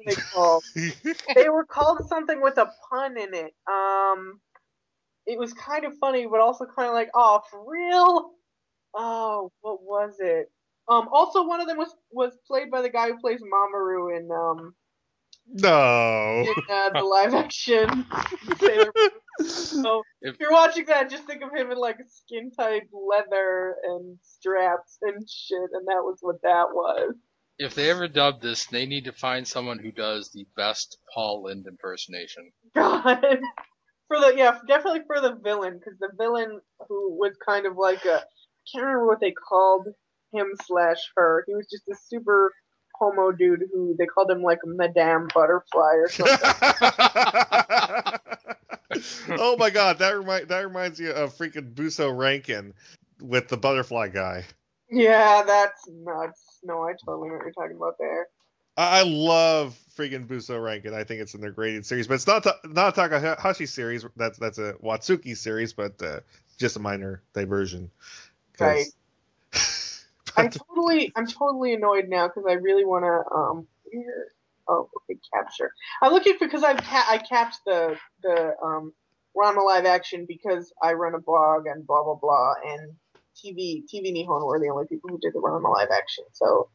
they 0.05 0.15
called? 0.33 0.63
they 1.35 1.49
were 1.49 1.65
called 1.65 2.07
something 2.07 2.41
with 2.41 2.57
a 2.57 2.71
pun 2.89 3.17
in 3.17 3.33
it. 3.33 3.53
Um, 3.71 4.39
it 5.25 5.37
was 5.37 5.53
kind 5.53 5.85
of 5.85 5.97
funny, 5.99 6.27
but 6.27 6.39
also 6.39 6.65
kind 6.65 6.87
of 6.87 6.93
like, 6.93 7.09
oh, 7.15 7.41
for 7.49 7.63
real? 7.67 8.31
Oh, 8.93 9.51
what 9.61 9.81
was 9.83 10.15
it? 10.19 10.51
Um, 10.89 11.07
also 11.11 11.47
one 11.47 11.61
of 11.61 11.67
them 11.67 11.77
was 11.77 11.95
was 12.11 12.37
played 12.45 12.71
by 12.71 12.81
the 12.81 12.89
guy 12.89 13.07
who 13.07 13.19
plays 13.19 13.41
Mamoru 13.41 14.17
in 14.17 14.29
um 14.31 14.75
No. 15.47 16.45
in 16.45 16.63
uh, 16.69 16.89
the 16.93 17.03
live 17.03 17.33
action. 17.33 18.05
Sailor 18.59 18.91
Moon. 18.95 19.49
so 19.49 20.03
if 20.21 20.37
you're 20.39 20.51
watching 20.51 20.85
that, 20.85 21.09
just 21.09 21.25
think 21.25 21.41
of 21.41 21.49
him 21.53 21.71
in 21.71 21.77
like 21.77 21.97
skin 22.07 22.51
tight 22.51 22.83
leather 22.93 23.75
and 23.83 24.17
straps 24.21 24.97
and 25.01 25.27
shit, 25.29 25.69
and 25.73 25.87
that 25.87 26.03
was 26.03 26.17
what 26.21 26.41
that 26.43 26.67
was. 26.73 27.15
If 27.57 27.75
they 27.75 27.89
ever 27.89 28.07
dub 28.07 28.41
this, 28.41 28.65
they 28.65 28.85
need 28.85 29.05
to 29.05 29.11
find 29.11 29.47
someone 29.47 29.77
who 29.77 29.91
does 29.91 30.31
the 30.31 30.45
best 30.55 30.97
Paul 31.13 31.43
Lynde 31.43 31.67
impersonation. 31.67 32.51
God. 32.75 33.39
For 34.07 34.19
the 34.19 34.33
yeah, 34.35 34.57
definitely 34.67 35.03
for 35.07 35.21
the 35.21 35.35
villain, 35.41 35.79
because 35.79 35.97
the 35.97 36.09
villain 36.17 36.59
who 36.89 37.15
was 37.17 37.31
kind 37.45 37.65
of 37.65 37.77
like 37.77 38.03
a 38.03 38.17
I 38.17 38.63
can't 38.69 38.83
remember 38.83 39.07
what 39.07 39.21
they 39.21 39.31
called 39.31 39.87
him 40.33 40.47
slash 40.65 40.97
her. 41.15 41.45
He 41.47 41.55
was 41.55 41.67
just 41.71 41.87
a 41.87 41.95
super 41.95 42.51
homo 43.01 43.31
dude 43.31 43.63
who 43.73 43.95
they 43.97 44.05
called 44.05 44.29
him 44.29 44.43
like 44.43 44.59
Madame 44.63 45.27
Butterfly 45.33 45.93
or 45.95 46.09
something. 46.09 46.37
oh 49.39 49.57
my 49.57 49.71
god, 49.71 49.97
that 49.99 50.15
remind 50.15 50.49
that 50.49 50.59
reminds 50.59 50.99
you 50.99 51.11
of 51.11 51.35
freaking 51.35 51.73
Buso 51.73 52.11
Renkin 52.13 52.73
with 53.19 53.47
the 53.47 53.57
butterfly 53.57 54.09
guy. 54.09 54.45
yeah, 54.89 55.43
that's 55.45 55.87
nuts. 55.89 56.59
No, 56.63 56.83
I 56.83 56.93
totally 57.03 57.29
know 57.29 57.35
what 57.35 57.43
you're 57.43 57.53
talking 57.53 57.77
about 57.77 57.95
there. 57.99 58.27
I 58.77 59.03
love 59.03 59.77
freaking 59.97 60.27
Buso 60.27 60.59
Renkin. 60.59 60.93
I 60.93 61.03
think 61.03 61.21
it's 61.21 61.33
an 61.33 61.41
integrated 61.41 61.85
series, 61.85 62.07
but 62.07 62.15
it's 62.15 62.27
not 62.27 62.43
ta- 62.43 62.59
not 62.65 62.97
a 62.97 63.01
Takahashi 63.01 63.65
series. 63.65 64.05
That's 64.15 64.37
that's 64.37 64.59
a 64.59 64.73
Watsuki 64.83 65.35
series, 65.35 65.73
but 65.73 66.01
uh, 66.01 66.19
just 66.57 66.77
a 66.77 66.79
minor 66.79 67.21
diversion. 67.33 67.89
Right. 68.59 68.85
I'm 70.37 70.49
totally, 70.49 71.11
I'm 71.15 71.27
totally 71.27 71.73
annoyed 71.73 72.07
now 72.09 72.27
because 72.27 72.45
I 72.49 72.53
really 72.53 72.85
want 72.85 73.05
to. 73.05 73.35
Um, 73.35 73.67
here, 73.91 74.27
oh, 74.67 74.89
okay, 75.09 75.19
capture. 75.33 75.71
I'm 76.01 76.11
looking 76.13 76.35
because 76.39 76.63
I've 76.63 76.77
ca- 76.77 77.07
I 77.09 77.17
capped 77.17 77.59
the 77.65 77.97
the 78.23 78.53
um 78.63 78.93
Ranma 79.37 79.65
live 79.65 79.85
action 79.85 80.25
because 80.27 80.73
I 80.81 80.93
run 80.93 81.15
a 81.15 81.19
blog 81.19 81.65
and 81.67 81.85
blah 81.85 82.03
blah 82.03 82.15
blah 82.15 82.53
and 82.65 82.93
TV 83.35 83.83
TV 83.93 84.13
Nihon 84.13 84.45
were 84.45 84.59
the 84.59 84.69
only 84.69 84.87
people 84.87 85.09
who 85.09 85.19
did 85.19 85.33
the 85.33 85.39
Ranma 85.39 85.73
live 85.73 85.89
action. 85.91 86.25
So, 86.33 86.69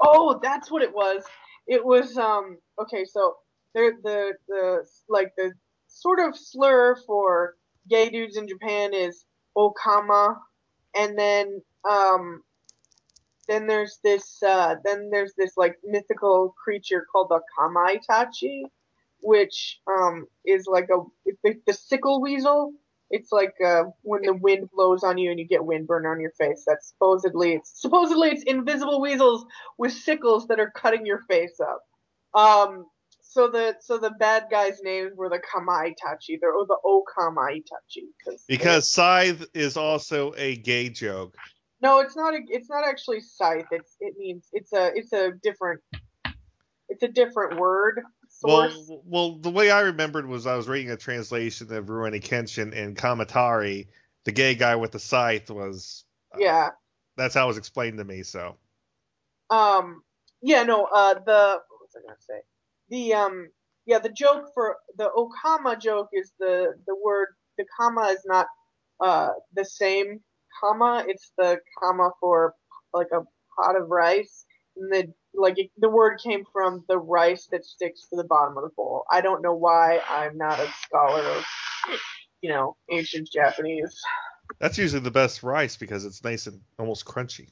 oh, 0.00 0.40
that's 0.42 0.70
what 0.70 0.82
it 0.82 0.94
was. 0.94 1.24
It 1.66 1.84
was 1.84 2.16
um 2.18 2.58
okay. 2.80 3.04
So 3.04 3.36
there 3.74 3.92
the 4.02 4.34
the 4.48 4.86
like 5.08 5.32
the 5.36 5.52
sort 5.88 6.20
of 6.20 6.36
slur 6.36 6.96
for 7.06 7.54
gay 7.88 8.08
dudes 8.10 8.36
in 8.36 8.48
Japan 8.48 8.94
is 8.94 9.24
okama, 9.56 10.36
and 10.94 11.18
then 11.18 11.62
um 11.88 12.42
then 13.48 13.66
there's 13.66 13.98
this 14.02 14.42
uh, 14.42 14.76
then 14.84 15.10
there's 15.10 15.32
this 15.36 15.56
like 15.56 15.76
mythical 15.84 16.54
creature 16.62 17.06
called 17.10 17.30
the 17.30 17.40
Kamaitachi, 17.58 18.62
which 19.20 19.80
um, 19.86 20.26
is 20.44 20.66
like 20.66 20.88
a 20.90 21.02
the, 21.42 21.54
the 21.66 21.72
sickle 21.72 22.20
weasel. 22.20 22.72
It's 23.10 23.30
like 23.30 23.54
uh, 23.64 23.84
when 24.02 24.22
the 24.22 24.34
wind 24.34 24.70
blows 24.72 25.04
on 25.04 25.18
you 25.18 25.30
and 25.30 25.38
you 25.38 25.46
get 25.46 25.60
windburn 25.60 26.10
on 26.10 26.20
your 26.20 26.32
face. 26.38 26.64
That's 26.66 26.88
supposedly 26.88 27.54
it's 27.54 27.80
supposedly 27.80 28.30
it's 28.30 28.42
invisible 28.44 29.00
weasels 29.00 29.44
with 29.78 29.92
sickles 29.92 30.48
that 30.48 30.60
are 30.60 30.70
cutting 30.70 31.06
your 31.06 31.20
face 31.28 31.60
up. 31.60 31.82
Um, 32.34 32.86
so 33.34 33.48
the 33.48 33.76
so 33.80 33.98
the 33.98 34.10
bad 34.10 34.44
guys' 34.50 34.80
names 34.82 35.12
were 35.16 35.28
the 35.28 35.40
Kamaitachi, 35.40 36.38
or 36.42 36.66
the 36.66 36.76
O 36.84 37.04
Okamaitachi. 37.18 38.06
because 38.46 38.88
Scythe 38.88 39.46
is 39.54 39.76
also 39.76 40.34
a 40.36 40.56
gay 40.56 40.88
joke. 40.88 41.34
No, 41.84 41.98
it's 41.98 42.16
not. 42.16 42.32
A, 42.32 42.38
it's 42.48 42.70
not 42.70 42.88
actually 42.88 43.20
scythe. 43.20 43.66
It's 43.70 43.96
it 44.00 44.14
means 44.16 44.48
it's 44.54 44.72
a 44.72 44.90
it's 44.94 45.12
a 45.12 45.32
different 45.42 45.82
it's 46.88 47.02
a 47.02 47.08
different 47.08 47.60
word 47.60 48.00
source. 48.30 48.74
Well, 48.88 49.02
well, 49.04 49.38
the 49.38 49.50
way 49.50 49.70
I 49.70 49.82
remembered 49.82 50.26
was 50.26 50.46
I 50.46 50.56
was 50.56 50.66
reading 50.66 50.92
a 50.92 50.96
translation 50.96 51.70
of 51.74 51.84
Rurouni 51.84 52.22
Kenshin, 52.22 52.74
and 52.74 52.96
Kamatari, 52.96 53.88
the 54.24 54.32
gay 54.32 54.54
guy 54.54 54.76
with 54.76 54.92
the 54.92 54.98
scythe, 54.98 55.50
was 55.50 56.06
yeah. 56.38 56.70
that's 57.18 57.34
how 57.34 57.44
it 57.44 57.48
was 57.48 57.58
explained 57.58 57.98
to 57.98 58.04
me. 58.04 58.22
So 58.22 58.56
Um. 59.50 60.02
Yeah. 60.40 60.62
No. 60.62 60.86
Uh. 60.86 61.14
The 61.14 61.60
what 61.68 61.80
was 61.82 61.90
I 61.94 62.00
gonna 62.00 62.16
say? 62.18 62.40
The 62.88 63.12
um. 63.12 63.48
Yeah. 63.84 63.98
The 63.98 64.08
joke 64.08 64.46
for 64.54 64.78
the 64.96 65.10
okama 65.14 65.78
joke 65.78 66.08
is 66.14 66.32
the 66.40 66.72
the 66.86 66.96
word 67.04 67.28
the 67.58 67.66
comma 67.78 68.06
is 68.06 68.22
not 68.24 68.46
uh 69.00 69.32
the 69.52 69.66
same 69.66 70.20
comma. 70.60 71.04
It's 71.08 71.32
the 71.38 71.58
comma 71.78 72.10
for 72.20 72.54
like 72.92 73.08
a 73.12 73.22
pot 73.56 73.76
of 73.76 73.88
rice. 73.88 74.44
And 74.76 74.92
the 74.92 75.12
like 75.34 75.58
it, 75.58 75.70
the 75.78 75.88
word 75.88 76.18
came 76.22 76.44
from 76.52 76.84
the 76.88 76.98
rice 76.98 77.48
that 77.50 77.64
sticks 77.64 78.06
to 78.08 78.16
the 78.16 78.24
bottom 78.24 78.56
of 78.56 78.64
the 78.64 78.70
bowl. 78.76 79.04
I 79.10 79.20
don't 79.20 79.42
know 79.42 79.54
why. 79.54 80.00
I'm 80.08 80.36
not 80.36 80.58
a 80.60 80.68
scholar 80.84 81.22
of 81.22 81.44
you 82.40 82.50
know 82.50 82.76
ancient 82.90 83.28
Japanese. 83.32 84.00
that's 84.58 84.78
usually 84.78 85.00
the 85.00 85.10
best 85.10 85.42
rice 85.42 85.76
because 85.76 86.04
it's 86.04 86.22
nice 86.24 86.46
and 86.46 86.60
almost 86.78 87.04
crunchy. 87.04 87.48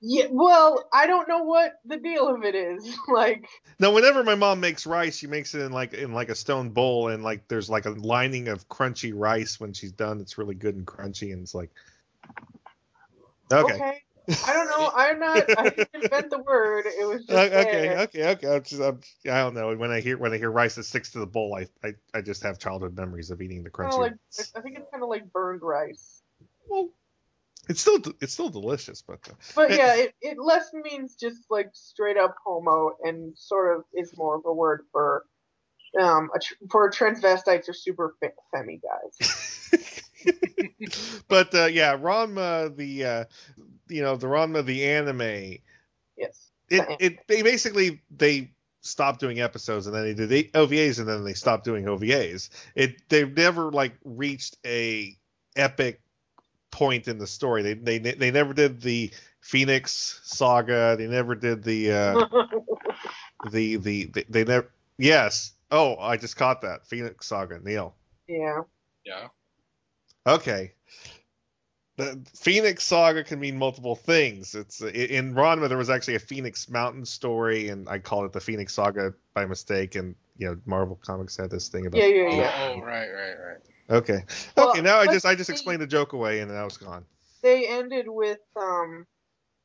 Yeah, 0.00 0.26
well, 0.30 0.84
I 0.92 1.08
don't 1.08 1.28
know 1.28 1.42
what 1.42 1.72
the 1.84 1.96
deal 1.96 2.28
of 2.28 2.44
it 2.44 2.54
is. 2.54 2.96
Like, 3.08 3.48
Now, 3.80 3.92
whenever 3.92 4.22
my 4.22 4.34
mom 4.36 4.60
makes 4.60 4.86
rice, 4.86 5.16
she 5.16 5.26
makes 5.26 5.54
it 5.54 5.62
in 5.62 5.72
like 5.72 5.94
in 5.94 6.12
like 6.12 6.28
a 6.28 6.34
stone 6.34 6.70
bowl, 6.70 7.08
and 7.08 7.24
like 7.24 7.48
there's 7.48 7.68
like 7.68 7.86
a 7.86 7.90
lining 7.90 8.48
of 8.48 8.68
crunchy 8.68 9.12
rice 9.14 9.58
when 9.58 9.72
she's 9.72 9.92
done. 9.92 10.20
It's 10.20 10.38
really 10.38 10.54
good 10.54 10.76
and 10.76 10.86
crunchy, 10.86 11.32
and 11.32 11.42
it's 11.42 11.54
like 11.54 11.70
okay. 13.52 13.74
okay, 13.74 14.02
I 14.46 14.52
don't 14.52 14.68
know. 14.68 14.90
I'm 14.94 15.18
not. 15.18 15.58
I 15.58 15.70
didn't 15.70 15.88
invent 15.94 16.30
the 16.30 16.38
word. 16.38 16.84
It 16.86 17.06
was 17.06 17.24
just 17.24 17.30
okay, 17.30 17.62
there. 17.62 17.98
okay, 18.00 18.30
okay. 18.30 18.56
I'm 18.56 18.62
just, 18.62 18.82
I'm, 18.82 19.00
I 19.24 19.40
don't 19.40 19.54
know. 19.54 19.74
When 19.76 19.90
I 19.90 20.00
hear 20.00 20.18
when 20.18 20.32
I 20.32 20.38
hear 20.38 20.50
rice 20.50 20.74
that 20.74 20.84
sticks 20.84 21.12
to 21.12 21.18
the 21.18 21.26
bowl, 21.26 21.56
I, 21.56 21.66
I, 21.86 21.94
I 22.14 22.20
just 22.20 22.42
have 22.42 22.58
childhood 22.58 22.96
memories 22.96 23.30
of 23.30 23.40
eating 23.40 23.62
the 23.62 23.70
crunchy. 23.70 23.98
like 23.98 24.14
I 24.54 24.60
think 24.60 24.78
it's 24.78 24.90
kind 24.90 25.02
of 25.02 25.08
like 25.08 25.32
burned 25.32 25.62
rice. 25.62 26.22
Well, 26.68 26.90
It's 27.68 27.80
still 27.80 28.00
it's 28.20 28.32
still 28.32 28.50
delicious, 28.50 29.02
but 29.02 29.20
uh, 29.28 29.34
But 29.54 29.70
yeah, 29.70 29.94
it, 29.96 30.14
it 30.20 30.38
less 30.38 30.70
means 30.72 31.16
just 31.16 31.42
like 31.50 31.70
straight 31.72 32.16
up 32.16 32.34
homo 32.44 32.96
and 33.02 33.36
sort 33.36 33.76
of 33.76 33.84
is 33.94 34.16
more 34.16 34.36
of 34.36 34.42
a 34.44 34.52
word 34.52 34.82
for 34.92 35.24
um 36.00 36.30
a 36.34 36.38
tr- 36.38 36.54
for 36.70 36.90
transvestites 36.90 37.68
or 37.68 37.72
super 37.72 38.14
fe- 38.20 38.32
femi 38.54 38.80
guys. 38.82 39.72
but 41.28 41.54
uh, 41.54 41.66
yeah, 41.66 41.96
Ranma 41.96 42.74
the 42.76 43.04
uh, 43.04 43.24
you 43.88 44.02
know 44.02 44.16
the 44.16 44.26
Ranma 44.26 44.64
the 44.64 44.84
anime. 44.84 45.58
Yes. 46.16 46.50
It 46.70 46.86
it 47.00 47.18
they 47.26 47.42
basically 47.42 48.02
they 48.10 48.50
stopped 48.80 49.20
doing 49.20 49.40
episodes 49.40 49.86
and 49.86 49.94
then 49.94 50.04
they 50.04 50.14
did 50.14 50.28
the 50.28 50.50
OVAs 50.54 50.98
and 50.98 51.08
then 51.08 51.24
they 51.24 51.34
stopped 51.34 51.64
doing 51.64 51.84
OVAs. 51.84 52.50
It 52.74 53.08
they've 53.08 53.34
never 53.34 53.70
like 53.70 53.94
reached 54.04 54.56
a 54.66 55.16
epic 55.56 56.00
point 56.70 57.08
in 57.08 57.18
the 57.18 57.26
story. 57.26 57.62
They 57.62 57.74
they 57.74 57.98
they 57.98 58.30
never 58.30 58.52
did 58.52 58.80
the 58.80 59.10
Phoenix 59.40 60.20
saga. 60.24 60.96
They 60.98 61.06
never 61.06 61.34
did 61.34 61.62
the 61.62 61.92
uh, 61.92 62.26
the, 63.50 63.76
the 63.76 64.04
the 64.06 64.24
they 64.28 64.44
never 64.44 64.70
yes. 64.98 65.52
Oh, 65.70 65.96
I 65.98 66.16
just 66.16 66.36
caught 66.36 66.62
that 66.62 66.86
Phoenix 66.86 67.26
saga. 67.26 67.60
Neil. 67.62 67.94
yeah. 68.26 68.62
Yeah. 69.04 69.28
Okay. 70.26 70.72
The 71.96 72.20
Phoenix 72.36 72.84
Saga 72.84 73.24
can 73.24 73.40
mean 73.40 73.58
multiple 73.58 73.96
things. 73.96 74.54
It's 74.54 74.80
in 74.80 75.34
Ranma 75.34 75.68
there 75.68 75.78
was 75.78 75.90
actually 75.90 76.14
a 76.14 76.20
Phoenix 76.20 76.68
Mountain 76.68 77.06
story, 77.06 77.70
and 77.70 77.88
I 77.88 77.98
called 77.98 78.26
it 78.26 78.32
the 78.32 78.40
Phoenix 78.40 78.74
Saga 78.74 79.14
by 79.34 79.46
mistake. 79.46 79.96
And 79.96 80.14
you 80.36 80.46
know, 80.46 80.58
Marvel 80.64 81.00
Comics 81.04 81.36
had 81.36 81.50
this 81.50 81.68
thing 81.68 81.86
about. 81.86 81.98
Yeah, 81.98 82.06
yeah, 82.06 82.34
yeah. 82.36 82.74
Oh, 82.76 82.80
right, 82.82 83.08
right, 83.10 83.34
right. 83.34 83.56
Okay. 83.90 84.24
Well, 84.56 84.70
okay. 84.70 84.80
Now 84.80 84.98
I 84.98 85.06
just 85.06 85.26
I 85.26 85.34
just 85.34 85.48
see. 85.48 85.54
explained 85.54 85.82
the 85.82 85.88
joke 85.88 86.12
away, 86.12 86.40
and 86.40 86.50
then 86.50 86.56
I 86.58 86.64
was 86.64 86.76
gone. 86.76 87.04
They 87.42 87.66
ended 87.66 88.06
with 88.06 88.38
um 88.54 89.04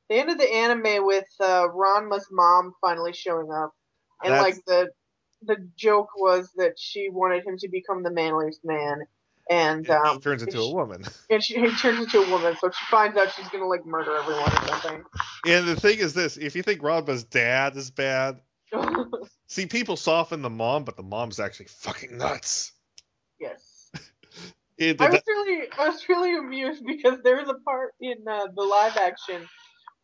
they 0.09 0.19
ended 0.19 0.39
the 0.39 0.51
anime 0.51 1.05
with 1.05 1.27
uh 1.39 1.67
Ranma's 1.67 2.27
mom 2.31 2.73
finally 2.81 3.13
showing 3.13 3.51
up. 3.51 3.73
And 4.23 4.33
That's- 4.33 4.55
like 4.55 4.65
the 4.65 4.89
the 5.45 5.69
joke 5.75 6.09
was 6.17 6.51
that 6.57 6.73
she 6.77 7.09
wanted 7.09 7.45
him 7.45 7.57
to 7.57 7.67
become 7.67 8.03
the 8.03 8.11
manliest 8.11 8.63
man 8.63 9.03
and 9.49 9.89
um 9.89 10.15
he 10.15 10.19
turns 10.19 10.43
into 10.43 10.59
a 10.59 10.73
woman. 10.73 11.03
and 11.29 11.43
she 11.43 11.59
he 11.59 11.69
turns 11.75 11.99
into 11.99 12.19
a 12.21 12.29
woman, 12.29 12.55
so 12.59 12.69
she 12.69 12.85
finds 12.85 13.17
out 13.17 13.31
she's 13.35 13.47
gonna 13.49 13.67
like 13.67 13.85
murder 13.85 14.15
everyone 14.15 14.51
or 14.51 14.67
something. 14.67 15.03
And 15.45 15.67
the 15.67 15.75
thing 15.75 15.99
is 15.99 16.13
this: 16.13 16.37
if 16.37 16.55
you 16.55 16.63
think 16.63 16.81
Ranma's 16.81 17.23
dad 17.23 17.75
is 17.75 17.91
bad, 17.91 18.39
see 19.47 19.65
people 19.65 19.97
soften 19.97 20.41
the 20.41 20.49
mom, 20.49 20.83
but 20.83 20.95
the 20.95 21.03
mom's 21.03 21.39
actually 21.39 21.67
fucking 21.67 22.17
nuts. 22.17 22.71
yes. 23.39 23.91
It, 24.75 24.99
I 24.99 25.07
was 25.07 25.21
really 25.27 25.67
I 25.77 25.87
was 25.87 26.09
really 26.09 26.35
amused 26.35 26.83
because 26.83 27.19
there 27.23 27.35
was 27.35 27.47
a 27.47 27.53
part 27.53 27.93
in 28.01 28.27
uh, 28.27 28.47
the 28.55 28.63
live 28.63 28.97
action 28.97 29.47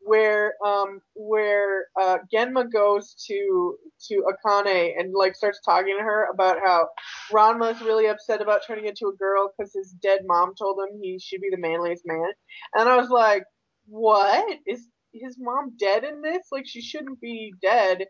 where 0.02 0.54
um 0.66 1.02
where 1.16 1.88
uh 2.00 2.18
Genma 2.34 2.72
goes 2.72 3.16
to 3.28 3.76
to 4.08 4.24
Akane 4.32 5.00
and 5.00 5.14
like 5.14 5.36
starts 5.36 5.60
talking 5.66 5.96
to 5.98 6.04
her 6.04 6.28
about 6.34 6.58
how 6.64 6.88
Ranma 7.32 7.74
is 7.76 7.82
really 7.82 8.08
upset 8.08 8.42
about 8.42 8.62
turning 8.66 8.86
into 8.88 9.08
a 9.08 9.18
girl 9.18 9.52
because 9.58 9.74
his 9.74 9.92
dead 10.02 10.22
mom 10.26 10.54
told 10.58 10.80
him 10.80 11.00
he 11.02 11.20
should 11.20 11.42
be 11.42 11.50
the 11.52 11.58
manliest 11.58 12.04
man, 12.06 12.32
and 12.76 12.90
I 12.90 12.96
was 12.98 13.10
like, 13.10 13.44
what 13.88 14.58
is 14.68 14.88
his 15.14 15.38
mom 15.40 15.74
dead 15.80 16.04
in 16.04 16.22
this? 16.22 16.48
Like 16.52 16.66
she 16.68 16.82
shouldn't 16.82 17.20
be 17.22 17.54
dead. 17.62 18.06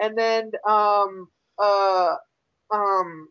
And 0.00 0.16
then 0.16 0.50
um 0.68 1.28
uh 1.58 2.14
um 2.72 3.28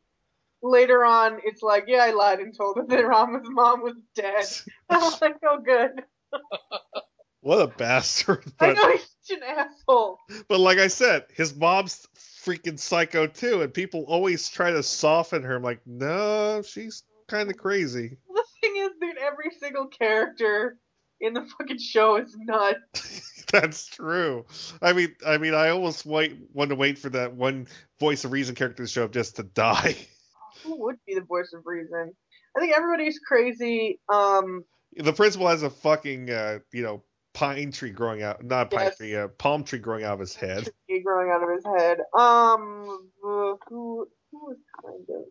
later 0.63 1.05
on 1.05 1.39
it's 1.43 1.61
like, 1.61 1.85
yeah, 1.87 2.03
I 2.03 2.11
lied 2.11 2.39
and 2.39 2.55
told 2.55 2.77
him 2.77 2.87
that 2.89 3.05
Ranma's 3.05 3.47
mom 3.49 3.81
was 3.83 3.95
dead. 4.15 4.45
I 4.89 4.97
was 4.97 5.21
like, 5.21 5.37
oh 5.45 5.59
good. 5.63 6.03
What 7.41 7.59
a 7.61 7.67
bastard. 7.67 8.43
I 8.59 8.67
But, 8.67 8.75
know 8.75 8.91
he's 8.91 9.07
such 9.23 9.37
an 9.37 9.43
asshole. 9.43 10.17
but 10.47 10.59
like 10.59 10.77
I 10.77 10.87
said, 10.87 11.25
his 11.35 11.55
mom's 11.55 12.07
freaking 12.43 12.79
psycho 12.79 13.27
too, 13.27 13.61
and 13.61 13.73
people 13.73 14.05
always 14.07 14.49
try 14.49 14.71
to 14.71 14.83
soften 14.83 15.43
her. 15.43 15.55
I'm 15.55 15.63
like, 15.63 15.81
no, 15.85 16.61
she's 16.63 17.03
kind 17.27 17.49
of 17.49 17.57
crazy. 17.57 18.17
The 18.33 18.43
thing 18.67 18.77
is, 18.77 18.91
dude, 19.01 19.17
every 19.17 19.49
single 19.59 19.87
character 19.87 20.77
in 21.19 21.33
the 21.33 21.43
fucking 21.57 21.79
show 21.79 22.17
is 22.17 22.35
nuts. 22.37 23.45
That's 23.51 23.87
true. 23.87 24.45
I 24.83 24.93
mean, 24.93 25.15
I 25.25 25.39
mean, 25.39 25.55
I 25.55 25.69
almost 25.69 26.05
wait 26.05 26.37
want 26.53 26.69
to 26.69 26.75
wait 26.75 26.99
for 26.99 27.09
that 27.09 27.33
one 27.33 27.67
voice 27.99 28.23
of 28.23 28.31
reason 28.31 28.53
character 28.53 28.83
to 28.83 28.87
show 28.89 29.03
up 29.05 29.13
just 29.13 29.37
to 29.37 29.43
die. 29.43 29.95
Who 30.63 30.83
would 30.83 30.97
be 31.07 31.15
the 31.15 31.21
voice 31.21 31.53
of 31.55 31.63
reason? 31.65 32.13
I 32.55 32.59
think 32.59 32.75
everybody's 32.77 33.17
crazy. 33.27 33.99
Um, 34.13 34.63
The 34.95 35.11
principal 35.13 35.47
has 35.47 35.63
a 35.63 35.71
fucking, 35.71 36.29
uh, 36.29 36.59
you 36.71 36.83
know, 36.83 37.03
pine 37.33 37.71
tree 37.71 37.91
growing 37.91 38.21
out, 38.23 38.43
not 38.43 38.67
a 38.73 38.75
pine 38.75 38.85
Yes. 38.87 38.97
tree, 38.97 39.13
a 39.13 39.27
palm 39.27 39.63
tree 39.63 39.79
growing 39.79 40.03
out 40.03 40.13
of 40.13 40.19
his 40.19 40.35
head. 40.35 40.69
tree 40.89 41.01
growing 41.01 41.31
out 41.31 41.43
of 41.43 41.49
his 41.49 41.65
head. 41.65 41.99
Um, 42.13 43.09
uh, 43.23 43.53
who 43.67 44.07
was 44.31 44.57
kind 44.83 45.05
of 45.09 45.25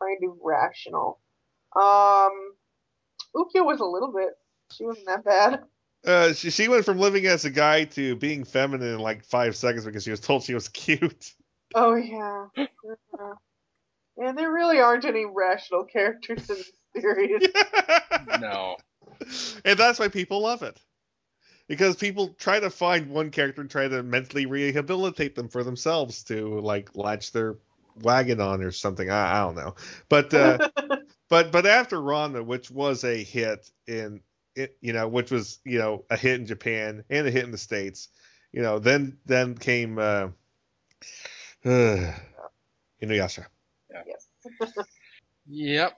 kind 0.00 0.18
of 0.24 0.36
rational? 0.42 1.20
Um, 1.76 2.32
Ukyo 3.34 3.64
was 3.64 3.80
a 3.80 3.84
little 3.84 4.12
bit. 4.12 4.30
She 4.72 4.84
wasn't 4.84 5.06
that 5.06 5.24
bad. 5.24 5.62
Uh, 6.06 6.32
she, 6.32 6.50
she 6.50 6.68
went 6.68 6.84
from 6.84 6.98
living 6.98 7.26
as 7.26 7.44
a 7.44 7.50
guy 7.50 7.84
to 7.84 8.16
being 8.16 8.44
feminine 8.44 8.94
in 8.94 8.98
like 9.00 9.22
five 9.24 9.54
seconds 9.54 9.84
because 9.84 10.02
she 10.04 10.10
was 10.10 10.20
told 10.20 10.42
she 10.42 10.54
was 10.54 10.68
cute. 10.68 11.32
Oh 11.74 11.94
yeah. 11.94 12.46
yeah. 12.56 12.66
And 14.16 14.36
there 14.36 14.50
really 14.50 14.80
aren't 14.80 15.04
any 15.04 15.24
rational 15.26 15.84
characters 15.84 16.48
in 16.50 16.56
this 16.56 16.72
series. 17.02 17.48
No. 18.40 18.76
and 19.64 19.78
that's 19.78 19.98
why 19.98 20.08
people 20.08 20.40
love 20.42 20.62
it. 20.62 20.80
Because 21.70 21.94
people 21.94 22.34
try 22.36 22.58
to 22.58 22.68
find 22.68 23.10
one 23.10 23.30
character 23.30 23.60
and 23.60 23.70
try 23.70 23.86
to 23.86 24.02
mentally 24.02 24.44
rehabilitate 24.44 25.36
them 25.36 25.46
for 25.46 25.62
themselves 25.62 26.24
to 26.24 26.58
like 26.58 26.96
latch 26.96 27.30
their 27.30 27.58
wagon 28.02 28.40
on 28.40 28.60
or 28.64 28.72
something. 28.72 29.08
I, 29.08 29.36
I 29.36 29.44
don't 29.44 29.54
know. 29.54 29.76
But 30.08 30.34
uh, 30.34 30.68
but 31.28 31.52
but 31.52 31.66
after 31.66 31.98
Ranma, 31.98 32.44
which 32.44 32.72
was 32.72 33.04
a 33.04 33.22
hit 33.22 33.70
in 33.86 34.20
it, 34.56 34.78
you 34.80 34.92
know, 34.92 35.06
which 35.06 35.30
was 35.30 35.60
you 35.64 35.78
know 35.78 36.04
a 36.10 36.16
hit 36.16 36.40
in 36.40 36.46
Japan 36.46 37.04
and 37.08 37.28
a 37.28 37.30
hit 37.30 37.44
in 37.44 37.52
the 37.52 37.56
states, 37.56 38.08
you 38.50 38.62
know, 38.62 38.80
then 38.80 39.18
then 39.26 39.56
came 39.56 39.96
uh, 39.96 40.30
uh, 41.64 42.12
Inuyasha. 43.00 43.46
Yes. 44.08 44.26
Yep. 45.46 45.92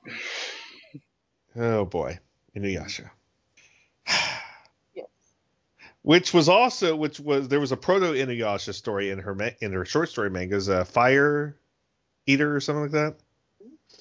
Oh 1.57 1.87
boy, 1.87 2.19
Inuyasha. 2.55 3.09
Yes. 6.05 6.09
Which 6.09 6.35
was 6.35 6.49
also 6.49 6.97
which 6.97 7.21
was 7.21 7.49
there 7.49 7.61
was 7.61 7.73
a 7.73 7.77
proto 7.77 8.13
Inuyasha 8.13 8.75
story 8.75 9.11
in 9.11 9.19
her 9.21 9.37
in 9.61 9.73
her 9.73 9.85
short 9.85 10.09
story 10.09 10.31
mangas, 10.31 10.69
uh, 10.69 10.85
Fire 10.85 11.57
Eater 12.27 12.55
or 12.55 12.61
something 12.61 12.83
like 12.83 12.93
that. 12.93 13.15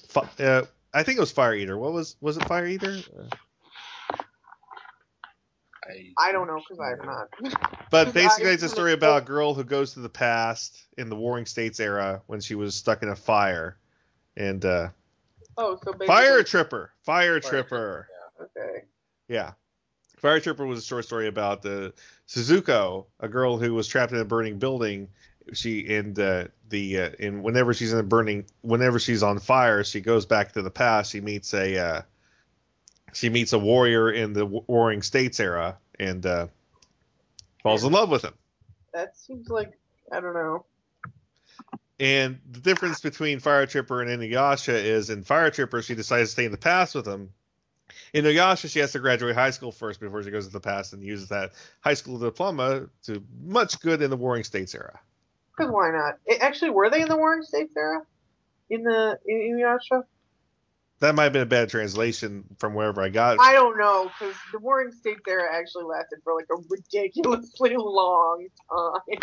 Fi- 0.08 0.44
uh, 0.44 0.64
I 0.92 1.02
think 1.02 1.18
it 1.18 1.20
was 1.20 1.32
Fire 1.32 1.54
Eater. 1.54 1.78
What 1.78 1.92
was 1.92 2.16
was 2.20 2.36
it 2.36 2.44
Fire 2.44 2.66
Eater? 2.66 2.98
I 6.18 6.32
don't 6.32 6.46
know 6.46 6.60
because 6.68 6.80
I 6.80 6.90
have 6.90 7.04
not. 7.04 7.28
But 7.90 8.14
basically, 8.14 8.52
it's 8.52 8.62
a 8.62 8.68
story 8.70 8.94
about 8.94 9.22
a 9.22 9.24
girl 9.26 9.52
who 9.52 9.64
goes 9.64 9.94
to 9.94 10.00
the 10.00 10.08
past 10.08 10.86
in 10.96 11.10
the 11.10 11.16
Warring 11.16 11.44
States 11.44 11.78
era 11.78 12.22
when 12.26 12.40
she 12.40 12.54
was 12.54 12.74
stuck 12.74 13.02
in 13.02 13.10
a 13.10 13.16
fire, 13.16 13.76
and 14.34 14.64
uh, 14.64 14.88
Oh, 15.58 15.76
so 15.76 15.92
basically. 15.92 16.06
Fire 16.06 16.42
Tripper, 16.42 16.90
Fire 17.02 17.40
Tripper. 17.40 18.08
Okay. 18.40 18.84
Yeah. 19.28 19.52
Fire 20.22 20.38
Tripper 20.38 20.64
was 20.64 20.78
a 20.78 20.86
short 20.86 21.04
story 21.04 21.26
about 21.26 21.62
the 21.62 21.92
Suzuko, 22.28 23.06
a 23.18 23.28
girl 23.28 23.58
who 23.58 23.74
was 23.74 23.88
trapped 23.88 24.12
in 24.12 24.18
a 24.18 24.24
burning 24.24 24.60
building. 24.60 25.08
She 25.52 25.92
and 25.96 26.16
uh, 26.16 26.46
the 26.68 27.00
uh, 27.00 27.10
and 27.18 27.42
whenever 27.42 27.74
she's 27.74 27.92
in 27.92 27.98
a 27.98 28.04
burning, 28.04 28.44
whenever 28.60 29.00
she's 29.00 29.24
on 29.24 29.40
fire, 29.40 29.82
she 29.82 30.00
goes 30.00 30.24
back 30.24 30.52
to 30.52 30.62
the 30.62 30.70
past. 30.70 31.10
She 31.10 31.20
meets 31.20 31.52
a 31.52 31.76
uh, 31.76 32.02
she 33.12 33.30
meets 33.30 33.52
a 33.52 33.58
warrior 33.58 34.12
in 34.12 34.32
the 34.32 34.46
Warring 34.46 35.02
States 35.02 35.40
era 35.40 35.76
and 35.98 36.24
uh, 36.24 36.46
falls 37.64 37.82
in 37.82 37.92
love 37.92 38.08
with 38.08 38.24
him. 38.24 38.34
That 38.94 39.16
seems 39.16 39.48
like 39.48 39.76
I 40.12 40.20
don't 40.20 40.34
know. 40.34 40.64
And 41.98 42.38
the 42.48 42.60
difference 42.60 43.00
between 43.00 43.40
Fire 43.40 43.66
Tripper 43.66 44.02
and 44.02 44.08
Inuyasha 44.08 44.72
is 44.72 45.10
in 45.10 45.24
Fire 45.24 45.50
Tripper, 45.50 45.82
she 45.82 45.96
decides 45.96 46.28
to 46.28 46.32
stay 46.32 46.44
in 46.44 46.52
the 46.52 46.58
past 46.58 46.94
with 46.94 47.06
him. 47.06 47.30
In 48.12 48.24
Inuyasha, 48.24 48.70
she 48.70 48.78
has 48.80 48.92
to 48.92 48.98
graduate 48.98 49.34
high 49.34 49.50
school 49.50 49.72
first 49.72 49.98
before 50.00 50.22
she 50.22 50.30
goes 50.30 50.46
to 50.46 50.52
the 50.52 50.60
past 50.60 50.92
and 50.92 51.02
uses 51.02 51.28
that 51.30 51.52
high 51.80 51.94
school 51.94 52.18
diploma 52.18 52.88
to 53.04 53.22
much 53.42 53.80
good 53.80 54.02
in 54.02 54.10
the 54.10 54.16
Warring 54.16 54.44
States 54.44 54.74
era. 54.74 55.00
Because 55.56 55.72
why 55.72 55.90
not? 55.90 56.18
It, 56.26 56.40
actually, 56.42 56.70
were 56.70 56.90
they 56.90 57.00
in 57.02 57.08
the 57.08 57.16
Warring 57.16 57.42
States 57.42 57.72
era? 57.76 58.00
In 58.68 58.82
the 58.82 59.18
in 59.26 59.56
Inuyasha? 59.58 60.02
That 61.00 61.14
might 61.14 61.24
have 61.24 61.32
been 61.32 61.42
a 61.42 61.46
bad 61.46 61.68
translation 61.68 62.44
from 62.58 62.74
wherever 62.74 63.02
I 63.02 63.08
got 63.08 63.34
it. 63.34 63.40
I 63.40 63.54
don't 63.54 63.76
know 63.78 64.04
because 64.18 64.36
the 64.52 64.58
Warring 64.60 64.92
States 64.92 65.20
era 65.26 65.48
actually 65.52 65.84
lasted 65.84 66.20
for 66.22 66.34
like 66.34 66.46
a 66.50 66.62
ridiculously 66.70 67.74
long 67.78 68.46
time, 68.70 69.18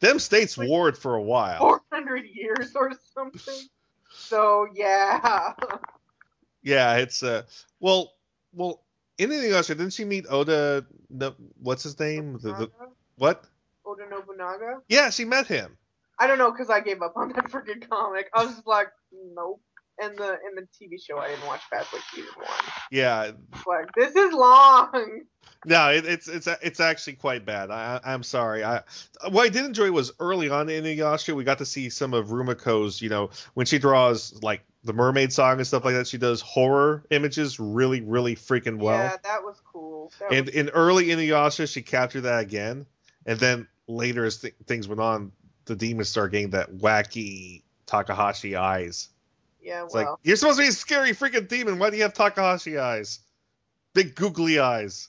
Them 0.00 0.18
states 0.18 0.56
warred 0.58 0.98
for 0.98 1.14
a 1.14 1.22
while. 1.22 1.58
four 1.58 1.80
hundred 1.92 2.24
years 2.32 2.72
or 2.74 2.92
something. 3.14 3.68
So 4.10 4.66
yeah, 4.74 5.52
Yeah, 6.62 6.96
it's 6.96 7.22
uh 7.22 7.42
well 7.80 8.12
well 8.52 8.82
in 9.18 9.30
Inuyasha, 9.30 9.68
didn't 9.68 9.90
she 9.90 10.04
meet 10.04 10.26
Oda 10.28 10.86
no, 11.10 11.34
what's 11.60 11.82
his 11.82 11.98
name? 11.98 12.38
The, 12.42 12.52
the, 12.52 12.70
what? 13.16 13.44
Oda 13.84 14.08
Nobunaga. 14.08 14.78
Yeah, 14.88 15.10
she 15.10 15.24
met 15.24 15.46
him. 15.46 15.76
I 16.18 16.26
don't 16.26 16.38
know 16.38 16.50
because 16.50 16.70
I 16.70 16.80
gave 16.80 17.02
up 17.02 17.16
on 17.16 17.30
that 17.30 17.46
freaking 17.50 17.88
comic. 17.88 18.30
I 18.34 18.44
was 18.44 18.54
just 18.54 18.66
like, 18.66 18.88
nope. 19.12 19.60
And 20.00 20.16
the 20.16 20.30
in 20.48 20.54
the 20.56 20.62
TV 20.62 20.96
show, 21.04 21.18
I 21.18 21.28
didn't 21.28 21.46
watch 21.46 21.60
past 21.72 21.92
like 21.92 22.02
season 22.14 22.30
one. 22.36 22.46
Yeah, 22.90 23.32
like 23.66 23.92
this 23.94 24.14
is 24.16 24.32
long. 24.32 25.22
No, 25.64 25.90
it, 25.90 26.04
it's 26.06 26.28
it's 26.28 26.46
it's 26.62 26.80
actually 26.80 27.14
quite 27.14 27.44
bad. 27.44 27.70
I, 27.70 28.00
I- 28.02 28.12
I'm 28.12 28.22
sorry. 28.22 28.64
I 28.64 28.82
what 29.30 29.44
I 29.44 29.48
did 29.48 29.64
enjoy 29.64 29.92
was 29.92 30.10
early 30.18 30.48
on 30.48 30.68
in 30.68 30.84
Inuyasha, 30.84 31.34
we 31.34 31.44
got 31.44 31.58
to 31.58 31.66
see 31.66 31.88
some 31.90 32.14
of 32.14 32.28
Rumiko's. 32.28 33.00
You 33.02 33.10
know, 33.10 33.30
when 33.54 33.66
she 33.66 33.78
draws 33.78 34.42
like 34.42 34.62
the 34.82 34.92
mermaid 34.92 35.32
song 35.32 35.58
and 35.58 35.66
stuff 35.66 35.84
like 35.84 35.94
that, 35.94 36.06
she 36.08 36.18
does 36.18 36.40
horror 36.40 37.04
images 37.10 37.60
really, 37.60 38.00
really 38.00 38.34
freaking 38.34 38.78
well. 38.78 38.96
yeah, 38.98 39.16
that 39.22 39.44
was 39.44 39.60
cool. 39.72 40.10
That 40.20 40.32
and 40.32 40.46
was- 40.46 40.54
in 40.54 40.68
early 40.70 41.06
Inuyasha, 41.08 41.70
she 41.72 41.82
captured 41.82 42.22
that 42.22 42.40
again, 42.40 42.86
and 43.26 43.38
then 43.38 43.68
later 43.86 44.24
as 44.24 44.38
th- 44.38 44.54
things 44.66 44.88
went 44.88 45.00
on, 45.00 45.30
the 45.66 45.76
demons 45.76 46.08
start 46.08 46.32
getting 46.32 46.50
that 46.50 46.72
wacky 46.72 47.62
Takahashi 47.86 48.56
eyes. 48.56 49.10
Yeah, 49.62 49.84
It's 49.84 49.94
well, 49.94 50.04
like 50.04 50.18
you're 50.24 50.36
supposed 50.36 50.58
to 50.58 50.64
be 50.64 50.68
a 50.68 50.72
scary 50.72 51.12
freaking 51.12 51.48
demon. 51.48 51.78
Why 51.78 51.90
do 51.90 51.96
you 51.96 52.02
have 52.02 52.14
Takahashi 52.14 52.78
eyes? 52.78 53.20
Big 53.94 54.14
googly 54.14 54.58
eyes. 54.58 55.08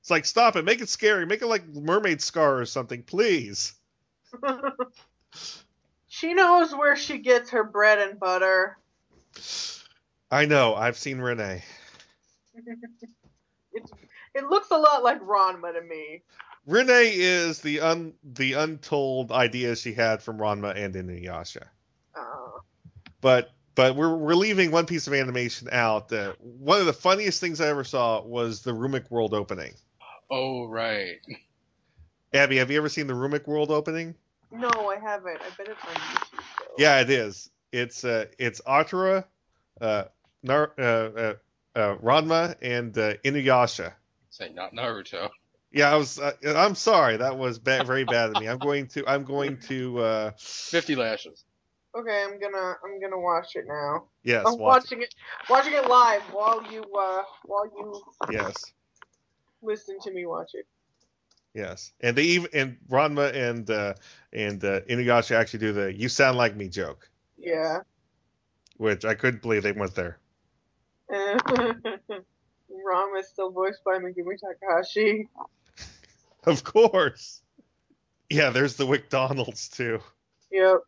It's 0.00 0.10
like 0.10 0.26
stop 0.26 0.56
it. 0.56 0.64
Make 0.64 0.80
it 0.80 0.88
scary. 0.88 1.26
Make 1.26 1.42
it 1.42 1.46
like 1.46 1.66
mermaid 1.66 2.20
scar 2.20 2.60
or 2.60 2.66
something, 2.66 3.02
please. 3.02 3.74
she 6.08 6.34
knows 6.34 6.74
where 6.74 6.94
she 6.94 7.18
gets 7.18 7.50
her 7.50 7.64
bread 7.64 7.98
and 7.98 8.20
butter. 8.20 8.76
I 10.30 10.46
know. 10.46 10.74
I've 10.74 10.98
seen 10.98 11.18
Rin-ne. 11.18 11.62
It's, 13.76 13.90
it 14.34 14.44
looks 14.44 14.70
a 14.70 14.78
lot 14.78 15.02
like 15.02 15.20
Ranma 15.20 15.72
to 15.72 15.80
me. 15.80 16.22
Rin-ne 16.66 17.10
is 17.12 17.60
the 17.60 17.80
un 17.80 18.14
the 18.22 18.52
untold 18.52 19.32
ideas 19.32 19.80
she 19.80 19.92
had 19.92 20.22
from 20.22 20.38
Ranma 20.38 20.76
and 20.76 20.94
Inuyasha. 20.94 21.64
Uh, 22.14 22.53
But 23.24 23.50
but 23.74 23.96
we're 23.96 24.14
we're 24.14 24.34
leaving 24.34 24.70
one 24.70 24.84
piece 24.84 25.06
of 25.06 25.14
animation 25.14 25.68
out. 25.72 26.12
Uh, 26.12 26.34
one 26.40 26.80
of 26.80 26.84
the 26.84 26.92
funniest 26.92 27.40
things 27.40 27.58
I 27.58 27.68
ever 27.68 27.82
saw 27.82 28.20
was 28.22 28.60
the 28.60 28.72
Rumic 28.72 29.10
World 29.10 29.32
opening. 29.32 29.72
Oh 30.30 30.66
right. 30.66 31.16
Abby, 32.34 32.58
have 32.58 32.70
you 32.70 32.76
ever 32.76 32.90
seen 32.90 33.06
the 33.06 33.14
Rumic 33.14 33.46
World 33.46 33.70
opening? 33.70 34.14
no, 34.52 34.68
I 34.68 34.98
haven't. 35.02 35.40
I 35.40 35.48
bet 35.56 35.68
it's 35.68 35.84
on 35.88 35.94
YouTube. 35.94 36.38
Though. 36.58 36.74
Yeah, 36.76 37.00
it 37.00 37.08
is. 37.08 37.48
It's 37.72 38.04
uh, 38.04 38.26
it's 38.38 38.60
Ataru, 38.60 39.24
uh, 39.80 40.04
Nar- 40.42 40.72
uh, 40.78 40.82
uh, 40.82 41.34
uh, 41.74 41.96
Ranma, 41.96 42.56
and 42.60 42.96
uh, 42.98 43.14
Inuyasha. 43.24 43.94
Say 44.28 44.52
not 44.52 44.74
Naruto. 44.74 45.30
Yeah, 45.72 45.90
I 45.90 45.96
was. 45.96 46.18
Uh, 46.20 46.32
I'm 46.44 46.74
sorry. 46.74 47.16
That 47.16 47.38
was 47.38 47.58
ba- 47.58 47.84
very 47.86 48.04
bad 48.04 48.36
of 48.36 48.40
me. 48.42 48.48
I'm 48.48 48.58
going 48.58 48.88
to. 48.88 49.08
I'm 49.08 49.24
going 49.24 49.56
to. 49.68 49.98
uh 50.00 50.30
Fifty 50.36 50.94
lashes. 50.94 51.42
Okay, 51.96 52.24
I'm 52.24 52.40
gonna 52.40 52.74
I'm 52.84 53.00
gonna 53.00 53.20
watch 53.20 53.54
it 53.54 53.66
now. 53.68 54.04
Yes. 54.24 54.44
I'm 54.46 54.58
watch 54.58 54.82
watching 54.84 55.02
it. 55.02 55.14
watching 55.48 55.74
it 55.74 55.86
live 55.88 56.22
while 56.32 56.60
you 56.72 56.82
uh 56.82 57.22
while 57.44 57.66
you 57.66 58.02
Yes. 58.30 58.72
listen 59.62 59.98
to 60.02 60.12
me 60.12 60.26
watch 60.26 60.50
it. 60.54 60.66
Yes. 61.54 61.92
And 62.00 62.16
they 62.16 62.24
even 62.24 62.50
and 62.52 62.76
Ranma 62.90 63.32
and 63.32 63.70
uh 63.70 63.94
and 64.32 64.62
uh, 64.64 64.80
Inuyasha 64.82 65.36
actually 65.36 65.60
do 65.60 65.72
the 65.72 65.92
"You 65.92 66.08
sound 66.08 66.36
like 66.36 66.56
me" 66.56 66.68
joke, 66.68 67.08
Yeah. 67.38 67.80
which 68.76 69.04
I 69.04 69.14
couldn't 69.14 69.42
believe 69.42 69.62
they 69.62 69.70
went 69.72 69.94
there. 69.94 70.18
Ram 71.08 71.76
is 73.18 73.28
still 73.28 73.52
voiced 73.52 73.84
by 73.84 73.98
Megumi 73.98 74.36
Takahashi. 74.40 75.28
Of 76.46 76.62
course. 76.62 77.40
Yeah, 78.28 78.50
there's 78.50 78.76
the 78.76 78.84
McDonald's 78.86 79.70
too. 79.70 80.00
Yep. 80.52 80.80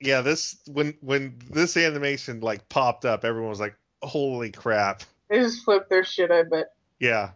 Yeah, 0.00 0.20
this 0.20 0.56
when 0.66 0.94
when 1.00 1.38
this 1.50 1.76
animation 1.76 2.40
like 2.40 2.68
popped 2.68 3.04
up, 3.04 3.24
everyone 3.24 3.50
was 3.50 3.60
like, 3.60 3.76
"Holy 4.02 4.50
crap!" 4.50 5.02
They 5.30 5.40
just 5.40 5.64
flipped 5.64 5.88
their 5.88 6.04
shit, 6.04 6.30
I 6.30 6.42
bet. 6.42 6.66
Yeah, 7.00 7.30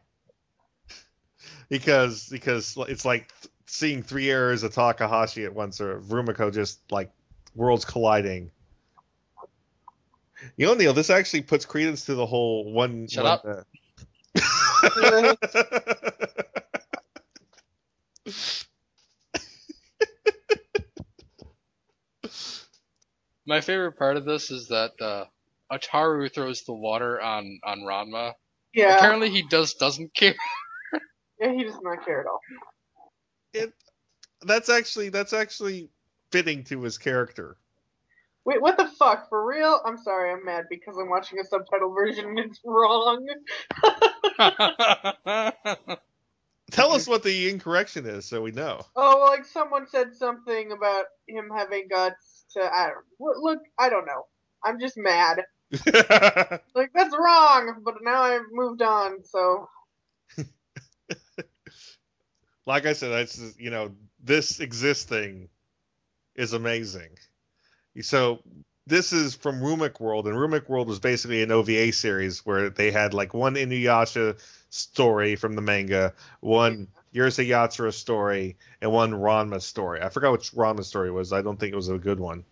because 1.69 2.29
because 2.29 2.77
it's 2.89 3.05
like 3.05 3.33
seeing 3.67 4.03
three 4.03 4.31
errors 4.31 4.63
of 4.63 4.75
Takahashi 4.75 5.45
at 5.45 5.55
once, 5.55 5.81
or 5.81 6.01
Rumiko 6.01 6.53
just 6.53 6.81
like 6.93 7.11
worlds 7.55 7.85
colliding. 7.87 8.51
You 10.57 10.67
know, 10.67 10.75
Neil, 10.75 10.93
this 10.93 11.11
actually 11.11 11.43
puts 11.43 11.65
credence 11.65 12.07
to 12.07 12.15
the 12.15 12.27
whole 12.27 12.73
one. 12.73 13.09
Shut 13.09 13.25
one, 13.25 13.33
up. 13.33 13.45
uh, 13.47 15.35
My 23.51 23.61
favorite 23.61 23.99
part 23.99 24.17
of 24.17 24.25
this 24.25 24.51
is 24.53 24.69
that 24.69 24.93
uh, 25.01 25.25
Ataru 25.73 26.33
throws 26.33 26.63
the 26.63 26.73
water 26.73 27.21
on 27.21 27.59
on 27.65 27.81
Ranma. 27.81 28.35
Yeah. 28.73 28.97
Apparently, 28.97 29.29
he 29.29 29.43
does 29.43 29.75
doesn't 29.75 30.15
care. 30.15 30.37
Yeah, 31.41 31.55
he 31.55 31.65
does 31.65 31.79
not 31.81 32.05
care 32.05 32.21
at 32.21 32.27
all. 32.27 32.41
it 33.55 33.73
that's 34.43 34.69
actually 34.69 35.09
that's 35.09 35.33
actually 35.33 35.89
fitting 36.31 36.65
to 36.65 36.83
his 36.83 36.99
character. 36.99 37.57
Wait, 38.45 38.61
what 38.61 38.77
the 38.77 38.87
fuck? 38.87 39.31
For 39.31 39.47
real? 39.47 39.81
I'm 39.87 39.97
sorry, 39.97 40.33
I'm 40.33 40.45
mad 40.45 40.67
because 40.69 40.99
I'm 41.01 41.09
watching 41.09 41.39
a 41.39 41.45
subtitle 41.45 41.95
version 41.95 42.27
and 42.27 42.39
it's 42.41 42.61
wrong. 42.63 43.27
Tell 46.71 46.93
us 46.93 47.09
what 47.09 47.23
the 47.23 47.49
incorrection 47.49 48.05
is, 48.05 48.27
so 48.27 48.43
we 48.43 48.51
know. 48.51 48.85
Oh, 48.95 49.27
like 49.31 49.47
someone 49.47 49.89
said 49.89 50.15
something 50.15 50.73
about 50.73 51.07
him 51.27 51.49
having 51.57 51.89
guts 51.89 52.30
to. 52.55 52.61
I 52.63 52.89
don't. 52.89 53.43
Look, 53.43 53.61
I 53.79 53.89
don't 53.91 54.07
know. 54.07 54.27
I'm 54.65 54.81
just 54.81 54.97
mad. 54.97 55.43
Like 56.75 56.91
that's 56.95 57.17
wrong, 57.17 57.83
but 57.85 57.97
now 58.03 58.23
I've 58.23 58.51
moved 58.53 58.83
on. 58.83 59.25
So 59.25 59.69
like 62.67 62.87
I 62.87 62.93
said, 62.93 63.11
that's 63.11 63.55
you 63.59 63.71
know 63.71 63.93
this 64.23 64.61
exists 64.61 65.05
thing 65.05 65.49
is 66.35 66.53
amazing. 66.53 67.11
So 68.01 68.43
this 68.87 69.13
is 69.13 69.35
from 69.35 69.61
Rumic 69.61 70.01
World, 70.01 70.27
and 70.27 70.37
Rumic 70.37 70.69
World 70.69 70.89
was 70.89 70.99
basically 71.01 71.43
an 71.43 71.51
OVA 71.51 71.93
series 71.93 72.45
where 72.47 72.71
they 72.71 72.91
had 72.91 73.15
like 73.15 73.35
one 73.35 73.55
Inuyasha 73.55 74.39
story 74.71 75.37
from 75.37 75.55
the 75.55 75.63
manga, 75.63 76.15
one 76.41 76.89
Urusei 77.15 77.49
Yatsura 77.49 77.93
story, 77.93 78.57
and 78.81 78.93
one 78.93 79.13
Ranma 79.13 79.61
story. 79.61 80.01
I 80.01 80.09
forgot 80.09 80.33
which 80.33 80.53
Ranma 80.53 80.85
story 80.85 81.11
was. 81.11 81.33
I 81.33 81.43
don't 81.43 81.59
think 81.59 81.73
it 81.73 81.77
was 81.77 81.89
a 81.89 81.99
good 81.99 82.21
one. 82.21 82.45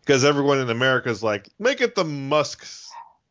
Because 0.00 0.24
everyone 0.24 0.58
in 0.58 0.70
America 0.70 1.08
is 1.08 1.22
like, 1.22 1.48
make 1.58 1.80
it 1.80 1.94
the 1.94 2.04
Musk 2.04 2.66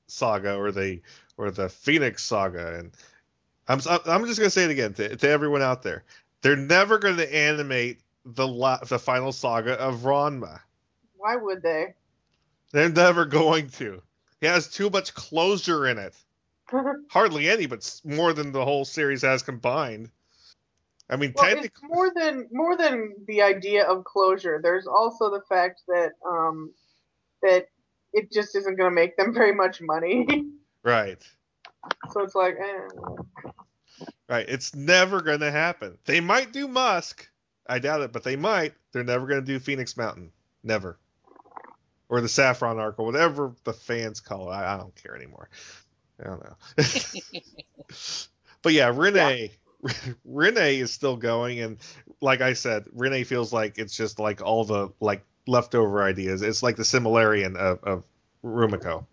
saga 0.07 0.55
or 0.55 0.71
the 0.71 1.01
or 1.37 1.51
the 1.51 1.69
Phoenix 1.69 2.23
saga, 2.23 2.77
and 2.79 2.91
I'm 3.67 3.79
I'm 4.05 4.25
just 4.25 4.39
gonna 4.39 4.49
say 4.49 4.65
it 4.65 4.71
again 4.71 4.93
to, 4.95 5.15
to 5.15 5.29
everyone 5.29 5.61
out 5.61 5.83
there. 5.83 6.03
They're 6.41 6.55
never 6.55 6.97
going 6.97 7.17
to 7.17 7.35
animate 7.35 8.01
the 8.25 8.47
la- 8.47 8.83
the 8.83 8.99
final 8.99 9.31
saga 9.31 9.73
of 9.79 10.01
Ranma. 10.01 10.59
why 11.15 11.35
would 11.35 11.61
they? 11.61 11.93
They're 12.71 12.89
never 12.89 13.25
going 13.25 13.69
to. 13.71 14.01
It 14.41 14.47
has 14.47 14.67
too 14.67 14.89
much 14.89 15.13
closure 15.13 15.87
in 15.87 15.97
it. 15.97 16.15
Hardly 17.09 17.49
any, 17.49 17.65
but 17.65 18.01
more 18.03 18.33
than 18.33 18.51
the 18.51 18.63
whole 18.63 18.85
series 18.85 19.21
has 19.21 19.43
combined. 19.43 20.09
I 21.09 21.17
mean, 21.17 21.33
Well, 21.35 21.45
technically, 21.45 21.89
more 21.89 22.11
than 22.15 22.47
more 22.51 22.77
than 22.77 23.13
the 23.27 23.41
idea 23.41 23.83
of 23.83 24.05
closure. 24.05 24.59
There's 24.63 24.87
also 24.87 25.29
the 25.29 25.41
fact 25.49 25.81
that 25.87 26.11
um 26.25 26.73
that 27.41 27.67
it 28.13 28.31
just 28.31 28.55
isn't 28.55 28.77
going 28.77 28.89
to 28.89 28.95
make 28.95 29.17
them 29.17 29.33
very 29.33 29.53
much 29.53 29.81
money. 29.81 30.25
right, 30.83 31.21
so 32.11 32.21
it's 32.21 32.35
like, 32.35 32.55
eh. 32.59 33.51
right. 34.29 34.45
It's 34.47 34.75
never 34.75 35.21
going 35.21 35.39
to 35.39 35.51
happen. 35.51 35.97
They 36.05 36.19
might 36.19 36.51
do 36.51 36.67
Musk. 36.67 37.27
I 37.67 37.79
doubt 37.79 38.01
it, 38.01 38.11
but 38.11 38.23
they 38.23 38.35
might. 38.35 38.73
They're 38.91 39.03
never 39.03 39.27
going 39.27 39.41
to 39.41 39.45
do 39.45 39.59
Phoenix 39.59 39.95
Mountain. 39.95 40.31
Never. 40.63 40.97
Or 42.09 42.19
the 42.21 42.27
Saffron 42.27 42.79
Arc, 42.79 42.99
or 42.99 43.05
whatever 43.05 43.53
the 43.63 43.73
fans 43.73 44.19
call 44.19 44.51
it. 44.51 44.55
I, 44.55 44.73
I 44.73 44.77
don't 44.77 44.95
care 44.95 45.15
anymore. 45.15 45.49
I 46.21 46.27
don't 46.27 46.43
know. 46.43 46.55
but 48.61 48.73
yeah, 48.73 48.91
Rin-ne. 48.95 49.51
Rin-ne 50.25 50.79
is 50.79 50.91
still 50.91 51.17
going, 51.17 51.59
and 51.59 51.77
like 52.21 52.41
I 52.41 52.53
said, 52.53 52.85
Rin-ne 52.93 53.23
feels 53.23 53.51
like 53.51 53.77
it's 53.79 53.95
just 53.95 54.19
like 54.19 54.41
all 54.41 54.63
the 54.63 54.89
like 54.99 55.23
leftover 55.47 56.03
ideas. 56.03 56.41
It's 56.43 56.61
like 56.61 56.75
the 56.75 56.83
Silmarillion 56.83 57.55
of, 57.55 57.83
of 57.83 58.05
Rumiko. 58.43 59.05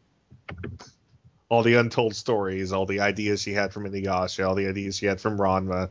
All 1.49 1.63
the 1.63 1.75
untold 1.77 2.15
stories, 2.15 2.73
all 2.73 2.85
the 2.85 3.01
ideas 3.01 3.41
she 3.41 3.55
had 3.55 3.73
from 3.73 3.91
Inuyasha, 3.91 4.47
all 4.47 4.55
the 4.55 4.67
ideas 4.69 4.99
she 4.99 5.07
had 5.07 5.19
from 5.19 5.39
Ranma, 5.39 5.89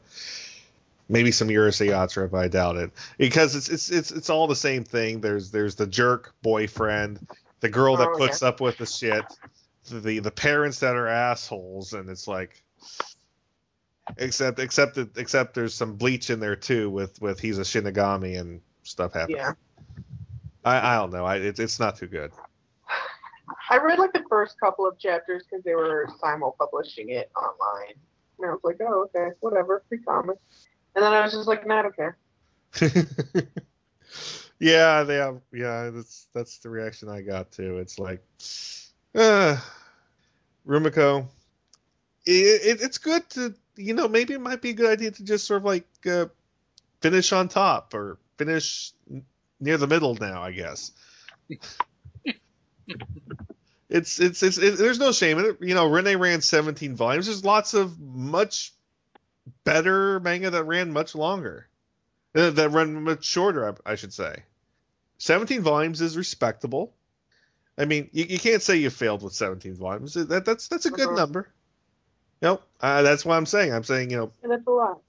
maybe 1.09 1.31
some 1.31 1.47
Urusei 1.47 1.87
Yatsura, 1.89 2.29
but 2.29 2.37
I 2.37 2.47
doubt 2.47 2.75
it. 2.75 2.91
Because 3.17 3.55
it's 3.55 3.67
it's 3.67 3.89
it's 3.89 4.11
it's 4.11 4.29
all 4.29 4.45
the 4.45 4.55
same 4.55 4.83
thing. 4.83 5.19
There's 5.21 5.49
there's 5.49 5.73
the 5.73 5.87
jerk 5.87 6.35
boyfriend, 6.43 7.25
the 7.61 7.69
girl 7.69 7.97
that 7.97 8.09
Oh, 8.13 8.17
puts 8.19 8.43
yeah. 8.43 8.49
up 8.49 8.61
with 8.61 8.77
the 8.77 8.85
shit, 8.85 9.25
the 9.89 10.19
the 10.19 10.31
parents 10.31 10.79
that 10.79 10.95
are 10.95 11.07
assholes, 11.07 11.93
and 11.93 12.09
it's 12.09 12.27
like 12.27 12.63
except 14.17 14.59
except 14.59 14.95
that 14.95 15.17
except 15.17 15.53
there's 15.53 15.73
some 15.73 15.95
bleach 15.95 16.29
in 16.29 16.39
there 16.39 16.55
too 16.55 16.89
with 16.89 17.21
with 17.21 17.39
he's 17.39 17.57
a 17.57 17.61
Shinigami 17.61 18.39
and 18.39 18.61
stuff 18.83 19.13
happens. 19.13 19.37
Yeah. 19.37 19.53
I 20.63 20.93
I 20.93 20.97
don't 20.97 21.11
know. 21.11 21.25
I 21.25 21.37
it, 21.37 21.59
it's 21.59 21.79
not 21.79 21.97
too 21.97 22.07
good. 22.07 22.31
I 23.69 23.77
read 23.77 23.99
like 23.99 24.13
the 24.13 24.23
first 24.29 24.59
couple 24.59 24.87
of 24.87 24.97
chapters 24.99 25.43
because 25.49 25.63
they 25.63 25.75
were 25.75 26.09
simul 26.21 26.55
publishing 26.57 27.09
it 27.09 27.31
online, 27.35 27.95
and 28.39 28.49
I 28.49 28.51
was 28.51 28.61
like, 28.63 28.77
oh 28.81 29.09
okay, 29.15 29.33
whatever, 29.39 29.83
free 29.89 29.99
comic. 29.99 30.37
And 30.95 31.03
then 31.03 31.13
I 31.13 31.21
was 31.21 31.31
just 31.31 31.47
like, 31.47 31.67
not 31.67 31.85
okay. 31.85 32.09
yeah, 34.59 35.03
they 35.03 35.15
have. 35.15 35.41
Yeah, 35.53 35.89
that's 35.91 36.27
that's 36.33 36.57
the 36.59 36.69
reaction 36.69 37.09
I 37.09 37.21
got 37.21 37.51
too. 37.51 37.77
It's 37.77 37.99
like, 37.99 38.23
uh, 39.17 39.57
Rumiko. 40.67 41.27
It, 42.25 42.31
it, 42.79 42.81
it's 42.81 42.97
good 42.99 43.29
to 43.31 43.55
you 43.75 43.93
know 43.93 44.07
maybe 44.07 44.33
it 44.33 44.41
might 44.41 44.61
be 44.61 44.71
a 44.71 44.73
good 44.73 44.89
idea 44.91 45.11
to 45.11 45.23
just 45.23 45.45
sort 45.47 45.61
of 45.61 45.65
like 45.65 45.87
uh, 46.09 46.27
finish 47.01 47.31
on 47.33 47.49
top 47.49 47.93
or 47.93 48.17
finish 48.37 48.93
n- 49.11 49.25
near 49.59 49.77
the 49.77 49.87
middle 49.87 50.15
now. 50.15 50.43
I 50.43 50.51
guess. 50.51 50.91
It's 53.89 54.19
it's 54.19 54.43
it's 54.43 54.57
it, 54.57 54.77
there's 54.77 54.99
no 54.99 55.11
shame 55.13 55.39
in 55.39 55.45
it. 55.45 55.57
You 55.61 55.73
know, 55.73 55.87
Rin-ne 55.89 56.15
ran 56.15 56.41
17 56.41 56.95
volumes. 56.95 57.27
There's 57.27 57.45
lots 57.45 57.73
of 57.73 57.97
much 57.99 58.73
better 59.63 60.19
manga 60.19 60.49
that 60.51 60.65
ran 60.65 60.91
much 60.91 61.15
longer, 61.15 61.67
uh, 62.35 62.49
that 62.51 62.71
ran 62.71 63.03
much 63.03 63.23
shorter. 63.25 63.69
I, 63.85 63.93
I 63.93 63.95
should 63.95 64.13
say. 64.13 64.43
17 65.19 65.61
volumes 65.61 66.01
is 66.01 66.17
respectable. 66.17 66.93
I 67.77 67.85
mean, 67.85 68.09
you, 68.11 68.25
you 68.25 68.39
can't 68.39 68.61
say 68.61 68.77
you 68.77 68.89
failed 68.89 69.21
with 69.23 69.33
17 69.33 69.75
volumes. 69.75 70.13
That 70.15 70.45
that's 70.45 70.67
that's 70.67 70.85
a 70.85 70.91
good 70.91 71.07
Uh-huh. 71.07 71.15
number. 71.15 71.49
Nope, 72.41 72.61
uh, 72.81 73.01
that's 73.01 73.25
what 73.25 73.35
I'm 73.35 73.45
saying. 73.45 73.73
I'm 73.73 73.83
saying 73.83 74.11
you 74.11 74.17
know 74.17 74.31
And 74.43 74.51
that's 74.51 74.65
a 74.67 74.71
lot. 74.71 74.99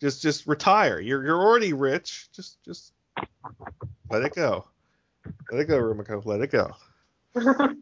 just 0.00 0.22
just 0.22 0.46
retire. 0.46 1.00
You're 1.00 1.24
you're 1.24 1.40
already 1.40 1.72
rich. 1.72 2.28
Just 2.32 2.62
just 2.64 2.92
let 4.10 4.22
it 4.22 4.34
go. 4.34 4.66
Let 5.50 5.60
it 5.62 5.64
go, 5.66 5.78
Rumiko. 5.78 6.24
Let 6.24 6.40
it 6.40 6.50
go. 6.50 6.72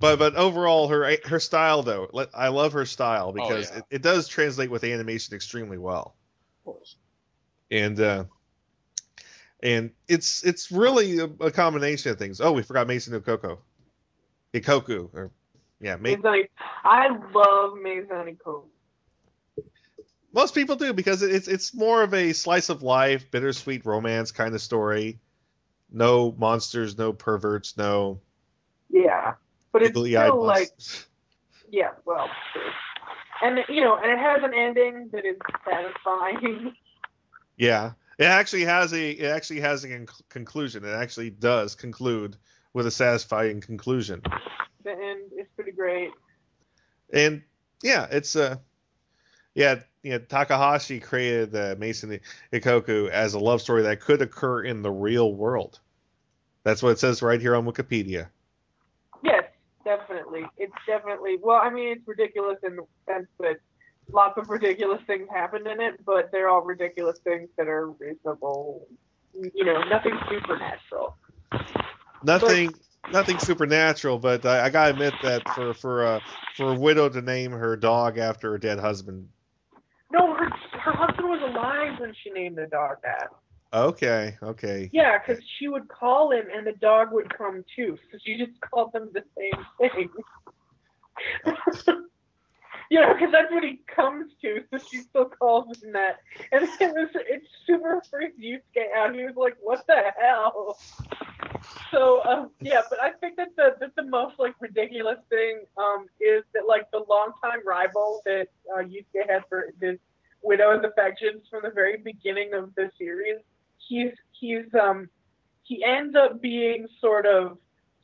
But 0.00 0.20
but 0.20 0.36
overall, 0.36 0.86
her 0.88 1.16
her 1.24 1.40
style 1.40 1.82
though, 1.82 2.08
let- 2.12 2.30
I 2.32 2.48
love 2.48 2.72
her 2.74 2.86
style 2.86 3.32
because 3.32 3.68
yeah. 3.70 3.78
it, 3.78 3.84
it 3.90 4.02
does 4.02 4.28
translate 4.28 4.70
with 4.70 4.84
animation 4.84 5.34
extremely 5.34 5.76
well. 5.76 6.14
Of 6.60 6.64
course. 6.74 6.94
And 7.72 7.98
uh, 8.00 8.24
and 9.62 9.90
it's 10.06 10.44
it's 10.44 10.70
really 10.70 11.18
a, 11.18 11.24
a 11.40 11.50
combination 11.50 12.12
of 12.12 12.18
things. 12.18 12.40
Oh, 12.40 12.52
we 12.52 12.62
forgot 12.62 12.86
Maison 12.86 13.12
no 13.12 13.20
Coco, 13.20 13.58
Ikkoku, 14.54 15.12
or 15.12 15.30
yeah, 15.80 15.96
Ma-. 15.96 16.14
I 16.84 17.08
love 17.32 17.76
Maison 17.80 18.36
Ikkoku. 18.36 18.64
Most 20.32 20.54
people 20.54 20.76
do 20.76 20.92
because 20.92 21.22
it's 21.22 21.48
it's 21.48 21.74
more 21.74 22.02
of 22.02 22.14
a 22.14 22.32
slice 22.32 22.68
of 22.68 22.82
life, 22.82 23.30
bittersweet 23.30 23.84
romance 23.86 24.30
kind 24.30 24.54
of 24.54 24.60
story. 24.60 25.18
No 25.90 26.32
monsters, 26.36 26.98
no 26.98 27.12
perverts, 27.12 27.76
no 27.76 28.20
Yeah, 28.90 29.34
but 29.72 29.82
it's 29.82 29.98
still 29.98 30.44
like 30.44 30.70
yeah, 31.70 31.90
well, 32.04 32.28
true. 32.52 32.62
and 33.42 33.60
you 33.68 33.80
know, 33.80 33.96
and 33.96 34.10
it 34.10 34.18
has 34.18 34.42
an 34.42 34.52
ending 34.54 35.08
that 35.12 35.24
is 35.24 35.36
satisfying. 35.64 36.74
Yeah, 37.56 37.92
it 38.18 38.24
actually 38.24 38.64
has 38.64 38.92
a 38.92 39.10
it 39.10 39.26
actually 39.26 39.60
has 39.60 39.84
a 39.84 39.88
con- 39.88 40.06
conclusion. 40.28 40.84
It 40.84 40.92
actually 40.92 41.30
does 41.30 41.74
conclude 41.74 42.36
with 42.74 42.86
a 42.86 42.90
satisfying 42.90 43.60
conclusion. 43.60 44.22
the 44.84 44.90
end 44.90 45.32
is 45.38 45.46
pretty 45.54 45.72
great. 45.72 46.10
And 47.12 47.42
yeah, 47.82 48.06
it's 48.10 48.36
uh 48.36 48.56
yeah, 49.54 49.80
yeah, 50.02 50.18
Takahashi 50.18 51.00
created 51.00 51.54
uh, 51.56 51.74
Maison 51.78 52.20
Ikkoku 52.52 53.08
as 53.10 53.34
a 53.34 53.38
love 53.40 53.60
story 53.60 53.82
that 53.82 54.00
could 54.00 54.22
occur 54.22 54.62
in 54.62 54.82
the 54.82 54.90
real 54.90 55.34
world. 55.34 55.80
That's 56.62 56.82
what 56.82 56.90
it 56.90 56.98
says 56.98 57.22
right 57.22 57.40
here 57.40 57.56
on 57.56 57.64
Wikipedia. 57.64 58.28
Yes, 59.24 59.44
definitely. 59.84 60.44
It's 60.56 60.72
definitely 60.86 61.38
well. 61.42 61.56
I 61.56 61.70
mean, 61.70 61.88
it's 61.88 62.06
ridiculous 62.06 62.58
in 62.62 62.76
the 62.76 62.84
sense 63.08 63.26
that 63.40 63.56
lots 64.12 64.38
of 64.38 64.48
ridiculous 64.48 65.00
things 65.06 65.28
happened 65.32 65.66
in 65.66 65.80
it, 65.80 66.04
but 66.04 66.30
they're 66.32 66.48
all 66.48 66.62
ridiculous 66.62 67.18
things 67.20 67.48
that 67.56 67.68
are 67.68 67.90
reasonable. 67.90 68.86
You 69.34 69.64
know, 69.64 69.82
nothing 69.84 70.18
supernatural. 70.28 71.16
Nothing 72.22 72.74
nothing 73.12 73.38
supernatural, 73.38 74.18
but 74.18 74.44
I, 74.44 74.66
I 74.66 74.70
gotta 74.70 74.90
admit 74.90 75.14
that 75.22 75.48
for 75.54 75.74
for 75.74 76.06
uh, 76.06 76.20
for 76.56 76.72
a 76.72 76.74
widow 76.74 77.08
to 77.08 77.22
name 77.22 77.52
her 77.52 77.76
dog 77.76 78.18
after 78.18 78.50
her 78.52 78.58
dead 78.58 78.78
husband. 78.78 79.28
No, 80.10 80.34
her 80.34 80.48
her 80.80 80.92
husband 80.92 81.28
was 81.28 81.40
alive 81.42 82.00
when 82.00 82.14
she 82.22 82.30
named 82.30 82.56
the 82.56 82.66
dog 82.66 82.96
that. 83.02 83.28
Okay, 83.72 84.38
okay. 84.42 84.88
Yeah, 84.92 85.18
because 85.18 85.42
she 85.58 85.68
would 85.68 85.88
call 85.88 86.32
him 86.32 86.44
and 86.54 86.66
the 86.66 86.72
dog 86.72 87.12
would 87.12 87.36
come 87.36 87.64
too. 87.76 87.98
So 88.10 88.18
she 88.24 88.38
just 88.38 88.58
called 88.62 88.92
them 88.94 89.10
the 89.12 89.22
same 89.36 89.66
thing. 89.78 90.08
you 92.90 93.00
know, 93.00 93.12
because 93.12 93.32
that's 93.32 93.52
what 93.52 93.64
he 93.64 93.80
comes 93.94 94.32
to. 94.42 94.62
So 94.70 94.78
she 94.90 94.98
still 94.98 95.26
calls 95.26 95.82
him 95.82 95.92
that. 95.92 96.18
And 96.52 96.62
it 96.62 96.94
was 96.94 97.08
it 97.14 97.42
super 97.66 98.02
freaked 98.10 98.40
Yusuke 98.40 98.92
out. 98.96 99.14
He 99.14 99.24
was 99.24 99.36
like, 99.36 99.56
"What 99.60 99.86
the 99.86 100.02
hell?" 100.18 100.78
So 101.90 102.22
um, 102.24 102.50
yeah, 102.60 102.82
but 102.88 103.00
I 103.00 103.12
think 103.12 103.36
that 103.36 103.56
the 103.56 103.76
that 103.80 103.94
the 103.96 104.04
most 104.04 104.38
like 104.38 104.54
ridiculous 104.60 105.18
thing 105.28 105.62
um 105.76 106.06
is 106.20 106.44
that 106.54 106.66
like 106.66 106.90
the 106.90 107.04
longtime 107.08 107.66
rival 107.66 108.20
that 108.24 108.48
uh, 108.74 108.82
Yusuke 108.82 109.28
had 109.28 109.44
for 109.48 109.72
his 109.80 109.98
widow's 110.42 110.84
affections 110.84 111.42
from 111.50 111.62
the 111.62 111.70
very 111.70 111.96
beginning 111.98 112.54
of 112.54 112.74
the 112.74 112.90
series, 112.98 113.38
he's 113.78 114.12
he's 114.38 114.72
um 114.80 115.08
he 115.62 115.84
ends 115.84 116.16
up 116.16 116.40
being 116.40 116.86
sort 117.00 117.26
of 117.26 117.58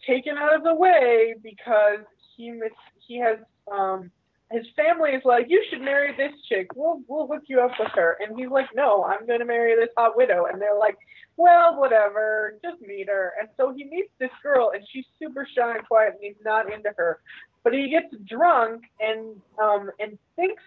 taken 0.07 0.37
out 0.37 0.55
of 0.55 0.63
the 0.63 0.75
way 0.75 1.35
because 1.43 2.01
he 2.37 2.51
mis- 2.51 2.71
he 3.07 3.19
has 3.19 3.39
um 3.71 4.11
his 4.51 4.67
family 4.77 5.11
is 5.11 5.23
like 5.25 5.47
you 5.49 5.65
should 5.71 5.81
marry 5.81 6.15
this 6.17 6.33
chick 6.49 6.69
we'll 6.75 7.01
we'll 7.09 7.27
hook 7.27 7.43
you 7.47 7.61
up 7.61 7.73
with 7.79 7.89
her 7.95 8.17
and 8.21 8.39
he's 8.39 8.49
like 8.49 8.69
no 8.75 9.05
i'm 9.05 9.27
going 9.27 9.41
to 9.41 9.45
marry 9.45 9.75
this 9.75 9.89
hot 9.97 10.17
widow 10.17 10.47
and 10.47 10.61
they're 10.61 10.79
like 10.79 10.97
well 11.37 11.79
whatever 11.81 12.59
just 12.63 12.81
meet 12.83 13.09
her 13.09 13.33
and 13.41 13.49
so 13.57 13.73
he 13.75 13.85
meets 13.85 14.11
this 14.21 14.31
girl 14.43 14.71
and 14.75 14.85
she's 14.93 15.07
super 15.19 15.47
shy 15.57 15.77
and 15.77 15.87
quiet 15.87 16.13
and 16.13 16.23
he's 16.23 16.45
not 16.45 16.73
into 16.73 16.91
her 16.97 17.21
but 17.65 17.73
he 17.73 17.89
gets 17.89 18.15
drunk 18.29 18.83
and 19.01 19.35
um 19.61 19.91
and 19.99 20.19
thinks 20.37 20.63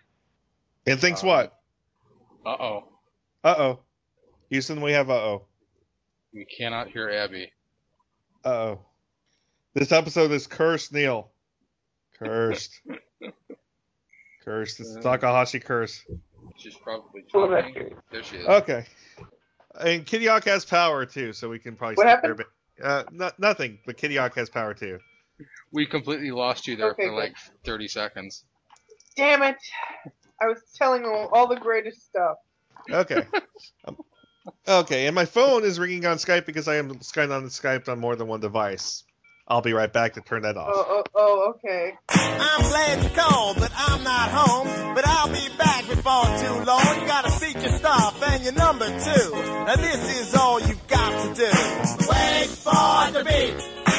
And 0.88 1.00
thinks 1.00 1.22
what? 1.22 1.60
Uh 2.46 2.56
oh. 2.60 2.84
Uh 3.44 3.56
oh. 3.58 3.80
Houston, 4.50 4.82
we 4.82 4.94
have 4.94 5.10
uh 5.10 5.14
oh. 5.14 5.46
We 6.34 6.46
cannot 6.46 6.88
hear 6.88 7.10
Abby. 7.10 7.52
Uh 8.44 8.50
oh. 8.50 8.80
This 9.74 9.92
episode 9.92 10.32
is 10.32 10.48
cursed, 10.48 10.92
Neil. 10.94 11.30
Cursed. 12.20 12.82
Cursed. 14.48 14.80
It's 14.80 14.96
Takahashi 15.04 15.60
curse. 15.60 16.06
She's 16.56 16.76
probably 16.78 17.26
Well, 17.34 17.50
talking. 17.50 17.96
There 18.12 18.24
she 18.24 18.38
is. 18.38 18.48
Okay. 18.48 18.86
And 19.82 20.06
Kittyhawk 20.06 20.46
has 20.46 20.64
power 20.64 21.06
too, 21.06 21.34
so 21.34 21.50
we 21.50 21.60
can 21.60 21.76
probably 21.76 21.96
What 21.96 22.08
happened? 22.08 22.38
there. 22.78 22.88
Uh, 22.90 23.04
no, 23.12 23.30
nothing. 23.38 23.80
But 23.86 23.98
Kittyhawk 23.98 24.36
has 24.36 24.50
power 24.50 24.74
too. 24.74 25.00
We 25.74 25.86
completely 25.86 26.32
lost 26.32 26.66
you 26.66 26.78
there 26.78 26.92
Okay, 26.92 27.04
for 27.04 27.10
good. 27.10 27.16
like 27.18 27.36
30 27.66 27.88
seconds. 27.90 28.46
damn 29.18 29.44
it 29.44 29.58
i 30.42 30.46
was 30.46 30.62
telling 30.76 31.04
all, 31.06 31.28
all 31.34 31.48
the 31.48 31.56
greatest 31.58 32.06
stuff 32.06 32.38
Okay. 32.90 33.24
Um, 33.86 33.98
okay, 34.68 35.08
and 35.08 35.16
my 35.16 35.26
phone 35.26 35.64
is 35.66 35.78
ringing 35.78 36.06
on 36.06 36.18
Skype 36.18 36.46
because 36.46 36.68
I 36.70 36.76
am 36.76 36.96
Skype 37.00 37.36
on 37.36 37.46
Skype 37.48 37.90
on 37.90 38.00
more 38.00 38.16
than 38.16 38.28
one 38.28 38.40
device. 38.40 39.04
I'll 39.48 39.62
be 39.62 39.74
right 39.74 39.92
back 39.92 40.14
to 40.14 40.22
turn 40.22 40.42
that 40.42 40.58
off. 40.58 40.70
oh 40.74 40.86
oh, 40.88 41.04
oh 41.16 41.54
okay 41.56 41.94
I'm 42.10 42.62
glad 42.70 43.04
you 43.04 43.10
called, 43.10 43.58
but 43.58 43.72
I'm 43.76 44.04
not 44.04 44.30
home. 44.30 44.94
But 44.94 45.08
I'll 45.08 45.30
be 45.30 45.48
back 45.58 45.88
before 45.88 46.26
too 46.38 46.66
long. 46.66 47.00
You 47.00 47.08
gotta 47.08 47.32
speak 47.32 47.62
your 47.62 47.78
stuff 47.78 48.22
and 48.24 48.44
your 48.44 48.54
number 48.54 48.88
too. 48.88 49.32
Now 49.32 49.76
this 49.76 50.20
is 50.20 50.36
all 50.36 50.60
you've 50.60 50.88
got 50.88 51.12
to 51.24 51.34
do. 51.34 51.52
Wait 52.10 52.48
for 52.48 53.12
the 53.14 53.24
beat. 53.26 53.56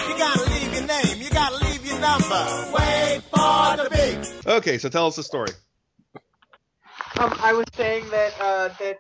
You 0.09 0.19
gotta 0.19 0.51
leave 0.51 0.75
your 0.75 0.87
name. 0.87 1.23
You 1.23 1.31
gotta 1.31 1.65
leave 1.65 1.87
your 1.87 1.99
number. 2.01 2.73
Wait 2.75 3.23
for 3.31 3.77
the 3.77 3.89
beat. 3.91 4.47
Okay, 4.47 4.79
so 4.79 4.89
tell 4.89 5.07
us 5.07 5.17
the 5.17 5.23
story. 5.23 5.51
Um, 7.19 7.35
I 7.41 7.53
was 7.53 7.67
saying 7.75 8.09
that 8.11 8.35
uh, 8.41 8.69
that 8.81 8.99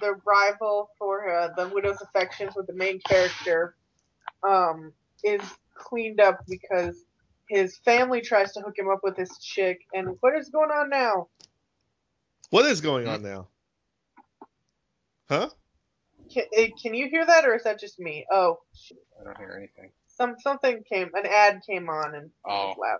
the 0.00 0.14
rival 0.24 0.90
for 0.98 1.28
uh, 1.28 1.48
the 1.56 1.68
widow's 1.68 2.00
affections 2.02 2.54
with 2.54 2.66
the 2.66 2.74
main 2.74 3.00
character 3.00 3.74
um, 4.42 4.92
is 5.24 5.40
cleaned 5.78 6.20
up 6.20 6.40
because 6.48 7.04
his 7.48 7.78
family 7.78 8.20
tries 8.20 8.52
to 8.52 8.60
hook 8.60 8.74
him 8.76 8.88
up 8.90 9.00
with 9.02 9.16
this 9.16 9.38
chick. 9.38 9.78
And 9.94 10.16
what 10.20 10.36
is 10.36 10.50
going 10.50 10.70
on 10.70 10.90
now? 10.90 11.28
What 12.50 12.66
is 12.66 12.80
going 12.80 13.06
on 13.06 13.22
now? 13.22 13.48
Huh? 15.28 15.50
Can, 16.32 16.44
eh, 16.54 16.68
can 16.80 16.94
you 16.94 17.08
hear 17.08 17.24
that, 17.24 17.44
or 17.44 17.54
is 17.54 17.64
that 17.64 17.80
just 17.80 17.98
me? 17.98 18.26
Oh, 18.30 18.58
I 19.20 19.24
don't 19.24 19.38
hear 19.38 19.54
anything. 19.56 19.90
some 20.06 20.36
something 20.40 20.82
came, 20.90 21.10
an 21.14 21.26
ad 21.26 21.62
came 21.66 21.88
on, 21.88 22.14
and 22.14 22.30
Oh. 22.46 22.74
loud. 22.78 22.98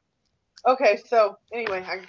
Okay, 0.67 0.99
so 1.07 1.37
anyway, 1.53 1.85
I, 1.87 2.01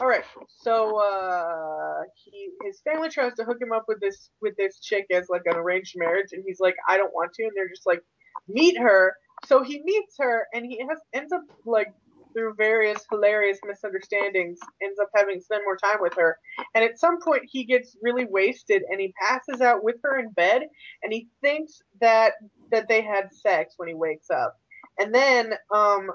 all 0.00 0.06
right. 0.06 0.24
So 0.48 0.98
uh, 1.00 2.02
he 2.14 2.50
his 2.62 2.80
family 2.80 3.08
tries 3.08 3.34
to 3.34 3.44
hook 3.44 3.60
him 3.60 3.72
up 3.72 3.84
with 3.88 4.00
this 4.00 4.30
with 4.40 4.56
this 4.56 4.78
chick 4.80 5.06
as 5.10 5.28
like 5.28 5.42
an 5.46 5.56
arranged 5.56 5.94
marriage, 5.96 6.28
and 6.32 6.42
he's 6.46 6.60
like, 6.60 6.76
I 6.88 6.96
don't 6.96 7.12
want 7.12 7.32
to, 7.34 7.42
and 7.44 7.52
they're 7.54 7.68
just 7.68 7.86
like, 7.86 8.00
meet 8.48 8.78
her. 8.78 9.14
So 9.46 9.62
he 9.62 9.82
meets 9.84 10.16
her, 10.18 10.46
and 10.52 10.64
he 10.64 10.80
has 10.88 10.98
ends 11.12 11.32
up 11.32 11.42
like 11.64 11.92
through 12.34 12.54
various 12.54 13.04
hilarious 13.10 13.58
misunderstandings, 13.64 14.58
ends 14.82 14.98
up 15.00 15.08
having 15.14 15.38
to 15.38 15.44
spend 15.44 15.62
more 15.64 15.76
time 15.76 15.98
with 16.00 16.14
her. 16.14 16.36
And 16.74 16.84
at 16.84 16.98
some 16.98 17.20
point, 17.20 17.42
he 17.46 17.64
gets 17.64 17.96
really 18.02 18.24
wasted, 18.24 18.82
and 18.90 19.00
he 19.00 19.14
passes 19.20 19.60
out 19.60 19.84
with 19.84 19.96
her 20.02 20.18
in 20.18 20.30
bed, 20.30 20.62
and 21.02 21.12
he 21.12 21.28
thinks 21.40 21.80
that 22.00 22.34
that 22.70 22.88
they 22.88 23.02
had 23.02 23.32
sex 23.32 23.74
when 23.76 23.88
he 23.88 23.94
wakes 23.94 24.30
up. 24.30 24.56
And 24.98 25.14
then, 25.14 25.54
um, 25.72 26.10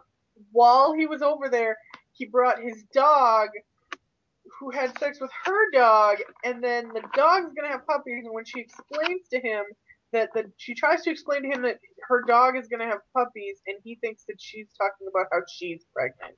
while 0.51 0.93
he 0.93 1.06
was 1.06 1.22
over 1.22 1.49
there, 1.49 1.77
he 2.11 2.26
brought 2.26 2.61
his 2.61 2.84
dog, 2.93 3.49
who 4.60 4.72
had 4.72 4.97
sex 4.99 5.22
with 5.22 5.31
her 5.45 5.72
dog, 5.72 6.18
and 6.43 6.61
then 6.64 6.89
the 6.89 7.03
dog's 7.15 7.53
gonna 7.53 7.72
have 7.72 7.88
puppies. 7.88 8.26
And 8.26 8.34
when 8.34 8.45
she 8.45 8.60
explains 8.60 9.27
to 9.30 9.39
him 9.39 9.64
that 10.11 10.30
that 10.34 10.45
she 10.57 10.73
tries 10.73 11.03
to 11.03 11.11
explain 11.11 11.44
to 11.44 11.49
him 11.49 11.61
that 11.64 11.80
her 12.07 12.23
dog 12.27 12.57
is 12.57 12.68
gonna 12.68 12.88
have 12.88 12.99
puppies, 13.14 13.60
and 13.68 13.77
he 13.84 13.95
thinks 13.95 14.23
that 14.27 14.38
she's 14.40 14.68
talking 14.77 15.07
about 15.07 15.27
how 15.31 15.40
she's 15.48 15.86
pregnant. 15.94 16.36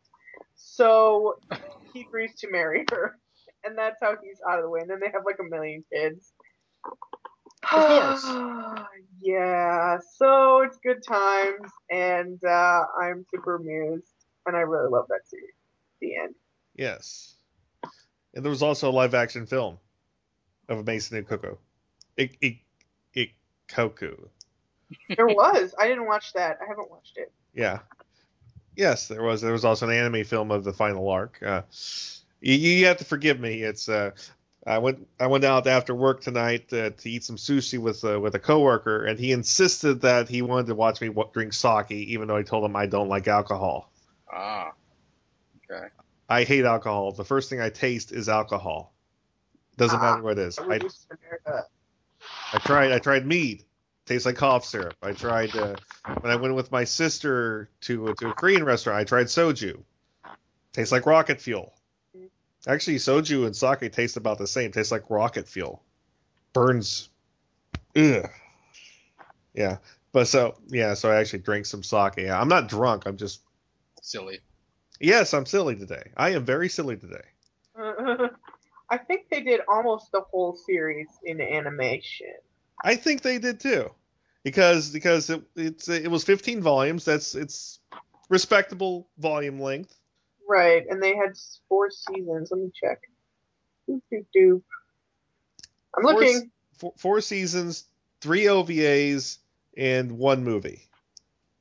So 0.55 1.39
he 1.93 2.01
agrees 2.01 2.35
to 2.39 2.51
marry 2.51 2.85
her, 2.91 3.17
and 3.63 3.77
that's 3.77 3.97
how 4.01 4.15
he's 4.21 4.39
out 4.49 4.59
of 4.59 4.63
the 4.63 4.69
way. 4.69 4.81
And 4.81 4.89
then 4.89 4.99
they 4.99 5.11
have 5.11 5.23
like 5.25 5.39
a 5.39 5.49
million 5.49 5.83
kids. 5.91 6.33
Of 6.85 7.69
course. 7.69 8.25
yeah, 9.21 9.97
so 10.15 10.61
it's 10.61 10.77
good 10.77 11.03
times, 11.07 11.69
and 11.89 12.43
uh, 12.43 12.83
I'm 12.99 13.25
super 13.33 13.55
amused, 13.55 14.13
and 14.45 14.55
I 14.55 14.61
really 14.61 14.89
love 14.89 15.05
that 15.09 15.27
series. 15.27 15.53
The 16.01 16.15
end. 16.17 16.35
Yes. 16.75 17.35
And 18.33 18.43
there 18.43 18.49
was 18.49 18.63
also 18.63 18.89
a 18.89 18.93
live 18.93 19.13
action 19.13 19.45
film 19.45 19.77
of 20.69 20.85
Maison 20.85 21.23
Ikkoku. 21.23 21.57
Ik, 22.17 22.37
ik, 22.41 22.63
Ikkoku. 23.71 24.27
There 25.15 25.27
was. 25.27 25.73
I 25.79 25.87
didn't 25.87 26.05
watch 26.07 26.33
that. 26.33 26.57
I 26.61 26.67
haven't 26.67 26.89
watched 26.91 27.17
it. 27.17 27.31
Yeah. 27.53 27.79
Yes, 28.75 29.07
there 29.07 29.23
was. 29.23 29.41
There 29.41 29.51
was 29.51 29.65
also 29.65 29.87
an 29.87 29.95
anime 29.95 30.23
film 30.23 30.51
of 30.51 30.63
the 30.63 30.73
final 30.73 31.09
arc. 31.09 31.39
Uh, 31.41 31.61
you, 32.41 32.53
you 32.55 32.85
have 32.87 32.97
to 32.97 33.05
forgive 33.05 33.39
me. 33.39 33.61
It's 33.63 33.87
uh, 33.89 34.11
I 34.65 34.77
went 34.79 35.07
I 35.19 35.27
went 35.27 35.43
out 35.43 35.67
after 35.67 35.93
work 35.95 36.21
tonight 36.21 36.71
uh, 36.73 36.91
to 36.91 37.09
eat 37.09 37.23
some 37.23 37.35
sushi 37.37 37.77
with 37.79 38.03
uh, 38.03 38.19
with 38.19 38.35
a 38.35 38.39
coworker, 38.39 39.05
and 39.05 39.19
he 39.19 39.31
insisted 39.31 40.01
that 40.01 40.29
he 40.29 40.41
wanted 40.41 40.67
to 40.67 40.75
watch 40.75 41.01
me 41.01 41.09
wa- 41.09 41.29
drink 41.33 41.53
sake, 41.53 41.91
even 41.91 42.27
though 42.27 42.37
I 42.37 42.43
told 42.43 42.63
him 42.65 42.75
I 42.75 42.85
don't 42.85 43.09
like 43.09 43.27
alcohol. 43.27 43.91
Ah. 44.31 44.71
Okay. 45.69 45.87
I 46.29 46.43
hate 46.43 46.65
alcohol. 46.65 47.11
The 47.11 47.25
first 47.25 47.49
thing 47.49 47.59
I 47.61 47.69
taste 47.69 48.11
is 48.11 48.29
alcohol. 48.29 48.93
Doesn't 49.77 49.99
Ah, 49.99 50.01
matter 50.11 50.23
what 50.23 50.37
it 50.37 50.47
is. 50.47 50.59
I 50.59 50.65
would 50.65 50.91
I, 52.53 52.57
just 52.57 52.65
compare 52.65 52.87
that. 52.87 52.89
I 52.89 52.89
tried 52.89 52.91
I 52.91 52.99
tried 52.99 53.27
mead. 53.27 53.63
Tastes 54.05 54.25
like 54.25 54.35
cough 54.35 54.65
syrup. 54.65 54.95
I 55.01 55.13
tried 55.13 55.55
uh, 55.55 55.75
when 56.21 56.31
I 56.31 56.35
went 56.35 56.55
with 56.55 56.71
my 56.71 56.83
sister 56.83 57.69
to 57.81 58.13
to 58.15 58.27
a 58.29 58.33
Korean 58.33 58.63
restaurant. 58.63 58.99
I 58.99 59.03
tried 59.03 59.27
soju. 59.27 59.83
Tastes 60.73 60.91
like 60.91 61.05
rocket 61.05 61.41
fuel. 61.41 61.73
Actually, 62.67 62.97
soju 62.97 63.45
and 63.45 63.55
sake 63.55 63.91
taste 63.91 64.17
about 64.17 64.37
the 64.37 64.47
same. 64.47 64.71
Tastes 64.71 64.91
like 64.91 65.09
rocket 65.09 65.47
fuel. 65.47 65.83
Burns. 66.53 67.09
Ugh. 67.95 68.29
Yeah. 69.53 69.77
But 70.11 70.27
so 70.27 70.55
yeah, 70.67 70.93
so 70.93 71.09
I 71.11 71.15
actually 71.15 71.39
drank 71.39 71.65
some 71.65 71.83
sake. 71.83 72.13
Yeah, 72.17 72.39
I'm 72.39 72.49
not 72.49 72.67
drunk. 72.67 73.05
I'm 73.05 73.17
just 73.17 73.41
Silly. 74.01 74.39
yes, 74.99 75.33
I'm 75.33 75.45
silly 75.45 75.75
today. 75.75 76.11
I 76.17 76.31
am 76.31 76.43
very 76.43 76.69
silly 76.69 76.97
today. 76.97 77.21
I 78.91 78.97
think 78.97 79.29
they 79.31 79.41
did 79.41 79.61
almost 79.69 80.11
the 80.11 80.19
whole 80.19 80.53
series 80.53 81.07
in 81.23 81.39
animation. 81.39 82.33
I 82.83 82.95
think 82.95 83.21
they 83.21 83.37
did 83.37 83.61
too, 83.61 83.89
because 84.43 84.89
because 84.89 85.29
it 85.29 85.41
it's 85.55 85.87
it 85.87 86.11
was 86.11 86.25
15 86.25 86.61
volumes. 86.61 87.05
That's 87.05 87.33
it's 87.33 87.79
respectable 88.29 89.07
volume 89.17 89.61
length. 89.61 89.97
Right, 90.47 90.83
and 90.89 91.01
they 91.01 91.15
had 91.15 91.37
four 91.69 91.89
seasons. 91.89 92.49
Let 92.51 92.59
me 92.59 92.71
check. 92.75 92.99
Doop, 93.89 94.01
doop, 94.11 94.25
doop. 94.35 94.61
I'm 95.95 96.03
Four 96.03 96.13
looking. 96.13 96.51
Four, 96.77 96.93
four 96.97 97.21
seasons, 97.21 97.85
three 98.19 98.43
OVAs, 98.45 99.37
and 99.77 100.11
one 100.17 100.43
movie. 100.43 100.89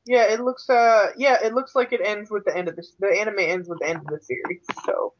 Yeah, 0.04 0.32
it 0.32 0.40
looks. 0.40 0.68
Uh, 0.68 1.12
yeah, 1.16 1.38
it 1.44 1.54
looks 1.54 1.76
like 1.76 1.92
it 1.92 2.00
ends 2.02 2.28
with 2.28 2.44
the 2.44 2.56
end 2.56 2.66
of 2.66 2.74
the 2.74 2.84
The 2.98 3.16
anime 3.20 3.38
ends 3.38 3.68
with 3.68 3.78
the 3.78 3.86
end 3.86 3.98
of 3.98 4.06
the 4.06 4.18
series. 4.20 4.64
So 4.84 5.12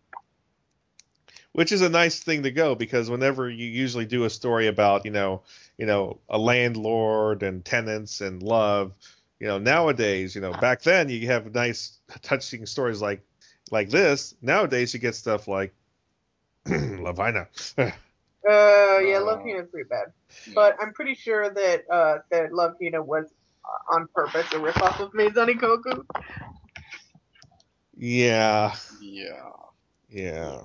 which 1.53 1.73
is 1.73 1.83
a 1.83 1.89
nice 1.89 2.21
thing 2.21 2.43
to 2.45 2.51
go 2.51 2.75
because 2.75 3.11
whenever 3.11 3.49
you 3.51 3.67
usually 3.67 4.07
do 4.07 4.25
a 4.25 4.31
story 4.31 4.67
about 4.67 5.05
you 5.05 5.11
know 5.11 5.43
you 5.79 5.87
know 5.87 6.19
a 6.29 6.39
landlord 6.39 7.43
and 7.43 7.65
tenants 7.65 8.21
and 8.21 8.43
love 8.43 8.93
you 9.41 9.47
know 9.47 9.59
nowadays 9.59 10.35
you 10.35 10.41
know 10.41 10.53
back 10.53 10.83
then 10.83 11.09
you 11.09 11.27
have 11.27 11.53
nice 11.55 11.99
touching 12.23 12.67
stories 12.67 13.01
like 13.03 13.23
like 13.71 13.91
this. 13.91 14.35
Nowadays 14.43 14.93
you 14.95 15.01
get 15.01 15.15
stuff 15.15 15.49
like 15.49 15.73
Love 16.67 17.19
Hina 17.19 17.49
Uh, 18.49 18.99
yeah, 19.01 19.19
Love 19.19 19.41
Hina 19.43 19.61
is 19.61 19.69
pretty 19.69 19.87
bad, 19.87 20.07
but 20.55 20.75
I'm 20.81 20.95
pretty 20.95 21.15
sure 21.15 21.51
that 21.51 21.85
uh 21.91 22.19
that 22.31 22.55
Love 22.55 22.75
Hina 22.83 23.03
was 23.03 23.27
uh, 23.65 23.95
on 23.95 24.09
purpose 24.15 24.47
a 24.53 24.57
ripoff 24.57 24.99
of 24.99 25.13
Maison 25.13 25.49
Ikkoku. 25.49 26.05
yeah. 27.97 28.75
Yeah. 29.03 29.51
yeah 30.09 30.63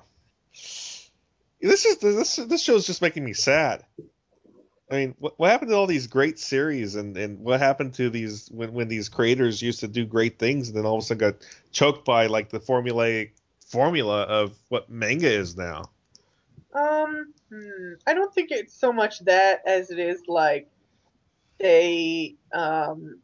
this 1.60 1.84
is 1.84 1.98
this 1.98 2.36
this 2.36 2.62
show's 2.62 2.86
just 2.86 3.02
making 3.02 3.24
me 3.24 3.32
sad 3.32 3.84
I 4.90 4.94
mean, 4.94 5.14
what, 5.18 5.38
what 5.38 5.50
happened 5.50 5.70
to 5.70 5.76
all 5.76 5.86
these 5.86 6.06
great 6.06 6.38
series, 6.38 6.94
and, 6.94 7.16
and 7.16 7.40
what 7.40 7.58
happened 7.58 7.94
to 7.94 8.08
these 8.08 8.48
when, 8.52 8.72
when 8.72 8.88
these 8.88 9.08
creators 9.08 9.60
used 9.60 9.80
to 9.80 9.88
do 9.88 10.06
great 10.06 10.38
things, 10.38 10.68
and 10.68 10.76
then 10.76 10.86
all 10.86 10.98
of 10.98 11.02
a 11.02 11.06
sudden 11.06 11.18
got 11.18 11.46
choked 11.72 12.04
by 12.04 12.26
like 12.26 12.50
the 12.50 12.60
formulaic 12.60 13.32
formula 13.66 14.22
of 14.22 14.56
what 14.68 14.88
manga 14.88 15.28
is 15.28 15.56
now? 15.56 15.90
Um, 16.72 17.32
hmm, 17.50 17.94
I 18.06 18.14
don't 18.14 18.32
think 18.32 18.50
it's 18.52 18.74
so 18.74 18.92
much 18.92 19.20
that 19.20 19.62
as 19.66 19.90
it 19.90 19.98
is 19.98 20.22
like 20.28 20.68
they 21.58 22.36
um 22.52 23.18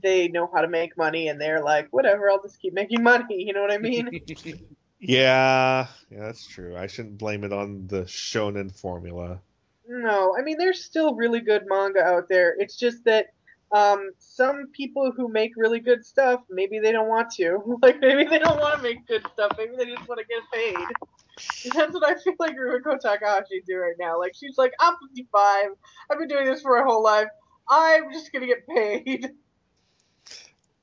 they 0.00 0.28
know 0.28 0.48
how 0.52 0.60
to 0.60 0.68
make 0.68 0.96
money 0.96 1.26
and 1.26 1.40
they're 1.40 1.62
like 1.62 1.88
whatever, 1.90 2.30
I'll 2.30 2.42
just 2.42 2.60
keep 2.60 2.72
making 2.72 3.02
money. 3.02 3.24
You 3.30 3.52
know 3.52 3.62
what 3.62 3.72
I 3.72 3.78
mean? 3.78 4.10
Yeah, 5.00 5.86
yeah, 6.10 6.20
that's 6.20 6.46
true. 6.46 6.76
I 6.76 6.86
shouldn't 6.86 7.18
blame 7.18 7.44
it 7.44 7.52
on 7.52 7.86
the 7.86 8.02
shonen 8.02 8.74
formula. 8.74 9.40
No, 9.88 10.34
I 10.38 10.42
mean 10.42 10.56
there's 10.58 10.84
still 10.84 11.14
really 11.14 11.40
good 11.40 11.62
manga 11.66 12.02
out 12.02 12.28
there. 12.28 12.54
It's 12.58 12.76
just 12.76 13.04
that 13.04 13.28
um, 13.70 14.10
some 14.18 14.68
people 14.72 15.12
who 15.12 15.28
make 15.28 15.52
really 15.56 15.80
good 15.80 16.04
stuff, 16.04 16.40
maybe 16.50 16.78
they 16.78 16.92
don't 16.92 17.08
want 17.08 17.30
to. 17.32 17.78
Like 17.82 18.00
maybe 18.00 18.24
they 18.24 18.38
don't 18.38 18.58
want 18.58 18.76
to 18.76 18.82
make 18.82 19.06
good 19.06 19.24
stuff. 19.32 19.52
Maybe 19.56 19.76
they 19.76 19.84
just 19.84 20.08
want 20.08 20.20
to 20.20 20.26
get 20.26 20.42
paid. 20.52 21.72
That's 21.74 21.94
what 21.94 22.04
I 22.04 22.20
feel 22.20 22.34
like 22.38 22.56
Rumiko 22.56 22.98
Takahashi 22.98 23.62
do 23.66 23.76
right 23.76 23.94
now. 23.98 24.18
Like 24.18 24.34
she's 24.34 24.58
like, 24.58 24.72
I'm 24.80 24.94
55. 25.08 25.66
I've 26.10 26.18
been 26.18 26.28
doing 26.28 26.46
this 26.46 26.62
for 26.62 26.76
my 26.76 26.84
whole 26.84 27.02
life. 27.02 27.28
I'm 27.68 28.12
just 28.12 28.32
gonna 28.32 28.46
get 28.46 28.66
paid. 28.66 29.30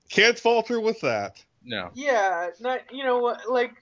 Can't 0.10 0.40
falter 0.40 0.80
with 0.80 1.02
that. 1.02 1.44
No. 1.64 1.90
Yeah, 1.96 2.50
not 2.60 2.82
you 2.92 3.04
know 3.04 3.20
what 3.20 3.50
like 3.50 3.74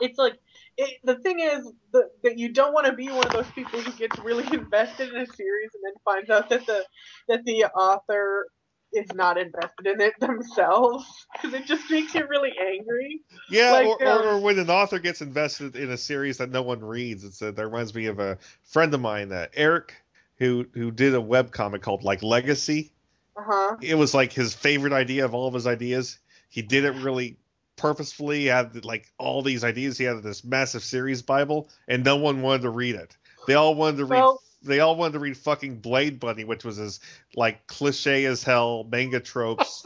it's 0.00 0.18
like 0.18 0.38
it, 0.76 0.98
the 1.04 1.16
thing 1.16 1.40
is 1.40 1.70
that, 1.92 2.10
that 2.22 2.38
you 2.38 2.52
don't 2.52 2.72
want 2.72 2.86
to 2.86 2.92
be 2.92 3.08
one 3.08 3.24
of 3.26 3.32
those 3.32 3.50
people 3.54 3.80
who 3.80 3.92
gets 3.92 4.18
really 4.18 4.44
invested 4.52 5.10
in 5.10 5.16
a 5.16 5.26
series 5.26 5.70
and 5.74 5.82
then 5.84 5.94
finds 6.04 6.30
out 6.30 6.48
that 6.50 6.66
the 6.66 6.84
that 7.28 7.44
the 7.44 7.64
author 7.64 8.46
is 8.92 9.12
not 9.14 9.36
invested 9.38 9.86
in 9.86 10.00
it 10.00 10.18
themselves 10.20 11.04
because 11.32 11.54
it 11.54 11.66
just 11.66 11.90
makes 11.90 12.14
you 12.14 12.26
really 12.28 12.52
angry. 12.60 13.20
Yeah, 13.50 13.72
Like, 13.72 13.86
or, 13.86 14.06
um, 14.06 14.26
or, 14.26 14.38
when 14.38 14.58
an 14.58 14.70
author 14.70 14.98
gets 14.98 15.20
invested 15.20 15.76
in 15.76 15.90
a 15.90 15.96
series 15.96 16.38
that 16.38 16.50
no 16.50 16.62
one 16.62 16.80
reads. 16.80 17.24
It's 17.24 17.42
a, 17.42 17.52
that 17.52 17.66
reminds 17.66 17.94
me 17.94 18.06
of 18.06 18.20
a 18.20 18.38
friend 18.62 18.94
of 18.94 19.00
mine, 19.00 19.32
uh, 19.32 19.48
Eric, 19.54 19.94
who 20.38 20.66
who 20.74 20.90
did 20.90 21.14
a 21.14 21.20
web 21.20 21.52
comic 21.52 21.82
called 21.82 22.04
like 22.04 22.22
Legacy. 22.22 22.92
Uh 23.36 23.42
huh. 23.44 23.76
It 23.80 23.96
was 23.96 24.14
like 24.14 24.32
his 24.32 24.54
favorite 24.54 24.92
idea 24.92 25.24
of 25.24 25.34
all 25.34 25.48
of 25.48 25.54
his 25.54 25.66
ideas. 25.66 26.18
He 26.48 26.62
didn't 26.62 27.02
really 27.02 27.36
purposefully. 27.76 28.46
Had 28.46 28.84
like 28.84 29.10
all 29.18 29.42
these 29.42 29.64
ideas. 29.64 29.98
He 29.98 30.04
had 30.04 30.22
this 30.22 30.44
massive 30.44 30.82
series 30.82 31.22
Bible, 31.22 31.68
and 31.88 32.04
no 32.04 32.16
one 32.16 32.42
wanted 32.42 32.62
to 32.62 32.70
read 32.70 32.94
it. 32.94 33.16
They 33.46 33.54
all 33.54 33.74
wanted 33.74 33.98
to 33.98 34.04
read. 34.04 34.18
Well- 34.20 34.40
they 34.66 34.80
all 34.80 34.96
wanted 34.96 35.12
to 35.12 35.18
read 35.18 35.36
fucking 35.36 35.80
Blade 35.80 36.18
Bunny, 36.18 36.44
which 36.44 36.64
was 36.64 36.78
as 36.78 36.98
like 37.36 37.66
cliche 37.66 38.24
as 38.24 38.42
hell 38.42 38.84
manga 38.90 39.20
tropes 39.20 39.84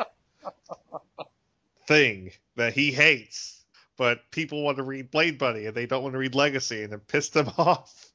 thing 1.88 2.30
that 2.54 2.74
he 2.74 2.92
hates. 2.92 3.64
But 3.96 4.20
people 4.30 4.62
want 4.62 4.76
to 4.76 4.84
read 4.84 5.10
Blade 5.10 5.36
Bunny 5.36 5.66
and 5.66 5.74
they 5.74 5.86
don't 5.86 6.04
want 6.04 6.12
to 6.12 6.18
read 6.18 6.36
Legacy, 6.36 6.84
and 6.84 6.92
it 6.92 7.08
pissed 7.08 7.34
him 7.34 7.48
off. 7.58 8.12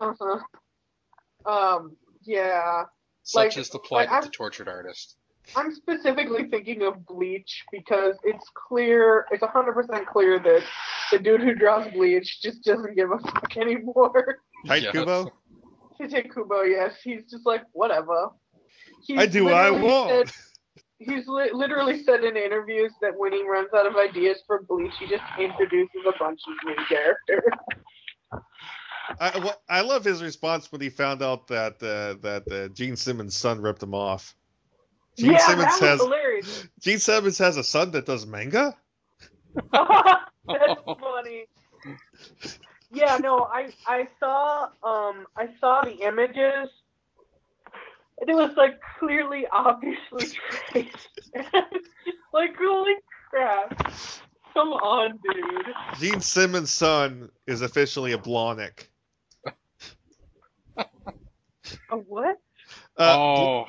Uh 0.00 0.14
huh. 0.18 0.40
Um. 1.44 1.96
Yeah. 2.22 2.84
Such 3.22 3.36
Like- 3.56 3.58
is 3.58 3.68
the 3.68 3.78
plight 3.78 4.08
like, 4.10 4.18
of 4.18 4.24
the 4.24 4.30
tortured 4.30 4.68
artist. 4.68 5.16
I'm 5.54 5.72
specifically 5.74 6.48
thinking 6.50 6.82
of 6.82 7.06
Bleach 7.06 7.64
because 7.70 8.16
it's 8.24 8.46
clear, 8.54 9.26
it's 9.30 9.42
100% 9.42 10.06
clear 10.06 10.38
that 10.40 10.62
the 11.12 11.18
dude 11.18 11.40
who 11.42 11.54
draws 11.54 11.86
Bleach 11.92 12.42
just 12.42 12.64
doesn't 12.64 12.96
give 12.96 13.10
a 13.12 13.18
fuck 13.18 13.56
anymore. 13.56 14.38
Tight 14.66 14.82
Yeah. 14.82 14.92
Kubo? 14.92 15.32
Tite 16.00 16.32
Kubo, 16.34 16.62
yes, 16.62 16.94
he's 17.02 17.22
just 17.30 17.46
like, 17.46 17.62
whatever. 17.72 18.30
He's 19.06 19.18
I 19.20 19.26
do 19.26 19.44
what 19.44 19.54
I 19.54 19.70
literally 19.70 19.88
want. 19.88 20.28
said- 20.28 20.34
he's 20.98 21.26
li- 21.28 21.50
literally 21.52 22.02
said 22.02 22.24
in 22.24 22.36
interviews 22.36 22.92
that 23.02 23.16
when 23.16 23.32
he 23.32 23.46
runs 23.48 23.68
out 23.74 23.86
of 23.86 23.96
ideas 23.96 24.42
for 24.46 24.62
Bleach, 24.62 24.94
he 24.98 25.06
just 25.06 25.22
introduces 25.38 26.00
a 26.06 26.12
bunch 26.18 26.40
of 26.48 26.54
new 26.66 26.84
characters. 26.88 27.52
I, 29.20 29.38
what, 29.38 29.62
I 29.68 29.82
love 29.82 30.04
his 30.04 30.22
response 30.22 30.70
when 30.72 30.80
he 30.80 30.88
found 30.90 31.22
out 31.22 31.46
that 31.48 31.74
uh, 31.82 32.18
that 32.22 32.50
uh, 32.50 32.68
Gene 32.74 32.96
Simmons' 32.96 33.36
son 33.36 33.60
ripped 33.60 33.82
him 33.82 33.94
off. 33.94 34.34
Gene 35.16 35.32
yeah, 35.32 35.38
Simmons 35.38 35.80
that 35.80 35.80
has 35.80 36.00
hilarious. 36.00 36.68
Gene 36.80 36.98
Simmons 36.98 37.38
has 37.38 37.56
a 37.56 37.64
son 37.64 37.90
that 37.92 38.06
does 38.06 38.26
manga. 38.26 38.76
That's 39.72 40.80
funny. 41.00 41.46
Yeah, 42.92 43.18
no, 43.22 43.40
I 43.40 43.72
I 43.86 44.08
saw 44.20 44.64
um 44.82 45.26
I 45.36 45.48
saw 45.60 45.82
the 45.82 46.06
images 46.06 46.68
and 48.20 48.30
it 48.30 48.34
was 48.34 48.50
like 48.56 48.78
clearly 48.98 49.46
obviously 49.50 50.26
traced. 50.70 51.08
like 52.32 52.56
holy 52.58 52.94
crap. 53.30 53.92
Come 54.54 54.68
on, 54.68 55.18
dude. 55.22 55.66
Gene 55.98 56.20
Simmons' 56.20 56.70
son 56.70 57.30
is 57.46 57.60
officially 57.60 58.12
a 58.12 58.18
Blahnik. 58.18 58.88
A 61.90 61.96
what? 61.96 62.38
Uh, 62.96 63.16
oh, 63.18 63.66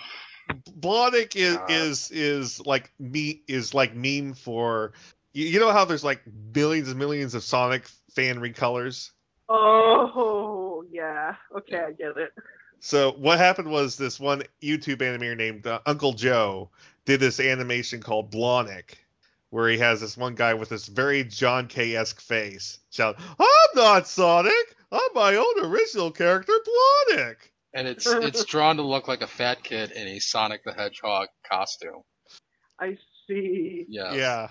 Blahnik 0.79 1.35
is 1.35 1.57
God. 1.57 1.71
is 1.71 2.11
is 2.11 2.65
like 2.65 2.91
me 2.99 3.41
is 3.47 3.73
like 3.73 3.95
meme 3.95 4.33
for 4.33 4.93
you, 5.33 5.45
you 5.45 5.59
know 5.59 5.71
how 5.71 5.85
there's 5.85 6.03
like 6.03 6.21
billions 6.51 6.89
and 6.89 6.97
millions 6.97 7.35
of 7.35 7.43
Sonic 7.43 7.87
fan 8.11 8.39
recolors. 8.39 9.11
Oh 9.49 10.83
yeah. 10.91 11.35
Okay, 11.55 11.79
I 11.79 11.91
get 11.91 12.17
it. 12.17 12.33
So 12.79 13.11
what 13.13 13.37
happened 13.37 13.69
was 13.69 13.95
this 13.95 14.19
one 14.19 14.43
YouTube 14.61 14.97
animator 14.97 15.37
named 15.37 15.67
uh, 15.67 15.79
Uncle 15.85 16.13
Joe 16.13 16.69
did 17.05 17.19
this 17.19 17.39
animation 17.39 18.01
called 18.01 18.31
Blahnik, 18.31 18.95
where 19.49 19.69
he 19.69 19.77
has 19.77 20.01
this 20.01 20.17
one 20.17 20.35
guy 20.35 20.53
with 20.53 20.69
this 20.69 20.87
very 20.87 21.23
John 21.23 21.67
K 21.67 21.95
esque 21.95 22.21
face 22.21 22.79
shout, 22.91 23.17
"I'm 23.39 23.69
not 23.75 24.07
Sonic, 24.07 24.75
I'm 24.91 25.09
my 25.13 25.35
own 25.35 25.65
original 25.65 26.11
character, 26.11 26.53
Blahnik." 26.53 27.37
And 27.77 27.87
it's 27.87 28.05
it's 28.11 28.43
drawn 28.43 28.77
to 28.77 28.81
look 28.83 29.07
like 29.07 29.21
a 29.21 29.27
fat 29.27 29.63
kid 29.63 29.91
in 29.91 30.07
a 30.07 30.19
Sonic 30.19 30.63
the 30.65 30.73
Hedgehog 30.73 31.27
costume. 31.49 32.01
I 32.79 32.97
see. 33.27 33.85
Yeah. 33.87 34.13
Yeah, 34.13 34.47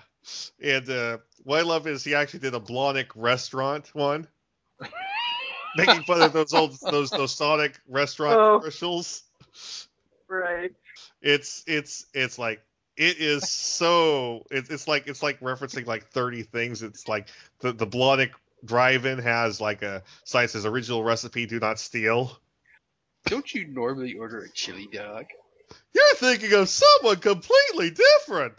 and 0.63 0.89
uh, 0.89 1.17
what 1.43 1.59
I 1.59 1.63
love 1.63 1.87
is 1.87 2.03
he 2.03 2.15
actually 2.15 2.39
did 2.39 2.55
a 2.55 2.59
Blahnik 2.59 3.11
restaurant 3.15 3.89
one. 3.93 4.27
making 5.75 6.03
fun 6.03 6.21
of 6.21 6.33
those 6.33 6.53
old 6.53 6.77
those 6.89 7.09
those 7.09 7.33
Sonic 7.33 7.79
restaurant 7.87 8.37
Oh. 8.39 8.59
commercials. 8.59 9.23
Right. 10.27 10.71
It's 11.21 11.63
it's 11.67 12.05
it's 12.13 12.39
like 12.39 12.61
it 12.95 13.17
is 13.19 13.49
so 13.49 14.45
it's 14.51 14.69
it's 14.69 14.87
like 14.87 15.07
it's 15.07 15.21
like 15.21 15.39
referencing 15.39 15.85
like 15.85 16.07
30 16.07 16.43
things. 16.43 16.81
It's 16.81 17.07
like 17.07 17.27
the 17.59 17.73
the 17.73 17.87
Blonick 17.87 18.31
drive-in 18.65 19.19
has 19.19 19.61
like 19.61 19.83
a 19.83 20.03
sign 20.23 20.47
that 20.47 20.65
original 20.65 21.03
recipe 21.03 21.45
do 21.45 21.59
not 21.59 21.79
steal. 21.79 22.37
Don't 23.27 23.53
you 23.53 23.67
normally 23.67 24.17
order 24.17 24.39
a 24.39 24.49
chili 24.49 24.87
dog? 24.91 25.25
You're 25.93 26.15
thinking 26.15 26.53
of 26.53 26.69
someone 26.69 27.17
completely 27.17 27.91
different. 27.91 28.53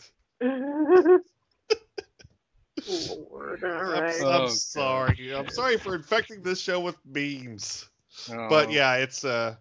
Lord, 2.88 3.64
all 3.64 3.70
I'm. 3.70 4.26
I'm 4.26 4.42
Oh, 4.42 4.46
sorry. 4.48 5.32
I'm 5.34 5.50
sorry 5.50 5.78
for 5.78 5.94
infecting 5.94 6.42
this 6.42 6.60
show 6.60 6.80
with 6.80 6.96
memes. 7.04 7.88
Oh. 8.30 8.48
But 8.48 8.70
yeah, 8.70 8.96
it's 8.96 9.24
uh 9.24 9.56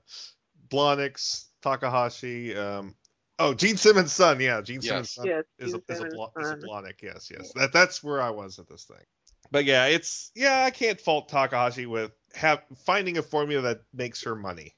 Blonix, 0.70 1.46
Takahashi, 1.62 2.56
um 2.56 2.96
oh 3.40 3.54
Gene 3.54 3.78
Simmons' 3.78 4.12
son, 4.12 4.40
yeah, 4.40 4.62
Gene 4.62 4.82
Yes. 4.82 4.88
Simmons' 4.88 5.12
son 5.12 5.26
Yes, 5.28 5.46
is 5.60 5.74
a 5.74 5.78
Gene 5.78 5.84
is 5.90 6.00
a, 6.00 6.04
Simmons' 6.04 6.14
blo- 6.16 6.32
is 6.38 6.48
a 6.48 6.50
son. 6.52 6.62
Blonick, 6.62 7.02
yes, 7.02 7.32
yes. 7.34 7.52
That 7.54 7.72
that's 7.74 8.04
where 8.04 8.22
I 8.22 8.32
was 8.32 8.60
at 8.60 8.68
this 8.68 8.84
thing. 8.84 9.06
But 9.52 9.66
yeah, 9.66 9.86
it's 9.86 10.32
yeah, 10.36 10.64
I 10.64 10.72
can't 10.72 11.00
fault 11.00 11.30
Takahashi 11.30 11.86
with 11.86 12.12
have 12.36 12.62
finding 12.86 13.18
a 13.18 13.22
formula 13.24 13.62
that 13.64 13.82
makes 13.94 14.24
her 14.24 14.36
money. 14.36 14.76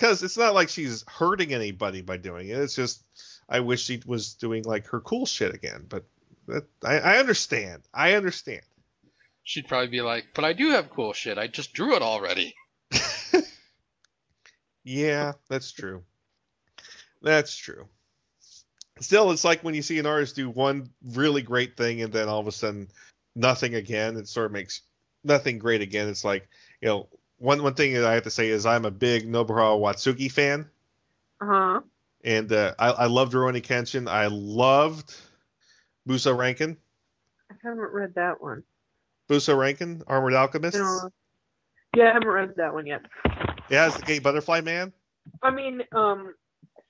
Cuz 0.00 0.22
it's 0.22 0.36
not 0.36 0.54
like 0.54 0.68
she's 0.68 1.04
hurting 1.06 1.54
anybody 1.54 2.02
by 2.02 2.16
doing 2.16 2.48
it. 2.48 2.58
It's 2.58 2.74
just 2.74 3.04
I 3.48 3.60
wish 3.60 3.84
she 3.84 4.02
was 4.04 4.34
doing 4.34 4.64
like 4.64 4.86
her 4.88 5.00
cool 5.00 5.26
shit 5.26 5.54
again, 5.54 5.86
but 5.88 6.04
that, 6.48 6.64
I, 6.84 6.98
I 6.98 7.18
understand. 7.18 7.82
I 7.94 8.14
understand. 8.14 8.62
She'd 9.44 9.68
probably 9.68 9.88
be 9.88 10.00
like, 10.00 10.26
but 10.34 10.44
I 10.44 10.52
do 10.52 10.70
have 10.70 10.90
cool 10.90 11.12
shit. 11.12 11.38
I 11.38 11.46
just 11.46 11.72
drew 11.72 11.94
it 11.94 12.02
already. 12.02 12.54
Yeah, 14.84 15.32
that's 15.48 15.72
true. 15.72 16.02
That's 17.22 17.54
true. 17.54 17.86
Still, 19.00 19.30
it's 19.30 19.44
like 19.44 19.62
when 19.62 19.74
you 19.74 19.82
see 19.82 19.98
an 19.98 20.06
artist 20.06 20.36
do 20.36 20.50
one 20.50 20.90
really 21.14 21.42
great 21.42 21.76
thing 21.76 22.02
and 22.02 22.12
then 22.12 22.28
all 22.28 22.40
of 22.40 22.46
a 22.46 22.52
sudden 22.52 22.88
nothing 23.34 23.74
again. 23.74 24.16
It 24.16 24.28
sort 24.28 24.46
of 24.46 24.52
makes 24.52 24.82
nothing 25.24 25.58
great 25.58 25.80
again. 25.80 26.08
It's 26.08 26.24
like 26.24 26.48
you 26.80 26.88
know 26.88 27.08
one 27.40 27.62
one 27.62 27.74
thing 27.74 27.94
that 27.94 28.04
I 28.04 28.14
have 28.14 28.22
to 28.24 28.30
say 28.30 28.48
is 28.48 28.66
I'm 28.66 28.84
a 28.84 28.90
big 28.90 29.26
Nobuharu 29.26 29.80
Watsuki 29.80 30.30
fan, 30.30 30.70
Uh 31.40 31.46
huh. 31.46 31.80
and 32.22 32.52
uh, 32.52 32.74
I, 32.78 32.90
I 32.90 33.06
loved 33.06 33.32
Rurouni 33.32 33.62
Kenshin. 33.62 34.08
I 34.08 34.26
loved 34.28 35.16
Buso 36.08 36.36
Renkin. 36.36 36.76
I 37.50 37.54
haven't 37.62 37.80
read 37.80 38.14
that 38.14 38.40
one. 38.42 38.62
Buso 39.28 39.56
Renkin, 39.56 40.02
Armored 40.06 40.34
Alchemist. 40.34 40.78
No. 40.78 41.10
Yeah, 41.96 42.10
I 42.10 42.12
haven't 42.12 42.28
read 42.28 42.54
that 42.56 42.72
one 42.72 42.86
yet. 42.86 43.00
It 43.68 43.74
has 43.76 43.96
the 43.96 44.02
gay 44.02 44.18
butterfly 44.20 44.60
man. 44.60 44.92
I 45.42 45.50
mean, 45.50 45.82
um, 45.92 46.34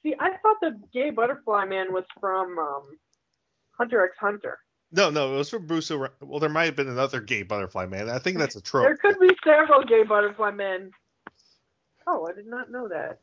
see, 0.03 0.15
I 0.19 0.31
thought 0.43 0.57
the 0.61 0.79
gay 0.93 1.11
butterfly 1.11 1.65
man 1.65 1.93
was 1.93 2.05
from 2.21 2.59
um, 2.59 2.83
Hunter 3.79 4.05
x 4.05 4.15
Hunter. 4.21 4.59
No, 4.93 5.11
no, 5.11 5.35
it 5.35 5.37
was 5.39 5.51
from. 5.51 5.67
Ra- 5.67 6.09
Well, 6.21 6.41
there 6.41 6.49
might 6.49 6.65
have 6.65 6.77
been 6.77 6.89
another 6.89 7.21
gay 7.21 7.43
butterfly 7.43 7.87
man. 7.87 8.09
I 8.09 8.19
think 8.19 8.39
that's 8.39 8.57
a 8.57 8.61
trope. 8.61 8.85
There 8.85 8.97
could 8.97 9.21
be 9.21 9.35
several 9.45 9.85
gay 9.85 10.03
butterfly 10.03 10.51
men. 10.51 10.91
Oh, 12.07 12.27
I 12.27 12.33
did 12.33 12.47
not 12.47 12.71
know 12.71 12.89
that. 12.89 13.21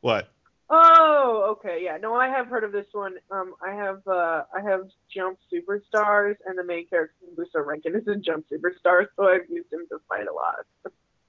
What? 0.00 0.28
Oh, 0.70 1.56
okay, 1.58 1.80
yeah. 1.82 1.96
No, 1.96 2.14
I 2.14 2.28
have 2.28 2.48
heard 2.48 2.62
of 2.62 2.72
this 2.72 2.84
one. 2.92 3.14
Um, 3.30 3.54
I 3.66 3.72
have 3.72 4.06
uh, 4.06 4.42
I 4.54 4.60
have 4.62 4.82
Jump 5.14 5.38
Superstars, 5.50 6.34
and 6.44 6.58
the 6.58 6.64
main 6.64 6.86
character 6.86 7.14
Buso 7.34 7.64
Renkin 7.64 7.96
is 7.98 8.06
in 8.06 8.22
Jump 8.22 8.44
Superstars, 8.52 9.06
so 9.16 9.28
I've 9.28 9.48
used 9.48 9.72
him 9.72 9.86
to 9.88 9.98
fight 10.08 10.26
a 10.28 10.32
lot. 10.32 10.66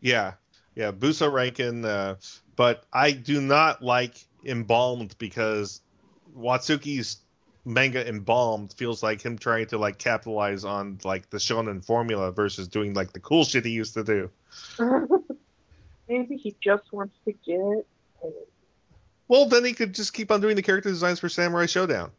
Yeah, 0.01 0.33
yeah, 0.75 0.91
Buso 0.91 1.31
Renkin. 1.31 1.85
Uh, 1.85 2.15
but 2.57 2.83
I 2.91 3.11
do 3.11 3.39
not 3.39 3.81
like 3.81 4.15
Embalmed 4.43 5.17
because 5.19 5.81
Watsuki's 6.37 7.21
manga 7.65 8.07
Embalmed 8.07 8.73
feels 8.73 9.03
like 9.03 9.21
him 9.21 9.37
trying 9.37 9.67
to 9.67 9.77
like 9.77 9.97
capitalize 9.97 10.63
on 10.63 10.99
like 11.03 11.29
the 11.29 11.37
shonen 11.37 11.83
formula 11.83 12.31
versus 12.31 12.67
doing 12.67 12.93
like 12.93 13.13
the 13.13 13.19
cool 13.19 13.43
shit 13.43 13.65
he 13.65 13.71
used 13.71 13.93
to 13.95 14.03
do. 14.03 14.29
Maybe 16.09 16.37
he 16.37 16.55
just 16.61 16.91
wants 16.91 17.15
to 17.25 17.31
get 17.33 17.85
paid. 18.21 18.33
Well, 19.27 19.47
then 19.47 19.63
he 19.63 19.73
could 19.73 19.93
just 19.93 20.13
keep 20.13 20.31
on 20.31 20.41
doing 20.41 20.55
the 20.55 20.63
character 20.63 20.89
designs 20.89 21.19
for 21.19 21.29
Samurai 21.29 21.67
Showdown. 21.67 22.11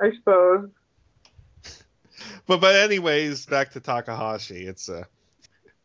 I 0.00 0.12
suppose. 0.12 0.70
But 2.46 2.60
but 2.60 2.76
anyways, 2.76 3.46
back 3.46 3.72
to 3.72 3.80
Takahashi. 3.80 4.66
It's 4.66 4.88
uh 4.88 5.02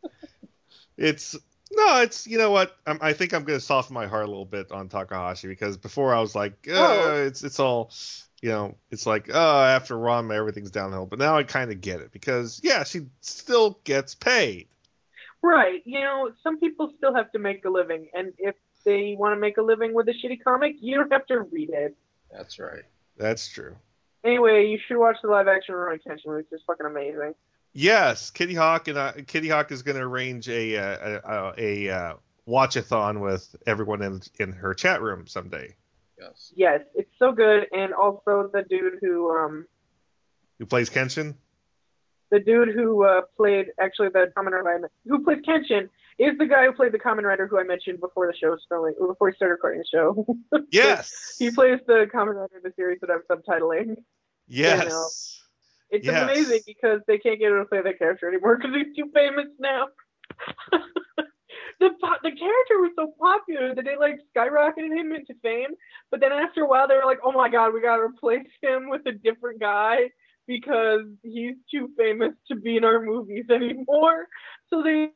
it's 0.96 1.36
no, 1.72 2.02
it's 2.02 2.26
you 2.26 2.38
know 2.38 2.50
what? 2.50 2.76
I'm, 2.86 2.98
I 3.00 3.12
think 3.12 3.32
I'm 3.32 3.42
gonna 3.44 3.58
soften 3.58 3.94
my 3.94 4.06
heart 4.06 4.24
a 4.24 4.28
little 4.28 4.44
bit 4.44 4.70
on 4.70 4.88
Takahashi 4.88 5.48
because 5.48 5.76
before 5.76 6.14
I 6.14 6.20
was 6.20 6.34
like, 6.36 6.68
Oh. 6.70 7.24
it's 7.26 7.42
it's 7.42 7.58
all, 7.58 7.90
you 8.42 8.50
know, 8.50 8.74
it's 8.90 9.06
like, 9.06 9.30
oh, 9.32 9.62
after 9.62 9.94
Ranma 9.94 10.34
everything's 10.34 10.72
downhill. 10.72 11.06
But 11.06 11.20
now 11.20 11.38
I 11.38 11.44
kind 11.44 11.70
of 11.70 11.80
get 11.80 12.00
it 12.00 12.12
because 12.12 12.60
yeah, 12.62 12.84
she 12.84 13.06
still 13.20 13.78
gets 13.84 14.14
paid. 14.14 14.66
Right. 15.42 15.80
You 15.84 16.00
know, 16.00 16.30
some 16.42 16.58
people 16.58 16.92
still 16.98 17.14
have 17.14 17.32
to 17.32 17.38
make 17.38 17.64
a 17.64 17.70
living, 17.70 18.08
and 18.14 18.32
if 18.38 18.54
they 18.84 19.16
want 19.18 19.34
to 19.34 19.40
make 19.40 19.56
a 19.56 19.62
living 19.62 19.94
with 19.94 20.08
a 20.08 20.12
shitty 20.12 20.42
comic, 20.42 20.76
you 20.80 20.96
don't 20.96 21.12
have 21.12 21.26
to 21.26 21.42
read 21.42 21.70
it. 21.70 21.96
That's 22.30 22.58
right. 22.58 22.82
That's 23.16 23.48
true. 23.48 23.76
Anyway, 24.24 24.66
you 24.66 24.78
should 24.86 24.98
watch 24.98 25.16
the 25.22 25.28
live 25.28 25.48
action 25.48 25.74
Rurouni 25.74 26.00
Kenshin, 26.06 26.36
which 26.36 26.46
is 26.52 26.60
fucking 26.66 26.86
amazing. 26.86 27.34
Yes, 27.72 28.30
Kittyhawk 28.30 28.88
and 28.88 28.98
uh, 28.98 29.12
Kittyhawk 29.12 29.72
is 29.72 29.82
going 29.82 29.96
to 29.96 30.02
arrange 30.02 30.48
a 30.48 30.76
uh, 30.76 31.20
a, 31.24 31.54
a, 31.58 31.88
a 31.88 31.90
uh, 31.90 32.14
watchathon 32.46 33.20
with 33.20 33.54
everyone 33.66 34.02
in 34.02 34.20
in 34.38 34.52
her 34.52 34.74
chat 34.74 35.00
room 35.00 35.26
someday. 35.26 35.74
Yes. 36.22 36.52
Yes, 36.56 36.80
it's 36.94 37.10
so 37.18 37.32
good, 37.32 37.66
and 37.72 37.92
also 37.92 38.48
the 38.52 38.62
dude 38.68 38.98
who 39.00 39.30
um 39.30 39.66
Who 40.58 40.66
plays 40.66 40.90
Kenshin? 40.90 41.34
the 42.30 42.40
dude 42.40 42.70
who 42.74 43.04
uh, 43.04 43.20
played 43.36 43.66
actually 43.78 44.08
the 44.08 44.32
Kamen 44.34 44.52
Rider 44.52 44.86
I 44.86 44.88
who 45.08 45.22
plays 45.22 45.40
Kenshin 45.46 45.88
is 46.18 46.38
the 46.38 46.46
guy 46.46 46.64
who 46.64 46.72
played 46.72 46.92
the 46.92 46.98
Kamen 46.98 47.24
Rider 47.24 47.46
who 47.46 47.58
I 47.60 47.64
mentioned 47.64 48.00
before 48.00 48.26
the 48.26 48.34
show 48.34 48.56
started 48.64 48.94
before 48.98 49.28
we 49.28 49.32
started 49.34 49.52
recording 49.52 49.80
the 49.82 49.86
show. 49.92 50.26
Yes. 50.70 51.36
he 51.38 51.50
plays 51.50 51.80
the 51.86 52.06
Kamen 52.14 52.34
Rider 52.40 52.56
in 52.56 52.62
the 52.62 52.72
series 52.74 53.00
that 53.02 53.10
I'm 53.10 53.22
subtitling. 53.30 53.96
Yes. 54.48 54.82
You 54.84 54.88
know. 54.88 55.08
It's 55.90 56.06
Yes. 56.06 56.22
amazing 56.22 56.60
because 56.66 57.00
they 57.06 57.18
can't 57.18 57.38
get 57.38 57.50
him 57.52 57.58
to 57.58 57.66
play 57.66 57.82
that 57.82 57.98
character 57.98 58.26
anymore 58.28 58.56
because 58.56 58.74
he's 58.74 58.96
too 58.96 59.10
famous 59.12 59.48
now. 59.58 59.88
the 61.82 62.08
the 62.22 62.30
character 62.30 62.80
was 62.80 62.92
so 62.96 63.14
popular 63.18 63.74
that 63.74 63.84
they 63.84 63.96
like 63.96 64.18
skyrocketed 64.34 64.96
him 64.96 65.12
into 65.12 65.34
fame, 65.42 65.70
but 66.10 66.20
then 66.20 66.32
after 66.32 66.62
a 66.62 66.68
while 66.68 66.86
they 66.88 66.94
were 66.94 67.04
like, 67.04 67.18
"Oh 67.24 67.32
my 67.32 67.48
god, 67.48 67.74
we 67.74 67.80
gotta 67.80 68.02
replace 68.02 68.46
him 68.62 68.88
with 68.88 69.02
a 69.06 69.12
different 69.12 69.60
guy 69.60 70.10
because 70.46 71.02
he's 71.22 71.56
too 71.70 71.90
famous 71.96 72.32
to 72.48 72.56
be 72.56 72.76
in 72.76 72.84
our 72.84 73.02
movies 73.02 73.46
anymore." 73.50 74.26
So 74.70 74.82
they 74.82 75.10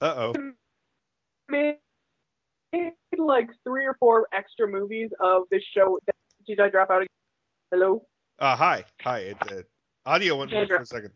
Uh 0.00 0.32
oh. 0.32 0.52
made 1.48 1.76
like 3.16 3.48
three 3.64 3.86
or 3.86 3.96
four 3.98 4.28
extra 4.32 4.66
movies 4.68 5.10
of 5.20 5.42
this 5.50 5.62
show. 5.74 5.98
Did 6.46 6.60
I 6.60 6.68
drop 6.68 6.90
out? 6.90 7.02
Again? 7.02 7.08
Hello. 7.70 8.06
Uh, 8.38 8.56
hi. 8.56 8.84
Hi. 9.02 9.18
It, 9.18 9.36
uh, 9.50 9.62
audio 10.04 10.36
went 10.36 10.50
for 10.50 10.76
a 10.76 10.86
second. 10.86 11.12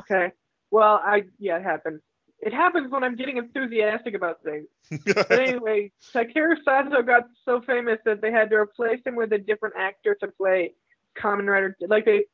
Okay. 0.00 0.32
Well, 0.70 1.00
I 1.02 1.24
yeah, 1.38 1.58
it 1.58 1.64
happens. 1.64 2.00
It 2.42 2.52
happens 2.52 2.90
when 2.90 3.04
I'm 3.04 3.14
getting 3.14 3.36
enthusiastic 3.36 4.14
about 4.14 4.42
things. 4.42 4.66
but 5.06 5.30
anyway, 5.30 5.92
Takeru 6.12 6.56
Sato 6.64 7.00
got 7.02 7.28
so 7.44 7.62
famous 7.62 7.98
that 8.04 8.20
they 8.20 8.32
had 8.32 8.50
to 8.50 8.56
replace 8.56 9.00
him 9.06 9.14
with 9.14 9.32
a 9.32 9.38
different 9.38 9.76
actor 9.78 10.16
to 10.16 10.28
play 10.28 10.74
Kamen 11.16 11.46
Rider. 11.46 11.76
Like 11.88 12.04
they 12.04 12.24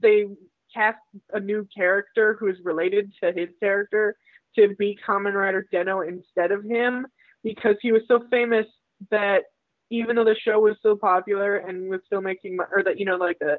they 0.00 0.26
cast 0.74 0.98
a 1.34 1.40
new 1.40 1.68
character 1.74 2.36
who's 2.40 2.58
related 2.64 3.12
to 3.22 3.32
his 3.32 3.48
character 3.60 4.16
to 4.56 4.74
be 4.78 4.98
Kamen 5.06 5.34
Rider 5.34 5.66
Den-O 5.70 6.00
instead 6.00 6.50
of 6.50 6.64
him 6.64 7.06
because 7.42 7.76
he 7.82 7.92
was 7.92 8.02
so 8.08 8.20
famous 8.30 8.66
that 9.10 9.44
even 9.90 10.16
though 10.16 10.24
the 10.24 10.36
show 10.42 10.60
was 10.60 10.76
so 10.82 10.96
popular 10.96 11.56
and 11.56 11.88
was 11.90 12.00
still 12.06 12.20
making 12.20 12.58
or 12.72 12.82
that 12.82 12.98
you 12.98 13.04
know 13.04 13.16
like 13.16 13.38
the 13.38 13.58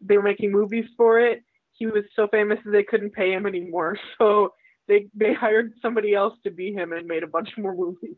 they 0.00 0.16
were 0.16 0.22
making 0.22 0.50
movies 0.50 0.86
for 0.96 1.20
it, 1.20 1.42
he 1.72 1.86
was 1.86 2.04
so 2.16 2.26
famous 2.28 2.58
that 2.64 2.70
they 2.70 2.82
couldn't 2.82 3.12
pay 3.12 3.32
him 3.32 3.46
anymore. 3.46 3.98
So 4.18 4.54
they 4.92 5.06
they 5.14 5.32
hired 5.32 5.72
somebody 5.80 6.14
else 6.14 6.34
to 6.44 6.50
be 6.50 6.72
him 6.72 6.92
and 6.92 7.06
made 7.06 7.22
a 7.22 7.26
bunch 7.26 7.50
more 7.56 7.74
movies. 7.74 8.16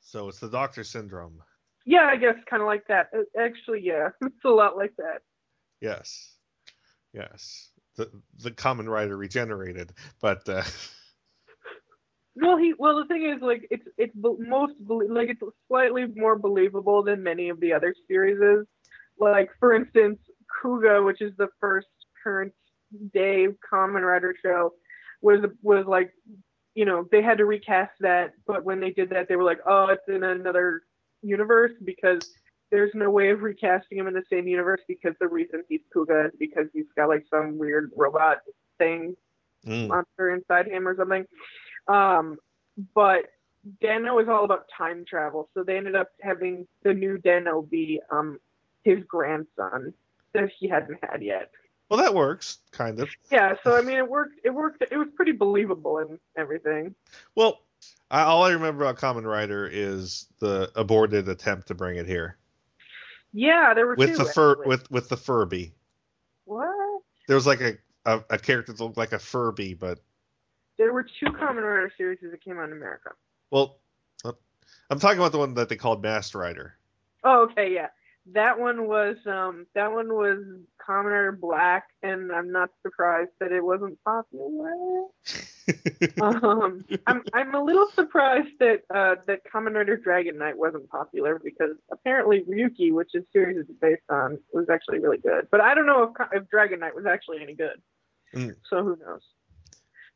So 0.00 0.28
it's 0.28 0.40
the 0.40 0.48
Doctor 0.48 0.82
Syndrome. 0.84 1.40
Yeah, 1.86 2.08
I 2.10 2.16
guess 2.16 2.34
kind 2.48 2.62
of 2.62 2.66
like 2.66 2.86
that. 2.88 3.08
Uh, 3.16 3.22
Actually, 3.38 3.82
yeah, 3.82 4.08
it's 4.22 4.44
a 4.44 4.48
lot 4.48 4.76
like 4.76 4.94
that. 4.98 5.20
Yes. 5.80 6.32
Yes. 7.12 7.70
The 7.96 8.10
the 8.42 8.50
Kamen 8.50 8.88
Rider 8.88 9.16
regenerated, 9.16 9.92
but 10.20 10.48
uh, 10.48 10.64
Well, 12.36 12.56
he 12.56 12.74
well 12.76 12.96
the 12.98 13.06
thing 13.06 13.32
is 13.34 13.40
like 13.40 13.68
it's 13.70 13.86
it's 13.96 14.14
most 14.16 14.74
like 14.88 15.28
it's 15.28 15.40
slightly 15.68 16.06
more 16.16 16.36
believable 16.36 17.04
than 17.04 17.22
many 17.22 17.48
of 17.48 17.60
the 17.60 17.72
other 17.72 17.94
series 18.08 18.38
is. 18.40 18.66
Like 19.20 19.50
for 19.60 19.72
instance, 19.72 20.18
Kuuga, 20.60 21.04
which 21.04 21.22
is 21.22 21.32
the 21.38 21.48
first 21.60 21.86
current 22.24 22.52
day 23.12 23.46
Kamen 23.72 24.02
Rider 24.02 24.34
show, 24.44 24.72
was 25.24 25.40
was 25.62 25.86
like 25.86 26.12
you 26.76 26.84
know, 26.84 27.06
they 27.12 27.22
had 27.22 27.38
to 27.38 27.44
recast 27.44 27.92
that, 28.00 28.32
but 28.48 28.64
when 28.64 28.80
they 28.80 28.90
did 28.90 29.10
that, 29.10 29.28
they 29.28 29.36
were 29.36 29.44
like, 29.44 29.60
oh, 29.64 29.86
it's 29.90 30.02
in 30.08 30.24
another 30.24 30.82
universe 31.22 31.70
because 31.84 32.20
there's 32.72 32.90
no 32.94 33.10
way 33.10 33.30
of 33.30 33.42
recasting 33.42 33.98
him 33.98 34.08
in 34.08 34.14
the 34.14 34.24
same 34.28 34.48
universe 34.48 34.80
because 34.88 35.14
the 35.20 35.28
reason 35.28 35.62
he's 35.68 35.82
Kuuga 35.94 36.26
is 36.26 36.32
because 36.36 36.66
he's 36.72 36.86
got 36.96 37.08
like 37.08 37.24
some 37.30 37.58
weird 37.58 37.92
robot 37.96 38.38
thing 38.78 39.16
Mm. 39.66 39.88
monster 39.88 40.34
inside 40.34 40.66
him 40.66 40.86
or 40.86 40.96
something. 40.96 41.24
Um, 41.88 42.36
but 42.94 43.26
Den-O 43.80 44.18
is 44.18 44.28
all 44.28 44.44
about 44.44 44.66
time 44.76 45.04
travel, 45.08 45.48
so 45.54 45.62
they 45.62 45.78
ended 45.78 45.96
up 45.96 46.10
having 46.20 46.66
the 46.82 46.92
new 46.92 47.16
Den-O 47.18 47.62
be 47.62 48.00
um 48.10 48.38
his 48.82 48.98
grandson 49.08 49.94
that 50.34 50.50
he 50.58 50.68
hadn't 50.68 50.98
had 51.02 51.22
yet. 51.22 51.50
Well, 51.94 52.02
that 52.02 52.12
works, 52.14 52.58
kind 52.72 52.98
of. 52.98 53.08
Yeah, 53.30 53.54
so 53.62 53.76
I 53.76 53.80
mean, 53.80 53.96
it 53.98 54.08
worked. 54.08 54.40
It 54.44 54.50
worked. 54.50 54.82
It 54.90 54.96
was 54.96 55.06
pretty 55.14 55.30
believable 55.30 55.98
and 55.98 56.18
everything. 56.36 56.92
Well, 57.36 57.60
I, 58.10 58.22
all 58.22 58.42
I 58.42 58.50
remember 58.50 58.82
about 58.84 58.98
Kamen 58.98 59.24
Rider 59.24 59.68
is 59.70 60.26
the 60.40 60.72
aborted 60.74 61.28
attempt 61.28 61.68
to 61.68 61.74
bring 61.76 61.96
it 61.96 62.06
here 62.06 62.36
Yeah, 63.32 63.74
there 63.74 63.86
were 63.86 63.94
with 63.94 64.10
two. 64.10 64.16
the 64.16 64.24
fur 64.24 64.50
actually. 64.52 64.66
with 64.66 64.90
with 64.90 65.08
the 65.08 65.16
Furby. 65.16 65.72
what? 66.46 67.02
There 67.28 67.36
was 67.36 67.46
like 67.46 67.60
a, 67.60 67.78
a 68.04 68.24
a 68.30 68.38
character 68.38 68.72
that 68.72 68.82
looked 68.82 68.96
like 68.96 69.12
a 69.12 69.18
Furby, 69.20 69.74
but 69.74 70.00
There 70.78 70.92
were 70.92 71.04
two 71.04 71.26
Kamen 71.26 71.62
Rider 71.62 71.92
series 71.96 72.18
that 72.22 72.42
came 72.44 72.58
out 72.58 72.64
in 72.70 72.72
America. 72.72 73.10
well, 73.52 73.78
uh, 74.24 74.32
I'm 74.90 74.98
talking 74.98 75.18
about 75.20 75.30
the 75.30 75.38
one 75.38 75.54
that 75.54 75.68
they 75.68 75.76
called 75.76 76.02
Masked 76.02 76.34
Rider. 76.34 76.74
Oh, 77.22 77.44
okay, 77.52 77.72
yeah. 77.72 77.90
That 78.32 78.58
one 78.58 78.88
was 78.88 79.16
um 79.26 79.66
that 79.74 79.92
one 79.92 80.08
was 80.08 80.38
Kamen 80.80 81.04
Rider 81.04 81.32
Black, 81.32 81.84
and 82.02 82.32
I'm 82.32 82.50
not 82.52 82.70
surprised 82.82 83.30
that 83.38 83.52
it 83.52 83.62
wasn't 83.62 83.98
popular. 84.02 85.04
um, 86.20 86.84
I'm 87.06 87.22
I'm 87.34 87.54
a 87.54 87.62
little 87.62 87.88
surprised 87.94 88.58
that 88.60 88.82
uh 88.94 89.16
that 89.26 89.40
Kamen 89.44 89.74
Rider 89.74 89.98
Dragon 89.98 90.38
Knight 90.38 90.56
wasn't 90.56 90.88
popular 90.88 91.38
because 91.42 91.76
apparently 91.92 92.42
Ryuki, 92.42 92.92
which 92.92 93.10
this 93.12 93.24
series 93.32 93.58
is 93.58 93.66
based 93.80 94.02
on, 94.08 94.38
was 94.52 94.70
actually 94.70 95.00
really 95.00 95.18
good. 95.18 95.48
But 95.50 95.60
I 95.60 95.74
don't 95.74 95.86
know 95.86 96.04
if 96.04 96.28
if 96.32 96.48
Dragon 96.48 96.80
Knight 96.80 96.94
was 96.94 97.06
actually 97.06 97.42
any 97.42 97.54
good. 97.54 97.80
Mm. 98.34 98.56
So 98.70 98.82
who 98.82 98.96
knows? 98.96 99.22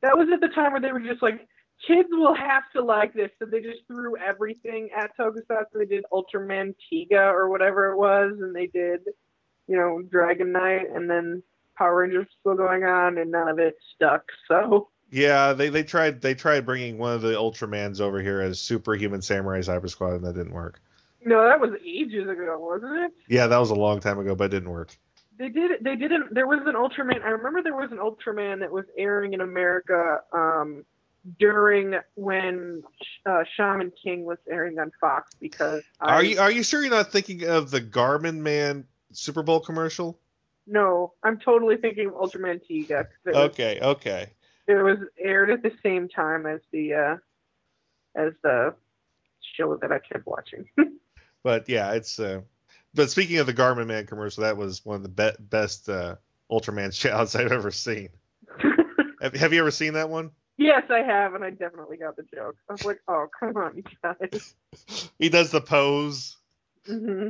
That 0.03 0.17
was 0.17 0.29
at 0.33 0.41
the 0.41 0.49
time 0.49 0.73
where 0.73 0.81
they 0.81 0.93
were 0.93 1.01
just 1.01 1.23
like, 1.23 1.47
kids 1.87 2.09
will 2.11 2.35
have 2.35 2.65
to 2.75 2.83
like 2.83 3.15
this, 3.15 3.31
so 3.39 3.47
they 3.47 3.61
just 3.61 3.87
threw 3.87 4.17
everything 4.17 4.91
at 4.97 5.17
Tokusatsu. 5.17 5.67
They 5.75 5.85
did 5.87 6.05
Ultraman 6.13 6.75
Tiga 6.91 7.33
or 7.33 7.49
whatever 7.49 7.93
it 7.93 7.97
was, 7.97 8.33
and 8.41 8.55
they 8.55 8.67
did, 8.67 9.01
you 9.67 9.77
know, 9.77 10.03
Dragon 10.11 10.53
Knight, 10.53 10.87
and 10.95 11.09
then 11.09 11.43
Power 11.77 12.03
Rangers 12.03 12.27
still 12.41 12.55
going 12.57 12.85
on, 12.85 13.19
and 13.19 13.31
none 13.31 13.49
of 13.49 13.59
it 13.59 13.77
stuck. 13.95 14.25
So 14.49 14.89
Yeah, 15.11 15.53
they, 15.53 15.69
they 15.69 15.83
tried 15.85 16.21
they 16.21 16.35
tried 16.35 16.67
bringing 16.67 16.99
one 16.99 17.13
of 17.13 17.23
the 17.23 17.35
Ultramans 17.35 18.01
over 18.01 18.21
here 18.21 18.41
as 18.41 18.61
Superhuman 18.61 19.23
Samurai 19.23 19.61
Cyber 19.61 19.89
Squad, 19.89 20.15
and 20.15 20.25
that 20.25 20.35
didn't 20.35 20.53
work. 20.53 20.81
no, 21.25 21.45
that 21.47 21.61
was 21.61 21.71
ages 21.85 22.29
ago, 22.29 22.59
wasn't 22.59 22.97
it? 23.05 23.13
Yeah, 23.29 23.47
that 23.47 23.59
was 23.59 23.71
a 23.71 23.75
long 23.75 24.01
time 24.01 24.19
ago, 24.19 24.35
but 24.35 24.45
it 24.45 24.49
didn't 24.51 24.71
work. 24.71 24.97
They 25.39 25.49
did. 25.49 25.71
They 25.83 25.95
didn't. 25.95 26.35
There 26.35 26.49
was 26.49 26.61
an 26.67 26.75
Ultraman. 26.75 27.23
I 27.23 27.29
remember 27.29 27.63
there 27.63 27.77
was 27.77 27.93
an 27.93 27.99
Ultraman 27.99 28.59
that 28.59 28.73
was 28.73 28.87
airing 28.97 29.35
in 29.35 29.41
America 29.41 30.19
um, 30.33 30.85
during 31.39 31.95
when 32.15 32.83
uh, 33.27 33.45
Shaman 33.57 33.93
King 34.03 34.25
was 34.25 34.39
airing 34.51 34.79
on 34.79 34.91
Fox 35.01 35.35
because 35.41 35.83
I, 36.01 36.15
Are 36.15 36.25
you 36.25 36.39
are 36.39 36.51
you 36.51 36.63
sure 36.63 36.81
you're 36.83 36.91
not 36.91 37.13
thinking 37.13 37.45
of 37.45 37.71
the 37.71 37.81
Garmin 37.81 38.37
Man 38.39 38.85
Super 39.13 39.43
Bowl 39.43 39.61
commercial? 39.61 40.19
No, 40.67 41.15
I'm 41.23 41.39
totally 41.39 41.77
thinking 41.77 42.09
of 42.09 42.15
Ultraman 42.15 42.61
Tiga. 42.69 43.07
It 43.25 43.35
was, 43.35 43.37
Okay, 43.37 43.79
okay. 43.81 44.27
it 44.67 44.75
was 44.75 44.99
aired 45.19 45.51
at 45.51 45.63
the 45.63 45.73
same 45.83 46.09
time 46.09 46.47
as 46.47 46.61
the 46.73 46.95
uh, 46.95 47.17
as 48.15 48.33
the 48.43 48.75
show 49.57 49.77
that 49.77 49.93
I 49.93 49.99
kept 49.99 50.27
watching. 50.27 50.67
But 51.45 51.69
yeah, 51.69 51.93
it's 51.93 52.19
uh 52.19 52.41
but 52.95 53.11
speaking 53.11 53.39
of 53.39 53.47
the 53.47 53.55
Garmin 53.55 53.87
Man 53.87 54.07
commercial, 54.07 54.43
that 54.43 54.57
was 54.57 54.85
one 54.85 54.97
of 54.97 55.03
the 55.03 55.09
be- 55.09 55.39
best 55.39 55.89
uh 55.89 56.17
Ultraman 56.51 56.93
shouts 56.99 57.37
I've 57.37 57.53
ever 57.53 57.71
seen. 57.71 58.09
have, 59.23 59.35
have 59.35 59.53
you 59.53 59.61
ever 59.61 59.71
seen 59.71 59.95
that 59.95 60.11
one? 60.11 60.33
Yes, 60.59 60.85
I 60.91 60.99
have, 60.99 61.35
and 61.35 61.45
I 61.45 61.51
definitely 61.51 61.97
got 61.97 62.17
the 62.17 62.25
joke. 62.35 62.57
I 62.69 62.75
was 62.75 62.85
like, 62.85 63.01
oh 63.09 63.27
come 63.39 63.57
on, 63.57 63.77
you 63.77 63.85
guys. 64.03 64.55
He 65.19 65.29
does 65.31 65.51
the 65.51 65.61
pose 65.61 66.37
Mm-hmm. 66.89 67.29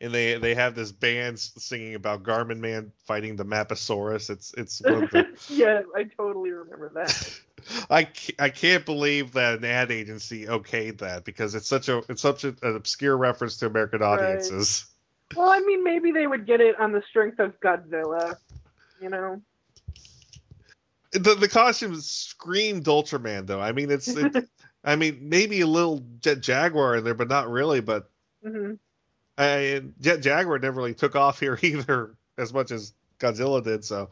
and 0.00 0.14
they 0.14 0.38
they 0.38 0.54
have 0.54 0.74
this 0.74 0.92
band 0.92 1.38
singing 1.38 1.94
about 1.94 2.22
Garmin 2.22 2.58
Man 2.58 2.92
fighting 3.06 3.36
the 3.36 3.44
Maposaurus. 3.44 4.30
It's 4.30 4.54
it's 4.56 4.78
the, 4.78 5.26
yeah, 5.48 5.82
I 5.94 6.04
totally 6.16 6.50
remember 6.50 6.90
that. 6.94 7.40
I 7.90 8.08
I 8.38 8.50
can't 8.50 8.84
believe 8.84 9.32
that 9.32 9.58
an 9.58 9.64
ad 9.64 9.90
agency 9.90 10.46
okayed 10.46 10.98
that 10.98 11.24
because 11.24 11.54
it's 11.54 11.68
such 11.68 11.88
a 11.88 12.02
it's 12.08 12.22
such 12.22 12.44
a, 12.44 12.48
an 12.62 12.76
obscure 12.76 13.16
reference 13.16 13.58
to 13.58 13.66
American 13.66 14.00
Right. 14.00 14.12
audiences. 14.12 14.86
Well, 15.34 15.50
I 15.50 15.60
mean, 15.60 15.84
maybe 15.84 16.12
they 16.12 16.26
would 16.26 16.46
get 16.46 16.60
it 16.60 16.80
on 16.80 16.92
the 16.92 17.02
strength 17.10 17.38
of 17.38 17.58
Godzilla, 17.60 18.36
you 19.00 19.10
know? 19.10 19.42
The 21.12 21.34
the 21.34 21.48
costumes 21.48 22.10
screamed 22.10 22.84
Ultraman 22.84 23.46
though. 23.46 23.60
I 23.60 23.72
mean 23.72 23.90
it's 23.90 24.08
it, 24.08 24.48
I 24.84 24.96
mean 24.96 25.18
maybe 25.22 25.60
a 25.60 25.66
little 25.66 26.04
Jet 26.20 26.40
Jaguar 26.40 26.96
in 26.96 27.04
there, 27.04 27.14
but 27.14 27.28
not 27.28 27.48
really. 27.50 27.80
But 27.80 28.10
hmm 28.44 28.74
I, 29.36 29.82
Jet 30.00 30.20
Jaguar 30.20 30.58
never 30.58 30.78
really 30.78 30.94
took 30.94 31.14
off 31.14 31.38
here 31.38 31.56
either 31.62 32.16
as 32.36 32.52
much 32.52 32.72
as 32.72 32.92
Godzilla 33.20 33.62
did. 33.62 33.84
So 33.84 34.10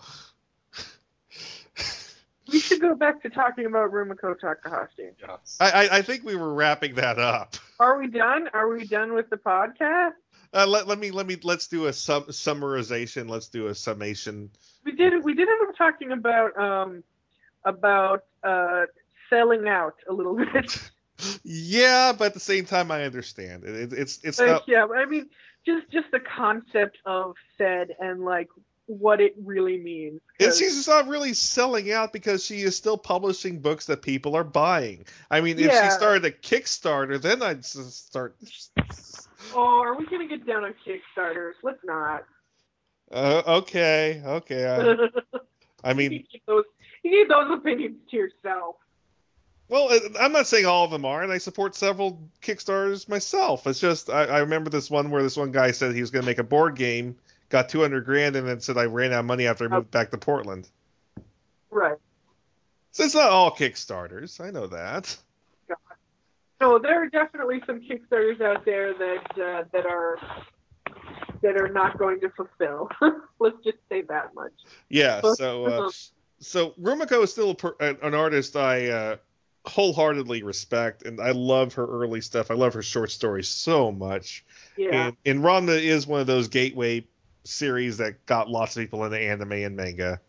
We 2.52 2.60
should 2.60 2.80
go 2.80 2.94
back 2.94 3.22
to 3.22 3.30
talking 3.30 3.66
about 3.66 3.90
Rumiko 3.90 4.38
Takahashi. 4.38 5.10
I 5.58 5.70
I, 5.70 5.88
I 5.98 6.02
think 6.02 6.22
we 6.24 6.36
were 6.36 6.54
wrapping 6.54 6.94
that 6.94 7.18
up. 7.18 7.56
Are 7.80 7.98
we 7.98 8.06
done? 8.06 8.48
Are 8.52 8.68
we 8.68 8.86
done 8.86 9.14
with 9.14 9.28
the 9.30 9.36
podcast? 9.36 10.12
Uh, 10.56 10.66
let, 10.66 10.86
let 10.88 10.98
me 10.98 11.10
let 11.10 11.26
me 11.26 11.36
let's 11.42 11.66
do 11.66 11.84
a 11.86 11.92
sum, 11.92 12.24
summarization. 12.24 13.28
Let's 13.28 13.48
do 13.48 13.66
a 13.66 13.74
summation. 13.74 14.50
We 14.84 14.92
did. 14.92 15.22
We 15.22 15.34
did 15.34 15.48
end 15.48 15.68
up 15.68 15.76
talking 15.76 16.12
about 16.12 16.56
um 16.58 17.04
about 17.64 18.24
uh 18.42 18.86
selling 19.28 19.68
out 19.68 19.96
a 20.08 20.12
little 20.12 20.34
bit. 20.36 20.78
Yeah, 21.44 22.12
but 22.12 22.26
at 22.26 22.34
the 22.34 22.40
same 22.40 22.66
time, 22.66 22.90
I 22.90 23.04
understand. 23.04 23.64
It, 23.64 23.74
it, 23.74 23.98
it's 23.98 24.20
it's 24.22 24.38
Like, 24.38 24.48
not. 24.48 24.62
yeah, 24.68 24.86
I 24.86 25.06
mean, 25.06 25.30
just 25.64 25.90
just 25.90 26.10
the 26.12 26.20
concept 26.20 26.98
of 27.06 27.36
said 27.56 27.88
and 27.98 28.22
like 28.24 28.48
what 28.86 29.20
it 29.20 29.34
really 29.42 29.78
means. 29.78 30.20
And 30.40 30.52
she's 30.52 30.86
not 30.86 31.08
really 31.08 31.32
selling 31.32 31.90
out 31.90 32.12
because 32.12 32.44
she 32.44 32.60
is 32.60 32.76
still 32.76 32.98
publishing 32.98 33.60
books 33.60 33.86
that 33.86 34.02
people 34.02 34.36
are 34.36 34.44
buying. 34.44 35.06
I 35.30 35.40
mean, 35.40 35.58
if 35.58 35.72
Yeah. 35.72 35.84
she 35.84 35.90
started 35.90 36.24
a 36.24 36.30
Kickstarter, 36.30 37.20
then 37.20 37.42
I'd 37.42 37.64
start. 37.64 38.36
Oh, 39.54 39.80
are 39.82 39.96
we 39.96 40.06
gonna 40.06 40.28
get 40.28 40.46
down 40.46 40.64
on 40.64 40.74
Kickstarters? 40.86 41.52
Let's 41.62 41.78
not. 41.84 42.24
Uh, 43.10 43.42
okay, 43.46 44.22
okay. 44.24 44.66
I, 44.66 45.08
I 45.84 45.90
you 45.90 45.96
mean, 45.96 46.26
keep 46.30 46.44
those. 46.46 46.64
You 47.02 47.10
need 47.10 47.28
those 47.30 47.56
opinions 47.56 47.96
to 48.10 48.16
yourself. 48.16 48.76
well, 49.68 49.92
uh, 49.92 49.98
I'm 50.20 50.32
not 50.32 50.46
saying 50.46 50.66
all 50.66 50.84
of 50.84 50.90
them 50.90 51.04
are, 51.04 51.22
and 51.22 51.30
I 51.32 51.38
support 51.38 51.74
several 51.76 52.28
Kickstarters 52.42 53.08
myself. 53.08 53.66
It's 53.66 53.78
just 53.80 54.10
I, 54.10 54.24
I 54.24 54.38
remember 54.40 54.70
this 54.70 54.90
one 54.90 55.10
where 55.10 55.22
this 55.22 55.36
one 55.36 55.52
guy 55.52 55.70
said 55.70 55.94
he 55.94 56.00
was 56.00 56.10
going 56.10 56.24
to 56.24 56.26
make 56.26 56.38
a 56.38 56.44
board 56.44 56.74
game, 56.74 57.16
got 57.48 57.68
200 57.68 58.04
grand, 58.04 58.34
and 58.34 58.48
then 58.48 58.60
said 58.60 58.76
I 58.76 58.86
ran 58.86 59.12
out 59.12 59.20
of 59.20 59.26
money 59.26 59.46
after 59.46 59.66
I 59.66 59.68
moved 59.68 59.90
back 59.92 60.10
to 60.10 60.18
Portland. 60.18 60.68
Right. 61.70 61.96
So 62.90 63.04
it's 63.04 63.14
not 63.14 63.30
all 63.30 63.50
Kickstarters. 63.54 64.40
I 64.40 64.50
know 64.50 64.66
that. 64.68 65.16
No, 66.60 66.78
there 66.78 67.02
are 67.02 67.08
definitely 67.08 67.62
some 67.66 67.80
Kickstarters 67.80 68.40
out 68.40 68.64
there 68.64 68.94
that 68.94 69.30
uh, 69.38 69.64
that 69.72 69.86
are 69.86 70.18
that 71.42 71.56
are 71.60 71.68
not 71.68 71.98
going 71.98 72.20
to 72.20 72.30
fulfill. 72.30 72.88
Let's 73.38 73.56
just 73.62 73.78
say 73.90 74.02
that 74.02 74.34
much. 74.34 74.52
Yeah. 74.88 75.20
But- 75.20 75.36
So, 75.36 75.66
uh, 75.66 75.90
so 76.40 76.70
Rumiko 76.80 77.22
is 77.22 77.32
still 77.32 77.50
a 77.50 77.54
per, 77.54 77.74
an 77.80 78.14
artist 78.14 78.56
I 78.56 78.88
uh, 78.88 79.16
wholeheartedly 79.66 80.42
respect, 80.42 81.02
and 81.02 81.20
I 81.20 81.32
love 81.32 81.74
her 81.74 81.86
early 81.86 82.20
stuff. 82.20 82.50
I 82.50 82.54
love 82.54 82.74
her 82.74 82.82
short 82.82 83.10
stories 83.10 83.48
so 83.48 83.92
much. 83.92 84.44
Yeah. 84.76 85.08
And, 85.08 85.16
and 85.26 85.40
Ranma 85.40 85.78
is 85.82 86.06
one 86.06 86.20
of 86.20 86.26
those 86.26 86.48
gateway 86.48 87.06
series 87.44 87.98
that 87.98 88.24
got 88.26 88.48
lots 88.48 88.76
of 88.76 88.82
people 88.82 89.04
into 89.04 89.18
anime 89.18 89.52
and 89.52 89.76
manga. 89.76 90.20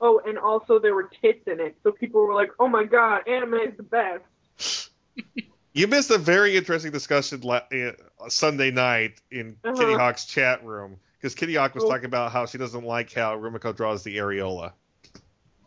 Oh, 0.00 0.20
and 0.26 0.38
also 0.38 0.78
there 0.78 0.94
were 0.94 1.10
tits 1.22 1.46
in 1.46 1.58
it, 1.60 1.76
so 1.82 1.90
people 1.90 2.26
were 2.26 2.34
like, 2.34 2.50
"Oh 2.60 2.68
my 2.68 2.84
god, 2.84 3.26
anime 3.28 3.54
is 3.54 3.76
the 3.76 3.82
best." 3.82 4.90
You 5.76 5.86
missed 5.88 6.10
a 6.10 6.16
very 6.16 6.56
interesting 6.56 6.90
discussion 6.90 7.42
la- 7.42 7.60
uh, 7.70 7.92
Sunday 8.28 8.70
night 8.70 9.20
in 9.30 9.58
Uh-huh. 9.62 9.74
Kittyhawk's 9.74 10.24
chat 10.24 10.64
room 10.64 10.96
because 11.20 11.34
Kittyhawk 11.34 11.74
was 11.74 11.84
Oh. 11.84 11.88
talking 11.90 12.06
about 12.06 12.32
how 12.32 12.46
she 12.46 12.56
doesn't 12.56 12.84
like 12.84 13.12
how 13.12 13.36
Rumiko 13.36 13.76
draws 13.76 14.02
the 14.02 14.16
areola. 14.16 14.72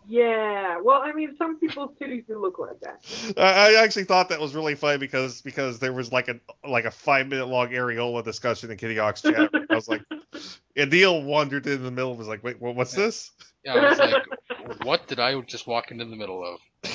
Yeah. 0.08 0.80
Well, 0.82 1.04
I 1.04 1.12
mean, 1.12 1.36
some 1.38 1.60
people's 1.60 1.96
titties 2.02 2.26
do 2.26 2.42
look 2.42 2.58
like 2.58 2.80
that. 2.80 3.06
I 3.38 3.76
I 3.76 3.84
actually 3.84 4.06
thought 4.06 4.30
that 4.30 4.40
was 4.40 4.56
really 4.56 4.74
funny 4.74 4.98
because 4.98 5.42
because 5.44 5.78
there 5.78 5.94
was 5.94 6.12
like 6.12 6.28
a 6.28 6.40
like 6.68 6.86
a 6.86 6.92
five 6.92 7.28
minute 7.28 7.46
long 7.46 7.70
areola 7.70 8.24
discussion 8.24 8.72
in 8.72 8.78
Kittyhawk's 8.80 9.22
chat. 9.22 9.52
I 9.70 9.76
was 9.76 9.88
like, 9.88 10.02
and 10.76 10.90
Neil 10.92 11.22
wandered 11.22 11.68
in 11.68 11.84
the 11.84 11.92
middle 11.92 12.10
and 12.10 12.18
was 12.18 12.28
like, 12.28 12.44
wait, 12.44 12.60
well, 12.60 12.74
what's 12.74 12.94
this? 12.94 13.30
Yeah, 13.64 13.76
I 13.76 13.90
was 13.92 14.00
like, 14.00 14.84
what 14.86 15.06
did 15.06 15.20
I 15.20 15.40
just 15.42 15.68
walk 15.68 15.92
into 15.92 16.06
the 16.06 16.16
middle 16.16 16.44
of? 16.44 16.60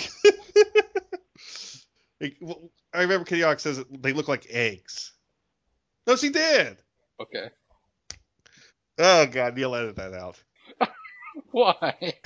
Like, 2.94 3.00
well, 3.00 3.00
I 3.00 3.02
remember 3.02 3.24
Kayak 3.24 3.60
says 3.60 3.84
they 3.90 4.12
look 4.12 4.28
like 4.28 4.46
eggs. 4.50 5.12
No, 6.06 6.16
she 6.16 6.30
did. 6.30 6.76
Okay. 7.20 7.48
Oh 8.98 9.26
god, 9.26 9.56
Neil 9.56 9.74
edit 9.74 9.96
that 9.96 10.14
out. 10.14 10.42
Why? 11.50 12.14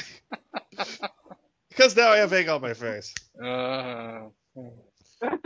Because 1.71 1.97
now 1.97 2.09
I 2.09 2.17
have 2.17 2.33
egg 2.33 2.49
on 2.49 2.61
my 2.61 2.75
face. 2.75 3.15
Uh, 3.41 4.23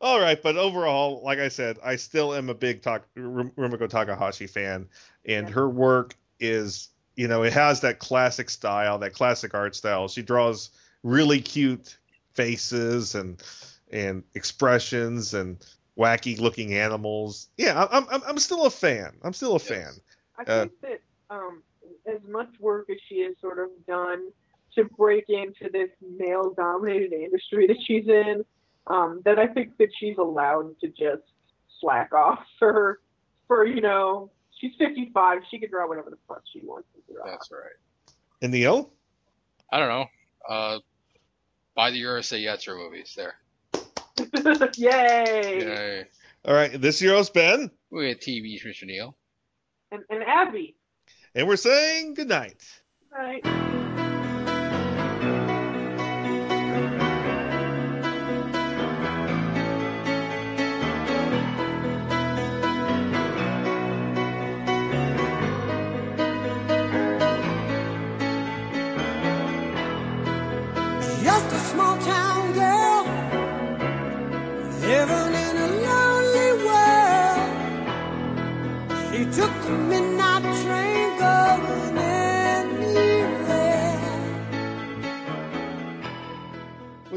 All 0.00 0.20
right, 0.20 0.40
but 0.40 0.56
overall, 0.56 1.20
like 1.24 1.40
I 1.40 1.48
said, 1.48 1.78
I 1.82 1.96
still 1.96 2.32
am 2.32 2.48
a 2.48 2.54
big 2.54 2.80
tak- 2.80 3.08
Rum- 3.16 3.50
Rumiko 3.58 3.88
Takahashi 3.88 4.46
fan, 4.46 4.88
and 5.24 5.50
her 5.50 5.68
work 5.68 6.14
is, 6.38 6.90
you 7.16 7.26
know, 7.26 7.42
it 7.42 7.52
has 7.52 7.80
that 7.80 7.98
classic 7.98 8.50
style, 8.50 8.98
that 8.98 9.14
classic 9.14 9.52
art 9.52 9.74
style. 9.74 10.06
She 10.06 10.22
draws 10.22 10.70
really 11.02 11.40
cute 11.40 11.98
faces 12.34 13.14
and 13.14 13.42
and 13.92 14.24
expressions 14.34 15.34
and 15.34 15.64
wacky 15.98 16.38
looking 16.40 16.74
animals. 16.74 17.48
Yeah, 17.56 17.86
I'm 17.90 18.06
I'm, 18.10 18.22
I'm 18.26 18.38
still 18.38 18.66
a 18.66 18.70
fan. 18.70 19.12
I'm 19.22 19.32
still 19.32 19.56
a 19.56 19.58
fan. 19.58 19.92
I 20.38 20.42
Uh, 20.42 20.60
think 20.60 20.72
that 20.82 21.00
um, 21.30 21.62
as 22.06 22.20
much 22.28 22.48
work 22.60 22.88
as 22.90 22.96
she 23.08 23.20
has 23.20 23.34
sort 23.40 23.58
of 23.58 23.68
done 23.86 24.30
to 24.74 24.84
break 24.84 25.24
into 25.28 25.68
this 25.70 25.90
male-dominated 26.16 27.12
industry 27.12 27.66
that 27.66 27.76
she's 27.86 28.08
in, 28.08 28.42
um, 28.86 29.20
that 29.26 29.38
I 29.38 29.46
think 29.46 29.76
that 29.76 29.90
she's 29.98 30.16
allowed 30.16 30.78
to 30.80 30.88
just 30.88 31.22
slack 31.80 32.14
off 32.14 32.38
for, 32.58 33.00
for 33.46 33.66
you 33.66 33.82
know, 33.82 34.30
she's 34.58 34.72
55. 34.78 35.42
She 35.50 35.58
can 35.58 35.68
draw 35.68 35.86
whatever 35.86 36.08
the 36.08 36.16
fuck 36.26 36.42
she 36.50 36.60
wants 36.64 36.88
to 36.94 37.12
draw. 37.12 37.26
That's 37.26 37.50
right. 37.50 38.14
And 38.40 38.52
Neil? 38.52 38.90
I 39.70 39.78
don't 39.78 39.88
know. 39.88 40.06
Uh, 40.48 40.78
buy 41.74 41.90
the 41.90 42.02
Urusei 42.02 42.44
Yatsura 42.44 42.76
movies. 42.76 43.16
There. 43.16 43.34
Yay! 44.76 45.60
Yay. 45.60 46.04
All 46.44 46.54
right, 46.54 46.80
this 46.80 47.00
year 47.00 47.14
has 47.14 47.30
been, 47.30 47.70
We 47.90 48.08
had 48.08 48.20
TV, 48.20 48.60
Mr. 48.64 48.84
Neil. 48.84 49.16
And, 49.92 50.02
and 50.10 50.22
Abby. 50.24 50.74
and 51.34 51.46
we're 51.46 51.56
saying 51.56 52.14
goodnight. 52.14 52.62
Right. 53.12 53.42
Just 53.44 53.56
a 53.56 54.11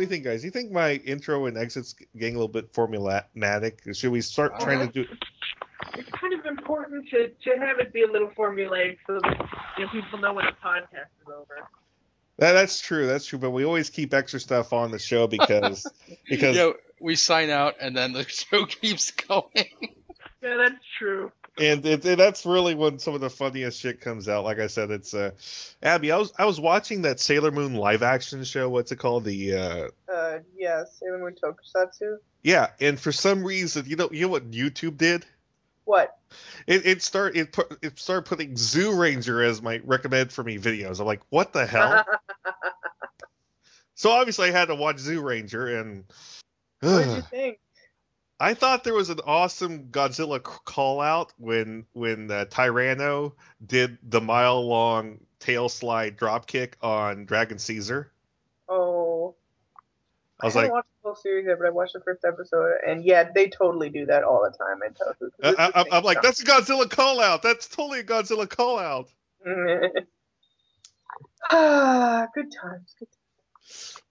do 0.07 0.15
you 0.15 0.21
think, 0.21 0.23
guys? 0.23 0.41
Do 0.41 0.47
you 0.47 0.51
think 0.51 0.71
my 0.71 0.93
intro 0.93 1.45
and 1.45 1.57
exits 1.57 1.95
getting 2.17 2.35
a 2.35 2.39
little 2.39 2.47
bit 2.47 2.73
formulatic? 2.73 3.95
Should 3.95 4.11
we 4.11 4.21
start 4.21 4.53
uh, 4.55 4.59
trying 4.59 4.87
to 4.87 4.93
do? 4.93 5.05
It's 5.95 6.09
kind 6.11 6.33
of 6.33 6.45
important 6.45 7.09
to, 7.09 7.29
to 7.29 7.59
have 7.59 7.79
it 7.79 7.93
be 7.93 8.03
a 8.03 8.07
little 8.07 8.29
formulaic 8.29 8.97
so 9.07 9.19
that 9.21 9.49
you 9.77 9.85
know, 9.85 9.91
people 9.91 10.19
know 10.19 10.33
when 10.33 10.45
the 10.45 10.51
podcast 10.51 11.09
is 11.21 11.27
over. 11.27 11.67
That, 12.37 12.51
that's 12.53 12.81
true. 12.81 13.07
That's 13.07 13.25
true. 13.25 13.39
But 13.39 13.51
we 13.51 13.65
always 13.65 13.89
keep 13.89 14.13
extra 14.13 14.39
stuff 14.39 14.73
on 14.73 14.91
the 14.91 14.99
show 14.99 15.27
because 15.27 15.87
because 16.29 16.55
Yeah, 16.55 16.71
we 16.99 17.15
sign 17.15 17.49
out 17.49 17.75
and 17.81 17.95
then 17.95 18.13
the 18.13 18.23
show 18.27 18.65
keeps 18.65 19.11
going. 19.11 19.47
Yeah, 20.41 20.57
that's 20.57 20.83
true. 20.99 21.31
And 21.57 21.85
it, 21.85 22.01
that's 22.01 22.45
really 22.45 22.75
when 22.75 22.99
some 22.99 23.15
of 23.15 23.21
the 23.21 23.29
funniest 23.29 23.79
shit 23.79 24.01
comes 24.01 24.27
out. 24.27 24.43
Like 24.43 24.59
I 24.59 24.67
said, 24.67 24.91
it's 24.91 25.13
uh, 25.13 25.31
Abby. 25.81 26.11
I 26.11 26.17
was 26.17 26.33
I 26.37 26.43
was 26.45 26.59
watching 26.59 27.03
that 27.03 27.19
Sailor 27.19 27.51
Moon 27.51 27.75
live 27.75 28.03
action 28.03 28.43
show. 28.43 28.69
What's 28.69 28.91
it 28.91 28.97
called? 28.97 29.23
The 29.23 29.55
uh, 29.55 29.87
Uh, 30.11 30.39
yeah, 30.55 30.83
Sailor 30.83 31.19
Moon 31.19 31.35
Tokusatsu. 31.41 32.17
yeah. 32.43 32.71
And 32.81 32.99
for 32.99 33.13
some 33.13 33.43
reason, 33.43 33.85
you 33.87 33.95
know, 33.95 34.09
you 34.11 34.23
know 34.23 34.31
what 34.31 34.51
YouTube 34.51 34.97
did? 34.97 35.25
What? 35.85 36.17
It 36.67 36.85
it 36.85 37.01
start 37.01 37.37
it 37.37 37.53
put 37.53 37.77
it 37.81 37.97
started 37.99 38.25
putting 38.25 38.55
Zyuranger 38.55 39.47
as 39.47 39.61
my 39.61 39.79
recommend 39.85 40.33
for 40.33 40.43
me 40.43 40.57
videos. 40.57 40.99
I'm 40.99 41.05
like, 41.05 41.21
what 41.29 41.53
the 41.53 41.65
hell? 41.65 42.03
so 43.95 44.09
obviously 44.11 44.49
I 44.49 44.51
had 44.51 44.65
to 44.65 44.75
watch 44.75 44.97
Zyuranger, 44.97 45.79
and 45.79 46.03
what 46.81 47.05
did 47.05 47.15
you 47.15 47.21
think? 47.29 47.59
I 48.39 48.53
thought 48.53 48.83
there 48.83 48.93
was 48.93 49.09
an 49.09 49.21
awesome 49.25 49.85
Godzilla 49.85 50.43
call 50.43 50.99
out 50.99 51.31
when 51.37 51.85
when 51.93 52.29
uh, 52.29 52.45
Tyranno 52.49 53.33
did 53.65 53.97
the 54.03 54.19
mile 54.19 54.65
long 54.67 55.19
tail 55.39 55.69
slide 55.69 56.17
drop 56.17 56.45
kick 56.45 56.77
on 56.81 57.25
Dragon 57.25 57.57
Caesar. 57.59 58.11
Oh, 58.67 59.35
I 60.41 60.47
was 60.47 60.53
haven't 60.53 60.69
like, 60.69 60.73
watched 60.73 60.89
the 61.01 61.07
whole 61.07 61.15
series 61.15 61.45
yet, 61.47 61.57
but 61.59 61.67
I 61.67 61.69
watched 61.69 61.93
the 61.93 62.01
first 62.01 62.25
episode, 62.25 62.79
and 62.85 63.05
yeah, 63.05 63.29
they 63.33 63.47
totally 63.47 63.89
do 63.89 64.05
that 64.07 64.23
all 64.23 64.43
the 64.43 64.57
time 64.57 64.81
in 64.85 64.93
Toku. 64.93 65.31
'cause 65.31 65.31
I, 65.41 65.49
it's 65.49 65.57
the 65.57 65.93
I, 65.93 65.97
I'm 65.97 66.03
like, 66.03 66.21
that's 66.21 66.41
a 66.41 66.45
Godzilla 66.45 66.89
call 66.89 67.21
out. 67.21 67.41
That's 67.41 67.67
totally 67.69 67.99
a 67.99 68.03
Godzilla 68.03 68.49
call 68.49 68.77
out. 68.79 69.09
ah, 71.51 72.27
good 72.33 72.51
times. 72.51 72.95
Good 72.99 73.07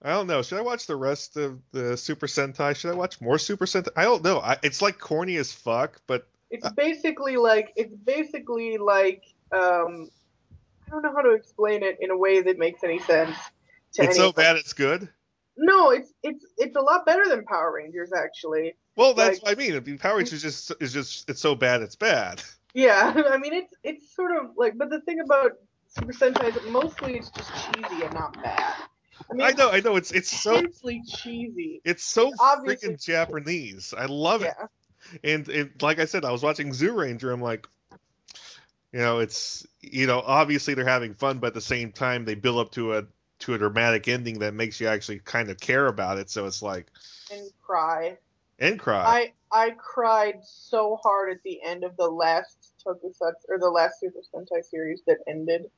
I 0.01 0.11
don't 0.11 0.27
know. 0.27 0.41
Should 0.41 0.59
I 0.59 0.61
watch 0.61 0.87
the 0.87 0.95
rest 0.95 1.37
of 1.37 1.59
the 1.71 1.97
Super 1.97 2.27
Sentai? 2.27 2.75
Should 2.75 2.91
I 2.91 2.95
watch 2.95 3.21
more 3.21 3.37
Super 3.37 3.65
Sentai? 3.65 3.89
I 3.95 4.03
don't 4.03 4.23
know. 4.23 4.39
I, 4.39 4.57
it's 4.63 4.81
like 4.81 4.99
corny 4.99 5.37
as 5.37 5.51
fuck, 5.51 6.01
but 6.07 6.27
It's 6.51 6.69
basically 6.71 7.37
like 7.37 7.73
it's 7.75 7.95
basically 7.95 8.77
like 8.77 9.23
um, 9.51 10.09
I 10.87 10.91
don't 10.91 11.01
know 11.01 11.13
how 11.13 11.21
to 11.21 11.31
explain 11.31 11.83
it 11.83 11.97
in 12.01 12.11
a 12.11 12.17
way 12.17 12.41
that 12.41 12.57
makes 12.57 12.83
any 12.83 12.99
sense. 12.99 13.35
To 13.93 14.03
it's 14.03 14.17
so 14.17 14.31
bad 14.31 14.57
it's 14.57 14.73
good. 14.73 15.07
No, 15.57 15.91
it's 15.91 16.11
it's 16.21 16.45
it's 16.57 16.75
a 16.75 16.81
lot 16.81 17.05
better 17.05 17.27
than 17.27 17.45
Power 17.45 17.73
Rangers 17.73 18.11
actually. 18.13 18.75
Well, 18.97 19.13
that's 19.13 19.41
what 19.41 19.51
I 19.51 19.55
mean. 19.55 19.75
I 19.75 19.79
mean, 19.79 19.97
Power 19.97 20.17
Rangers 20.17 20.43
is 20.43 20.67
just 20.67 20.81
is 20.81 20.93
just 20.93 21.29
it's 21.29 21.41
so 21.41 21.55
bad 21.55 21.81
it's 21.81 21.95
bad. 21.95 22.43
Yeah, 22.73 23.13
I 23.29 23.37
mean 23.37 23.53
it's 23.53 23.73
it's 23.83 24.13
sort 24.13 24.31
of 24.35 24.51
like, 24.57 24.77
but 24.77 24.89
the 24.89 25.01
thing 25.01 25.21
about 25.21 25.53
Super 25.87 26.13
Sentai 26.13 26.49
is 26.49 26.55
that 26.55 26.69
mostly 26.69 27.15
it's 27.15 27.29
just 27.29 27.49
cheesy 27.53 28.03
and 28.03 28.13
not 28.13 28.33
bad. 28.43 28.73
I 29.29 29.33
mean, 29.33 29.47
I 29.47 29.51
know, 29.51 29.71
I 29.71 29.79
know. 29.79 29.95
It's 29.95 30.11
it's 30.11 30.29
so 30.29 30.63
cheesy. 30.63 31.81
it's 31.83 32.03
so 32.03 32.31
obviously- 32.39 32.89
freaking 32.89 33.03
Japanese. 33.03 33.93
I 33.97 34.05
love 34.05 34.43
it. 34.43 34.53
And 35.23 35.47
and 35.49 35.71
like 35.81 35.99
I 35.99 36.05
said, 36.05 36.25
I 36.25 36.31
was 36.31 36.43
watching 36.43 36.69
Zyuranger. 36.69 37.31
I'm 37.31 37.41
like, 37.41 37.67
you 38.91 38.99
know, 38.99 39.19
it's 39.19 39.65
you 39.81 40.07
know, 40.07 40.21
obviously 40.25 40.73
they're 40.73 40.85
having 40.85 41.13
fun, 41.13 41.39
but 41.39 41.47
at 41.47 41.53
the 41.53 41.61
same 41.61 41.91
time 41.91 42.25
they 42.25 42.35
build 42.35 42.59
up 42.59 42.71
to 42.71 42.95
a 42.97 43.03
to 43.39 43.53
a 43.53 43.57
dramatic 43.57 44.07
ending 44.07 44.39
that 44.39 44.53
makes 44.53 44.79
you 44.79 44.87
actually 44.87 45.19
kind 45.19 45.49
of 45.49 45.59
care 45.59 45.87
about 45.87 46.17
it. 46.17 46.29
So 46.29 46.45
it's 46.45 46.61
like 46.61 46.87
and 47.31 47.49
cry. 47.61 48.17
and 48.59 48.79
cry. 48.79 49.03
I 49.51 49.67
I 49.67 49.71
cried 49.71 50.39
so 50.43 50.99
hard 51.03 51.31
at 51.31 51.43
the 51.43 51.61
end 51.63 51.83
of 51.83 51.95
the 51.97 52.07
last 52.07 52.73
Tokusatsu 52.85 53.33
or 53.49 53.59
the 53.59 53.69
last 53.69 53.99
Super 53.99 54.19
Sentai 54.33 54.63
series 54.63 55.01
that 55.07 55.17
ended. 55.27 55.69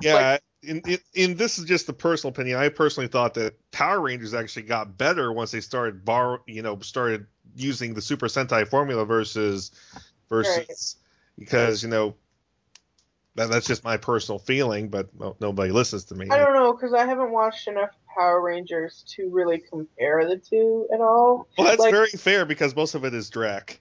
Yeah, 0.00 0.38
in, 0.62 0.82
in, 0.86 0.98
in 1.14 1.36
this 1.36 1.58
is 1.58 1.64
just 1.64 1.88
a 1.88 1.92
personal 1.92 2.32
opinion. 2.32 2.58
I 2.58 2.68
personally 2.68 3.08
thought 3.08 3.34
that 3.34 3.54
Power 3.70 4.00
Rangers 4.00 4.34
actually 4.34 4.64
got 4.64 4.98
better 4.98 5.32
once 5.32 5.50
they 5.50 5.60
started 5.60 6.04
bar, 6.04 6.42
you 6.46 6.62
know, 6.62 6.78
started 6.80 7.26
using 7.54 7.94
the 7.94 8.02
Super 8.02 8.26
Sentai 8.26 8.68
formula 8.68 9.04
versus 9.04 9.70
versus 10.28 10.96
because 11.38 11.82
you 11.82 11.88
know 11.88 12.14
that, 13.36 13.48
that's 13.48 13.66
just 13.66 13.84
my 13.84 13.96
personal 13.96 14.38
feeling, 14.38 14.88
but 14.88 15.08
well, 15.14 15.36
nobody 15.40 15.72
listens 15.72 16.04
to 16.06 16.14
me. 16.14 16.26
I 16.30 16.36
don't 16.36 16.54
know 16.54 16.72
because 16.72 16.92
I 16.92 17.06
haven't 17.06 17.32
watched 17.32 17.68
enough 17.68 17.90
Power 18.14 18.40
Rangers 18.42 19.04
to 19.16 19.28
really 19.30 19.58
compare 19.58 20.28
the 20.28 20.36
two 20.36 20.88
at 20.92 21.00
all. 21.00 21.48
Well, 21.56 21.68
that's 21.68 21.80
Like, 21.80 21.92
very 21.92 22.10
fair 22.10 22.44
because 22.44 22.74
most 22.74 22.94
of 22.94 23.04
it 23.04 23.14
is 23.14 23.30
Drac. 23.30 23.80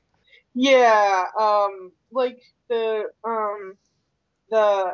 Yeah, 0.53 1.25
um, 1.37 1.91
like 2.11 2.41
the 2.69 3.05
um, 3.23 3.77
the 4.49 4.93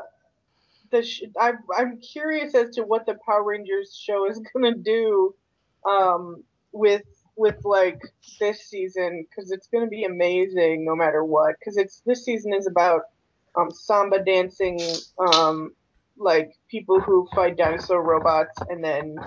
the 0.95 1.03
sh- 1.03 1.23
I 1.39 1.53
I'm 1.77 1.99
curious 2.01 2.55
as 2.55 2.71
to 2.75 2.83
what 2.83 3.05
the 3.05 3.17
Power 3.27 3.43
Rangers 3.43 3.97
show 4.01 4.29
is 4.29 4.41
gonna 4.53 4.75
do, 4.75 5.35
um, 5.89 6.43
with 6.73 7.03
with 7.37 7.57
like 7.65 7.99
this 8.39 8.69
season 8.69 9.25
because 9.29 9.51
it's 9.51 9.67
gonna 9.73 9.87
be 9.87 10.05
amazing 10.05 10.85
no 10.85 10.95
matter 10.95 11.23
what 11.25 11.55
because 11.59 11.77
it's 11.77 12.01
this 12.05 12.25
season 12.25 12.53
is 12.53 12.67
about 12.67 13.01
um 13.59 13.71
samba 13.71 14.23
dancing 14.23 14.79
um 15.19 15.73
like 16.17 16.51
people 16.71 17.01
who 17.05 17.27
fight 17.35 17.57
dinosaur 17.57 18.03
robots 18.03 18.63
and 18.69 18.83
then 18.83 19.23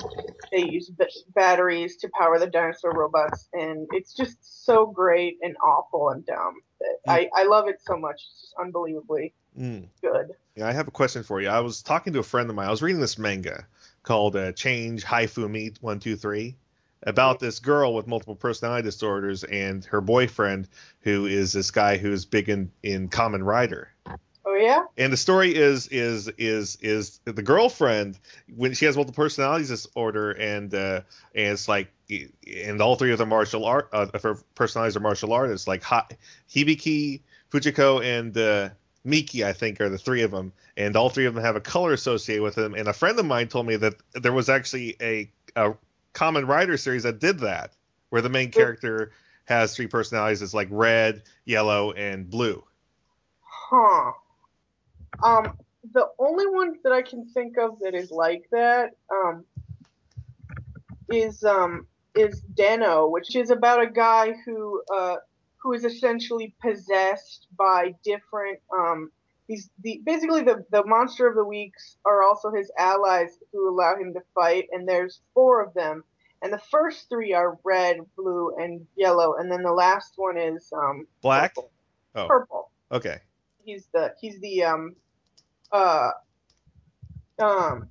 they 0.53 0.62
use 0.62 0.90
b- 0.99 1.07
batteries 1.35 1.97
to 1.99 2.11
power 2.19 2.39
the 2.39 2.47
dinosaur 2.47 2.93
robots 2.95 3.49
and 3.55 3.89
it's 3.93 4.15
just 4.15 4.39
so 4.66 4.86
great 4.86 5.36
and 5.43 5.57
awful 5.65 6.11
and 6.11 6.24
dumb 6.27 6.55
that 6.81 6.97
I, 7.09 7.28
I 7.36 7.45
love 7.45 7.69
it 7.69 7.77
so 7.81 7.99
much 7.99 8.16
it's 8.16 8.40
just 8.43 8.55
unbelievably 8.61 9.35
Mm. 9.59 9.89
good 10.01 10.30
Yeah, 10.55 10.68
I 10.68 10.72
have 10.72 10.89
a 10.89 10.93
question 10.93 11.22
for 11.22 11.40
you. 11.40 11.48
I 11.48 11.60
was 11.60 11.82
talking 11.82 12.12
to 12.12 12.18
a 12.20 12.24
friend 12.24 12.48
of 12.48 12.56
mine. 12.56 12.68
I 12.68 12.70
was 12.70 12.82
reading 12.82 13.01
this 13.01 13.18
manga 13.18 13.66
called 14.02 14.36
uh, 14.36 14.52
Change 14.52 15.05
Hifumi 15.05 15.76
One 15.80 16.01
Two 16.01 16.16
Three 16.16 16.56
about 17.02 17.39
this 17.39 17.60
girl 17.60 17.94
with 17.94 18.06
multiple 18.06 18.35
personality 18.35 18.82
disorders 18.82 19.44
and 19.44 19.85
her 19.85 20.01
boyfriend 20.01 20.68
who 21.02 21.26
is 21.26 21.52
this 21.52 21.70
guy 21.70 21.97
who's 21.97 22.24
big 22.24 22.48
in 22.48 22.70
in 22.82 23.09
Kamen 23.09 23.44
Rider. 23.44 23.93
Oh 24.44 24.55
yeah. 24.55 24.85
And 24.97 25.12
the 25.12 25.16
story 25.16 25.55
is 25.55 25.89
is 25.89 26.28
is 26.39 26.78
is 26.80 27.20
the 27.24 27.43
girlfriend 27.43 28.18
when 28.56 28.74
she 28.74 28.86
has 28.86 28.97
multiple 28.97 29.22
personalities 29.22 29.68
disorder 29.68 30.32
and 30.32 30.74
uh 30.74 31.02
and 31.35 31.52
it's 31.52 31.68
like 31.68 31.93
and 32.10 32.80
all 32.80 32.97
three 32.97 33.12
of 33.12 33.18
them 33.18 33.28
martial 33.28 33.64
art 33.64 33.90
uh, 33.93 34.06
of 34.14 34.22
her 34.22 34.39
personalities 34.55 34.97
are 34.97 35.01
martial 35.01 35.32
artists 35.32 35.68
like 35.68 35.82
ha- 35.82 36.09
Hibiki, 36.51 37.20
Fujiko, 37.52 38.02
and 38.02 38.36
uh, 38.36 38.70
Miki 39.09 39.44
I 39.44 39.52
think 39.52 39.80
are 39.80 39.89
the 39.89 39.98
three 39.98 40.22
of 40.22 40.30
them 40.30 40.52
and 40.76 40.97
all 40.97 41.10
three 41.10 41.26
of 41.26 41.35
them 41.35 41.43
have 41.43 41.56
a 41.56 41.60
color 41.60 41.93
associated 41.93 42.43
with 42.43 42.55
them 42.55 42.74
and 42.74 42.89
a 42.89 42.93
friend 42.93 43.18
of 43.18 43.26
mine 43.26 43.48
told 43.48 43.66
me 43.66 43.76
that 43.76 43.94
there 44.14 44.32
was 44.32 44.48
actually 44.48 44.97
a, 45.01 45.30
a 45.56 45.74
Kamen 46.14 46.47
Rider 46.47 46.76
series 46.76 47.05
that 47.05 47.18
did 47.18 47.40
that 47.40 47.72
where 48.10 48.22
the 48.22 48.28
main 48.28 48.51
character 48.51 49.12
has 49.44 49.74
three 49.74 49.86
personalities 49.86 50.43
it's 50.43 50.55
like 50.55 50.68
red, 50.70 51.22
yellow, 51.44 51.93
and 51.93 52.28
blue. 52.28 52.62
Huh. 53.40 54.12
Um, 55.22 55.56
the 55.93 56.09
only 56.18 56.47
one 56.47 56.74
that 56.85 56.93
I 56.93 57.02
can 57.02 57.26
think 57.32 57.56
of 57.59 57.78
that 57.80 57.94
is 57.94 58.10
like 58.10 58.44
that 58.52 58.90
um, 59.10 59.44
is 61.10 61.44
um, 61.44 61.86
is 62.14 62.40
Den-O, 62.40 63.09
which 63.09 63.36
is 63.36 63.51
about 63.51 63.82
a 63.82 63.86
guy 63.86 64.35
who 64.44 64.82
uh, 64.94 65.16
who 65.60 65.72
is 65.72 65.85
essentially 65.85 66.55
possessed 66.60 67.47
by 67.56 67.94
different 68.05 68.60
um, 68.76 69.10
these 69.48 69.70
the 69.82 70.01
basically 70.05 70.43
the 70.43 70.64
the 70.70 70.85
monster 70.85 71.26
of 71.26 71.35
the 71.35 71.44
weeks 71.44 71.97
are 72.05 72.22
also 72.22 72.51
his 72.51 72.70
allies 72.78 73.39
who 73.52 73.68
allow 73.68 73.97
him 73.97 74.12
to 74.14 74.20
fight, 74.35 74.68
and 74.72 74.86
there's 74.86 75.20
four 75.35 75.62
of 75.62 75.74
them. 75.74 76.05
And 76.40 76.52
the 76.52 76.60
first 76.70 77.09
three 77.09 77.32
are 77.32 77.59
red, 77.64 77.97
blue, 78.16 78.55
and 78.59 78.86
yellow, 78.94 79.35
and 79.39 79.51
then 79.51 79.62
the 79.62 79.72
last 79.72 80.12
one 80.16 80.39
is 80.39 80.72
um, 80.72 81.06
Black. 81.20 81.55
Purple. 81.55 81.70
Oh. 82.14 82.26
purple. 82.26 82.70
Okay. 82.93 83.18
He's 83.64 83.89
the 83.93 84.14
he's 84.20 84.39
the 84.40 84.64
um 84.64 84.97
uh 85.72 86.10
um 87.39 87.89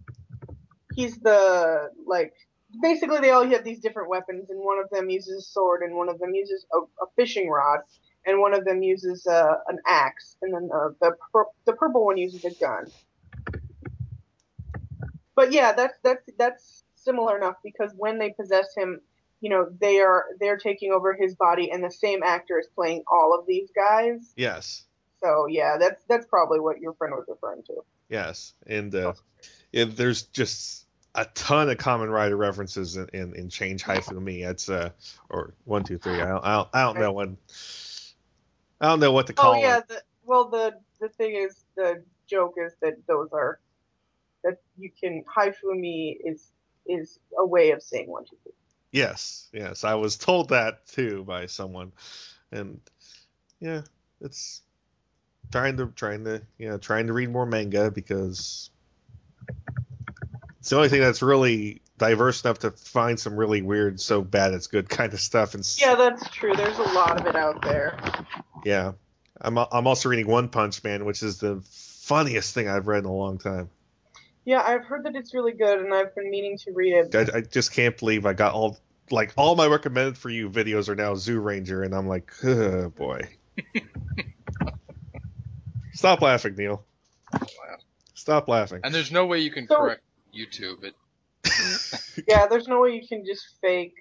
he's 0.96 1.18
the 1.20 1.92
like 2.06 2.34
basically 2.82 3.20
they 3.20 3.32
all 3.32 3.48
have 3.48 3.64
these 3.64 3.80
different 3.80 4.10
weapons 4.10 4.50
and 4.50 4.60
one 4.60 4.80
of 4.80 4.90
them 4.90 5.10
uses 5.10 5.38
a 5.38 5.42
sword 5.42 5.82
and 5.82 5.96
one 5.96 6.10
of 6.10 6.20
them 6.20 6.34
uses 6.34 6.66
a, 6.74 6.78
a 6.78 7.08
fishing 7.16 7.50
rod 7.50 7.80
and 8.26 8.40
one 8.40 8.54
of 8.54 8.66
them 8.66 8.84
uses 8.84 9.26
uh, 9.28 9.56
an 9.68 9.80
axe 9.86 10.36
and 10.42 10.54
then 10.54 10.70
uh, 10.74 10.90
the 11.02 11.12
pur- 11.32 11.46
the 11.66 11.74
purple 11.74 12.06
one 12.06 12.18
uses 12.18 12.44
a 12.46 12.52
gun. 12.52 12.86
But 15.36 15.52
yeah, 15.52 15.74
that's 15.74 15.98
that's 16.04 16.30
that's 16.38 16.84
similar 16.96 17.38
enough 17.38 17.56
because 17.64 17.92
when 17.96 18.18
they 18.18 18.32
possess 18.32 18.74
him, 18.76 19.00
you 19.40 19.50
know, 19.50 19.68
they 19.80 20.00
are 20.00 20.26
they're 20.40 20.58
taking 20.58 20.92
over 20.92 21.14
his 21.14 21.36
body 21.36 21.70
and 21.72 21.84
the 21.84 21.92
same 21.92 22.24
actor 22.24 22.60
is 22.60 22.68
playing 22.76 23.04
all 23.08 23.38
of 23.40 23.46
these 23.46 23.70
guys. 23.76 24.34
Yes. 24.36 24.84
So 25.22 25.46
yeah, 25.48 25.78
that's 25.80 26.04
that's 26.10 26.26
probably 26.26 26.60
what 26.60 26.80
your 26.80 26.94
friend 26.94 27.14
was 27.16 27.26
referring 27.28 27.64
to. 27.68 27.84
Yes, 28.10 28.54
and 28.66 28.94
uh, 28.94 29.14
it, 29.72 29.96
there's 29.96 30.24
just 30.24 30.87
a 31.18 31.26
ton 31.34 31.68
of 31.70 31.78
Kamen 31.78 32.12
Rider 32.12 32.38
references 32.38 32.96
in, 32.96 33.10
in, 33.12 33.34
in 33.34 33.50
Change 33.50 33.84
Hifumi. 33.84 34.48
It's 34.48 34.70
uh 34.70 34.92
or 35.30 35.54
one 35.66 35.84
two 35.84 35.98
three. 35.98 36.22
I 36.22 36.28
don't 36.28 36.46
I 36.46 36.56
don't, 36.56 36.70
I 36.74 36.84
don't 36.84 37.00
know 37.00 37.12
what 37.12 37.30
I 38.80 38.88
don't 38.88 39.00
know 39.00 39.12
what 39.12 39.28
to 39.28 39.34
call 39.34 39.56
Oh 39.56 39.60
yeah, 39.60 39.80
it. 39.80 39.88
the, 39.88 40.02
well 40.24 40.48
the 40.50 40.80
the 41.02 41.10
thing 41.10 41.36
is 41.36 41.66
the 41.76 42.04
joke 42.30 42.56
is 42.64 42.74
that 42.82 42.94
those 43.08 43.30
are 43.34 43.60
that 44.44 44.60
you 44.78 44.92
can 44.92 45.24
hifumi 45.36 46.18
is 46.24 46.52
is 46.86 47.20
a 47.38 47.46
way 47.46 47.72
of 47.72 47.82
saying 47.82 48.08
one 48.08 48.24
two 48.24 48.38
three. 48.44 48.54
Yes, 48.92 49.50
yes, 49.52 49.84
I 49.84 49.96
was 49.96 50.18
told 50.18 50.50
that 50.50 50.86
too 50.88 51.24
by 51.24 51.48
someone, 51.48 51.92
and 52.52 52.80
yeah, 53.60 53.82
it's 54.22 54.62
trying 55.52 55.78
to 55.78 55.88
trying 55.96 56.24
to 56.26 56.44
you 56.60 56.70
know 56.70 56.78
trying 56.78 57.08
to 57.08 57.14
read 57.14 57.32
more 57.32 57.46
manga 57.48 57.90
because 57.90 58.70
it's 60.68 60.72
the 60.72 60.76
only 60.76 60.90
thing 60.90 61.00
that's 61.00 61.22
really 61.22 61.82
diverse 61.98 62.44
enough 62.44 62.60
to 62.60 62.72
find 62.72 63.18
some 63.18 63.38
really 63.38 63.62
weird, 63.62 64.02
so 64.02 64.22
bad 64.22 64.54
it's 64.54 64.68
good 64.68 64.90
kind 64.90 65.14
of 65.14 65.22
stuff. 65.22 65.54
And 65.54 65.66
Yeah, 65.80 65.96
that's 65.96 66.30
true. 66.30 66.54
There's 66.54 66.78
a 66.78 66.82
lot 66.92 67.22
of 67.22 67.26
it 67.26 67.38
out 67.38 67.62
there. 67.62 67.98
yeah, 68.66 68.92
I'm 69.40 69.58
I'm 69.58 69.88
also 69.88 70.10
reading 70.10 70.28
One 70.28 70.50
Punch 70.50 70.84
Man, 70.84 71.06
which 71.06 71.24
is 71.24 71.38
the 71.38 71.64
funniest 71.72 72.54
thing 72.54 72.68
I've 72.68 72.88
read 72.88 73.00
in 73.00 73.06
a 73.06 73.14
long 73.14 73.38
time. 73.38 73.70
Yeah, 74.44 74.62
I've 74.62 74.84
heard 74.84 75.06
that 75.06 75.16
it's 75.16 75.34
really 75.34 75.54
good, 75.54 75.80
and 75.80 75.94
I've 75.94 76.14
been 76.14 76.30
meaning 76.30 76.58
to 76.66 76.74
read 76.74 76.94
it. 76.96 77.16
I, 77.16 77.38
I 77.38 77.42
just 77.42 77.72
can't 77.72 77.98
believe 77.98 78.26
I 78.26 78.34
got 78.34 78.54
all 78.54 78.78
like 79.10 79.32
all 79.38 79.56
my 79.56 79.68
recommended 79.68 80.18
for 80.18 80.30
you 80.30 80.50
videos 80.50 80.90
are 80.90 80.96
now 80.96 81.14
Zyuranger, 81.14 81.86
and 81.86 81.96
I'm 81.96 82.10
like, 82.10 82.30
oh 82.44 82.90
boy. 82.90 83.22
Stop 85.94 86.22
laughing, 86.22 86.56
Neil. 86.58 86.84
Stop 88.16 88.50
laughing. 88.50 88.82
And 88.84 88.94
there's 88.94 89.14
no 89.14 89.26
way 89.26 89.40
you 89.40 89.52
can 89.52 89.66
So- 89.66 89.78
correct 89.78 90.02
YouTube. 90.38 90.84
It 90.84 90.96
yeah, 92.28 92.48
there's 92.48 92.68
no 92.68 92.82
way 92.82 92.94
you 92.94 93.08
can 93.08 93.26
just 93.26 93.60
fake, 93.62 93.96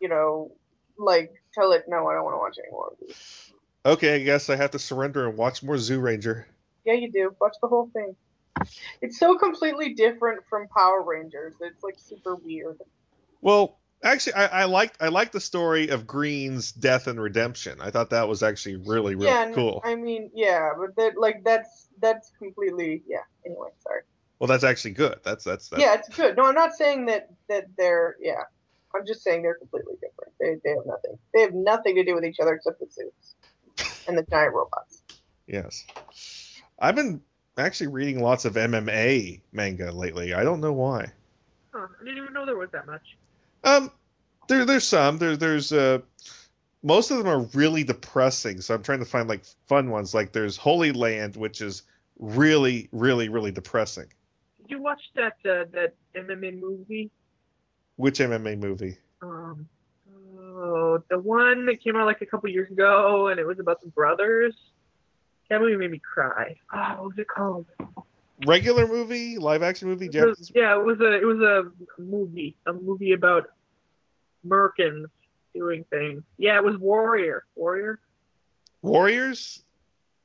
you 0.00 0.08
know, 0.08 0.52
like 0.98 1.32
tell 1.54 1.72
it 1.72 1.84
no, 1.88 2.06
I 2.08 2.14
don't 2.14 2.24
want 2.24 2.34
to 2.34 2.38
watch 2.38 2.56
any 2.58 2.70
more 2.70 2.88
of 2.92 2.98
these. 3.00 3.52
Okay, 3.84 4.16
I 4.16 4.24
guess 4.24 4.50
I 4.50 4.56
have 4.56 4.72
to 4.72 4.78
surrender 4.78 5.28
and 5.28 5.38
watch 5.38 5.62
more 5.62 5.76
Zyuranger. 5.76 6.44
Yeah, 6.84 6.94
you 6.94 7.10
do. 7.10 7.34
Watch 7.40 7.54
the 7.62 7.68
whole 7.68 7.88
thing. 7.92 8.16
It's 9.00 9.18
so 9.18 9.36
completely 9.36 9.94
different 9.94 10.40
from 10.48 10.66
Power 10.68 11.02
Rangers. 11.02 11.54
It's 11.60 11.82
like 11.82 11.96
super 11.98 12.36
weird. 12.36 12.78
Well, 13.42 13.78
actually, 14.02 14.34
I, 14.34 14.62
I 14.62 14.64
liked 14.64 14.96
I 15.00 15.08
liked 15.08 15.32
the 15.32 15.40
story 15.40 15.88
of 15.88 16.06
Green's 16.06 16.72
death 16.72 17.06
and 17.06 17.20
redemption. 17.20 17.78
I 17.80 17.90
thought 17.90 18.10
that 18.10 18.28
was 18.28 18.42
actually 18.42 18.76
really 18.76 19.14
really 19.14 19.26
yeah, 19.26 19.52
cool. 19.52 19.82
I 19.84 19.94
mean, 19.94 20.30
yeah, 20.34 20.70
but 20.78 20.96
that 20.96 21.18
like 21.18 21.44
that's 21.44 21.88
that's 22.00 22.32
completely 22.38 23.02
yeah. 23.06 23.22
Anyway, 23.44 23.68
sorry. 23.80 24.02
Well, 24.38 24.48
that's 24.48 24.64
actually 24.64 24.92
good. 24.92 25.20
That's 25.24 25.44
that's, 25.44 25.68
that's 25.68 25.80
Yeah, 25.80 25.94
it's 25.94 26.08
good. 26.10 26.36
No, 26.36 26.46
I'm 26.46 26.54
not 26.54 26.74
saying 26.74 27.06
that 27.06 27.30
that 27.48 27.66
they're 27.76 28.16
yeah. 28.20 28.42
I'm 28.94 29.06
just 29.06 29.22
saying 29.22 29.42
they're 29.42 29.54
completely 29.54 29.94
different. 29.94 30.32
They 30.40 30.56
they 30.64 30.74
have 30.74 30.86
nothing. 30.86 31.18
They 31.34 31.40
have 31.42 31.54
nothing 31.54 31.96
to 31.96 32.04
do 32.04 32.14
with 32.14 32.24
each 32.24 32.40
other 32.40 32.54
except 32.54 32.80
the 32.80 32.86
suits 32.90 33.34
and 34.06 34.16
the 34.16 34.26
giant 34.30 34.54
robots. 34.54 35.02
yes. 35.46 35.84
I've 36.78 36.94
been 36.94 37.22
actually 37.56 37.88
reading 37.88 38.20
lots 38.20 38.44
of 38.44 38.54
MMA 38.54 39.40
manga 39.52 39.90
lately. 39.92 40.34
I 40.34 40.44
don't 40.44 40.60
know 40.60 40.72
why. 40.72 41.12
Huh, 41.72 41.86
I 42.00 42.04
didn't 42.04 42.22
even 42.22 42.32
know 42.32 42.46
there 42.46 42.56
was 42.56 42.70
that 42.72 42.86
much. 42.86 43.16
Um, 43.64 43.90
there 44.48 44.64
there's 44.64 44.86
some. 44.86 45.18
There 45.18 45.36
there's 45.36 45.72
uh, 45.72 46.00
most 46.82 47.10
of 47.10 47.18
them 47.18 47.26
are 47.26 47.40
really 47.54 47.84
depressing. 47.84 48.60
So 48.60 48.74
I'm 48.74 48.82
trying 48.82 49.00
to 49.00 49.04
find 49.04 49.28
like 49.28 49.44
fun 49.66 49.90
ones. 49.90 50.14
Like 50.14 50.32
there's 50.32 50.56
Holy 50.56 50.92
Land, 50.92 51.36
which 51.36 51.60
is 51.60 51.82
really 52.18 52.88
really 52.92 53.28
really 53.28 53.50
depressing. 53.50 54.06
Did 54.66 54.78
you 54.78 54.82
watch 54.82 55.02
that 55.14 55.34
uh, 55.48 55.64
that 55.74 55.94
MMA 56.16 56.58
movie? 56.58 57.12
Which 57.94 58.18
MMA 58.18 58.58
movie? 58.58 58.98
Um, 59.22 59.68
oh, 60.36 61.00
the 61.08 61.20
one 61.20 61.66
that 61.66 61.80
came 61.80 61.94
out 61.94 62.06
like 62.06 62.20
a 62.20 62.26
couple 62.26 62.50
years 62.50 62.68
ago, 62.72 63.28
and 63.28 63.38
it 63.38 63.46
was 63.46 63.60
about 63.60 63.80
the 63.80 63.86
brothers. 63.86 64.56
That 65.48 65.60
movie 65.60 65.76
made 65.76 65.92
me 65.92 66.00
cry. 66.00 66.56
Oh, 66.74 66.78
what 66.78 67.04
was 67.04 67.18
it 67.18 67.28
called? 67.28 67.66
Regular 68.44 68.88
movie, 68.88 69.38
live 69.38 69.62
action 69.62 69.86
movie, 69.86 70.06
It 70.06 70.16
was, 70.16 70.50
yeah, 70.52 70.76
it 70.76 70.84
was 70.84 70.98
a 70.98 71.12
it 71.12 71.24
was 71.24 71.38
a 71.38 72.02
movie, 72.02 72.56
a 72.66 72.72
movie 72.72 73.12
about 73.12 73.44
Merkins 74.44 75.06
doing 75.54 75.84
things. 75.90 76.24
Yeah, 76.38 76.56
it 76.56 76.64
was 76.64 76.76
Warrior. 76.76 77.44
Warrior. 77.54 78.00
Warriors. 78.82 79.62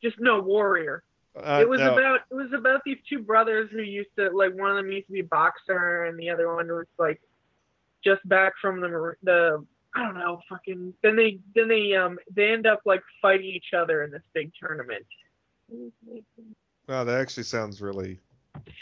Just 0.02 0.20
no 0.20 0.42
Warrior. 0.42 1.04
Uh, 1.36 1.60
it 1.62 1.70
was 1.70 1.80
no. 1.80 1.94
about 1.94 2.20
it 2.30 2.34
was 2.36 2.52
about 2.54 2.82
these 2.86 2.98
two 3.08 3.20
brothers 3.20 3.70
who 3.72 3.82
used 3.82 4.10
to 4.18 4.30
like 4.32 4.54
one 4.54 4.70
of 4.72 4.76
them 4.76 4.92
used 4.92 5.08
to 5.08 5.14
be 5.14 5.22
a 5.22 5.26
boxer 5.26 6.06
and 6.06 6.20
the 6.20 6.30
other 6.30 6.54
one 6.54 6.68
was 6.68 6.88
like 7.00 7.22
just 8.04 8.28
back 8.28 8.54
from 8.62 8.82
the 8.82 9.14
the 9.24 9.66
I 9.96 10.04
don't 10.04 10.16
know 10.16 10.42
fucking 10.50 10.94
then 11.02 11.16
they 11.16 11.40
then 11.56 11.70
they 11.70 11.94
um 11.94 12.20
they 12.34 12.52
end 12.52 12.68
up 12.68 12.82
like 12.86 13.02
fighting 13.22 13.46
each 13.46 13.74
other 13.74 14.04
in 14.04 14.12
this 14.12 14.24
big 14.34 14.52
tournament. 14.60 15.06
Wow, 16.90 17.06
that 17.06 17.22
actually 17.22 17.44
sounds 17.44 17.82
really 17.82 18.20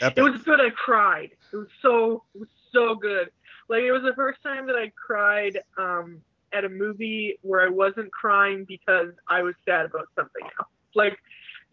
It 0.02 0.20
was 0.20 0.42
good. 0.42 0.60
I 0.60 0.72
cried. 0.72 1.30
It 1.54 1.56
was 1.56 1.68
so 1.84 2.24
it 2.34 2.40
was 2.40 2.50
so 2.72 2.96
good. 2.96 3.30
Like 3.70 3.84
it 3.84 3.92
was 3.92 4.02
the 4.02 4.16
first 4.16 4.42
time 4.42 4.66
that 4.66 4.76
I 4.76 4.92
cried 4.96 5.60
um 5.78 6.20
at 6.52 6.66
a 6.66 6.70
movie 6.70 7.38
where 7.44 7.62
I 7.62 7.70
wasn't 7.70 8.12
crying 8.12 8.66
because 8.68 9.12
I 9.28 9.44
was 9.44 9.54
sad 9.68 9.86
about 9.86 10.08
something 10.16 10.44
else. 10.44 10.70
Like 10.96 11.16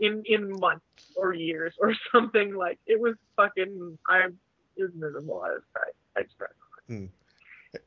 in 0.00 0.22
in 0.26 0.50
months 0.58 1.12
or 1.16 1.34
years 1.34 1.74
or 1.78 1.94
something. 2.12 2.54
Like 2.54 2.78
it 2.86 3.00
was 3.00 3.14
fucking. 3.36 3.98
I 4.08 4.26
it 4.76 4.82
was 4.82 4.90
miserable. 4.94 5.42
I 5.44 5.50
was 5.50 5.62
crying. 5.72 5.92
I 6.16 6.22
just 6.22 6.38
cried. 6.38 6.50
Hmm. 6.88 7.06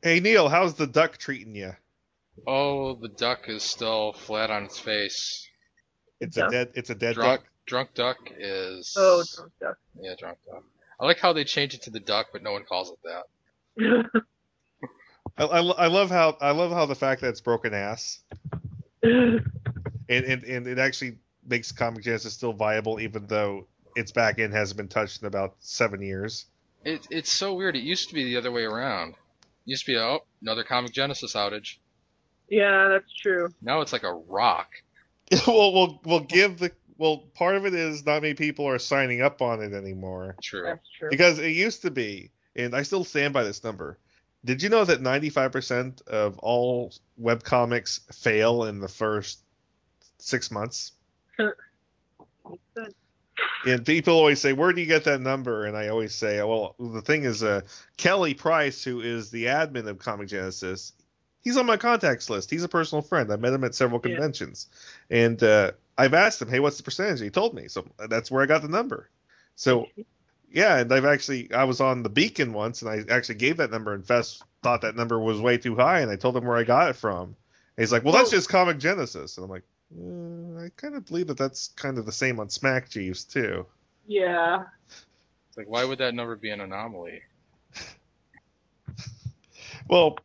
Hey 0.03 0.19
Neil, 0.19 0.49
how's 0.49 0.75
the 0.75 0.87
duck 0.87 1.17
treating 1.17 1.55
you? 1.55 1.73
Oh, 2.47 2.95
the 2.95 3.09
duck 3.09 3.49
is 3.49 3.63
still 3.63 4.13
flat 4.13 4.49
on 4.49 4.63
its 4.63 4.79
face. 4.79 5.47
It's 6.19 6.37
a 6.37 6.49
dead. 6.49 6.71
It's 6.75 6.89
a 6.89 6.95
dead 6.95 7.15
drunk, 7.15 7.41
duck. 7.41 7.49
Drunk 7.65 7.93
duck 7.93 8.17
is. 8.37 8.95
Oh, 8.97 9.23
drunk 9.35 9.51
duck. 9.59 9.77
Yeah, 10.01 10.15
drunk 10.17 10.37
duck. 10.49 10.63
I 10.99 11.05
like 11.05 11.19
how 11.19 11.33
they 11.33 11.43
changed 11.43 11.75
it 11.75 11.83
to 11.83 11.91
the 11.91 11.99
duck, 11.99 12.27
but 12.33 12.43
no 12.43 12.51
one 12.51 12.63
calls 12.63 12.91
it 12.91 12.97
that. 13.03 14.21
I, 15.37 15.45
I, 15.45 15.59
I 15.59 15.87
love 15.87 16.09
how 16.09 16.37
I 16.41 16.51
love 16.51 16.71
how 16.71 16.85
the 16.85 16.95
fact 16.95 17.21
that 17.21 17.29
it's 17.29 17.41
broken 17.41 17.73
ass, 17.73 18.19
and, 19.03 19.41
and 20.09 20.43
and 20.43 20.67
it 20.67 20.77
actually 20.79 21.17
makes 21.49 21.71
Comic 21.71 22.03
Genesis 22.03 22.33
still 22.33 22.53
viable, 22.53 22.99
even 22.99 23.27
though 23.27 23.67
its 23.95 24.11
back 24.11 24.39
end 24.39 24.53
hasn't 24.53 24.77
been 24.77 24.87
touched 24.87 25.21
in 25.21 25.27
about 25.27 25.55
seven 25.59 26.01
years. 26.01 26.45
It, 26.85 27.07
it's 27.09 27.31
so 27.31 27.55
weird. 27.55 27.75
It 27.75 27.83
used 27.83 28.09
to 28.09 28.15
be 28.15 28.23
the 28.23 28.37
other 28.37 28.51
way 28.51 28.63
around. 28.63 29.11
It 29.11 29.17
used 29.65 29.85
to 29.85 29.91
be 29.91 29.97
oh 29.97 30.19
another 30.41 30.63
Comic 30.63 30.93
Genesis 30.93 31.33
outage. 31.33 31.77
Yeah, 32.49 32.87
that's 32.89 33.13
true. 33.13 33.49
Now 33.61 33.81
it's 33.81 33.93
like 33.93 34.03
a 34.03 34.13
rock. 34.13 34.69
well, 35.47 35.73
we'll 35.73 36.01
we'll 36.05 36.19
give 36.21 36.59
the 36.59 36.71
well 36.97 37.25
part 37.35 37.55
of 37.55 37.65
it 37.65 37.73
is 37.73 38.05
not 38.05 38.21
many 38.21 38.33
people 38.33 38.65
are 38.67 38.79
signing 38.79 39.21
up 39.21 39.41
on 39.41 39.61
it 39.61 39.73
anymore. 39.73 40.35
True. 40.41 40.63
That's 40.63 40.89
true. 40.97 41.09
Because 41.09 41.39
it 41.39 41.51
used 41.51 41.81
to 41.83 41.91
be, 41.91 42.31
and 42.55 42.75
I 42.75 42.83
still 42.83 43.03
stand 43.03 43.33
by 43.33 43.43
this 43.43 43.63
number. 43.63 43.99
Did 44.45 44.63
you 44.63 44.69
know 44.69 44.85
that 44.85 45.01
95% 45.01 46.07
of 46.07 46.39
all 46.39 46.93
webcomics 47.21 47.99
fail 48.15 48.63
in 48.63 48.79
the 48.79 48.87
first 48.87 49.39
six 50.17 50.49
months? 50.49 50.93
And 53.65 53.85
people 53.85 54.13
always 54.15 54.41
say, 54.41 54.53
"Where 54.53 54.73
do 54.73 54.81
you 54.81 54.87
get 54.87 55.05
that 55.05 55.21
number?" 55.21 55.65
And 55.65 55.77
I 55.77 55.87
always 55.89 56.13
say, 56.13 56.41
"Well, 56.41 56.75
the 56.79 57.01
thing 57.01 57.23
is, 57.23 57.43
uh, 57.43 57.61
Kelly 57.97 58.33
Price, 58.33 58.83
who 58.83 59.01
is 59.01 59.31
the 59.31 59.45
admin 59.45 59.87
of 59.87 59.99
Comic 59.99 60.27
Genesis, 60.27 60.93
he's 61.41 61.57
on 61.57 61.65
my 61.65 61.77
contacts 61.77 62.29
list. 62.29 62.49
He's 62.49 62.63
a 62.63 62.69
personal 62.69 63.01
friend. 63.01 63.31
I 63.31 63.37
met 63.37 63.53
him 63.53 63.63
at 63.63 63.75
several 63.75 64.01
Yeah. 64.03 64.15
conventions, 64.15 64.67
and 65.09 65.41
uh, 65.43 65.71
I've 65.97 66.13
asked 66.13 66.41
him, 66.41 66.49
"Hey, 66.49 66.59
what's 66.59 66.77
the 66.77 66.83
percentage?" 66.83 67.21
He 67.21 67.29
told 67.29 67.53
me, 67.53 67.67
so 67.67 67.85
that's 68.09 68.29
where 68.29 68.43
I 68.43 68.45
got 68.45 68.61
the 68.61 68.67
number. 68.67 69.09
So, 69.55 69.87
yeah, 70.51 70.77
and 70.77 70.91
I've 70.93 71.05
actually 71.05 71.51
I 71.53 71.63
was 71.65 71.79
on 71.79 72.03
the 72.03 72.09
Beacon 72.09 72.53
once, 72.53 72.81
and 72.81 72.91
I 72.91 73.13
actually 73.13 73.35
gave 73.35 73.57
that 73.57 73.71
number, 73.71 73.93
and 73.93 74.05
Fess 74.05 74.41
thought 74.63 74.81
that 74.81 74.95
number 74.95 75.19
was 75.19 75.39
way 75.39 75.57
too 75.57 75.75
high, 75.75 75.99
and 76.01 76.11
I 76.11 76.15
told 76.17 76.35
him 76.35 76.45
where 76.45 76.57
I 76.57 76.63
got 76.63 76.89
it 76.89 76.95
from. 76.95 77.23
And 77.23 77.35
he's 77.77 77.91
like, 77.91 78.03
"Well, 78.03 78.13
that's 78.13 78.31
just 78.31 78.49
Comic 78.49 78.79
Genesis," 78.79 79.37
and 79.37 79.45
I'm 79.45 79.49
like. 79.49 79.63
Uh, 79.97 80.65
I 80.65 80.69
kind 80.75 80.95
of 80.95 81.05
believe 81.05 81.27
that 81.27 81.37
that's 81.37 81.69
kind 81.69 81.97
of 81.97 82.05
the 82.05 82.11
same 82.11 82.39
on 82.39 82.49
Smack 82.49 82.89
Jeeves 82.89 83.23
too. 83.23 83.65
Yeah. 84.07 84.63
It's 85.47 85.57
like 85.57 85.67
why 85.69 85.83
would 85.83 85.99
that 85.99 86.13
number 86.13 86.35
be 86.35 86.49
an 86.49 86.61
anomaly? 86.61 87.21
Well, 89.89 90.19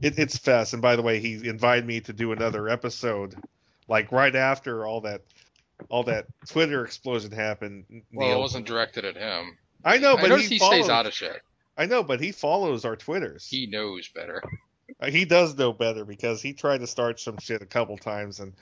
it, 0.00 0.18
it's 0.18 0.38
Fess, 0.38 0.72
and 0.72 0.80
by 0.80 0.96
the 0.96 1.02
way, 1.02 1.18
he 1.18 1.48
invited 1.48 1.84
me 1.84 2.00
to 2.02 2.12
do 2.12 2.30
another 2.32 2.68
episode, 2.68 3.34
like 3.88 4.12
right 4.12 4.34
after 4.34 4.86
all 4.86 5.00
that, 5.02 5.22
all 5.88 6.04
that 6.04 6.26
Twitter 6.46 6.84
explosion 6.84 7.32
happened. 7.32 7.84
Well, 8.12 8.28
Neil. 8.28 8.38
it 8.38 8.40
wasn't 8.40 8.66
directed 8.66 9.04
at 9.04 9.16
him. 9.16 9.58
I 9.84 9.98
know, 9.98 10.16
but 10.16 10.28
noticed 10.28 10.48
he, 10.48 10.56
he, 10.56 10.64
stays 10.64 10.88
out 10.88 11.06
of 11.06 11.12
shit. 11.12 11.42
I 11.76 11.86
know, 11.86 12.04
but 12.04 12.20
he 12.20 12.30
follows 12.30 12.84
our 12.84 12.94
Twitters. 12.94 13.46
He 13.48 13.66
knows 13.66 14.08
better. 14.08 14.40
Uh, 15.00 15.10
He 15.10 15.24
does 15.24 15.56
know 15.56 15.72
better 15.72 16.04
because 16.04 16.40
he 16.42 16.52
tried 16.52 16.78
to 16.78 16.86
start 16.86 17.20
some 17.20 17.38
shit 17.38 17.62
a 17.62 17.66
couple 17.66 17.96
times, 17.96 18.40
and 18.40 18.52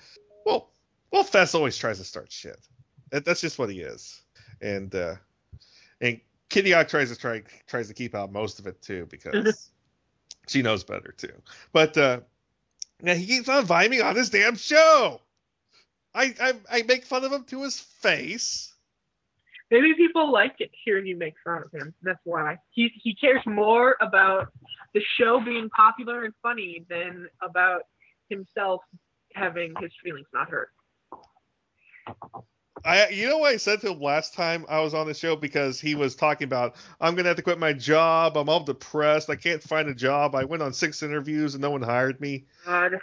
well, 0.44 0.70
well, 1.10 1.24
Fess 1.24 1.54
always 1.54 1.76
tries 1.76 1.98
to 1.98 2.04
start 2.04 2.32
shit. 2.32 2.58
That, 3.10 3.24
that's 3.24 3.40
just 3.40 3.58
what 3.58 3.70
he 3.70 3.80
is, 3.80 4.22
and 4.60 4.94
uh, 4.94 5.16
and 6.00 6.20
Kittyhawk 6.50 6.88
tries 6.88 7.10
to 7.10 7.18
try 7.18 7.42
tries 7.66 7.88
to 7.88 7.94
keep 7.94 8.14
out 8.14 8.32
most 8.32 8.58
of 8.58 8.66
it 8.66 8.80
too 8.82 9.06
because 9.10 9.70
she 10.48 10.62
knows 10.62 10.84
better 10.84 11.14
too. 11.16 11.32
But 11.72 11.96
uh, 11.96 12.20
now 13.00 13.14
he 13.14 13.26
keeps 13.26 13.48
on 13.48 13.58
inviting 13.60 13.90
me 13.90 14.00
on 14.00 14.16
his 14.16 14.30
damn 14.30 14.56
show. 14.56 15.20
I, 16.14 16.34
I 16.40 16.54
I 16.70 16.82
make 16.82 17.04
fun 17.06 17.24
of 17.24 17.32
him 17.32 17.44
to 17.44 17.62
his 17.62 17.80
face. 17.80 18.71
Maybe 19.72 19.94
people 19.94 20.30
like 20.30 20.56
it 20.58 20.70
hearing 20.84 21.06
you 21.06 21.16
make 21.16 21.32
fun 21.42 21.62
of 21.62 21.72
him. 21.72 21.94
That's 22.02 22.20
why 22.24 22.58
he 22.72 22.92
he 23.02 23.14
cares 23.14 23.40
more 23.46 23.96
about 24.02 24.48
the 24.92 25.00
show 25.16 25.40
being 25.40 25.70
popular 25.70 26.24
and 26.24 26.34
funny 26.42 26.84
than 26.90 27.26
about 27.40 27.84
himself 28.28 28.82
having 29.34 29.72
his 29.80 29.90
feelings 30.04 30.26
not 30.34 30.50
hurt. 30.50 30.68
I, 32.84 33.08
you 33.08 33.26
know 33.28 33.38
what 33.38 33.54
I 33.54 33.56
said 33.56 33.80
to 33.80 33.92
him 33.92 34.00
last 34.00 34.34
time 34.34 34.66
I 34.68 34.80
was 34.80 34.92
on 34.92 35.06
the 35.06 35.14
show 35.14 35.36
because 35.36 35.80
he 35.80 35.94
was 35.94 36.16
talking 36.16 36.44
about 36.44 36.76
I'm 37.00 37.14
gonna 37.14 37.28
have 37.28 37.38
to 37.38 37.42
quit 37.42 37.58
my 37.58 37.72
job. 37.72 38.36
I'm 38.36 38.50
all 38.50 38.64
depressed. 38.64 39.30
I 39.30 39.36
can't 39.36 39.62
find 39.62 39.88
a 39.88 39.94
job. 39.94 40.34
I 40.34 40.44
went 40.44 40.62
on 40.62 40.74
six 40.74 41.02
interviews 41.02 41.54
and 41.54 41.62
no 41.62 41.70
one 41.70 41.80
hired 41.80 42.20
me. 42.20 42.44
God, 42.66 43.00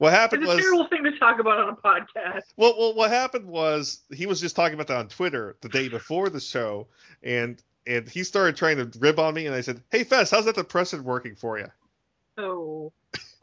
What 0.00 0.14
happened 0.14 0.42
it's 0.44 0.50
a 0.50 0.54
was 0.56 0.64
terrible 0.64 0.86
thing 0.86 1.04
to 1.04 1.18
talk 1.18 1.40
about 1.40 1.58
on 1.58 1.68
a 1.68 1.76
podcast. 1.76 2.44
well, 2.56 2.74
well, 2.78 2.94
what 2.94 3.10
happened 3.10 3.44
was 3.44 4.00
he 4.10 4.24
was 4.24 4.40
just 4.40 4.56
talking 4.56 4.72
about 4.72 4.86
that 4.86 4.96
on 4.96 5.08
Twitter 5.08 5.56
the 5.60 5.68
day 5.68 5.88
before 5.88 6.30
the 6.30 6.40
show, 6.40 6.88
and 7.22 7.62
and 7.86 8.08
he 8.08 8.24
started 8.24 8.56
trying 8.56 8.78
to 8.78 8.98
rib 8.98 9.18
on 9.18 9.34
me, 9.34 9.44
and 9.44 9.54
I 9.54 9.60
said, 9.60 9.82
"Hey 9.90 10.04
Fess, 10.04 10.30
how's 10.30 10.46
that 10.46 10.54
depression 10.54 11.04
working 11.04 11.34
for 11.36 11.58
you? 11.58 11.66
Oh, 12.38 12.92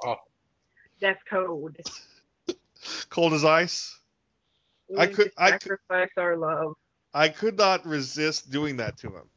Oh. 0.04 0.16
that's 1.00 1.22
code. 1.30 1.80
Cold 3.12 3.34
as 3.34 3.46
ice." 3.46 4.00
I 4.98 5.06
could- 5.06 5.32
I 5.38 5.52
could- 5.52 5.62
sacrifice 5.62 6.10
our 6.18 6.38
love. 6.38 6.74
I 7.14 7.30
could 7.30 7.56
not 7.60 7.86
resist 7.86 8.50
doing 8.50 8.78
that 8.78 8.98
to 9.00 9.10
him. 9.10 9.30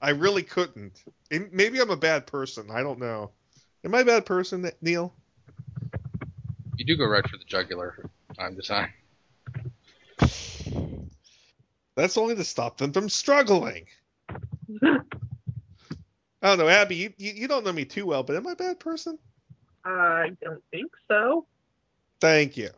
I 0.00 0.10
really 0.10 0.44
couldn't. 0.44 1.02
And 1.32 1.50
Maybe 1.52 1.80
I'm 1.80 1.90
a 1.90 1.96
bad 1.96 2.28
person. 2.28 2.70
I 2.70 2.84
don't 2.84 3.00
know. 3.00 3.32
Am 3.84 3.94
I 3.96 4.00
a 4.00 4.04
bad 4.04 4.26
person, 4.26 4.70
Neil? 4.80 5.12
You 6.78 6.84
do 6.84 6.96
go 6.96 7.06
right 7.06 7.28
for 7.28 7.36
the 7.36 7.44
jugular 7.44 7.92
from 7.92 8.10
time 8.36 8.54
to 8.54 8.62
time. 8.62 8.92
That's 11.96 12.16
only 12.16 12.36
to 12.36 12.44
stop 12.44 12.78
them 12.78 12.92
from 12.92 13.08
struggling. 13.08 13.86
I 14.80 15.00
don't 16.40 16.58
know, 16.58 16.68
Abby. 16.68 16.94
You, 16.94 17.12
you, 17.18 17.32
you 17.32 17.48
don't 17.48 17.64
know 17.64 17.72
me 17.72 17.84
too 17.84 18.06
well, 18.06 18.22
but 18.22 18.36
am 18.36 18.46
I 18.46 18.52
a 18.52 18.56
bad 18.56 18.78
person? 18.78 19.18
I 19.84 20.30
don't 20.40 20.62
think 20.70 20.92
so. 21.08 21.46
Thank 22.20 22.56
you. 22.56 22.70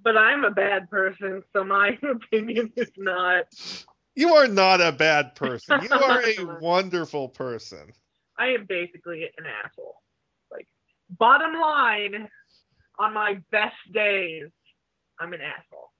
But 0.00 0.16
I'm 0.16 0.44
a 0.44 0.52
bad 0.52 0.88
person, 0.88 1.42
so 1.52 1.64
my 1.64 1.98
opinion 2.08 2.72
is 2.76 2.92
not. 2.96 3.46
You 4.14 4.34
are 4.34 4.46
not 4.46 4.80
a 4.80 4.92
bad 4.92 5.34
person. 5.34 5.80
You 5.82 5.88
are 5.92 6.22
a 6.22 6.60
wonderful 6.60 7.28
person. 7.28 7.90
I 8.38 8.50
am 8.50 8.66
basically 8.68 9.24
an 9.36 9.44
asshole. 9.64 9.96
Like, 10.52 10.68
bottom 11.18 11.60
line, 11.60 12.28
on 13.00 13.14
my 13.14 13.40
best 13.50 13.74
days, 13.92 14.48
I'm 15.18 15.32
an 15.32 15.40
asshole. 15.40 15.90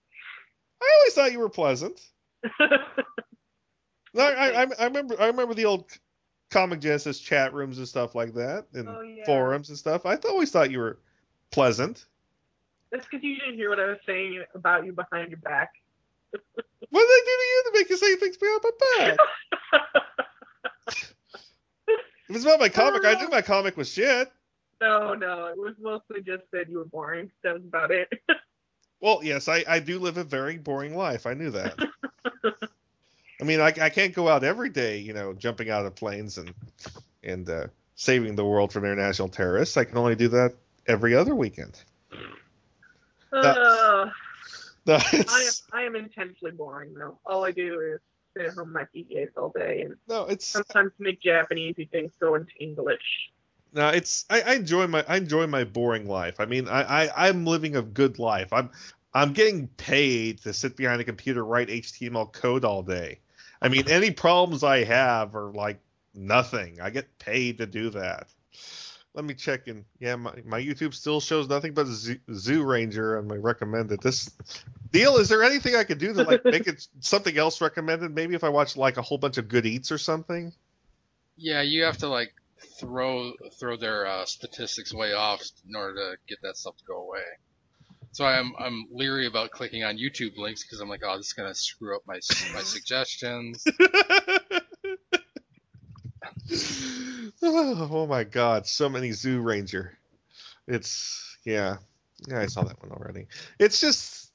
I 0.82 0.90
always 0.98 1.14
thought 1.14 1.32
you 1.32 1.40
were 1.40 1.48
pleasant. 1.48 2.00
No, 4.12 4.24
I, 4.24 4.62
I, 4.62 4.66
I 4.78 4.84
remember. 4.86 5.20
I 5.20 5.26
remember 5.28 5.54
the 5.54 5.66
old 5.66 5.88
Comic 6.50 6.80
Genesis 6.80 7.20
chat 7.20 7.54
rooms 7.54 7.78
and 7.78 7.86
stuff 7.86 8.14
like 8.16 8.34
that, 8.34 8.66
and 8.74 8.88
Oh, 8.88 9.02
yeah. 9.02 9.24
forums 9.24 9.68
and 9.68 9.78
stuff. 9.78 10.04
I 10.04 10.16
always 10.28 10.50
thought 10.50 10.70
you 10.70 10.80
were 10.80 10.98
pleasant. 11.52 12.06
That's 12.90 13.06
because 13.06 13.22
you 13.22 13.36
didn't 13.38 13.54
hear 13.54 13.70
what 13.70 13.78
I 13.78 13.86
was 13.86 13.98
saying 14.04 14.42
about 14.54 14.84
you 14.84 14.92
behind 14.92 15.30
your 15.30 15.38
back. 15.38 15.70
What 16.92 17.02
did 17.02 17.08
I 17.08 17.22
do 17.24 17.30
to 17.30 17.44
you 17.44 17.62
to 17.66 17.78
make 17.78 17.90
you 17.90 17.96
say 17.96 18.16
things 18.16 18.36
behind 18.36 18.62
my 18.64 18.70
back? 18.98 19.18
if 22.28 22.36
it's 22.36 22.44
about 22.44 22.58
my 22.58 22.68
comic, 22.68 23.04
I 23.04 23.14
knew 23.14 23.26
uh. 23.26 23.30
my 23.30 23.42
comic 23.42 23.76
was 23.76 23.88
shit. 23.88 24.32
No, 24.80 25.14
no, 25.14 25.46
it 25.46 25.58
was 25.58 25.74
mostly 25.80 26.22
just 26.22 26.44
that 26.52 26.68
you 26.70 26.78
were 26.78 26.84
boring. 26.86 27.30
That 27.42 27.54
was 27.54 27.64
about 27.64 27.90
it. 27.90 28.08
Well, 29.02 29.20
yes, 29.22 29.48
I, 29.48 29.64
I 29.66 29.80
do 29.80 29.98
live 29.98 30.18
a 30.18 30.24
very 30.24 30.58
boring 30.58 30.94
life. 30.94 31.24
I 31.26 31.32
knew 31.32 31.50
that. 31.52 31.74
I 33.40 33.44
mean, 33.44 33.58
I, 33.58 33.68
I 33.80 33.88
can't 33.88 34.12
go 34.14 34.28
out 34.28 34.44
every 34.44 34.68
day, 34.68 34.98
you 34.98 35.14
know, 35.14 35.32
jumping 35.32 35.70
out 35.70 35.86
of 35.86 35.94
planes 35.94 36.36
and 36.36 36.52
and 37.22 37.48
uh, 37.48 37.66
saving 37.94 38.34
the 38.34 38.44
world 38.44 38.72
from 38.74 38.84
international 38.84 39.28
terrorists. 39.28 39.78
I 39.78 39.84
can 39.84 39.96
only 39.96 40.16
do 40.16 40.28
that 40.28 40.54
every 40.86 41.14
other 41.14 41.34
weekend. 41.34 41.82
Uh, 43.32 44.10
No, 44.86 44.96
I 44.96 45.14
am 45.14 45.52
I 45.72 45.82
am 45.84 45.96
intensely 45.96 46.50
boring 46.50 46.92
though. 46.92 47.18
All 47.24 47.44
I 47.44 47.52
do 47.52 47.80
is 47.80 48.00
sit 48.36 48.46
at 48.46 48.54
home 48.54 48.72
my 48.72 48.84
PJs 48.94 49.30
all 49.36 49.50
day 49.56 49.82
and 49.82 49.96
no, 50.08 50.24
it's 50.24 50.44
sometimes 50.46 50.92
make 50.98 51.22
Japanese 51.22 51.76
things 51.90 52.12
go 52.20 52.34
into 52.34 52.52
English. 52.58 53.30
No, 53.72 53.88
it's 53.88 54.24
I, 54.28 54.42
I 54.42 54.54
enjoy 54.54 54.86
my 54.86 55.04
I 55.06 55.16
enjoy 55.16 55.46
my 55.46 55.64
boring 55.64 56.08
life. 56.08 56.40
I 56.40 56.46
mean, 56.46 56.68
I, 56.68 57.04
I 57.04 57.28
I'm 57.28 57.44
living 57.44 57.76
a 57.76 57.82
good 57.82 58.18
life. 58.18 58.52
I'm 58.52 58.70
I'm 59.14 59.32
getting 59.32 59.68
paid 59.68 60.42
to 60.42 60.52
sit 60.52 60.76
behind 60.76 61.00
a 61.00 61.04
computer 61.04 61.44
write 61.44 61.68
HTML 61.68 62.32
code 62.32 62.64
all 62.64 62.82
day. 62.82 63.20
I 63.62 63.68
mean, 63.68 63.88
any 63.88 64.10
problems 64.10 64.64
I 64.64 64.84
have 64.84 65.34
are 65.34 65.52
like 65.52 65.80
nothing. 66.14 66.80
I 66.80 66.90
get 66.90 67.18
paid 67.18 67.58
to 67.58 67.66
do 67.66 67.90
that. 67.90 68.28
Let 69.14 69.24
me 69.24 69.34
check 69.34 69.66
in. 69.66 69.84
Yeah, 69.98 70.16
my, 70.16 70.34
my 70.44 70.60
YouTube 70.60 70.94
still 70.94 71.20
shows 71.20 71.48
nothing 71.48 71.74
but 71.74 71.86
Zoo, 71.86 72.18
Zyuranger 72.30 73.18
on 73.18 73.26
my 73.26 73.36
recommended. 73.36 74.00
This 74.00 74.30
deal 74.92 75.16
is 75.16 75.28
there 75.28 75.42
anything 75.42 75.74
I 75.74 75.84
could 75.84 75.98
do 75.98 76.12
to 76.14 76.22
like 76.22 76.44
make 76.44 76.68
it 76.68 76.86
something 77.00 77.36
else 77.36 77.60
recommended? 77.60 78.14
Maybe 78.14 78.34
if 78.34 78.44
I 78.44 78.48
watch 78.48 78.76
like 78.76 78.96
a 78.96 79.02
whole 79.02 79.18
bunch 79.18 79.36
of 79.38 79.48
good 79.48 79.66
eats 79.66 79.90
or 79.90 79.98
something. 79.98 80.52
Yeah, 81.36 81.62
you 81.62 81.84
have 81.84 81.98
to 81.98 82.08
like 82.08 82.32
throw 82.80 83.32
throw 83.58 83.76
their 83.76 84.06
uh, 84.06 84.24
statistics 84.24 84.92
way 84.92 85.12
off 85.12 85.42
in 85.68 85.76
order 85.76 85.94
to 85.94 86.16
get 86.28 86.38
that 86.42 86.56
stuff 86.56 86.76
to 86.76 86.84
go 86.84 87.02
away. 87.02 87.22
So 88.12 88.24
I'm 88.24 88.52
I'm 88.58 88.86
leery 88.90 89.26
about 89.26 89.50
clicking 89.50 89.84
on 89.84 89.96
YouTube 89.96 90.36
links 90.36 90.64
because 90.64 90.80
I'm 90.80 90.88
like, 90.88 91.02
oh, 91.06 91.16
this 91.16 91.26
is 91.26 91.32
gonna 91.34 91.54
screw 91.54 91.94
up 91.94 92.02
my 92.06 92.18
my 92.52 92.60
suggestions. 92.62 93.64
oh 97.42 98.06
my 98.08 98.24
god, 98.24 98.66
so 98.66 98.88
many 98.88 99.10
Zyuranger. 99.10 99.90
It's 100.66 101.36
yeah, 101.44 101.76
yeah, 102.28 102.40
I 102.40 102.46
saw 102.46 102.64
that 102.64 102.82
one 102.82 102.90
already. 102.90 103.26
It's 103.58 103.80
just 103.80 104.29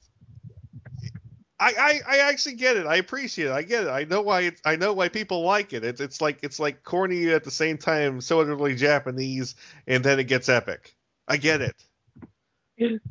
I, 1.59 2.01
I, 2.07 2.15
I 2.15 2.17
actually 2.29 2.55
get 2.55 2.75
it. 2.75 2.85
I 2.85 2.97
appreciate 2.97 3.47
it. 3.47 3.51
I 3.51 3.61
get 3.61 3.85
it. 3.85 3.89
I 3.89 4.03
know 4.03 4.21
why 4.21 4.41
it, 4.41 4.61
I 4.65 4.75
know 4.75 4.93
why 4.93 5.07
people 5.07 5.41
like 5.43 5.71
it. 5.71 5.85
It's 5.85 6.01
it's 6.01 6.19
like 6.19 6.39
it's 6.43 6.59
like 6.59 6.83
corny 6.83 7.29
at 7.31 7.45
the 7.45 7.51
same 7.51 7.77
time, 7.77 8.19
so 8.19 8.41
utterly 8.41 8.75
Japanese, 8.75 9.55
and 9.87 10.03
then 10.03 10.19
it 10.19 10.25
gets 10.25 10.49
epic. 10.49 10.95
I 11.27 11.37
get 11.37 11.61
it. 11.61 13.01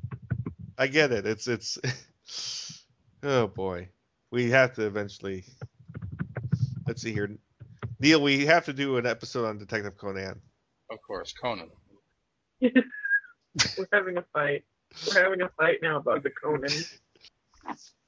I 0.76 0.86
get 0.88 1.10
it. 1.10 1.26
It's 1.26 1.48
it's 1.48 1.78
oh 3.22 3.46
boy. 3.46 3.88
We 4.30 4.50
have 4.50 4.74
to 4.74 4.86
eventually 4.86 5.44
let's 6.86 7.00
see 7.00 7.12
here. 7.12 7.30
Neil, 7.98 8.20
we 8.20 8.44
have 8.44 8.66
to 8.66 8.74
do 8.74 8.98
an 8.98 9.06
episode 9.06 9.46
on 9.46 9.56
Detective 9.56 9.96
Conan. 9.96 10.40
Of 10.90 11.00
course, 11.00 11.32
Conan. 11.32 11.70
We're 12.60 13.88
having 13.90 14.18
a 14.18 14.24
fight. 14.34 14.64
We're 15.06 15.22
having 15.22 15.40
a 15.40 15.48
fight 15.56 15.78
now 15.80 15.96
about 15.96 16.22
the 16.22 16.30
Conan. 16.30 16.70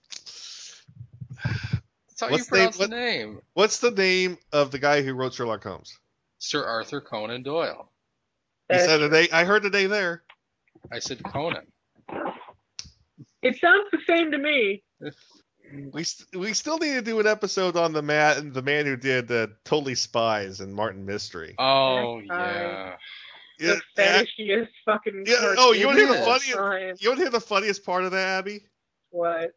That's 2.19 2.31
how 2.31 2.33
What's 2.33 2.47
you 2.47 2.51
pronounce 2.51 2.79
the 2.79 2.87
the 2.89 2.97
name. 2.97 3.41
What's 3.53 3.81
the 3.81 3.91
name 3.91 4.39
of 4.51 4.71
the 4.71 4.79
guy 4.79 5.03
who 5.03 5.13
wrote 5.13 5.35
Sherlock 5.35 5.63
Holmes? 5.63 5.99
Sir 6.39 6.65
Arthur 6.65 7.01
Conan 7.03 7.43
Doyle. 7.43 7.91
You 8.73 8.79
said 8.79 9.03
a 9.03 9.09
name. 9.09 9.29
I 9.33 9.45
heard 9.45 9.65
a 9.67 9.71
name 9.71 9.91
there. 9.91 10.23
I 10.91 10.99
said 10.99 11.23
Conan. 11.23 11.67
It 13.43 13.59
sounds 13.61 13.89
the 13.93 13.99
same 14.07 14.31
to 14.31 14.39
me. 14.39 14.83
We 15.93 16.05
st- 16.05 16.41
we 16.41 16.53
still 16.55 16.79
need 16.79 16.95
to 16.95 17.03
do 17.03 17.21
an 17.21 17.27
episode 17.27 17.77
on 17.77 17.93
the 17.93 18.03
man 18.03 18.53
the 18.53 18.63
man 18.63 18.87
who 18.87 18.97
did 18.97 19.31
uh, 19.31 19.49
Totally 19.65 19.95
Spies 19.95 20.61
and 20.61 20.75
Martin 20.75 21.05
Mystery. 21.05 21.55
Oh 21.59 22.23
That's 22.29 22.41
yeah. 22.41 22.97
Yeah, 23.59 23.75
The 23.97 24.03
fetishiest 24.03 24.69
fucking. 24.85 25.25
yeah, 25.27 25.55
oh, 25.59 25.73
you 25.73 25.87
want 25.87 25.99
to 25.99 26.07
hear 26.07 26.15
the 26.15 26.19
cartoon 26.19 26.23
of 26.23 26.29
all 26.29 26.39
funniest? 26.39 26.57
time. 26.57 26.95
You 26.99 27.09
want 27.11 27.19
to 27.19 27.25
hear 27.25 27.31
the 27.31 27.41
funniest 27.41 27.85
part 27.85 28.05
of 28.05 28.13
that, 28.13 28.39
Abby? 28.39 28.61
What? 29.11 29.55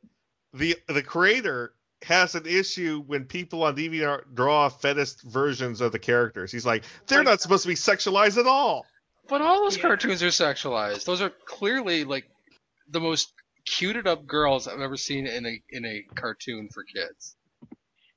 The 0.54 0.78
the 0.88 1.04
creator 1.04 1.74
has 2.04 2.36
an 2.36 2.46
issue 2.46 3.04
when 3.06 3.26
people 3.26 3.64
on 3.64 3.76
DeviantArt 3.76 4.34
draw 4.34 4.70
fetish 4.70 5.16
versions 5.26 5.82
of 5.82 5.92
the 5.92 6.00
characters. 6.00 6.52
He's 6.52 6.66
like, 6.66 6.84
they're 7.08 7.24
not 7.24 7.42
supposed 7.42 7.64
to 7.64 7.70
be 7.70 7.76
sexualized 7.76 8.38
at 8.38 8.48
all. 8.48 8.86
But 9.28 9.42
all 9.42 9.64
those 9.64 9.78
cartoons 9.78 10.24
are 10.24 10.28
sexualized. 10.28 11.06
Those 11.06 11.22
are 11.22 11.32
clearly 11.46 12.04
like 12.04 12.26
the 12.90 13.00
most 13.00 13.32
cuted 13.66 14.08
up 14.08 14.26
girls 14.26 14.68
I've 14.68 14.82
ever 14.82 14.98
seen 14.98 15.28
in 15.28 15.46
a 15.46 15.62
in 15.70 15.86
a 15.86 16.04
cartoon 16.16 16.70
for 16.70 16.84
kids. 16.84 17.36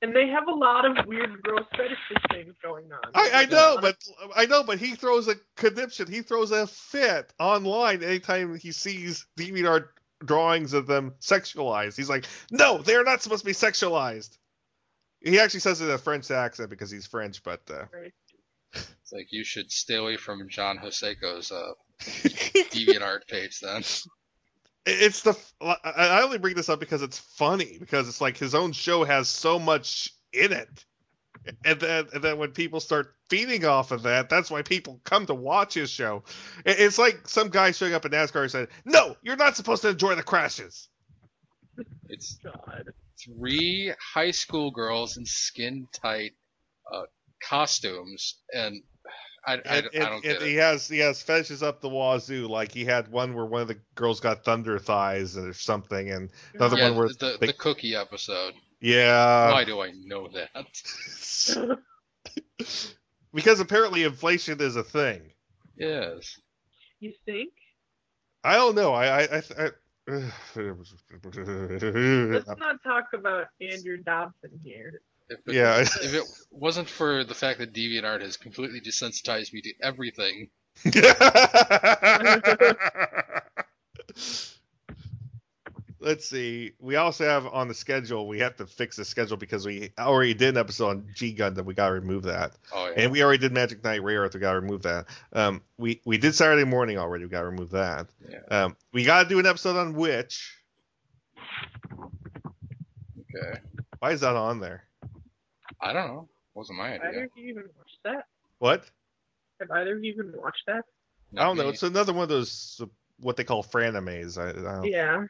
And 0.01 0.17
they 0.17 0.27
have 0.29 0.49
a 0.49 0.53
lot 0.53 0.85
of 0.85 1.07
weird, 1.07 1.41
gross 1.43 1.65
fetish 1.77 1.99
things 2.33 2.55
going 2.61 2.87
on. 2.93 2.99
I, 3.15 3.31
I 3.35 3.45
know, 3.45 3.79
but 3.81 3.97
I 4.35 4.47
know, 4.47 4.65
but 4.65 4.79
he 4.79 4.97
throws 4.97 5.29
a 5.29 5.37
conniption. 5.57 6.11
He 6.11 6.23
throws 6.23 6.51
a 6.51 6.67
fit 6.67 7.33
online 7.39 8.03
anytime 8.03 8.57
he 8.57 8.73
sees 8.73 9.27
DeviantArt 9.39 9.85
drawings 10.25 10.73
of 10.73 10.87
them 10.87 11.15
sexualized. 11.21 11.97
He's 11.97 12.09
like, 12.09 12.27
no, 12.51 12.79
they're 12.79 13.05
not 13.05 13.23
supposed 13.23 13.43
to 13.43 13.47
be 13.47 13.53
sexualized. 13.55 14.37
He 15.21 15.39
actually 15.39 15.61
says 15.61 15.81
it 15.81 15.85
in 15.87 15.91
a 15.93 15.99
French 15.99 16.31
accent 16.31 16.71
because 16.71 16.91
he's 16.91 17.07
French, 17.07 17.43
but 17.43 17.61
uh, 17.71 17.85
It's 18.75 19.13
like 19.13 19.29
you 19.33 19.45
should 19.45 19.71
stay 19.71 19.95
away 19.97 20.17
from 20.17 20.49
John 20.49 20.79
Joseco's 20.79 21.53
uh, 21.53 21.73
DeviantArt 22.01 23.29
page 23.29 23.61
then. 23.61 23.83
it's 24.87 25.23
the. 25.23 25.39
I 25.61 25.77
I 25.85 26.23
only 26.23 26.39
bring 26.39 26.57
this 26.57 26.69
up 26.69 26.81
because 26.81 27.03
it's 27.03 27.19
funny 27.19 27.77
because 27.79 28.09
it's 28.09 28.21
like 28.21 28.37
his 28.37 28.55
own 28.55 28.73
show 28.73 29.05
has 29.05 29.29
so 29.29 29.59
much 29.59 30.11
in 30.33 30.53
it, 30.53 30.85
and 31.65 31.81
then 31.81 32.07
and 32.15 32.23
then 32.23 32.39
when 32.39 32.53
people 32.53 32.81
start 32.81 33.15
feeding 33.29 33.65
off 33.65 33.91
of 33.91 34.03
that, 34.05 34.29
that's 34.29 34.51
why 34.51 34.63
people 34.63 35.01
come 35.05 35.27
to 35.27 35.35
watch 35.35 35.75
his 35.75 35.91
show. 35.91 36.23
It's 36.65 36.99
like 36.99 37.29
some 37.29 37.49
guy 37.49 37.73
showing 37.73 37.95
up 37.95 38.05
in 38.05 38.13
NASCAR 38.13 38.43
and 38.43 38.51
said, 38.51 38.69
"No, 38.85 39.17
you're 39.23 39.37
not 39.37 39.57
supposed 39.57 39.83
to 39.83 39.89
enjoy 39.89 40.15
the 40.15 40.23
crashes." 40.23 40.89
It's 42.09 42.39
three 43.25 43.93
high 44.15 44.31
school 44.31 44.71
girls 44.71 45.17
in 45.17 45.25
skin 45.27 45.89
tight 45.93 46.33
uh, 46.93 47.03
costumes, 47.43 48.39
and 48.53 48.83
I, 49.47 49.55
I, 49.55 49.57
And, 49.57 49.67
I 49.67 49.81
don't 49.81 50.13
and 50.13 50.23
get 50.23 50.43
he 50.43 50.57
it. 50.57 50.61
has 50.61 50.87
he 50.89 50.99
has 50.99 51.23
fetishes 51.23 51.63
up 51.63 51.81
the 51.81 51.89
wazoo. 51.89 52.47
Like 52.49 52.73
he 52.73 52.85
had 52.85 53.09
one 53.09 53.35
where 53.35 53.47
one 53.47 53.63
of 53.63 53.69
the 53.69 53.79
girls 53.95 54.21
got 54.21 54.45
thunder 54.45 54.79
thighs 54.79 55.37
or 55.37 55.53
something, 55.55 56.11
and 56.11 56.31
the 56.55 56.65
other 56.65 56.77
Yeah, 56.77 56.91
one 56.91 56.99
where 56.99 57.09
the, 57.09 57.39
they- 57.41 57.47
the 57.49 57.53
cookie 57.53 57.97
episode. 57.97 58.55
Yeah. 58.83 59.53
Why 59.53 59.65
do 59.65 59.81
I 59.81 59.93
know 60.05 60.29
that? 60.29 60.67
because 63.35 63.61
apparently 63.61 64.05
inflation 64.05 64.61
is 64.61 64.77
a 64.77 64.83
thing. 64.83 65.23
Yes. 65.77 66.39
You 67.01 67.13
think? 67.25 67.53
I 68.45 68.57
don't 68.57 68.75
know. 68.75 68.93
I 68.93 69.07
I, 69.07 69.23
I, 69.23 69.43
I 69.59 69.71
Let's 70.07 70.33
not 72.59 72.83
talk 72.83 73.07
about 73.15 73.47
Andrew 73.61 73.99
Dobson 74.03 74.51
here. 74.65 75.01
If 75.29 75.39
it, 75.47 75.55
Yeah. 75.55 75.81
if 75.81 76.15
it 76.15 76.25
wasn't 76.51 76.89
for 76.89 77.23
the 77.25 77.35
fact 77.35 77.61
that 77.61 77.73
DeviantArt 77.73 78.21
has 78.21 78.37
completely 78.37 78.81
desensitized 78.81 79.53
me 79.53 79.63
to 79.63 79.73
everything, 79.81 80.51
Let's 86.03 86.29
see. 86.29 86.73
We 86.81 86.97
also 86.97 87.25
have 87.25 87.47
on 87.47 87.69
the 87.69 87.75
schedule. 87.75 88.27
We 88.27 88.41
have 88.41 88.57
to 88.57 88.67
fix 88.67 88.97
the 88.97 89.05
schedule 89.05 89.37
because 89.37 89.65
we 89.65 89.93
already 89.99 90.35
did 90.35 90.51
an 90.51 90.57
episode 90.57 90.89
on 90.89 91.07
G 91.15 91.35
Gundam. 91.35 91.65
We 91.65 91.75
got 91.75 91.89
to 91.89 91.95
remove 91.95 92.25
that. 92.25 92.53
Oh, 92.75 92.87
yeah. 92.89 93.03
And 93.05 93.13
we 93.13 93.23
already 93.23 93.39
did 93.39 93.53
Magic 93.53 93.85
Knight 93.85 94.01
Rayearth. 94.01 94.35
We 94.35 94.41
got 94.41 94.53
to 94.53 94.61
remove 94.61 94.83
that. 94.83 95.07
Um, 95.33 95.63
we 95.79 96.01
we 96.05 96.19
did 96.19 96.35
Saturday 96.35 96.65
morning 96.65 96.99
already. 96.99 97.25
We 97.25 97.31
got 97.31 97.41
to 97.43 97.47
remove 97.47 97.71
that. 97.71 98.09
Yeah. 98.29 98.39
Um, 98.51 98.77
we 98.93 99.05
got 99.05 99.23
to 99.23 99.29
do 99.29 99.39
an 99.39 99.47
episode 99.47 99.77
on 99.77 99.95
Witch. 99.95 100.57
okay. 103.37 103.61
Why 103.99 104.11
is 104.13 104.21
that 104.21 104.37
on 104.37 104.61
there? 104.61 104.85
I 105.81 105.93
don't 105.93 106.09
know. 106.09 106.29
It 106.55 106.59
Wasn't 106.59 106.79
my 106.79 106.95
Either 106.95 107.09
idea. 107.09 107.25
of 107.25 107.31
you 107.37 107.49
even 107.51 107.65
watched 107.79 107.99
that? 108.05 108.27
What? 108.59 108.85
Have 109.61 109.71
either 109.71 109.97
of 109.97 110.05
you 110.05 110.13
even 110.13 110.33
watched 110.37 110.65
that? 110.67 110.85
I 111.37 111.45
don't 111.45 111.57
know. 111.57 111.69
It's 111.69 111.83
another 111.83 112.13
one 112.13 112.25
of 112.25 112.29
those 112.29 112.81
uh, 112.83 112.87
what 113.21 113.37
they 113.37 113.45
call 113.45 113.63
franimes. 113.63 114.37
I, 114.39 114.51
I 114.51 114.75
don't- 114.81 114.85
Yeah. 114.87 115.25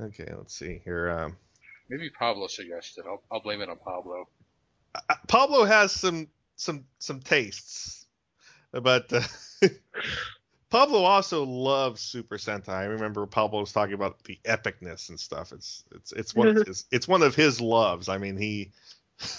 Okay, 0.00 0.28
let's 0.36 0.54
see 0.54 0.80
here. 0.84 1.10
Um, 1.10 1.36
Maybe 1.88 2.10
Pablo 2.10 2.46
suggested. 2.48 3.04
I'll, 3.06 3.22
I'll 3.30 3.40
blame 3.40 3.60
it 3.62 3.68
on 3.70 3.78
Pablo. 3.78 4.28
uh, 4.94 5.14
Pablo 5.28 5.64
has 5.64 5.92
some 5.92 6.28
some 6.56 6.84
some 6.98 7.20
tastes, 7.20 8.06
but 8.72 9.10
uh, 9.12 9.20
Pablo 10.70 11.02
also 11.04 11.44
loves 11.44 12.00
Super 12.02 12.36
Sentai. 12.38 12.70
I 12.70 12.84
remember 12.84 13.24
Pablo 13.26 13.60
was 13.60 13.72
talking 13.72 13.94
about 13.94 14.22
the 14.24 14.38
epicness 14.44 15.08
and 15.08 15.18
stuff. 15.18 15.52
It's 15.52 15.84
it's 15.94 16.12
it's 16.12 16.34
one 16.34 16.48
of 16.56 16.66
his 16.66 16.84
it's 16.90 17.08
one 17.08 17.22
of 17.22 17.34
his 17.34 17.60
loves. 17.60 18.08
I 18.08 18.18
mean 18.18 18.36
he. 18.36 18.72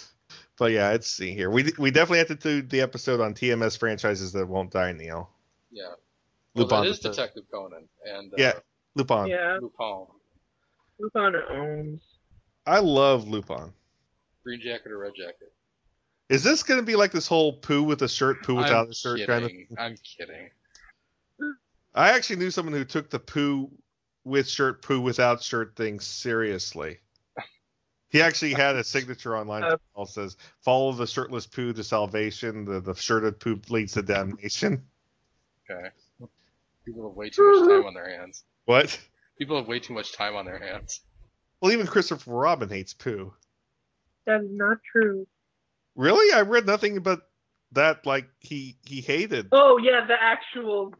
But 0.59 0.71
yeah, 0.71 0.89
let's 0.89 1.07
see 1.07 1.35
here. 1.35 1.51
We 1.51 1.71
we 1.77 1.91
definitely 1.91 2.17
have 2.17 2.29
to 2.29 2.35
do 2.35 2.63
the 2.63 2.81
episode 2.81 3.21
on 3.21 3.35
TMS 3.35 3.77
franchises 3.77 4.31
that 4.31 4.47
won't 4.47 4.71
die, 4.71 4.91
Neil. 4.91 5.29
Yeah. 5.69 5.83
Well, 6.55 6.63
Lupin 6.65 6.81
that 6.81 6.87
is. 6.89 6.99
Detective 6.99 7.43
Conan 7.53 7.87
and 8.03 8.33
uh, 8.33 8.37
Yeah, 8.39 8.53
Lupin. 8.95 9.27
Yeah. 9.27 9.59
Lupin. 9.61 10.07
Lupin 10.99 11.35
owns. 11.49 12.01
I 12.65 12.79
love 12.79 13.27
Lupin. 13.27 13.73
Green 14.43 14.61
jacket 14.61 14.91
or 14.91 14.99
red 14.99 15.13
jacket. 15.15 15.53
Is 16.29 16.43
this 16.43 16.63
going 16.63 16.79
to 16.79 16.85
be 16.85 16.95
like 16.95 17.11
this 17.11 17.27
whole 17.27 17.53
Pooh 17.53 17.83
with 17.83 18.01
a 18.01 18.09
shirt, 18.09 18.43
Pooh 18.43 18.55
without 18.55 18.85
I'm 18.85 18.91
a 18.91 18.93
shirt 18.93 19.19
kidding. 19.19 19.27
kind 19.27 19.45
of? 19.45 19.77
I'm 19.77 19.95
kidding. 19.97 20.49
I 21.95 22.09
actually 22.09 22.35
knew 22.37 22.51
someone 22.51 22.73
who 22.73 22.83
took 22.83 23.09
the 23.09 23.19
Pooh 23.19 23.71
with 24.23 24.47
shirt, 24.47 24.81
Pooh 24.81 24.99
without 25.01 25.41
shirt 25.41 25.75
thing 25.75 25.99
seriously. 25.99 26.99
He 28.09 28.21
actually 28.21 28.53
had 28.53 28.75
a 28.75 28.83
signature 28.83 29.35
online 29.35 29.61
that 29.61 29.73
uh, 29.73 29.77
all 29.93 30.05
says, 30.05 30.37
"Follow 30.61 30.93
the 30.93 31.05
shirtless 31.05 31.45
Pooh 31.45 31.73
to 31.73 31.83
salvation. 31.83 32.63
The 32.63 32.79
the 32.79 32.95
shirted 32.95 33.39
Pooh 33.39 33.59
leads 33.69 33.93
to 33.93 34.01
damnation." 34.01 34.85
Okay. 35.69 35.89
People 36.85 37.09
have 37.09 37.17
way 37.17 37.29
too 37.29 37.59
much 37.59 37.69
time 37.69 37.85
on 37.85 37.93
their 37.93 38.09
hands. 38.09 38.45
What? 38.63 38.97
People 39.37 39.57
have 39.57 39.67
way 39.67 39.79
too 39.79 39.93
much 39.93 40.13
time 40.13 40.35
on 40.35 40.45
their 40.45 40.59
hands. 40.59 41.01
Well, 41.61 41.71
even 41.71 41.87
Christopher 41.87 42.31
Robin 42.31 42.69
hates 42.69 42.93
Pooh. 42.93 43.33
That 44.25 44.41
is 44.41 44.49
not 44.51 44.77
true. 44.91 45.27
Really? 45.95 46.33
I 46.33 46.41
read 46.41 46.65
nothing 46.65 46.99
but 46.99 47.21
that. 47.71 48.05
Like 48.05 48.27
he 48.39 48.77
he 48.85 49.01
hated. 49.01 49.47
Oh 49.51 49.77
yeah, 49.77 50.05
the 50.05 50.15
actual, 50.19 50.93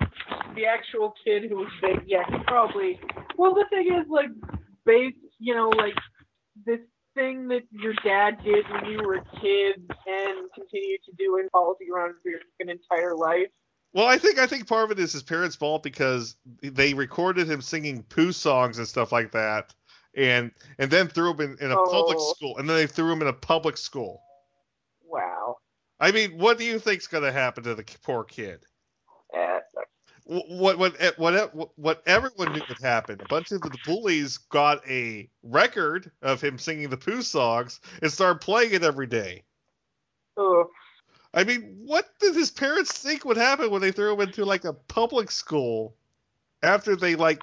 the 0.56 0.66
actual 0.66 1.14
kid 1.24 1.50
who 1.50 1.58
was 1.58 1.72
big. 1.82 2.04
Yeah, 2.08 2.24
he 2.30 2.38
probably. 2.46 3.00
Well, 3.38 3.54
the 3.54 3.66
thing 3.70 3.88
is, 3.94 4.08
like, 4.10 4.30
based, 4.86 5.18
you 5.40 5.54
know, 5.54 5.70
like 5.70 5.94
this 6.66 6.80
thing 7.14 7.48
that 7.50 7.64
your 7.72 7.94
dad 8.04 8.38
did 8.44 8.66
when 8.72 8.86
you 8.86 9.00
were 9.06 9.20
kids 9.42 9.86
and 10.08 10.50
continue 10.56 10.98
to 11.06 11.12
do 11.18 11.38
and 11.40 11.50
follows 11.52 11.78
you 11.82 11.94
around 11.94 12.16
for 12.24 12.30
your 12.30 12.40
entire 12.60 13.16
life. 13.16 13.50
Well, 13.98 14.06
I 14.06 14.20
think 14.20 14.38
I 14.38 14.46
think 14.46 14.68
part 14.68 14.84
of 14.84 14.92
it 14.92 15.00
is 15.00 15.12
his 15.12 15.24
parents' 15.24 15.56
fault 15.56 15.82
because 15.82 16.36
they 16.62 16.94
recorded 16.94 17.50
him 17.50 17.64
singing 17.64 18.04
Pooh 18.04 18.32
songs 18.32 18.78
and 18.78 18.88
stuff 18.88 19.12
like 19.12 19.32
that, 19.32 19.74
and 20.14 20.52
and 20.78 20.92
then 20.92 21.08
threw 21.08 21.32
him 21.34 21.42
in, 21.42 21.58
in 21.66 21.72
a 21.72 21.76
public 21.76 22.20
Oh. 22.20 22.34
school, 22.34 22.58
and 22.60 22.70
then 22.70 22.78
they 22.78 22.86
threw 22.86 23.12
him 23.12 23.24
in 23.24 23.28
a 23.28 23.34
public 23.34 23.76
school. 23.76 24.22
Wow. 25.04 25.58
I 26.00 26.12
mean, 26.12 26.38
what 26.38 26.60
do 26.60 26.64
you 26.64 26.78
think's 26.78 27.08
going 27.08 27.24
to 27.24 27.32
happen 27.32 27.64
to 27.64 27.74
the 27.74 27.84
poor 28.04 28.24
kid? 28.24 28.60
Yeah, 29.34 29.62
what 30.26 30.78
what 30.78 30.96
eh, 31.02 31.14
what 31.18 31.56
what 31.56 31.72
what 31.76 32.04
everyone 32.06 32.54
knew 32.54 32.62
would 32.70 32.78
happen. 32.80 33.20
A 33.20 33.28
bunch 33.28 33.52
of 33.52 33.62
the 33.62 33.76
bullies 33.84 34.38
got 34.38 34.88
a 34.88 35.28
record 35.42 36.12
of 36.22 36.40
him 36.40 36.60
singing 36.60 36.92
the 36.92 36.98
Pooh 36.98 37.24
songs 37.24 37.80
and 38.04 38.12
started 38.12 38.42
playing 38.42 38.74
it 38.74 38.84
every 38.84 39.08
day. 39.08 39.44
Ugh. 40.38 40.68
I 41.34 41.44
mean, 41.44 41.82
what 41.86 42.08
did 42.20 42.36
his 42.36 42.52
parents 42.52 42.92
think 42.92 43.26
would 43.26 43.38
happen 43.38 43.70
when 43.70 43.82
they 43.82 43.92
threw 43.92 44.14
him 44.14 44.22
into 44.22 44.46
like 44.46 44.66
a 44.66 44.74
public 44.74 45.32
school 45.32 45.96
after 46.64 46.96
they 46.96 47.16
like 47.16 47.42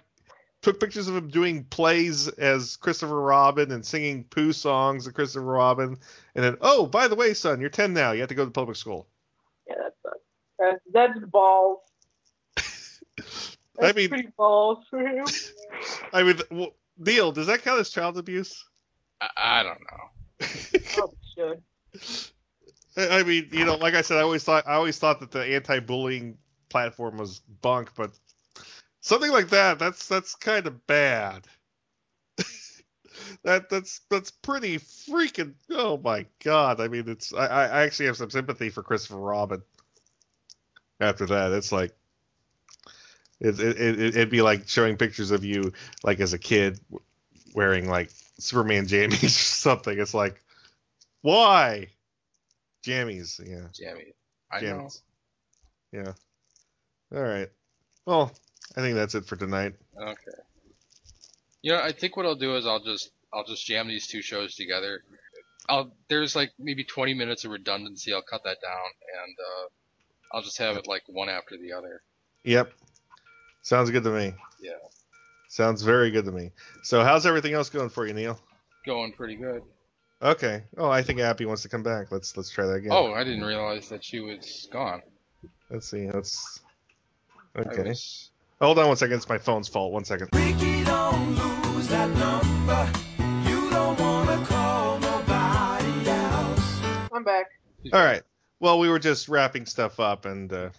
took 0.62 0.80
pictures 0.80 1.08
of 1.08 1.16
him 1.16 1.28
doing 1.28 1.64
plays 1.64 2.28
as 2.28 2.76
Christopher 2.76 3.20
Robin 3.20 3.70
and 3.70 3.84
singing 3.84 4.24
Pooh 4.24 4.52
songs 4.52 5.06
of 5.06 5.14
Christopher 5.14 5.44
Robin, 5.44 5.98
and 6.34 6.44
then 6.44 6.56
oh 6.60 6.86
by 6.86 7.08
the 7.08 7.14
way, 7.14 7.34
son, 7.34 7.60
you're 7.60 7.70
ten 7.70 7.92
now. 7.92 8.12
You 8.12 8.20
have 8.20 8.30
to 8.30 8.34
go 8.34 8.44
to 8.44 8.50
public 8.50 8.76
school. 8.76 9.06
Yeah, 9.68 9.74
that 9.76 9.94
sucks. 10.02 10.16
That's, 10.58 10.80
that's 10.92 11.30
balls. 11.30 11.80
I 13.82 13.92
mean, 13.92 14.08
pretty 14.08 14.28
balls 14.36 14.84
for 14.88 15.00
him. 15.00 15.26
I 16.12 16.22
mean, 16.22 16.38
well, 16.50 16.74
Neil, 16.98 17.32
does 17.32 17.48
that 17.48 17.62
count 17.62 17.80
as 17.80 17.90
child 17.90 18.16
abuse? 18.16 18.64
I, 19.20 19.28
I 19.36 19.62
don't 19.62 19.80
know. 19.80 20.78
Probably 20.94 21.16
should. 21.36 22.30
I 22.96 23.22
mean, 23.24 23.48
you 23.52 23.64
know, 23.64 23.74
like 23.76 23.94
I 23.94 24.02
said, 24.02 24.18
I 24.18 24.22
always 24.22 24.44
thought 24.44 24.66
I 24.66 24.74
always 24.74 24.98
thought 24.98 25.20
that 25.20 25.30
the 25.30 25.44
anti-bullying 25.44 26.38
platform 26.68 27.18
was 27.18 27.40
bunk, 27.60 27.90
but 27.96 28.12
something 29.00 29.32
like 29.32 29.48
that, 29.50 29.78
that's 29.78 30.06
that's 30.06 30.34
kind 30.36 30.66
of 30.66 30.86
bad. 30.86 31.46
that 33.42 33.68
that's 33.68 34.00
that's 34.10 34.30
pretty 34.30 34.78
freaking. 34.78 35.54
Oh 35.70 35.96
my 35.96 36.26
god! 36.42 36.80
I 36.80 36.88
mean, 36.88 37.08
it's 37.08 37.34
I, 37.34 37.46
I 37.46 37.82
actually 37.82 38.06
have 38.06 38.16
some 38.16 38.30
sympathy 38.30 38.70
for 38.70 38.82
Christopher 38.82 39.18
Robin. 39.18 39.62
After 41.00 41.26
that, 41.26 41.52
it's 41.52 41.72
like 41.72 41.96
it, 43.40 43.58
it, 43.58 43.80
it 43.80 43.98
it'd 43.98 44.30
be 44.30 44.42
like 44.42 44.68
showing 44.68 44.96
pictures 44.96 45.32
of 45.32 45.44
you 45.44 45.72
like 46.04 46.20
as 46.20 46.32
a 46.32 46.38
kid 46.38 46.78
wearing 47.54 47.88
like 47.88 48.10
Superman 48.38 48.86
jammies 48.88 49.24
or 49.24 49.28
something. 49.28 49.98
It's 49.98 50.14
like 50.14 50.42
why 51.22 51.88
jammies? 52.84 53.40
Yeah, 53.44 53.68
Jammy. 53.72 54.14
I 54.50 54.60
know. 54.60 54.88
Yeah. 55.92 56.12
All 57.14 57.22
right. 57.22 57.48
Well, 58.06 58.32
I 58.76 58.80
think 58.80 58.96
that's 58.96 59.14
it 59.14 59.26
for 59.26 59.36
tonight. 59.36 59.74
Okay. 60.00 60.38
You 61.62 61.72
know, 61.72 61.80
I 61.80 61.92
think 61.92 62.16
what 62.16 62.26
I'll 62.26 62.34
do 62.34 62.56
is 62.56 62.66
I'll 62.66 62.82
just 62.82 63.10
I'll 63.32 63.44
just 63.44 63.66
jam 63.66 63.88
these 63.88 64.06
two 64.06 64.22
shows 64.22 64.54
together. 64.54 65.02
I'll 65.68 65.92
there's 66.08 66.36
like 66.36 66.52
maybe 66.58 66.84
20 66.84 67.14
minutes 67.14 67.44
of 67.44 67.50
redundancy. 67.50 68.12
I'll 68.12 68.22
cut 68.22 68.44
that 68.44 68.58
down 68.60 68.90
and 69.24 69.36
uh, 69.38 70.36
I'll 70.36 70.42
just 70.42 70.58
have 70.58 70.76
it 70.76 70.86
like 70.86 71.02
one 71.06 71.28
after 71.28 71.56
the 71.56 71.72
other. 71.72 72.02
Yep. 72.44 72.72
Sounds 73.62 73.90
good 73.90 74.04
to 74.04 74.10
me. 74.10 74.34
Yeah. 74.60 74.72
Sounds 75.48 75.82
very 75.82 76.10
good 76.10 76.24
to 76.24 76.32
me. 76.32 76.50
So, 76.82 77.02
how's 77.04 77.26
everything 77.26 77.54
else 77.54 77.70
going 77.70 77.88
for 77.88 78.06
you, 78.06 78.12
Neil? 78.12 78.38
Going 78.84 79.12
pretty 79.12 79.36
good. 79.36 79.62
Okay. 80.24 80.62
Oh, 80.78 80.88
I 80.88 81.02
think 81.02 81.20
Abby 81.20 81.44
wants 81.44 81.62
to 81.62 81.68
come 81.68 81.82
back. 81.82 82.10
Let's 82.10 82.34
let's 82.36 82.48
try 82.48 82.64
that 82.64 82.74
again. 82.74 82.92
Oh, 82.92 83.12
I 83.12 83.24
didn't 83.24 83.44
realize 83.44 83.88
that 83.90 84.02
she 84.02 84.20
was 84.20 84.66
gone. 84.72 85.02
Let's 85.70 85.90
see. 85.90 86.10
Let's. 86.10 86.60
Okay. 87.56 87.88
was- 87.90 88.30
Hold 88.60 88.78
on 88.78 88.88
one 88.88 88.96
second. 88.96 89.16
It's 89.16 89.28
my 89.28 89.36
phone's 89.36 89.68
fault. 89.68 89.92
One 89.92 90.04
second. 90.04 90.30
Ricky, 90.32 90.82
don't 90.84 91.36
lose 91.36 91.88
that 91.88 92.08
number. 92.16 92.90
You 93.50 93.68
don't 93.70 93.98
wanna 94.00 94.42
call 94.46 94.98
nobody 95.00 96.08
else. 96.08 96.80
I'm 97.12 97.24
back. 97.24 97.46
All 97.92 98.02
right. 98.02 98.22
Well, 98.60 98.78
we 98.78 98.88
were 98.88 98.98
just 98.98 99.28
wrapping 99.28 99.66
stuff 99.66 100.00
up, 100.00 100.24
and 100.24 100.50
uh, 100.50 100.70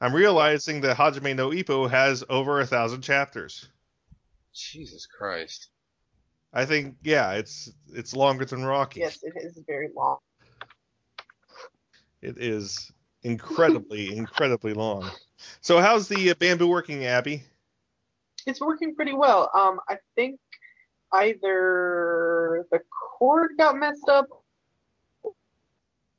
I'm 0.00 0.14
realizing 0.14 0.82
that 0.82 0.96
Hajime 0.96 1.34
no 1.34 1.50
Ippo 1.50 1.90
has 1.90 2.22
over 2.28 2.60
a 2.60 2.66
thousand 2.66 3.00
chapters. 3.02 3.66
Jesus 4.52 5.06
Christ. 5.06 5.70
I 6.54 6.64
think, 6.64 6.96
yeah, 7.02 7.32
it's 7.32 7.72
it's 7.92 8.14
longer 8.14 8.44
than 8.44 8.64
Rocky. 8.64 9.00
Yes, 9.00 9.18
it 9.22 9.34
is 9.36 9.58
very 9.66 9.88
long. 9.94 10.18
It 12.22 12.38
is 12.38 12.92
incredibly, 13.22 14.16
incredibly 14.16 14.72
long. 14.72 15.10
So, 15.60 15.80
how's 15.80 16.08
the 16.08 16.30
uh, 16.30 16.34
bamboo 16.38 16.68
working, 16.68 17.04
Abby? 17.04 17.42
It's 18.46 18.60
working 18.60 18.94
pretty 18.94 19.14
well. 19.14 19.50
Um, 19.54 19.80
I 19.88 19.98
think 20.14 20.38
either 21.12 22.66
the 22.70 22.80
cord 23.18 23.52
got 23.58 23.76
messed 23.76 24.08
up 24.08 24.28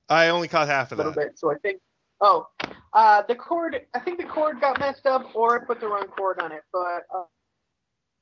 I 0.10 0.30
only 0.30 0.48
caught 0.48 0.68
half 0.68 0.92
of 0.92 1.00
it. 1.00 1.06
a 1.06 1.08
little 1.08 1.22
that. 1.22 1.30
bit, 1.32 1.40
so 1.40 1.52
I 1.52 1.56
think. 1.56 1.82
Oh, 2.22 2.48
uh, 2.94 3.24
the 3.28 3.36
cord. 3.36 3.82
I 3.94 4.00
think 4.00 4.20
the 4.20 4.26
cord 4.26 4.62
got 4.62 4.80
messed 4.80 5.06
up, 5.06 5.36
or 5.36 5.62
I 5.62 5.66
put 5.66 5.80
the 5.80 5.88
wrong 5.88 6.08
cord 6.08 6.40
on 6.40 6.52
it. 6.52 6.62
But 6.72 7.04
uh, 7.14 7.24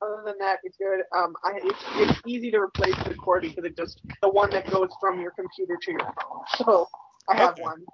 other 0.04 0.22
than 0.24 0.34
that, 0.38 0.58
it's 0.64 0.76
good. 0.76 1.00
Um, 1.16 1.34
I, 1.44 1.52
it's 1.62 1.84
it's 1.96 2.20
easy 2.26 2.50
to 2.50 2.58
replace 2.58 2.96
the 3.04 3.14
cord 3.14 3.42
because 3.42 3.64
it 3.64 3.76
just 3.76 4.00
the 4.22 4.28
one 4.28 4.50
that 4.50 4.70
goes 4.70 4.90
from 5.00 5.20
your 5.20 5.32
computer 5.32 5.76
to 5.80 5.90
your 5.90 6.00
phone. 6.00 6.42
So 6.58 6.88
I 7.28 7.36
have 7.36 7.52
Okay. 7.52 7.62
one. 7.62 7.84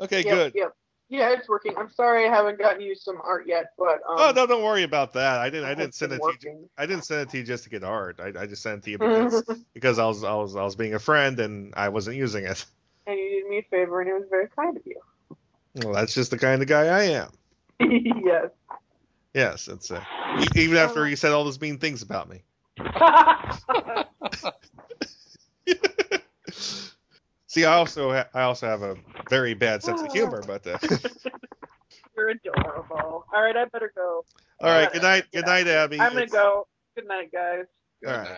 Okay, 0.00 0.22
Yep, 0.22 0.34
good. 0.34 0.52
Yep. 0.54 0.72
Yeah, 1.10 1.30
it's 1.30 1.48
working. 1.48 1.74
I'm 1.76 1.90
sorry 1.90 2.26
I 2.28 2.32
haven't 2.32 2.58
gotten 2.58 2.80
you 2.80 2.94
some 2.94 3.20
art 3.24 3.48
yet, 3.48 3.72
but 3.76 3.94
um, 4.08 4.16
oh 4.16 4.32
no, 4.34 4.46
don't 4.46 4.62
worry 4.62 4.84
about 4.84 5.12
that. 5.14 5.40
I 5.40 5.50
didn't. 5.50 5.68
I 5.68 5.74
didn't 5.74 5.94
send 5.94 6.12
it 6.12 6.22
to 6.22 6.36
you. 6.40 6.70
I 6.78 6.86
didn't 6.86 7.04
send 7.04 7.22
it 7.22 7.30
to 7.30 7.38
you 7.38 7.42
just 7.42 7.64
to 7.64 7.70
get 7.70 7.82
art. 7.82 8.20
I, 8.20 8.28
I 8.40 8.46
just 8.46 8.62
sent 8.62 8.78
it 8.78 8.84
to 8.84 8.90
you 8.92 8.98
because 8.98 9.42
because 9.74 9.98
I 9.98 10.06
was 10.06 10.22
I 10.22 10.34
was 10.34 10.54
I 10.54 10.62
was 10.62 10.76
being 10.76 10.94
a 10.94 11.00
friend 11.00 11.40
and 11.40 11.74
I 11.76 11.88
wasn't 11.88 12.16
using 12.16 12.44
it. 12.44 12.64
and 13.08 13.18
you 13.18 13.42
did 13.42 13.50
me 13.50 13.58
a 13.58 13.62
favor, 13.70 14.00
and 14.00 14.08
it 14.08 14.14
was 14.14 14.26
very 14.30 14.46
kind 14.54 14.76
of 14.76 14.82
you. 14.86 15.00
Well, 15.74 15.94
that's 15.94 16.14
just 16.14 16.30
the 16.30 16.38
kind 16.38 16.62
of 16.62 16.68
guy 16.68 16.86
I 16.86 17.02
am. 17.04 17.30
yes. 17.80 18.50
Yes, 19.34 19.68
it's 19.68 19.90
uh, 19.90 20.02
e- 20.40 20.46
even 20.60 20.76
after 20.76 21.06
you 21.08 21.16
said 21.16 21.32
all 21.32 21.44
those 21.44 21.60
mean 21.60 21.78
things 21.78 22.02
about 22.02 22.28
me. 22.28 22.42
See, 27.46 27.64
I 27.64 27.74
also 27.74 28.12
ha- 28.12 28.28
I 28.32 28.42
also 28.42 28.66
have 28.66 28.82
a 28.82 28.96
very 29.28 29.54
bad 29.54 29.82
sense 29.82 30.00
of 30.02 30.12
humor, 30.12 30.42
but 30.46 30.64
uh, 30.66 30.78
You're 32.16 32.30
adorable. 32.30 33.24
All 33.32 33.42
right, 33.42 33.56
I 33.56 33.64
better 33.66 33.92
go. 33.94 34.24
all 34.60 34.68
right. 34.70 34.92
Good 34.92 35.02
night. 35.02 35.24
Good 35.32 35.46
night, 35.46 35.66
Abby. 35.66 35.98
I'm 36.00 36.10
gonna 36.12 36.22
It's- 36.22 36.32
go. 36.32 36.66
Good 36.96 37.06
night, 37.08 37.32
guys. 37.32 37.64
All 38.06 38.12
right. 38.12 38.36